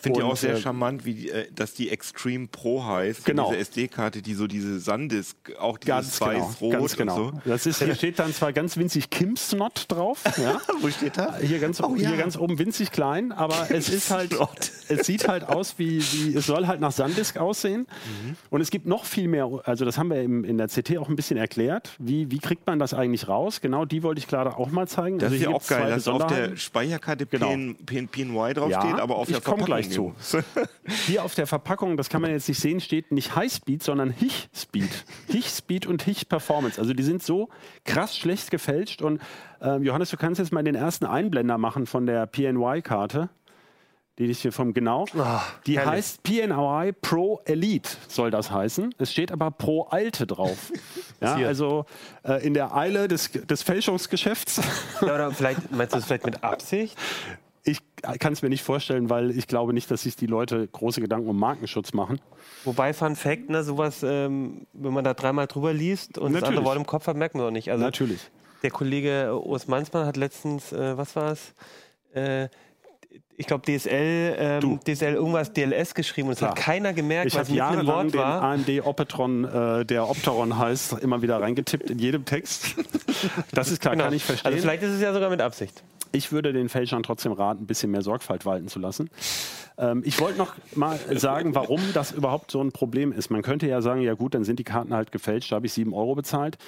Ich 0.00 0.04
finde 0.04 0.20
ja 0.20 0.26
auch 0.26 0.36
sehr 0.36 0.54
äh, 0.54 0.60
charmant, 0.60 1.04
wie, 1.04 1.28
äh, 1.28 1.46
dass 1.54 1.74
die 1.74 1.90
Extreme 1.90 2.48
Pro 2.48 2.84
heißt. 2.84 3.26
Genau. 3.26 3.50
Diese 3.50 3.60
SD-Karte, 3.60 4.22
die 4.22 4.32
so 4.32 4.46
diese 4.46 4.80
Sandisk, 4.80 5.36
auch 5.58 5.76
dieses 5.76 6.18
genau, 6.18 6.30
weiß-rot 6.30 6.72
ganz 6.72 6.96
genau. 6.96 7.16
So. 7.16 7.32
Das 7.44 7.66
ist, 7.66 7.82
hier 7.82 7.94
steht 7.94 8.18
dann 8.18 8.32
zwar 8.32 8.54
ganz 8.54 8.78
winzig 8.78 9.10
Kimsnot 9.10 9.84
drauf. 9.88 10.22
Ja. 10.38 10.58
Wo 10.80 10.88
steht 10.88 11.18
da? 11.18 11.36
Hier 11.36 11.58
ganz, 11.58 11.82
oh, 11.82 11.94
hier 11.94 12.16
ganz 12.16 12.38
oben 12.38 12.58
winzig 12.58 12.92
klein, 12.92 13.30
aber 13.30 13.70
es 13.70 13.90
ist 13.90 14.10
halt, 14.10 14.34
es 14.88 15.06
sieht 15.06 15.28
halt 15.28 15.44
aus 15.44 15.74
wie, 15.76 16.00
wie, 16.00 16.34
es 16.34 16.46
soll 16.46 16.66
halt 16.66 16.80
nach 16.80 16.92
Sandisk 16.92 17.36
aussehen. 17.36 17.80
Mhm. 17.80 18.36
Und 18.48 18.62
es 18.62 18.70
gibt 18.70 18.86
noch 18.86 19.04
viel 19.04 19.28
mehr, 19.28 19.50
also 19.64 19.84
das 19.84 19.98
haben 19.98 20.08
wir 20.08 20.22
im, 20.22 20.44
in 20.44 20.56
der 20.56 20.68
CT 20.68 20.96
auch 20.96 21.10
ein 21.10 21.16
bisschen 21.16 21.36
erklärt. 21.36 21.94
Wie, 21.98 22.30
wie 22.30 22.38
kriegt 22.38 22.66
man 22.66 22.78
das 22.78 22.94
eigentlich 22.94 23.28
raus? 23.28 23.60
Genau 23.60 23.84
die 23.84 24.02
wollte 24.02 24.18
ich 24.20 24.28
gerade 24.28 24.56
auch 24.56 24.70
mal 24.70 24.88
zeigen. 24.88 25.18
Das 25.18 25.32
also 25.32 25.36
ist 25.36 25.42
ja 25.42 25.50
auch 25.50 25.66
geil, 25.66 25.90
dass 25.90 26.08
auf 26.08 26.26
der 26.26 26.56
Speicherkarte 26.56 27.26
genau. 27.26 27.50
PN, 27.50 28.08
PNY 28.08 28.54
draufsteht, 28.54 28.96
ja, 28.96 28.98
aber 28.98 29.16
auf 29.16 29.28
der 29.28 29.40
Verpackung 29.40 29.66
gleich 29.66 29.89
zu. 29.90 30.14
Hier 31.06 31.24
auf 31.24 31.34
der 31.34 31.46
Verpackung, 31.46 31.96
das 31.96 32.08
kann 32.08 32.22
man 32.22 32.30
jetzt 32.30 32.48
nicht 32.48 32.60
sehen, 32.60 32.80
steht 32.80 33.12
nicht 33.12 33.36
High 33.36 33.52
Speed, 33.52 33.82
sondern 33.82 34.10
Hich 34.10 34.48
Speed. 34.54 34.90
Hich 35.28 35.48
Speed 35.48 35.86
und 35.86 36.02
Hich 36.02 36.28
Performance. 36.28 36.80
Also 36.80 36.94
die 36.94 37.02
sind 37.02 37.22
so 37.22 37.48
krass 37.84 38.16
schlecht 38.16 38.50
gefälscht. 38.50 39.02
Und 39.02 39.20
äh, 39.60 39.76
Johannes, 39.78 40.10
du 40.10 40.16
kannst 40.16 40.38
jetzt 40.38 40.52
mal 40.52 40.62
den 40.62 40.74
ersten 40.74 41.06
Einblender 41.06 41.58
machen 41.58 41.86
von 41.86 42.06
der 42.06 42.26
PNY-Karte. 42.26 43.30
Die 44.20 44.26
ist 44.26 44.42
hier 44.42 44.52
vom 44.52 44.74
genau. 44.74 45.06
Oh, 45.16 45.24
die 45.66 45.78
herrlich. 45.78 45.92
heißt 45.92 46.22
PNY 46.24 46.92
Pro 47.00 47.40
Elite, 47.46 47.88
soll 48.06 48.30
das 48.30 48.50
heißen. 48.50 48.94
Es 48.98 49.12
steht 49.12 49.32
aber 49.32 49.50
Pro 49.50 49.84
Alte 49.84 50.26
drauf. 50.26 50.70
ja, 51.22 51.36
also 51.36 51.86
äh, 52.22 52.46
in 52.46 52.52
der 52.52 52.76
Eile 52.76 53.08
des, 53.08 53.32
des 53.32 53.62
Fälschungsgeschäfts. 53.62 54.60
Ja, 55.00 55.14
oder 55.14 55.30
vielleicht 55.30 55.70
meinst 55.72 55.94
du 55.94 55.98
es 55.98 56.04
vielleicht 56.04 56.26
mit 56.26 56.44
Absicht? 56.44 56.98
Ich 58.12 58.18
kann 58.18 58.32
es 58.32 58.42
mir 58.42 58.48
nicht 58.48 58.62
vorstellen, 58.62 59.10
weil 59.10 59.30
ich 59.30 59.46
glaube 59.46 59.72
nicht, 59.72 59.90
dass 59.90 60.02
sich 60.02 60.16
die 60.16 60.26
Leute 60.26 60.66
große 60.66 61.00
Gedanken 61.00 61.28
um 61.28 61.38
Markenschutz 61.38 61.92
machen. 61.92 62.20
Wobei, 62.64 62.92
Fun 62.92 63.16
Fact, 63.16 63.50
ne, 63.50 63.62
sowas, 63.62 64.02
ähm, 64.02 64.66
wenn 64.72 64.92
man 64.92 65.04
da 65.04 65.14
dreimal 65.14 65.46
drüber 65.46 65.72
liest 65.72 66.18
und 66.18 66.32
Natürlich. 66.32 66.40
das 66.40 66.48
andere 66.48 66.64
Wort 66.64 66.76
im 66.76 66.86
Kopf 66.86 67.06
hat, 67.06 67.16
merkt 67.16 67.34
man 67.34 67.44
doch 67.44 67.50
nicht. 67.50 67.70
Also 67.70 67.84
Natürlich. 67.84 68.30
Der 68.62 68.70
Kollege 68.70 69.40
Urs 69.42 69.68
Mansmann 69.68 70.06
hat 70.06 70.16
letztens, 70.16 70.72
äh, 70.72 70.96
was 70.96 71.16
war 71.16 71.32
es? 71.32 71.54
Äh, 72.14 72.48
ich 73.40 73.46
glaube 73.46 73.64
DSL, 73.64 74.36
ähm, 74.38 74.80
DSL 74.84 75.14
irgendwas 75.14 75.52
DLS 75.54 75.94
geschrieben 75.94 76.28
und 76.28 76.34
es 76.34 76.42
hat 76.42 76.56
keiner 76.56 76.92
gemerkt, 76.92 77.28
ich 77.28 77.34
was 77.34 77.48
mit 77.48 77.58
einem 77.58 77.86
Wort 77.86 78.14
war. 78.14 78.42
AMD 78.42 78.68
Opetron, 78.84 79.44
äh, 79.44 79.86
der 79.86 80.08
Opteron 80.08 80.58
heißt, 80.58 80.98
immer 81.00 81.22
wieder 81.22 81.40
reingetippt 81.40 81.88
in 81.90 81.98
jedem 81.98 82.24
Text. 82.24 82.76
Das 83.52 83.70
ist 83.70 83.82
klar, 83.82 83.94
genau. 83.94 84.04
kann 84.04 84.14
ich 84.14 84.24
verstehen. 84.24 84.50
Also 84.50 84.62
vielleicht 84.62 84.82
ist 84.82 84.92
es 84.92 85.02
ja 85.02 85.12
sogar 85.12 85.28
mit 85.28 85.42
Absicht. 85.42 85.82
Ich 86.12 86.32
würde 86.32 86.52
den 86.52 86.68
Fälschern 86.68 87.02
trotzdem 87.02 87.32
raten, 87.32 87.64
ein 87.64 87.66
bisschen 87.66 87.90
mehr 87.90 88.02
Sorgfalt 88.02 88.44
walten 88.44 88.68
zu 88.68 88.78
lassen. 88.78 89.10
Ähm, 89.78 90.02
ich 90.04 90.20
wollte 90.20 90.38
noch 90.38 90.54
mal 90.74 90.98
sagen, 91.16 91.54
warum 91.54 91.80
das 91.94 92.12
überhaupt 92.12 92.50
so 92.50 92.60
ein 92.60 92.72
Problem 92.72 93.12
ist. 93.12 93.30
Man 93.30 93.42
könnte 93.42 93.66
ja 93.66 93.80
sagen, 93.80 94.00
ja 94.02 94.14
gut, 94.14 94.34
dann 94.34 94.44
sind 94.44 94.58
die 94.58 94.64
Karten 94.64 94.92
halt 94.92 95.12
gefälscht, 95.12 95.52
da 95.52 95.56
habe 95.56 95.66
ich 95.66 95.72
sieben 95.72 95.94
Euro 95.94 96.14
bezahlt. 96.14 96.58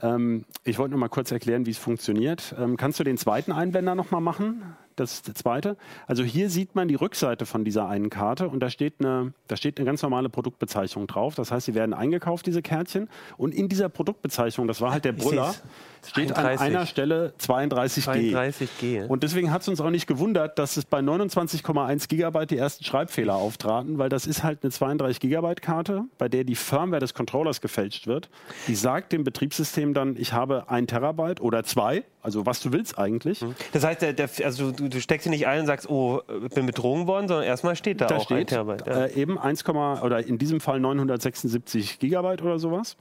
Ähm, 0.00 0.44
ich 0.64 0.78
wollte 0.78 0.92
noch 0.92 0.98
mal 0.98 1.08
kurz 1.08 1.30
erklären, 1.30 1.66
wie 1.66 1.70
es 1.70 1.78
funktioniert. 1.78 2.54
Ähm, 2.58 2.76
kannst 2.76 2.98
du 2.98 3.04
den 3.04 3.18
zweiten 3.18 3.52
Einblender 3.52 3.94
noch 3.94 4.10
mal 4.10 4.20
machen? 4.20 4.62
Das 4.96 5.22
zweite. 5.22 5.76
Also 6.06 6.22
hier 6.22 6.48
sieht 6.48 6.74
man 6.74 6.88
die 6.88 6.94
Rückseite 6.94 7.44
von 7.44 7.64
dieser 7.64 7.86
einen 7.86 8.08
Karte 8.08 8.48
und 8.48 8.60
da 8.60 8.70
steht 8.70 8.94
eine, 8.98 9.34
da 9.46 9.56
steht 9.56 9.78
eine 9.78 9.84
ganz 9.84 10.02
normale 10.02 10.30
Produktbezeichnung 10.30 11.06
drauf. 11.06 11.34
Das 11.34 11.52
heißt, 11.52 11.66
sie 11.66 11.74
werden 11.74 11.92
eingekauft, 11.92 12.46
diese 12.46 12.62
Kärtchen. 12.62 13.08
Und 13.36 13.54
in 13.54 13.68
dieser 13.68 13.90
Produktbezeichnung, 13.90 14.66
das 14.66 14.80
war 14.80 14.92
halt 14.92 15.04
der 15.04 15.12
Brüller, 15.12 15.54
steht 16.02 16.32
31. 16.32 16.60
an 16.60 16.66
einer 16.66 16.86
Stelle 16.86 17.34
32G. 17.38 18.34
32G. 18.34 19.06
Und 19.06 19.22
deswegen 19.22 19.52
hat 19.52 19.62
es 19.62 19.68
uns 19.68 19.80
auch 19.82 19.90
nicht 19.90 20.06
gewundert, 20.06 20.58
dass 20.58 20.78
es 20.78 20.86
bei 20.86 21.00
29,1 21.00 22.08
Gigabyte 22.08 22.50
die 22.50 22.56
ersten 22.56 22.84
Schreibfehler 22.84 23.34
auftraten, 23.34 23.98
weil 23.98 24.08
das 24.08 24.26
ist 24.26 24.42
halt 24.42 24.60
eine 24.62 24.70
32 24.70 25.20
Gigabyte 25.20 25.60
Karte, 25.60 26.04
bei 26.16 26.28
der 26.30 26.44
die 26.44 26.54
Firmware 26.54 27.00
des 27.00 27.12
Controllers 27.12 27.60
gefälscht 27.60 28.06
wird. 28.06 28.30
Die 28.66 28.74
sagt 28.74 29.12
dem 29.12 29.24
Betriebssystem 29.24 29.92
dann, 29.92 30.16
ich 30.16 30.32
habe 30.32 30.70
ein 30.70 30.86
Terabyte 30.86 31.40
oder 31.40 31.64
zwei, 31.64 32.04
also 32.26 32.44
was 32.44 32.60
du 32.60 32.72
willst 32.72 32.98
eigentlich. 32.98 33.40
Mhm. 33.40 33.54
Das 33.72 33.84
heißt, 33.84 34.02
der, 34.02 34.12
der, 34.12 34.28
also 34.44 34.72
du, 34.72 34.88
du, 34.88 35.00
steckst 35.00 35.24
sie 35.24 35.30
nicht 35.30 35.46
ein 35.46 35.60
und 35.60 35.66
sagst, 35.66 35.88
oh, 35.88 36.22
ich 36.44 36.52
bin 36.52 36.66
betrogen 36.66 37.06
worden, 37.06 37.28
sondern 37.28 37.46
erstmal 37.46 37.76
steht 37.76 38.00
da, 38.00 38.06
da 38.06 38.16
auch 38.16 38.24
steht, 38.24 38.38
ein 38.38 38.46
Terabyte. 38.48 38.86
Ja. 38.86 39.04
Äh, 39.06 39.14
eben 39.14 39.38
1, 39.38 39.64
oder 39.68 40.26
in 40.26 40.36
diesem 40.36 40.60
Fall 40.60 40.80
976 40.80 42.00
Gigabyte 42.00 42.42
oder 42.42 42.58
sowas. 42.58 42.96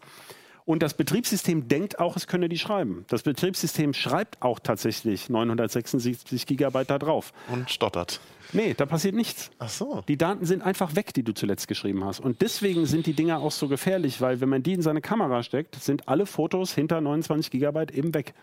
Und 0.65 0.82
das 0.82 0.95
Betriebssystem 0.95 1.67
denkt 1.67 1.99
auch, 1.99 2.15
es 2.15 2.28
könne 2.28 2.49
die 2.49 2.57
schreiben. 2.57 3.05
Das 3.07 3.23
Betriebssystem 3.23 3.93
schreibt 3.93 4.41
auch 4.41 4.59
tatsächlich 4.59 5.30
976 5.30 6.45
Gigabyte 6.45 6.89
da 6.89 6.99
drauf. 6.99 7.34
Und 7.51 7.69
stottert. 7.69 8.19
Nee, 8.53 8.73
da 8.76 8.86
passiert 8.86 9.15
nichts. 9.15 9.51
Ach 9.59 9.69
so. 9.69 10.03
Die 10.07 10.17
Daten 10.17 10.45
sind 10.45 10.61
einfach 10.61 10.95
weg, 10.95 11.13
die 11.13 11.23
du 11.23 11.34
zuletzt 11.34 11.67
geschrieben 11.67 12.03
hast. 12.03 12.19
Und 12.19 12.41
deswegen 12.41 12.86
sind 12.86 13.05
die 13.05 13.13
Dinger 13.13 13.39
auch 13.39 13.51
so 13.51 13.67
gefährlich, 13.67 14.21
weil 14.21 14.41
wenn 14.41 14.49
man 14.49 14.63
die 14.63 14.73
in 14.73 14.82
seine 14.82 15.01
Kamera 15.01 15.43
steckt, 15.43 15.76
sind 15.76 16.07
alle 16.07 16.26
Fotos 16.26 16.73
hinter 16.73 17.01
29 17.01 17.51
Gigabyte 17.51 17.91
eben 17.91 18.13
weg. 18.13 18.34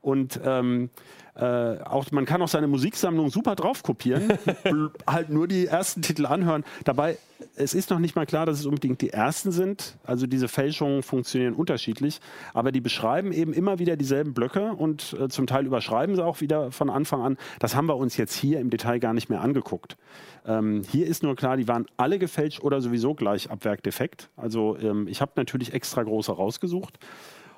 Und 0.00 0.40
ähm, 0.44 0.90
äh, 1.38 1.78
auch, 1.84 2.10
man 2.10 2.24
kann 2.24 2.42
auch 2.42 2.48
seine 2.48 2.66
Musiksammlung 2.66 3.30
super 3.30 3.54
drauf 3.54 3.84
kopieren, 3.84 4.32
halt 5.06 5.30
nur 5.30 5.46
die 5.46 5.66
ersten 5.66 6.02
Titel 6.02 6.26
anhören. 6.26 6.64
Dabei, 6.84 7.16
es 7.54 7.74
ist 7.74 7.90
noch 7.90 8.00
nicht 8.00 8.16
mal 8.16 8.26
klar, 8.26 8.44
dass 8.44 8.58
es 8.58 8.66
unbedingt 8.66 9.00
die 9.02 9.10
ersten 9.10 9.52
sind. 9.52 9.96
Also 10.02 10.26
diese 10.26 10.48
Fälschungen 10.48 11.04
funktionieren 11.04 11.54
unterschiedlich, 11.54 12.20
aber 12.54 12.72
die 12.72 12.80
beschreiben 12.80 13.30
eben 13.30 13.52
immer 13.52 13.78
wieder 13.78 13.96
dieselben 13.96 14.34
Blöcke 14.34 14.72
und 14.72 15.16
äh, 15.20 15.28
zum 15.28 15.46
Teil 15.46 15.64
überschreiben 15.64 16.16
sie 16.16 16.24
auch 16.24 16.40
wieder 16.40 16.72
von 16.72 16.90
Anfang 16.90 17.22
an. 17.22 17.36
Das 17.60 17.76
haben 17.76 17.86
wir 17.86 17.96
uns 17.96 18.16
jetzt 18.16 18.34
hier 18.34 18.58
im 18.58 18.70
Detail 18.70 18.98
gar 18.98 19.14
nicht 19.14 19.28
mehr 19.28 19.40
angeguckt. 19.40 19.96
Ähm, 20.44 20.82
hier 20.90 21.06
ist 21.06 21.22
nur 21.22 21.36
klar, 21.36 21.56
die 21.56 21.68
waren 21.68 21.86
alle 21.96 22.18
gefälscht 22.18 22.60
oder 22.64 22.80
sowieso 22.80 23.14
gleich 23.14 23.48
ab 23.48 23.64
Werk 23.64 23.84
defekt. 23.84 24.28
Also 24.36 24.76
ähm, 24.78 25.06
ich 25.06 25.20
habe 25.20 25.32
natürlich 25.36 25.72
extra 25.72 26.02
große 26.02 26.32
rausgesucht. 26.32 26.98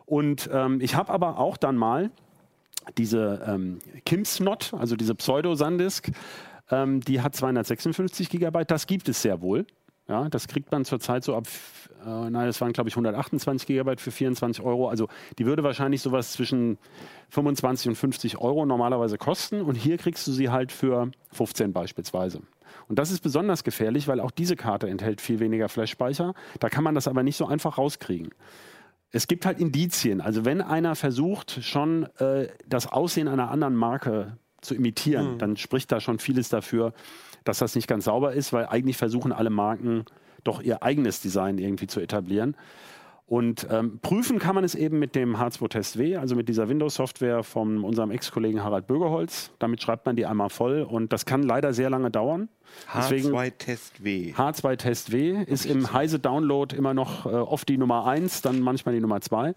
Und 0.05 0.51
ähm, 0.53 0.81
ich 0.83 0.97
habe 0.97 1.11
aber 1.13 1.39
auch 1.39 1.57
dann 1.57 1.77
mal 1.77 2.11
diese 2.99 3.43
ähm, 3.47 3.79
Kimsnot, 4.05 4.73
also 4.75 4.97
diese 4.97 5.15
Pseudo-Sandisk, 5.15 6.11
ähm, 6.71 7.01
die 7.01 7.21
hat 7.21 7.35
256 7.35 8.29
Gigabyte. 8.29 8.71
Das 8.71 8.87
gibt 8.87 9.09
es 9.09 9.23
sehr 9.23 9.41
wohl. 9.41 9.67
Ja, 10.09 10.29
das 10.29 10.49
kriegt 10.49 10.73
man 10.73 10.85
zurzeit 10.85 11.23
so 11.23 11.37
ab, 11.37 11.47
äh, 12.05 12.09
nein, 12.09 12.47
das 12.47 12.61
waren 12.61 12.73
glaube 12.73 12.89
ich 12.89 12.95
128 12.95 13.67
Gigabyte 13.67 14.01
für 14.01 14.11
24 14.11 14.65
Euro. 14.65 14.89
Also 14.89 15.09
die 15.39 15.47
würde 15.47 15.63
wahrscheinlich 15.63 16.03
sowas 16.03 16.33
zwischen 16.33 16.79
25 17.31 17.91
und 17.91 17.95
50 17.95 18.39
Euro 18.39 18.67
normalerweise 18.67 19.19
kosten. 19.19 19.61
Und 19.63 19.77
hier 19.77 19.99
kriegst 19.99 20.27
du 20.27 20.33
sie 20.33 20.51
halt 20.51 20.73
für 20.73 21.13
15 21.33 21.73
beispielsweise. 21.73 22.41
Und 22.89 22.99
das 22.99 23.13
ist 23.13 23.21
besonders 23.21 23.63
gefährlich, 23.63 24.09
weil 24.09 24.19
auch 24.19 24.33
diese 24.33 24.57
Karte 24.57 24.89
enthält 24.89 25.21
viel 25.21 25.39
weniger 25.39 25.69
Flash-Speicher. 25.69 26.35
Da 26.59 26.69
kann 26.69 26.83
man 26.83 26.97
das 26.97 27.07
aber 27.07 27.23
nicht 27.23 27.37
so 27.37 27.47
einfach 27.47 27.79
rauskriegen 27.79 28.31
es 29.13 29.27
gibt 29.27 29.47
halt 29.47 29.59
Indizien. 29.59 30.21
Also 30.21 30.45
wenn 30.45 30.61
einer 30.61 30.95
versucht, 30.95 31.63
schon 31.65 32.05
äh, 32.19 32.49
das 32.67 32.87
Aussehen 32.87 33.29
einer 33.29 33.51
anderen 33.51 33.75
Marke 33.75 34.39
zu 34.61 34.75
imitieren, 34.75 35.35
mhm. 35.35 35.39
dann 35.39 35.57
spricht 35.57 35.91
da 35.91 36.01
schon 36.01 36.19
vieles 36.19 36.49
dafür, 36.49 36.93
dass 37.45 37.59
das 37.59 37.75
nicht 37.75 37.89
ganz 37.89 38.05
sauber 38.05 38.33
ist, 38.33 38.53
weil 38.53 38.67
eigentlich 38.67 38.97
versuchen 38.97 39.33
alle 39.33 39.51
Marken 39.51 40.05
doch 40.45 40.63
ihr 40.63 40.83
eigenes 40.83 41.21
Design 41.21 41.59
irgendwie 41.59 41.87
zu 41.87 42.01
etablieren. 42.01 42.57
Und 43.31 43.69
ähm, 43.71 44.01
prüfen 44.01 44.41
kann 44.41 44.57
man 44.57 44.65
es 44.65 44.75
eben 44.75 44.99
mit 44.99 45.15
dem 45.15 45.37
H2-Test 45.37 45.99
W, 45.99 46.17
also 46.17 46.35
mit 46.35 46.49
dieser 46.49 46.69
Windows-Software 46.69 47.45
von 47.45 47.85
unserem 47.85 48.11
Ex-Kollegen 48.11 48.65
Harald 48.65 48.89
Bögerholz. 48.89 49.53
Damit 49.61 49.81
schreibt 49.81 50.05
man 50.05 50.17
die 50.17 50.27
einmal 50.27 50.51
voll 50.51 50.83
und 50.83 51.13
das 51.13 51.27
kann 51.27 51.45
leider 51.45 51.73
sehr 51.73 51.91
lange 51.91 52.11
dauern. 52.11 52.49
H2-Test 52.93 54.03
W. 54.03 54.33
H2-Test 54.37 55.13
W 55.13 55.45
ist 55.47 55.65
im 55.65 55.93
Heise-Download 55.93 56.75
immer 56.75 56.93
noch 56.93 57.25
äh, 57.25 57.29
oft 57.29 57.69
die 57.69 57.79
Nummer 57.79 58.05
1, 58.05 58.43
dann 58.43 58.59
manchmal 58.59 58.97
die 58.97 59.01
Nummer 59.01 59.21
2. 59.21 59.55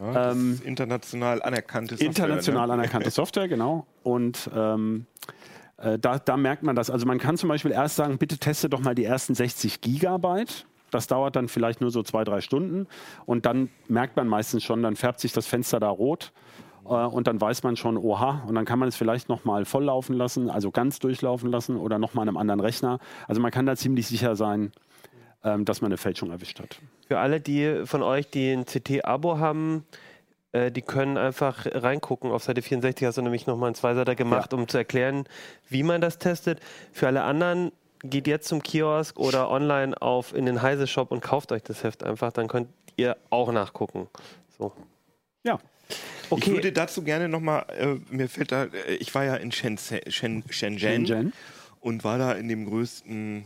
Ja, 0.00 0.30
ähm, 0.32 0.62
international 0.64 1.42
anerkannte 1.42 1.96
Software. 1.96 2.08
International 2.08 2.66
ne? 2.66 2.72
anerkannte 2.72 3.10
Software, 3.10 3.48
genau. 3.48 3.86
Und 4.04 4.50
ähm, 4.56 5.04
äh, 5.76 5.98
da, 5.98 6.18
da 6.18 6.38
merkt 6.38 6.62
man 6.62 6.74
das. 6.74 6.88
Also 6.88 7.04
man 7.04 7.18
kann 7.18 7.36
zum 7.36 7.50
Beispiel 7.50 7.72
erst 7.72 7.96
sagen, 7.96 8.16
bitte 8.16 8.38
teste 8.38 8.70
doch 8.70 8.80
mal 8.80 8.94
die 8.94 9.04
ersten 9.04 9.34
60 9.34 9.82
Gigabyte 9.82 10.64
das 10.90 11.06
dauert 11.06 11.36
dann 11.36 11.48
vielleicht 11.48 11.80
nur 11.80 11.90
so 11.90 12.02
zwei, 12.02 12.24
drei 12.24 12.40
Stunden 12.40 12.86
und 13.24 13.46
dann 13.46 13.70
merkt 13.88 14.16
man 14.16 14.28
meistens 14.28 14.64
schon, 14.64 14.82
dann 14.82 14.96
färbt 14.96 15.20
sich 15.20 15.32
das 15.32 15.46
Fenster 15.46 15.80
da 15.80 15.88
rot 15.88 16.32
äh, 16.84 16.90
und 16.90 17.26
dann 17.26 17.40
weiß 17.40 17.62
man 17.62 17.76
schon, 17.76 17.96
oha, 17.96 18.42
und 18.46 18.54
dann 18.54 18.64
kann 18.64 18.78
man 18.78 18.88
es 18.88 18.96
vielleicht 18.96 19.28
nochmal 19.28 19.64
volllaufen 19.64 20.16
lassen, 20.16 20.50
also 20.50 20.70
ganz 20.70 20.98
durchlaufen 20.98 21.50
lassen 21.50 21.76
oder 21.76 21.98
nochmal 21.98 22.22
an 22.22 22.28
einem 22.28 22.36
anderen 22.36 22.60
Rechner. 22.60 22.98
Also 23.26 23.40
man 23.40 23.50
kann 23.50 23.66
da 23.66 23.76
ziemlich 23.76 24.06
sicher 24.06 24.36
sein, 24.36 24.72
ähm, 25.44 25.64
dass 25.64 25.80
man 25.80 25.88
eine 25.88 25.96
Fälschung 25.96 26.30
erwischt 26.30 26.60
hat. 26.60 26.80
Für 27.08 27.18
alle, 27.18 27.40
die 27.40 27.82
von 27.84 28.02
euch, 28.02 28.30
die 28.30 28.52
ein 28.52 28.64
CT-Abo 28.64 29.38
haben, 29.38 29.84
äh, 30.52 30.70
die 30.70 30.82
können 30.82 31.16
einfach 31.18 31.66
reingucken. 31.66 32.30
Auf 32.30 32.44
Seite 32.44 32.62
64 32.62 33.06
hast 33.06 33.18
du 33.18 33.22
nämlich 33.22 33.46
nochmal 33.46 33.68
einen 33.68 33.74
Zweiseiter 33.74 34.14
gemacht, 34.14 34.52
ja. 34.52 34.58
um 34.58 34.68
zu 34.68 34.78
erklären, 34.78 35.24
wie 35.68 35.82
man 35.82 36.00
das 36.00 36.18
testet. 36.18 36.60
Für 36.92 37.06
alle 37.08 37.22
anderen, 37.22 37.72
geht 38.02 38.26
jetzt 38.26 38.48
zum 38.48 38.62
Kiosk 38.62 39.18
oder 39.18 39.50
online 39.50 40.00
auf 40.00 40.34
in 40.34 40.46
den 40.46 40.62
Heise 40.62 40.86
Shop 40.86 41.10
und 41.10 41.20
kauft 41.20 41.52
euch 41.52 41.62
das 41.62 41.82
Heft 41.82 42.02
einfach, 42.02 42.32
dann 42.32 42.48
könnt 42.48 42.68
ihr 42.96 43.16
auch 43.30 43.52
nachgucken. 43.52 44.08
So. 44.58 44.72
Ja. 45.44 45.58
Okay. 46.30 46.42
Ich 46.44 46.50
würde 46.50 46.72
dazu 46.72 47.02
gerne 47.02 47.28
nochmal, 47.28 47.66
äh, 47.78 48.14
mir 48.14 48.28
fällt 48.28 48.50
da, 48.50 48.64
äh, 48.64 48.94
ich 48.96 49.14
war 49.14 49.24
ja 49.24 49.36
in 49.36 49.52
Shenzhen, 49.52 50.00
Shenzhen, 50.08 50.78
Shenzhen 50.78 51.32
und 51.80 52.02
war 52.02 52.18
da 52.18 52.32
in 52.32 52.48
dem 52.48 52.66
größten 52.66 53.44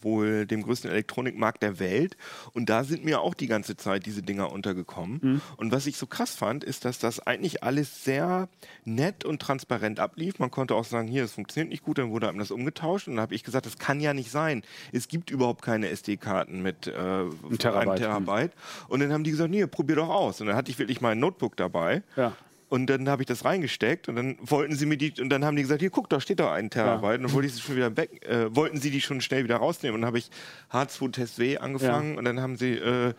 wohl 0.00 0.46
dem 0.46 0.62
größten 0.62 0.90
Elektronikmarkt 0.90 1.62
der 1.62 1.78
Welt. 1.78 2.16
Und 2.52 2.68
da 2.68 2.84
sind 2.84 3.04
mir 3.04 3.20
auch 3.20 3.34
die 3.34 3.46
ganze 3.46 3.76
Zeit 3.76 4.06
diese 4.06 4.22
Dinger 4.22 4.52
untergekommen. 4.52 5.20
Mhm. 5.22 5.40
Und 5.56 5.72
was 5.72 5.86
ich 5.86 5.96
so 5.96 6.06
krass 6.06 6.34
fand, 6.34 6.64
ist, 6.64 6.84
dass 6.84 6.98
das 6.98 7.20
eigentlich 7.20 7.62
alles 7.62 8.04
sehr 8.04 8.48
nett 8.84 9.24
und 9.24 9.40
transparent 9.40 10.00
ablief. 10.00 10.38
Man 10.38 10.50
konnte 10.50 10.74
auch 10.74 10.84
sagen, 10.84 11.08
hier, 11.08 11.24
es 11.24 11.32
funktioniert 11.32 11.70
nicht 11.70 11.84
gut, 11.84 11.98
dann 11.98 12.10
wurde 12.10 12.28
einem 12.28 12.38
das 12.38 12.50
umgetauscht. 12.50 13.08
Und 13.08 13.16
dann 13.16 13.22
habe 13.22 13.34
ich 13.34 13.44
gesagt, 13.44 13.66
das 13.66 13.78
kann 13.78 14.00
ja 14.00 14.14
nicht 14.14 14.30
sein. 14.30 14.62
Es 14.92 15.08
gibt 15.08 15.30
überhaupt 15.30 15.62
keine 15.62 15.88
SD-Karten 15.88 16.62
mit 16.62 16.86
äh, 16.86 16.92
einem 16.92 17.58
Terabyte. 17.58 17.98
Terabyte. 17.98 18.52
Und 18.88 19.00
dann 19.00 19.12
haben 19.12 19.24
die 19.24 19.30
gesagt, 19.30 19.50
nee, 19.50 19.66
probier 19.66 19.96
doch 19.96 20.08
aus. 20.08 20.40
Und 20.40 20.46
dann 20.46 20.56
hatte 20.56 20.70
ich 20.70 20.78
wirklich 20.78 21.00
mein 21.00 21.18
Notebook 21.18 21.56
dabei. 21.56 22.02
Ja. 22.16 22.32
Und 22.70 22.86
dann 22.86 23.08
habe 23.08 23.22
ich 23.22 23.26
das 23.26 23.44
reingesteckt 23.44 24.08
und 24.08 24.14
dann 24.14 24.36
wollten 24.42 24.76
sie 24.76 24.86
mir 24.86 24.96
die, 24.96 25.12
und 25.20 25.28
dann 25.28 25.44
haben 25.44 25.56
die 25.56 25.62
gesagt, 25.62 25.80
hier 25.80 25.90
guck, 25.90 26.08
da 26.08 26.20
steht 26.20 26.38
doch 26.38 26.52
ein 26.52 26.70
Terabyte. 26.70 27.02
Ja. 27.02 27.16
Und 27.16 27.22
dann 27.24 27.32
wollte 27.32 27.48
ich 27.48 27.54
sie 27.54 27.60
schon 27.60 27.74
wieder 27.74 27.96
weg, 27.96 28.24
äh, 28.24 28.54
wollten 28.54 28.80
sie 28.80 28.92
die 28.92 29.00
schon 29.00 29.20
schnell 29.20 29.42
wieder 29.42 29.56
rausnehmen. 29.56 29.96
Und 29.96 30.02
dann 30.02 30.06
habe 30.06 30.18
ich 30.18 30.30
H2 30.72 31.10
Test 31.10 31.40
W 31.40 31.58
angefangen 31.58 32.12
ja. 32.12 32.18
und 32.18 32.24
dann 32.24 32.40
haben 32.40 32.56
sie, 32.56 32.74
äh, 32.74 33.12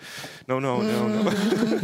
no, 0.48 0.62
no, 0.62 0.82
no, 0.82 1.08
no. 1.10 1.32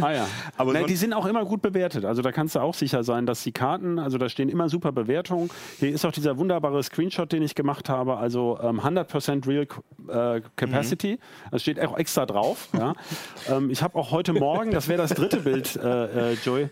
ah 0.00 0.12
ja. 0.12 0.26
Aber 0.56 0.72
Nein, 0.72 0.86
die 0.86 0.96
sind 0.96 1.12
auch 1.12 1.26
immer 1.26 1.44
gut 1.44 1.60
bewertet. 1.60 2.06
Also 2.06 2.22
da 2.22 2.32
kannst 2.32 2.54
du 2.54 2.60
auch 2.60 2.72
sicher 2.72 3.04
sein, 3.04 3.26
dass 3.26 3.42
die 3.42 3.52
Karten, 3.52 3.98
also 3.98 4.16
da 4.16 4.30
stehen 4.30 4.48
immer 4.48 4.70
super 4.70 4.92
Bewertungen. 4.92 5.50
Hier 5.78 5.90
ist 5.90 6.06
auch 6.06 6.12
dieser 6.12 6.38
wunderbare 6.38 6.82
Screenshot, 6.82 7.30
den 7.32 7.42
ich 7.42 7.54
gemacht 7.54 7.90
habe, 7.90 8.16
also 8.16 8.58
ähm, 8.62 8.80
100% 8.80 9.46
Real 9.46 9.66
äh, 10.08 10.40
Capacity. 10.56 11.16
Mhm. 11.16 11.50
Das 11.50 11.60
steht 11.60 11.78
auch 11.80 11.98
extra 11.98 12.24
drauf. 12.24 12.70
ja. 12.72 12.94
ähm, 13.50 13.68
ich 13.68 13.82
habe 13.82 13.98
auch 13.98 14.10
heute 14.10 14.32
Morgen, 14.32 14.70
das 14.70 14.88
wäre 14.88 15.02
das 15.02 15.10
dritte 15.10 15.40
Bild, 15.40 15.76
äh, 15.76 16.32
äh 16.32 16.36
Joey, 16.42 16.70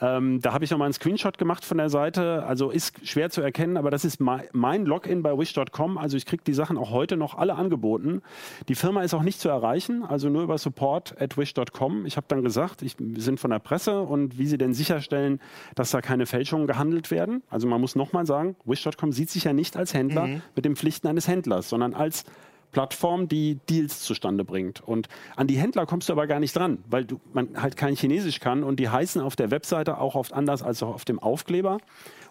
ähm, 0.00 0.40
da 0.40 0.52
habe 0.52 0.64
ich 0.64 0.70
nochmal 0.70 0.86
einen 0.86 0.94
Screenshot 0.94 1.36
gemacht 1.36 1.64
von 1.64 1.78
der 1.78 1.90
Seite. 1.90 2.44
Also 2.44 2.70
ist 2.70 3.06
schwer 3.06 3.30
zu 3.30 3.42
erkennen, 3.42 3.76
aber 3.76 3.90
das 3.90 4.04
ist 4.04 4.20
mein 4.20 4.86
Login 4.86 5.22
bei 5.22 5.36
wish.com. 5.36 5.98
Also 5.98 6.16
ich 6.16 6.24
kriege 6.26 6.42
die 6.46 6.54
Sachen 6.54 6.78
auch 6.78 6.90
heute 6.90 7.16
noch 7.16 7.36
alle 7.36 7.54
angeboten. 7.54 8.22
Die 8.68 8.74
Firma 8.74 9.02
ist 9.02 9.12
auch 9.12 9.22
nicht 9.22 9.40
zu 9.40 9.48
erreichen, 9.48 10.02
also 10.02 10.30
nur 10.30 10.42
über 10.42 10.56
support 10.56 11.20
at 11.20 11.36
wish.com. 11.36 12.06
Ich 12.06 12.16
habe 12.16 12.26
dann 12.28 12.42
gesagt, 12.42 12.82
ich, 12.82 12.96
wir 12.98 13.22
sind 13.22 13.40
von 13.40 13.50
der 13.50 13.58
Presse 13.58 14.00
und 14.00 14.38
wie 14.38 14.46
sie 14.46 14.58
denn 14.58 14.72
sicherstellen, 14.72 15.40
dass 15.74 15.90
da 15.90 16.00
keine 16.00 16.24
Fälschungen 16.26 16.66
gehandelt 16.66 17.10
werden. 17.10 17.42
Also 17.50 17.66
man 17.68 17.80
muss 17.80 17.94
nochmal 17.94 18.24
sagen, 18.24 18.56
wish.com 18.64 19.12
sieht 19.12 19.30
sich 19.30 19.44
ja 19.44 19.52
nicht 19.52 19.76
als 19.76 19.92
Händler 19.92 20.26
mhm. 20.26 20.42
mit 20.56 20.64
den 20.64 20.76
Pflichten 20.76 21.08
eines 21.08 21.28
Händlers, 21.28 21.68
sondern 21.68 21.94
als 21.94 22.24
Plattform, 22.72 23.28
die 23.28 23.58
Deals 23.68 24.00
zustande 24.00 24.44
bringt. 24.44 24.80
Und 24.80 25.08
an 25.36 25.46
die 25.46 25.56
Händler 25.56 25.86
kommst 25.86 26.08
du 26.08 26.12
aber 26.12 26.26
gar 26.26 26.40
nicht 26.40 26.54
dran, 26.54 26.78
weil 26.88 27.04
du, 27.04 27.20
man 27.32 27.60
halt 27.60 27.76
kein 27.76 27.96
Chinesisch 27.96 28.40
kann 28.40 28.62
und 28.62 28.78
die 28.78 28.88
heißen 28.88 29.20
auf 29.20 29.36
der 29.36 29.50
Webseite 29.50 29.98
auch 29.98 30.14
oft 30.14 30.32
anders 30.32 30.62
als 30.62 30.82
auf 30.82 31.04
dem 31.04 31.18
Aufkleber. 31.18 31.78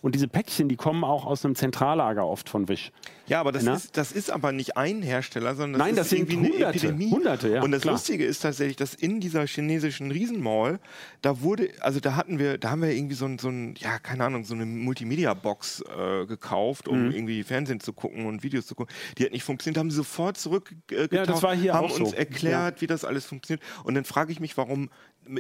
Und 0.02 0.16
diese 0.16 0.28
Päckchen, 0.28 0.70
die 0.70 0.76
kommen 0.76 1.04
auch 1.04 1.26
aus 1.26 1.44
einem 1.46 1.56
Zentrallager 1.56 2.26
oft 2.26 2.50
von 2.50 2.68
Wish. 2.68 2.92
Ja, 3.28 3.40
aber 3.40 3.52
das, 3.52 3.64
ist, 3.64 3.96
das 3.96 4.12
ist 4.12 4.32
aber 4.32 4.52
nicht 4.52 4.76
ein 4.76 5.04
Hersteller, 5.04 5.54
sondern 5.54 5.74
das 5.74 5.88
Nein, 5.88 5.92
ist 5.92 6.00
das 6.00 6.12
irgendwie 6.12 6.34
sind 6.34 6.44
hunderte, 6.46 6.66
eine 6.66 6.76
Epidemie. 6.78 7.12
Hunderte, 7.12 7.50
ja, 7.50 7.62
und 7.62 7.72
das 7.72 7.84
klar. 7.84 7.94
Lustige 7.94 8.26
ist 8.26 8.40
tatsächlich, 8.40 8.76
dass 8.76 8.96
in 8.96 9.20
dieser 9.20 9.46
chinesischen 9.46 10.10
Riesenmall, 10.10 10.80
da 11.22 11.42
wurde, 11.42 11.70
also 11.82 12.00
da 12.00 12.16
hatten 12.16 12.40
wir, 12.40 12.58
da 12.58 12.72
haben 12.72 12.82
wir 12.82 12.92
irgendwie 12.92 13.14
so 13.14 13.26
ein, 13.26 13.38
so 13.38 13.50
ein 13.50 13.76
ja, 13.78 14.00
keine 14.00 14.26
Ahnung, 14.26 14.46
so 14.46 14.56
eine 14.56 14.66
Multimedia-Box 14.66 15.84
äh, 15.96 16.26
gekauft, 16.26 16.88
um 16.88 17.06
mhm. 17.06 17.12
irgendwie 17.12 17.44
Fernsehen 17.44 17.80
zu 17.80 17.94
gucken 17.94 18.26
und 18.26 18.42
Videos 18.42 18.66
zu 18.66 18.74
gucken. 18.74 18.96
Die 19.18 19.26
hat 19.26 19.32
nicht 19.32 19.44
funktioniert, 19.44 19.78
haben 19.78 19.92
sie 19.92 19.98
sofort 19.98 20.38
zurückgetaucht, 20.38 21.12
äh, 21.12 21.16
ja, 21.16 21.26
das 21.26 21.44
war 21.44 21.56
hier 21.56 21.76
haben 21.76 21.92
uns 21.92 22.10
so. 22.10 22.16
erklärt, 22.16 22.78
ja. 22.78 22.82
wie 22.82 22.88
das 22.88 23.06
alles 23.06 23.26
funktioniert. 23.26 23.62
Und 23.84 23.94
dann 23.94 24.06
frage 24.06 24.32
ich 24.32 24.40
mich, 24.40 24.58
warum 24.58 24.90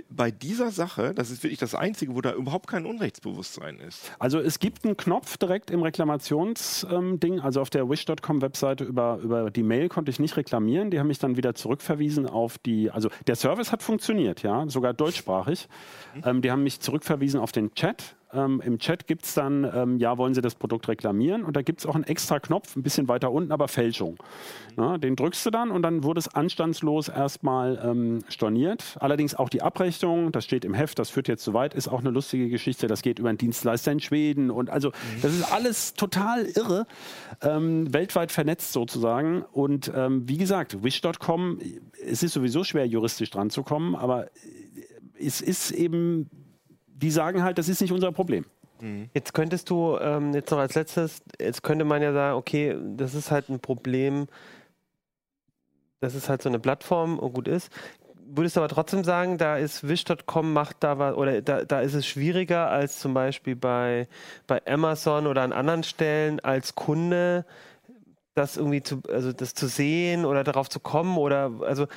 bei 0.10 0.32
dieser 0.32 0.72
Sache, 0.72 1.14
das 1.14 1.32
ist 1.32 1.44
wirklich 1.44 1.60
das 1.60 1.74
Einzige, 1.74 2.16
wo 2.16 2.22
da 2.22 2.34
überhaupt 2.34 2.68
kein 2.68 2.86
Unrechtsbewusstsein 2.86 3.80
ist. 3.80 4.12
Also 4.20 4.40
es 4.40 4.60
gibt 4.60 4.86
einen 4.86 4.98
Knopf 4.98 5.38
direkt 5.38 5.72
im 5.72 5.82
Reklamationsding, 5.82 7.34
ähm, 7.34 7.42
also 7.42 7.62
auf 7.62 7.70
der 7.70 7.90
wish.com-Webseite 7.90 8.84
über, 8.84 9.18
über 9.18 9.50
die 9.52 9.64
Mail 9.64 9.90
konnte 9.90 10.12
ich 10.12 10.20
nicht 10.20 10.38
reklamieren. 10.38 10.92
Die 10.92 11.00
haben 11.00 11.08
mich 11.08 11.20
dann 11.20 11.38
wieder 11.38 11.56
zurückverwiesen 11.56 12.28
auf 12.28 12.58
die, 12.60 12.92
also 12.92 13.10
der 13.28 13.36
Service 13.36 13.72
hat 13.72 13.82
funktioniert, 13.82 14.44
ja, 14.44 14.68
sogar 14.68 14.94
deutschsprachig. 14.94 15.68
Mhm. 16.16 16.22
Ähm, 16.26 16.42
die 16.42 16.52
haben 16.52 16.64
mich 16.64 16.80
zurückverwiesen 16.80 17.40
auf 17.40 17.52
den 17.52 17.74
Chat 17.74 18.16
ähm, 18.32 18.61
Im 18.63 18.77
Chat 18.77 19.07
gibt 19.07 19.25
es 19.25 19.34
dann, 19.34 19.63
ähm, 19.73 19.97
ja, 19.97 20.17
wollen 20.17 20.36
Sie 20.36 20.41
das 20.41 20.53
Produkt 20.53 20.88
reklamieren? 20.88 21.43
Und 21.43 21.55
da 21.55 21.63
gibt 21.63 21.80
es 21.80 21.86
auch 21.86 21.95
einen 21.95 22.03
extra 22.03 22.39
Knopf, 22.39 22.75
ein 22.75 22.84
bisschen 22.84 23.07
weiter 23.07 23.32
unten, 23.32 23.51
aber 23.51 23.67
Fälschung. 23.67 24.17
Ja, 24.77 24.97
den 24.99 25.15
drückst 25.15 25.45
du 25.47 25.49
dann 25.49 25.71
und 25.71 25.82
dann 25.82 26.03
wurde 26.03 26.19
es 26.19 26.27
anstandslos 26.27 27.09
erstmal 27.09 27.82
ähm, 27.84 28.19
storniert. 28.30 28.97
Allerdings 28.99 29.34
auch 29.34 29.49
die 29.49 29.63
Abrechnung, 29.63 30.32
das 30.32 30.45
steht 30.45 30.63
im 30.63 30.75
Heft, 30.75 30.99
das 30.99 31.09
führt 31.09 31.27
jetzt 31.27 31.43
zu 31.43 31.53
weit, 31.53 31.73
ist 31.73 31.88
auch 31.88 32.01
eine 32.01 32.11
lustige 32.11 32.49
Geschichte. 32.49 32.86
Das 32.86 33.01
geht 33.01 33.17
über 33.17 33.30
einen 33.30 33.39
Dienstleister 33.39 33.91
in 33.91 33.99
Schweden 33.99 34.51
und 34.51 34.69
also 34.69 34.89
mhm. 34.89 35.21
das 35.23 35.34
ist 35.34 35.51
alles 35.51 35.93
total 35.95 36.45
irre, 36.45 36.86
ähm, 37.41 37.91
weltweit 37.93 38.32
vernetzt 38.32 38.73
sozusagen. 38.73 39.41
Und 39.41 39.91
ähm, 39.95 40.30
wie 40.30 40.38
gesagt, 40.38 40.84
wish.com, 40.84 41.59
es 42.05 42.21
ist 42.21 42.34
sowieso 42.34 42.63
schwer 42.63 42.86
juristisch 42.86 43.32
dran 43.32 43.49
zu 43.49 43.63
kommen, 43.63 43.95
aber 43.95 44.27
es 45.19 45.41
ist 45.41 45.71
eben 45.71 46.30
die 47.02 47.12
sagen 47.12 47.43
halt, 47.43 47.58
das 47.58 47.70
ist 47.70 47.82
nicht 47.82 47.91
unser 47.91 48.12
Problem. 48.12 48.45
Mhm. 48.82 49.10
Jetzt 49.14 49.34
könntest 49.34 49.70
du, 49.70 49.97
ähm, 50.00 50.34
jetzt 50.34 50.52
noch 50.52 50.60
als 50.60 50.76
letztes, 50.76 51.22
jetzt 51.39 51.64
könnte 51.64 51.86
man 51.86 52.02
ja 52.02 52.14
sagen, 52.14 52.38
okay, 52.38 52.78
das 52.95 53.14
ist 53.14 53.32
halt 53.32 53.50
ein 53.50 53.60
Problem, 53.60 54.28
das 56.02 56.16
ist 56.16 56.30
halt 56.30 56.41
so 56.41 56.50
eine 56.50 56.60
Plattform 56.60 57.20
und 57.20 57.34
gut 57.34 57.47
ist. 57.47 57.72
Würdest 58.32 58.56
du 58.56 58.62
aber 58.62 58.70
trotzdem 58.70 59.04
sagen, 59.04 59.38
da 59.38 59.58
ist 59.58 59.88
Wish.com 59.88 60.54
macht 60.54 60.78
da 60.82 61.00
was, 61.00 61.16
oder 61.16 61.41
da, 61.41 61.66
da 61.66 61.82
ist 61.82 61.95
es 61.95 62.06
schwieriger 62.06 62.70
als 62.70 63.00
zum 63.00 63.14
Beispiel 63.14 63.56
bei, 63.56 64.08
bei 64.45 64.62
Amazon 64.68 65.26
oder 65.26 65.41
an 65.41 65.52
anderen 65.52 65.84
Stellen 65.84 66.39
als 66.39 66.76
Kunde, 66.76 67.45
das 68.36 68.56
irgendwie 68.56 68.84
zu, 68.84 69.02
also 69.12 69.34
das 69.34 69.56
zu 69.56 69.68
sehen 69.68 70.26
oder 70.26 70.43
darauf 70.43 70.70
zu 70.70 70.80
kommen 70.80 71.18
oder, 71.18 71.52
also, 71.62 71.88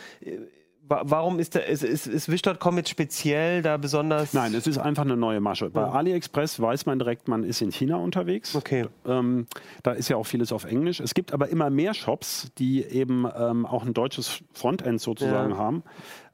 Warum 1.02 1.38
ist, 1.38 1.54
der, 1.54 1.66
ist, 1.66 1.82
ist, 1.82 2.06
ist 2.06 2.30
Wish.com 2.30 2.76
jetzt 2.76 2.90
speziell 2.90 3.62
da 3.62 3.76
besonders? 3.76 4.34
Nein, 4.34 4.54
es 4.54 4.66
ist 4.66 4.78
einfach 4.78 5.04
eine 5.04 5.16
neue 5.16 5.40
Masche. 5.40 5.70
Bei. 5.70 5.84
AliExpress 5.84 6.60
weiß 6.60 6.86
man 6.86 6.98
direkt, 6.98 7.28
man 7.28 7.44
ist 7.44 7.62
in 7.62 7.72
China 7.72 7.96
unterwegs. 7.96 8.54
Okay. 8.54 8.86
Ähm, 9.06 9.46
da 9.82 9.92
ist 9.92 10.08
ja 10.08 10.16
auch 10.16 10.26
vieles 10.26 10.52
auf 10.52 10.64
Englisch. 10.64 11.00
Es 11.00 11.14
gibt 11.14 11.32
aber 11.32 11.48
immer 11.48 11.70
mehr 11.70 11.94
Shops, 11.94 12.50
die 12.58 12.84
eben 12.84 13.26
ähm, 13.36 13.64
auch 13.64 13.84
ein 13.84 13.94
deutsches 13.94 14.40
Frontend 14.52 15.00
sozusagen 15.00 15.52
ja. 15.52 15.56
haben, 15.56 15.82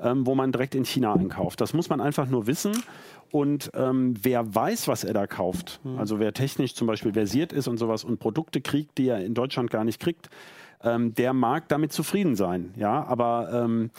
ähm, 0.01 0.27
wo 0.27 0.35
man 0.35 0.51
direkt 0.51 0.75
in 0.75 0.85
China 0.85 1.15
einkauft. 1.15 1.61
Das 1.61 1.73
muss 1.73 1.89
man 1.89 2.01
einfach 2.01 2.27
nur 2.29 2.47
wissen. 2.47 2.73
Und 3.31 3.71
ähm, 3.75 4.15
wer 4.23 4.55
weiß, 4.55 4.89
was 4.89 5.05
er 5.05 5.13
da 5.13 5.27
kauft, 5.27 5.81
mhm. 5.85 5.99
also 5.99 6.19
wer 6.19 6.33
technisch 6.33 6.75
zum 6.75 6.87
Beispiel 6.87 7.13
versiert 7.13 7.53
ist 7.53 7.69
und 7.69 7.77
sowas 7.77 8.05
und 8.05 8.19
Produkte 8.19 8.61
kriegt, 8.61 8.99
die 8.99 9.09
er 9.09 9.25
in 9.25 9.35
Deutschland 9.35 9.71
gar 9.71 9.85
nicht 9.85 10.01
kriegt, 10.01 10.31
ähm, 10.83 11.15
der 11.15 11.33
mag 11.33 11.69
damit 11.69 11.93
zufrieden 11.93 12.37
sein. 12.37 12.73
Ja, 12.77 13.05
aber 13.05 13.51
ähm, 13.53 13.91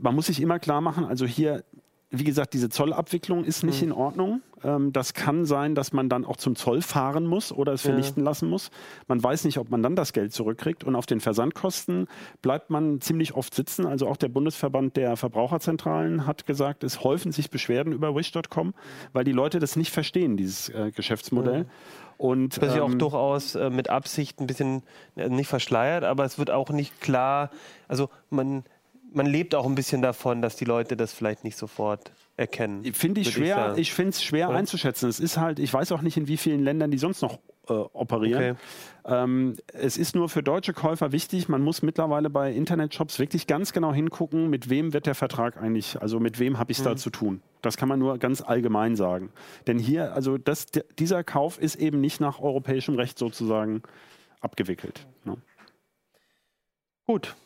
man 0.00 0.14
muss 0.14 0.26
sich 0.26 0.40
immer 0.40 0.58
klar 0.58 0.80
machen, 0.80 1.04
also 1.04 1.26
hier 1.26 1.64
wie 2.14 2.24
gesagt, 2.24 2.52
diese 2.52 2.68
Zollabwicklung 2.68 3.42
ist 3.42 3.64
nicht 3.64 3.80
mhm. 3.80 3.88
in 3.88 3.92
Ordnung. 3.92 4.42
Ähm, 4.62 4.92
das 4.92 5.14
kann 5.14 5.46
sein, 5.46 5.74
dass 5.74 5.94
man 5.94 6.10
dann 6.10 6.26
auch 6.26 6.36
zum 6.36 6.56
Zoll 6.56 6.82
fahren 6.82 7.26
muss 7.26 7.52
oder 7.52 7.72
es 7.72 7.82
vernichten 7.82 8.22
ja. 8.22 8.30
lassen 8.30 8.50
muss. 8.50 8.70
Man 9.08 9.22
weiß 9.22 9.44
nicht, 9.44 9.56
ob 9.58 9.70
man 9.70 9.82
dann 9.82 9.96
das 9.96 10.12
Geld 10.12 10.34
zurückkriegt. 10.34 10.84
Und 10.84 10.94
auf 10.94 11.06
den 11.06 11.20
Versandkosten 11.20 12.06
bleibt 12.42 12.68
man 12.68 13.00
ziemlich 13.00 13.34
oft 13.34 13.54
sitzen. 13.54 13.86
Also 13.86 14.06
auch 14.08 14.18
der 14.18 14.28
Bundesverband 14.28 14.96
der 14.98 15.16
Verbraucherzentralen 15.16 16.26
hat 16.26 16.46
gesagt, 16.46 16.84
es 16.84 17.02
häufen 17.02 17.32
sich 17.32 17.48
Beschwerden 17.48 17.94
über 17.94 18.14
wish.com, 18.14 18.74
weil 19.14 19.24
die 19.24 19.32
Leute 19.32 19.58
das 19.58 19.76
nicht 19.76 19.90
verstehen, 19.90 20.36
dieses 20.36 20.68
äh, 20.68 20.92
Geschäftsmodell. 20.94 21.60
Ja. 21.60 21.64
Und, 22.18 22.62
das 22.62 22.68
ist 22.68 22.76
ja 22.76 22.82
auch 22.82 22.90
ähm, 22.90 22.98
durchaus 22.98 23.54
äh, 23.54 23.70
mit 23.70 23.88
Absicht 23.88 24.38
ein 24.38 24.46
bisschen 24.46 24.82
äh, 25.16 25.28
nicht 25.28 25.48
verschleiert, 25.48 26.04
aber 26.04 26.24
es 26.24 26.38
wird 26.38 26.50
auch 26.50 26.70
nicht 26.70 27.00
klar, 27.00 27.50
also 27.88 28.10
man, 28.30 28.62
man 29.14 29.26
lebt 29.26 29.54
auch 29.54 29.66
ein 29.66 29.74
bisschen 29.74 30.02
davon, 30.02 30.42
dass 30.42 30.56
die 30.56 30.64
Leute 30.64 30.96
das 30.96 31.12
vielleicht 31.12 31.44
nicht 31.44 31.56
sofort 31.56 32.12
erkennen. 32.36 32.84
Finde 32.94 33.20
ich 33.20 33.30
schwer, 33.30 33.72
ich, 33.74 33.82
ich 33.82 33.94
finde 33.94 34.10
es 34.10 34.22
schwer 34.22 34.48
ja. 34.48 34.50
einzuschätzen. 34.50 35.08
Es 35.08 35.20
ist 35.20 35.36
halt, 35.36 35.58
ich 35.58 35.72
weiß 35.72 35.92
auch 35.92 36.02
nicht, 36.02 36.16
in 36.16 36.28
wie 36.28 36.36
vielen 36.36 36.62
Ländern 36.62 36.90
die 36.90 36.98
sonst 36.98 37.22
noch 37.22 37.38
äh, 37.68 37.72
operieren. 37.72 38.56
Okay. 39.04 39.22
Ähm, 39.22 39.56
es 39.72 39.96
ist 39.96 40.14
nur 40.14 40.28
für 40.28 40.42
deutsche 40.42 40.72
Käufer 40.72 41.12
wichtig, 41.12 41.48
man 41.48 41.62
muss 41.62 41.82
mittlerweile 41.82 42.30
bei 42.30 42.52
Internetshops 42.52 43.18
wirklich 43.18 43.46
ganz 43.46 43.72
genau 43.72 43.92
hingucken, 43.92 44.48
mit 44.48 44.68
wem 44.68 44.92
wird 44.92 45.06
der 45.06 45.14
Vertrag 45.14 45.56
eigentlich, 45.56 46.00
also 46.00 46.20
mit 46.20 46.38
wem 46.38 46.58
habe 46.58 46.72
ich 46.72 46.78
es 46.78 46.84
mhm. 46.84 46.88
da 46.88 46.96
zu 46.96 47.10
tun. 47.10 47.42
Das 47.60 47.76
kann 47.76 47.88
man 47.88 47.98
nur 47.98 48.18
ganz 48.18 48.40
allgemein 48.40 48.96
sagen. 48.96 49.30
Denn 49.66 49.78
hier, 49.78 50.14
also 50.14 50.38
das, 50.38 50.66
dieser 50.98 51.22
Kauf 51.22 51.58
ist 51.58 51.76
eben 51.76 52.00
nicht 52.00 52.20
nach 52.20 52.40
europäischem 52.40 52.96
Recht 52.96 53.18
sozusagen 53.18 53.82
abgewickelt. 54.40 55.06
Ne? 55.24 55.36
Gut, 57.06 57.36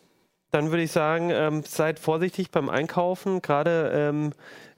dann 0.57 0.70
würde 0.70 0.82
ich 0.84 0.92
sagen, 0.92 1.30
ähm, 1.30 1.62
seid 1.64 1.98
vorsichtig 1.98 2.50
beim 2.50 2.70
Einkaufen. 2.70 3.42
Gerade 3.42 3.90
ähm, 3.94 4.32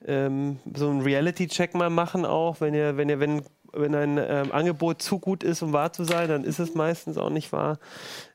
ähm, 0.05 0.59
so 0.75 0.91
einen 0.91 1.03
Reality-Check 1.03 1.75
mal 1.75 1.89
machen 1.89 2.27
auch, 2.27 2.61
wenn 2.61 2.75
ihr, 2.75 2.97
wenn 2.97 3.09
ihr, 3.09 3.21
wenn 3.21 3.43
wenn 3.75 3.95
ein 3.95 4.19
ähm, 4.19 4.51
Angebot 4.51 5.03
zu 5.03 5.19
gut 5.19 5.45
ist, 5.45 5.61
um 5.63 5.75
wahr 5.75 5.93
zu 5.93 6.03
sein, 6.03 6.29
dann 6.29 6.43
ist 6.43 6.59
es 6.59 6.75
meistens 6.75 7.19
auch 7.19 7.29
nicht 7.29 7.53
wahr. 7.53 7.79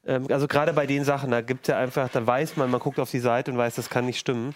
Ähm, 0.06 0.28
also 0.30 0.48
gerade 0.48 0.74
bei 0.74 0.86
den 0.86 1.04
Sachen, 1.04 1.32
da 1.32 1.42
gibt 1.42 1.64
es 1.64 1.72
ja 1.72 1.78
einfach, 1.80 2.08
da 2.10 2.26
weiß 2.26 2.56
man, 2.56 2.70
man 2.70 2.80
guckt 2.80 3.00
auf 3.00 3.10
die 3.10 3.20
Seite 3.20 3.52
und 3.52 3.58
weiß, 3.58 3.76
das 3.76 3.90
kann 3.90 4.06
nicht 4.06 4.20
stimmen. 4.20 4.54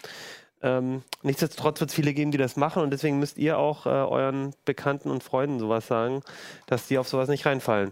Ähm, 0.61 1.01
nichtsdestotrotz 1.23 1.79
wird 1.79 1.89
es 1.89 1.95
viele 1.95 2.13
geben, 2.13 2.31
die 2.31 2.37
das 2.37 2.57
machen 2.57 2.83
und 2.83 2.91
deswegen 2.91 3.19
müsst 3.19 3.39
ihr 3.39 3.57
auch 3.57 3.87
äh, 3.87 3.89
euren 3.89 4.53
Bekannten 4.65 5.09
und 5.09 5.23
Freunden 5.23 5.59
sowas 5.59 5.87
sagen, 5.87 6.21
dass 6.67 6.87
die 6.87 6.99
auf 6.99 7.07
sowas 7.07 7.27
nicht 7.27 7.45
reinfallen. 7.45 7.91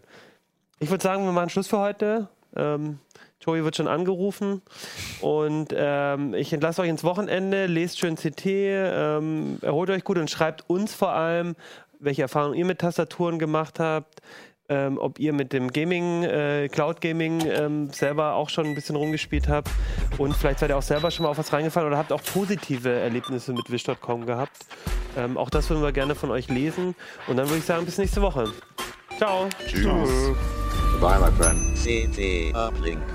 Ich 0.79 0.91
würde 0.91 1.03
sagen, 1.03 1.25
wir 1.25 1.31
machen 1.31 1.49
Schluss 1.49 1.67
für 1.67 1.79
heute. 1.79 2.29
Tobi 3.39 3.63
wird 3.63 3.75
schon 3.75 3.87
angerufen 3.87 4.61
und 5.21 5.73
ähm, 5.75 6.33
ich 6.33 6.51
entlasse 6.53 6.81
euch 6.81 6.89
ins 6.89 7.03
Wochenende, 7.03 7.67
lest 7.67 7.99
schön 7.99 8.15
CT, 8.15 8.45
ähm, 8.45 9.59
erholt 9.61 9.89
euch 9.89 10.03
gut 10.03 10.17
und 10.17 10.29
schreibt 10.29 10.69
uns 10.69 10.93
vor 10.93 11.11
allem, 11.11 11.55
welche 11.99 12.23
Erfahrungen 12.23 12.55
ihr 12.55 12.65
mit 12.65 12.79
Tastaturen 12.79 13.37
gemacht 13.37 13.79
habt, 13.79 14.21
ähm, 14.67 14.97
ob 14.97 15.19
ihr 15.19 15.31
mit 15.33 15.53
dem 15.53 15.71
Gaming, 15.71 16.23
äh, 16.23 16.69
Cloud 16.69 17.01
Gaming 17.01 17.45
ähm, 17.45 17.89
selber 17.91 18.33
auch 18.33 18.49
schon 18.49 18.65
ein 18.65 18.75
bisschen 18.75 18.95
rumgespielt 18.95 19.47
habt 19.47 19.69
und 20.17 20.35
vielleicht 20.35 20.59
seid 20.59 20.69
ihr 20.69 20.77
auch 20.77 20.81
selber 20.81 21.11
schon 21.11 21.23
mal 21.23 21.29
auf 21.29 21.37
was 21.37 21.53
reingefallen 21.53 21.87
oder 21.87 21.97
habt 21.97 22.11
auch 22.11 22.23
positive 22.23 22.89
Erlebnisse 22.89 23.53
mit 23.53 23.69
Wish.com 23.69 24.25
gehabt. 24.25 24.57
Ähm, 25.17 25.37
auch 25.37 25.49
das 25.49 25.69
würden 25.69 25.83
wir 25.83 25.91
gerne 25.91 26.15
von 26.15 26.31
euch 26.31 26.49
lesen 26.49 26.95
und 27.27 27.37
dann 27.37 27.47
würde 27.47 27.59
ich 27.59 27.65
sagen, 27.65 27.85
bis 27.85 27.97
nächste 27.97 28.21
Woche. 28.21 28.51
Ciao. 29.17 29.47
Tschüss. 29.67 30.35
Bye, 30.99 31.19
my 31.19 31.31
friend. 31.31 31.75
CT 31.75 32.55
Uplink. 32.55 33.14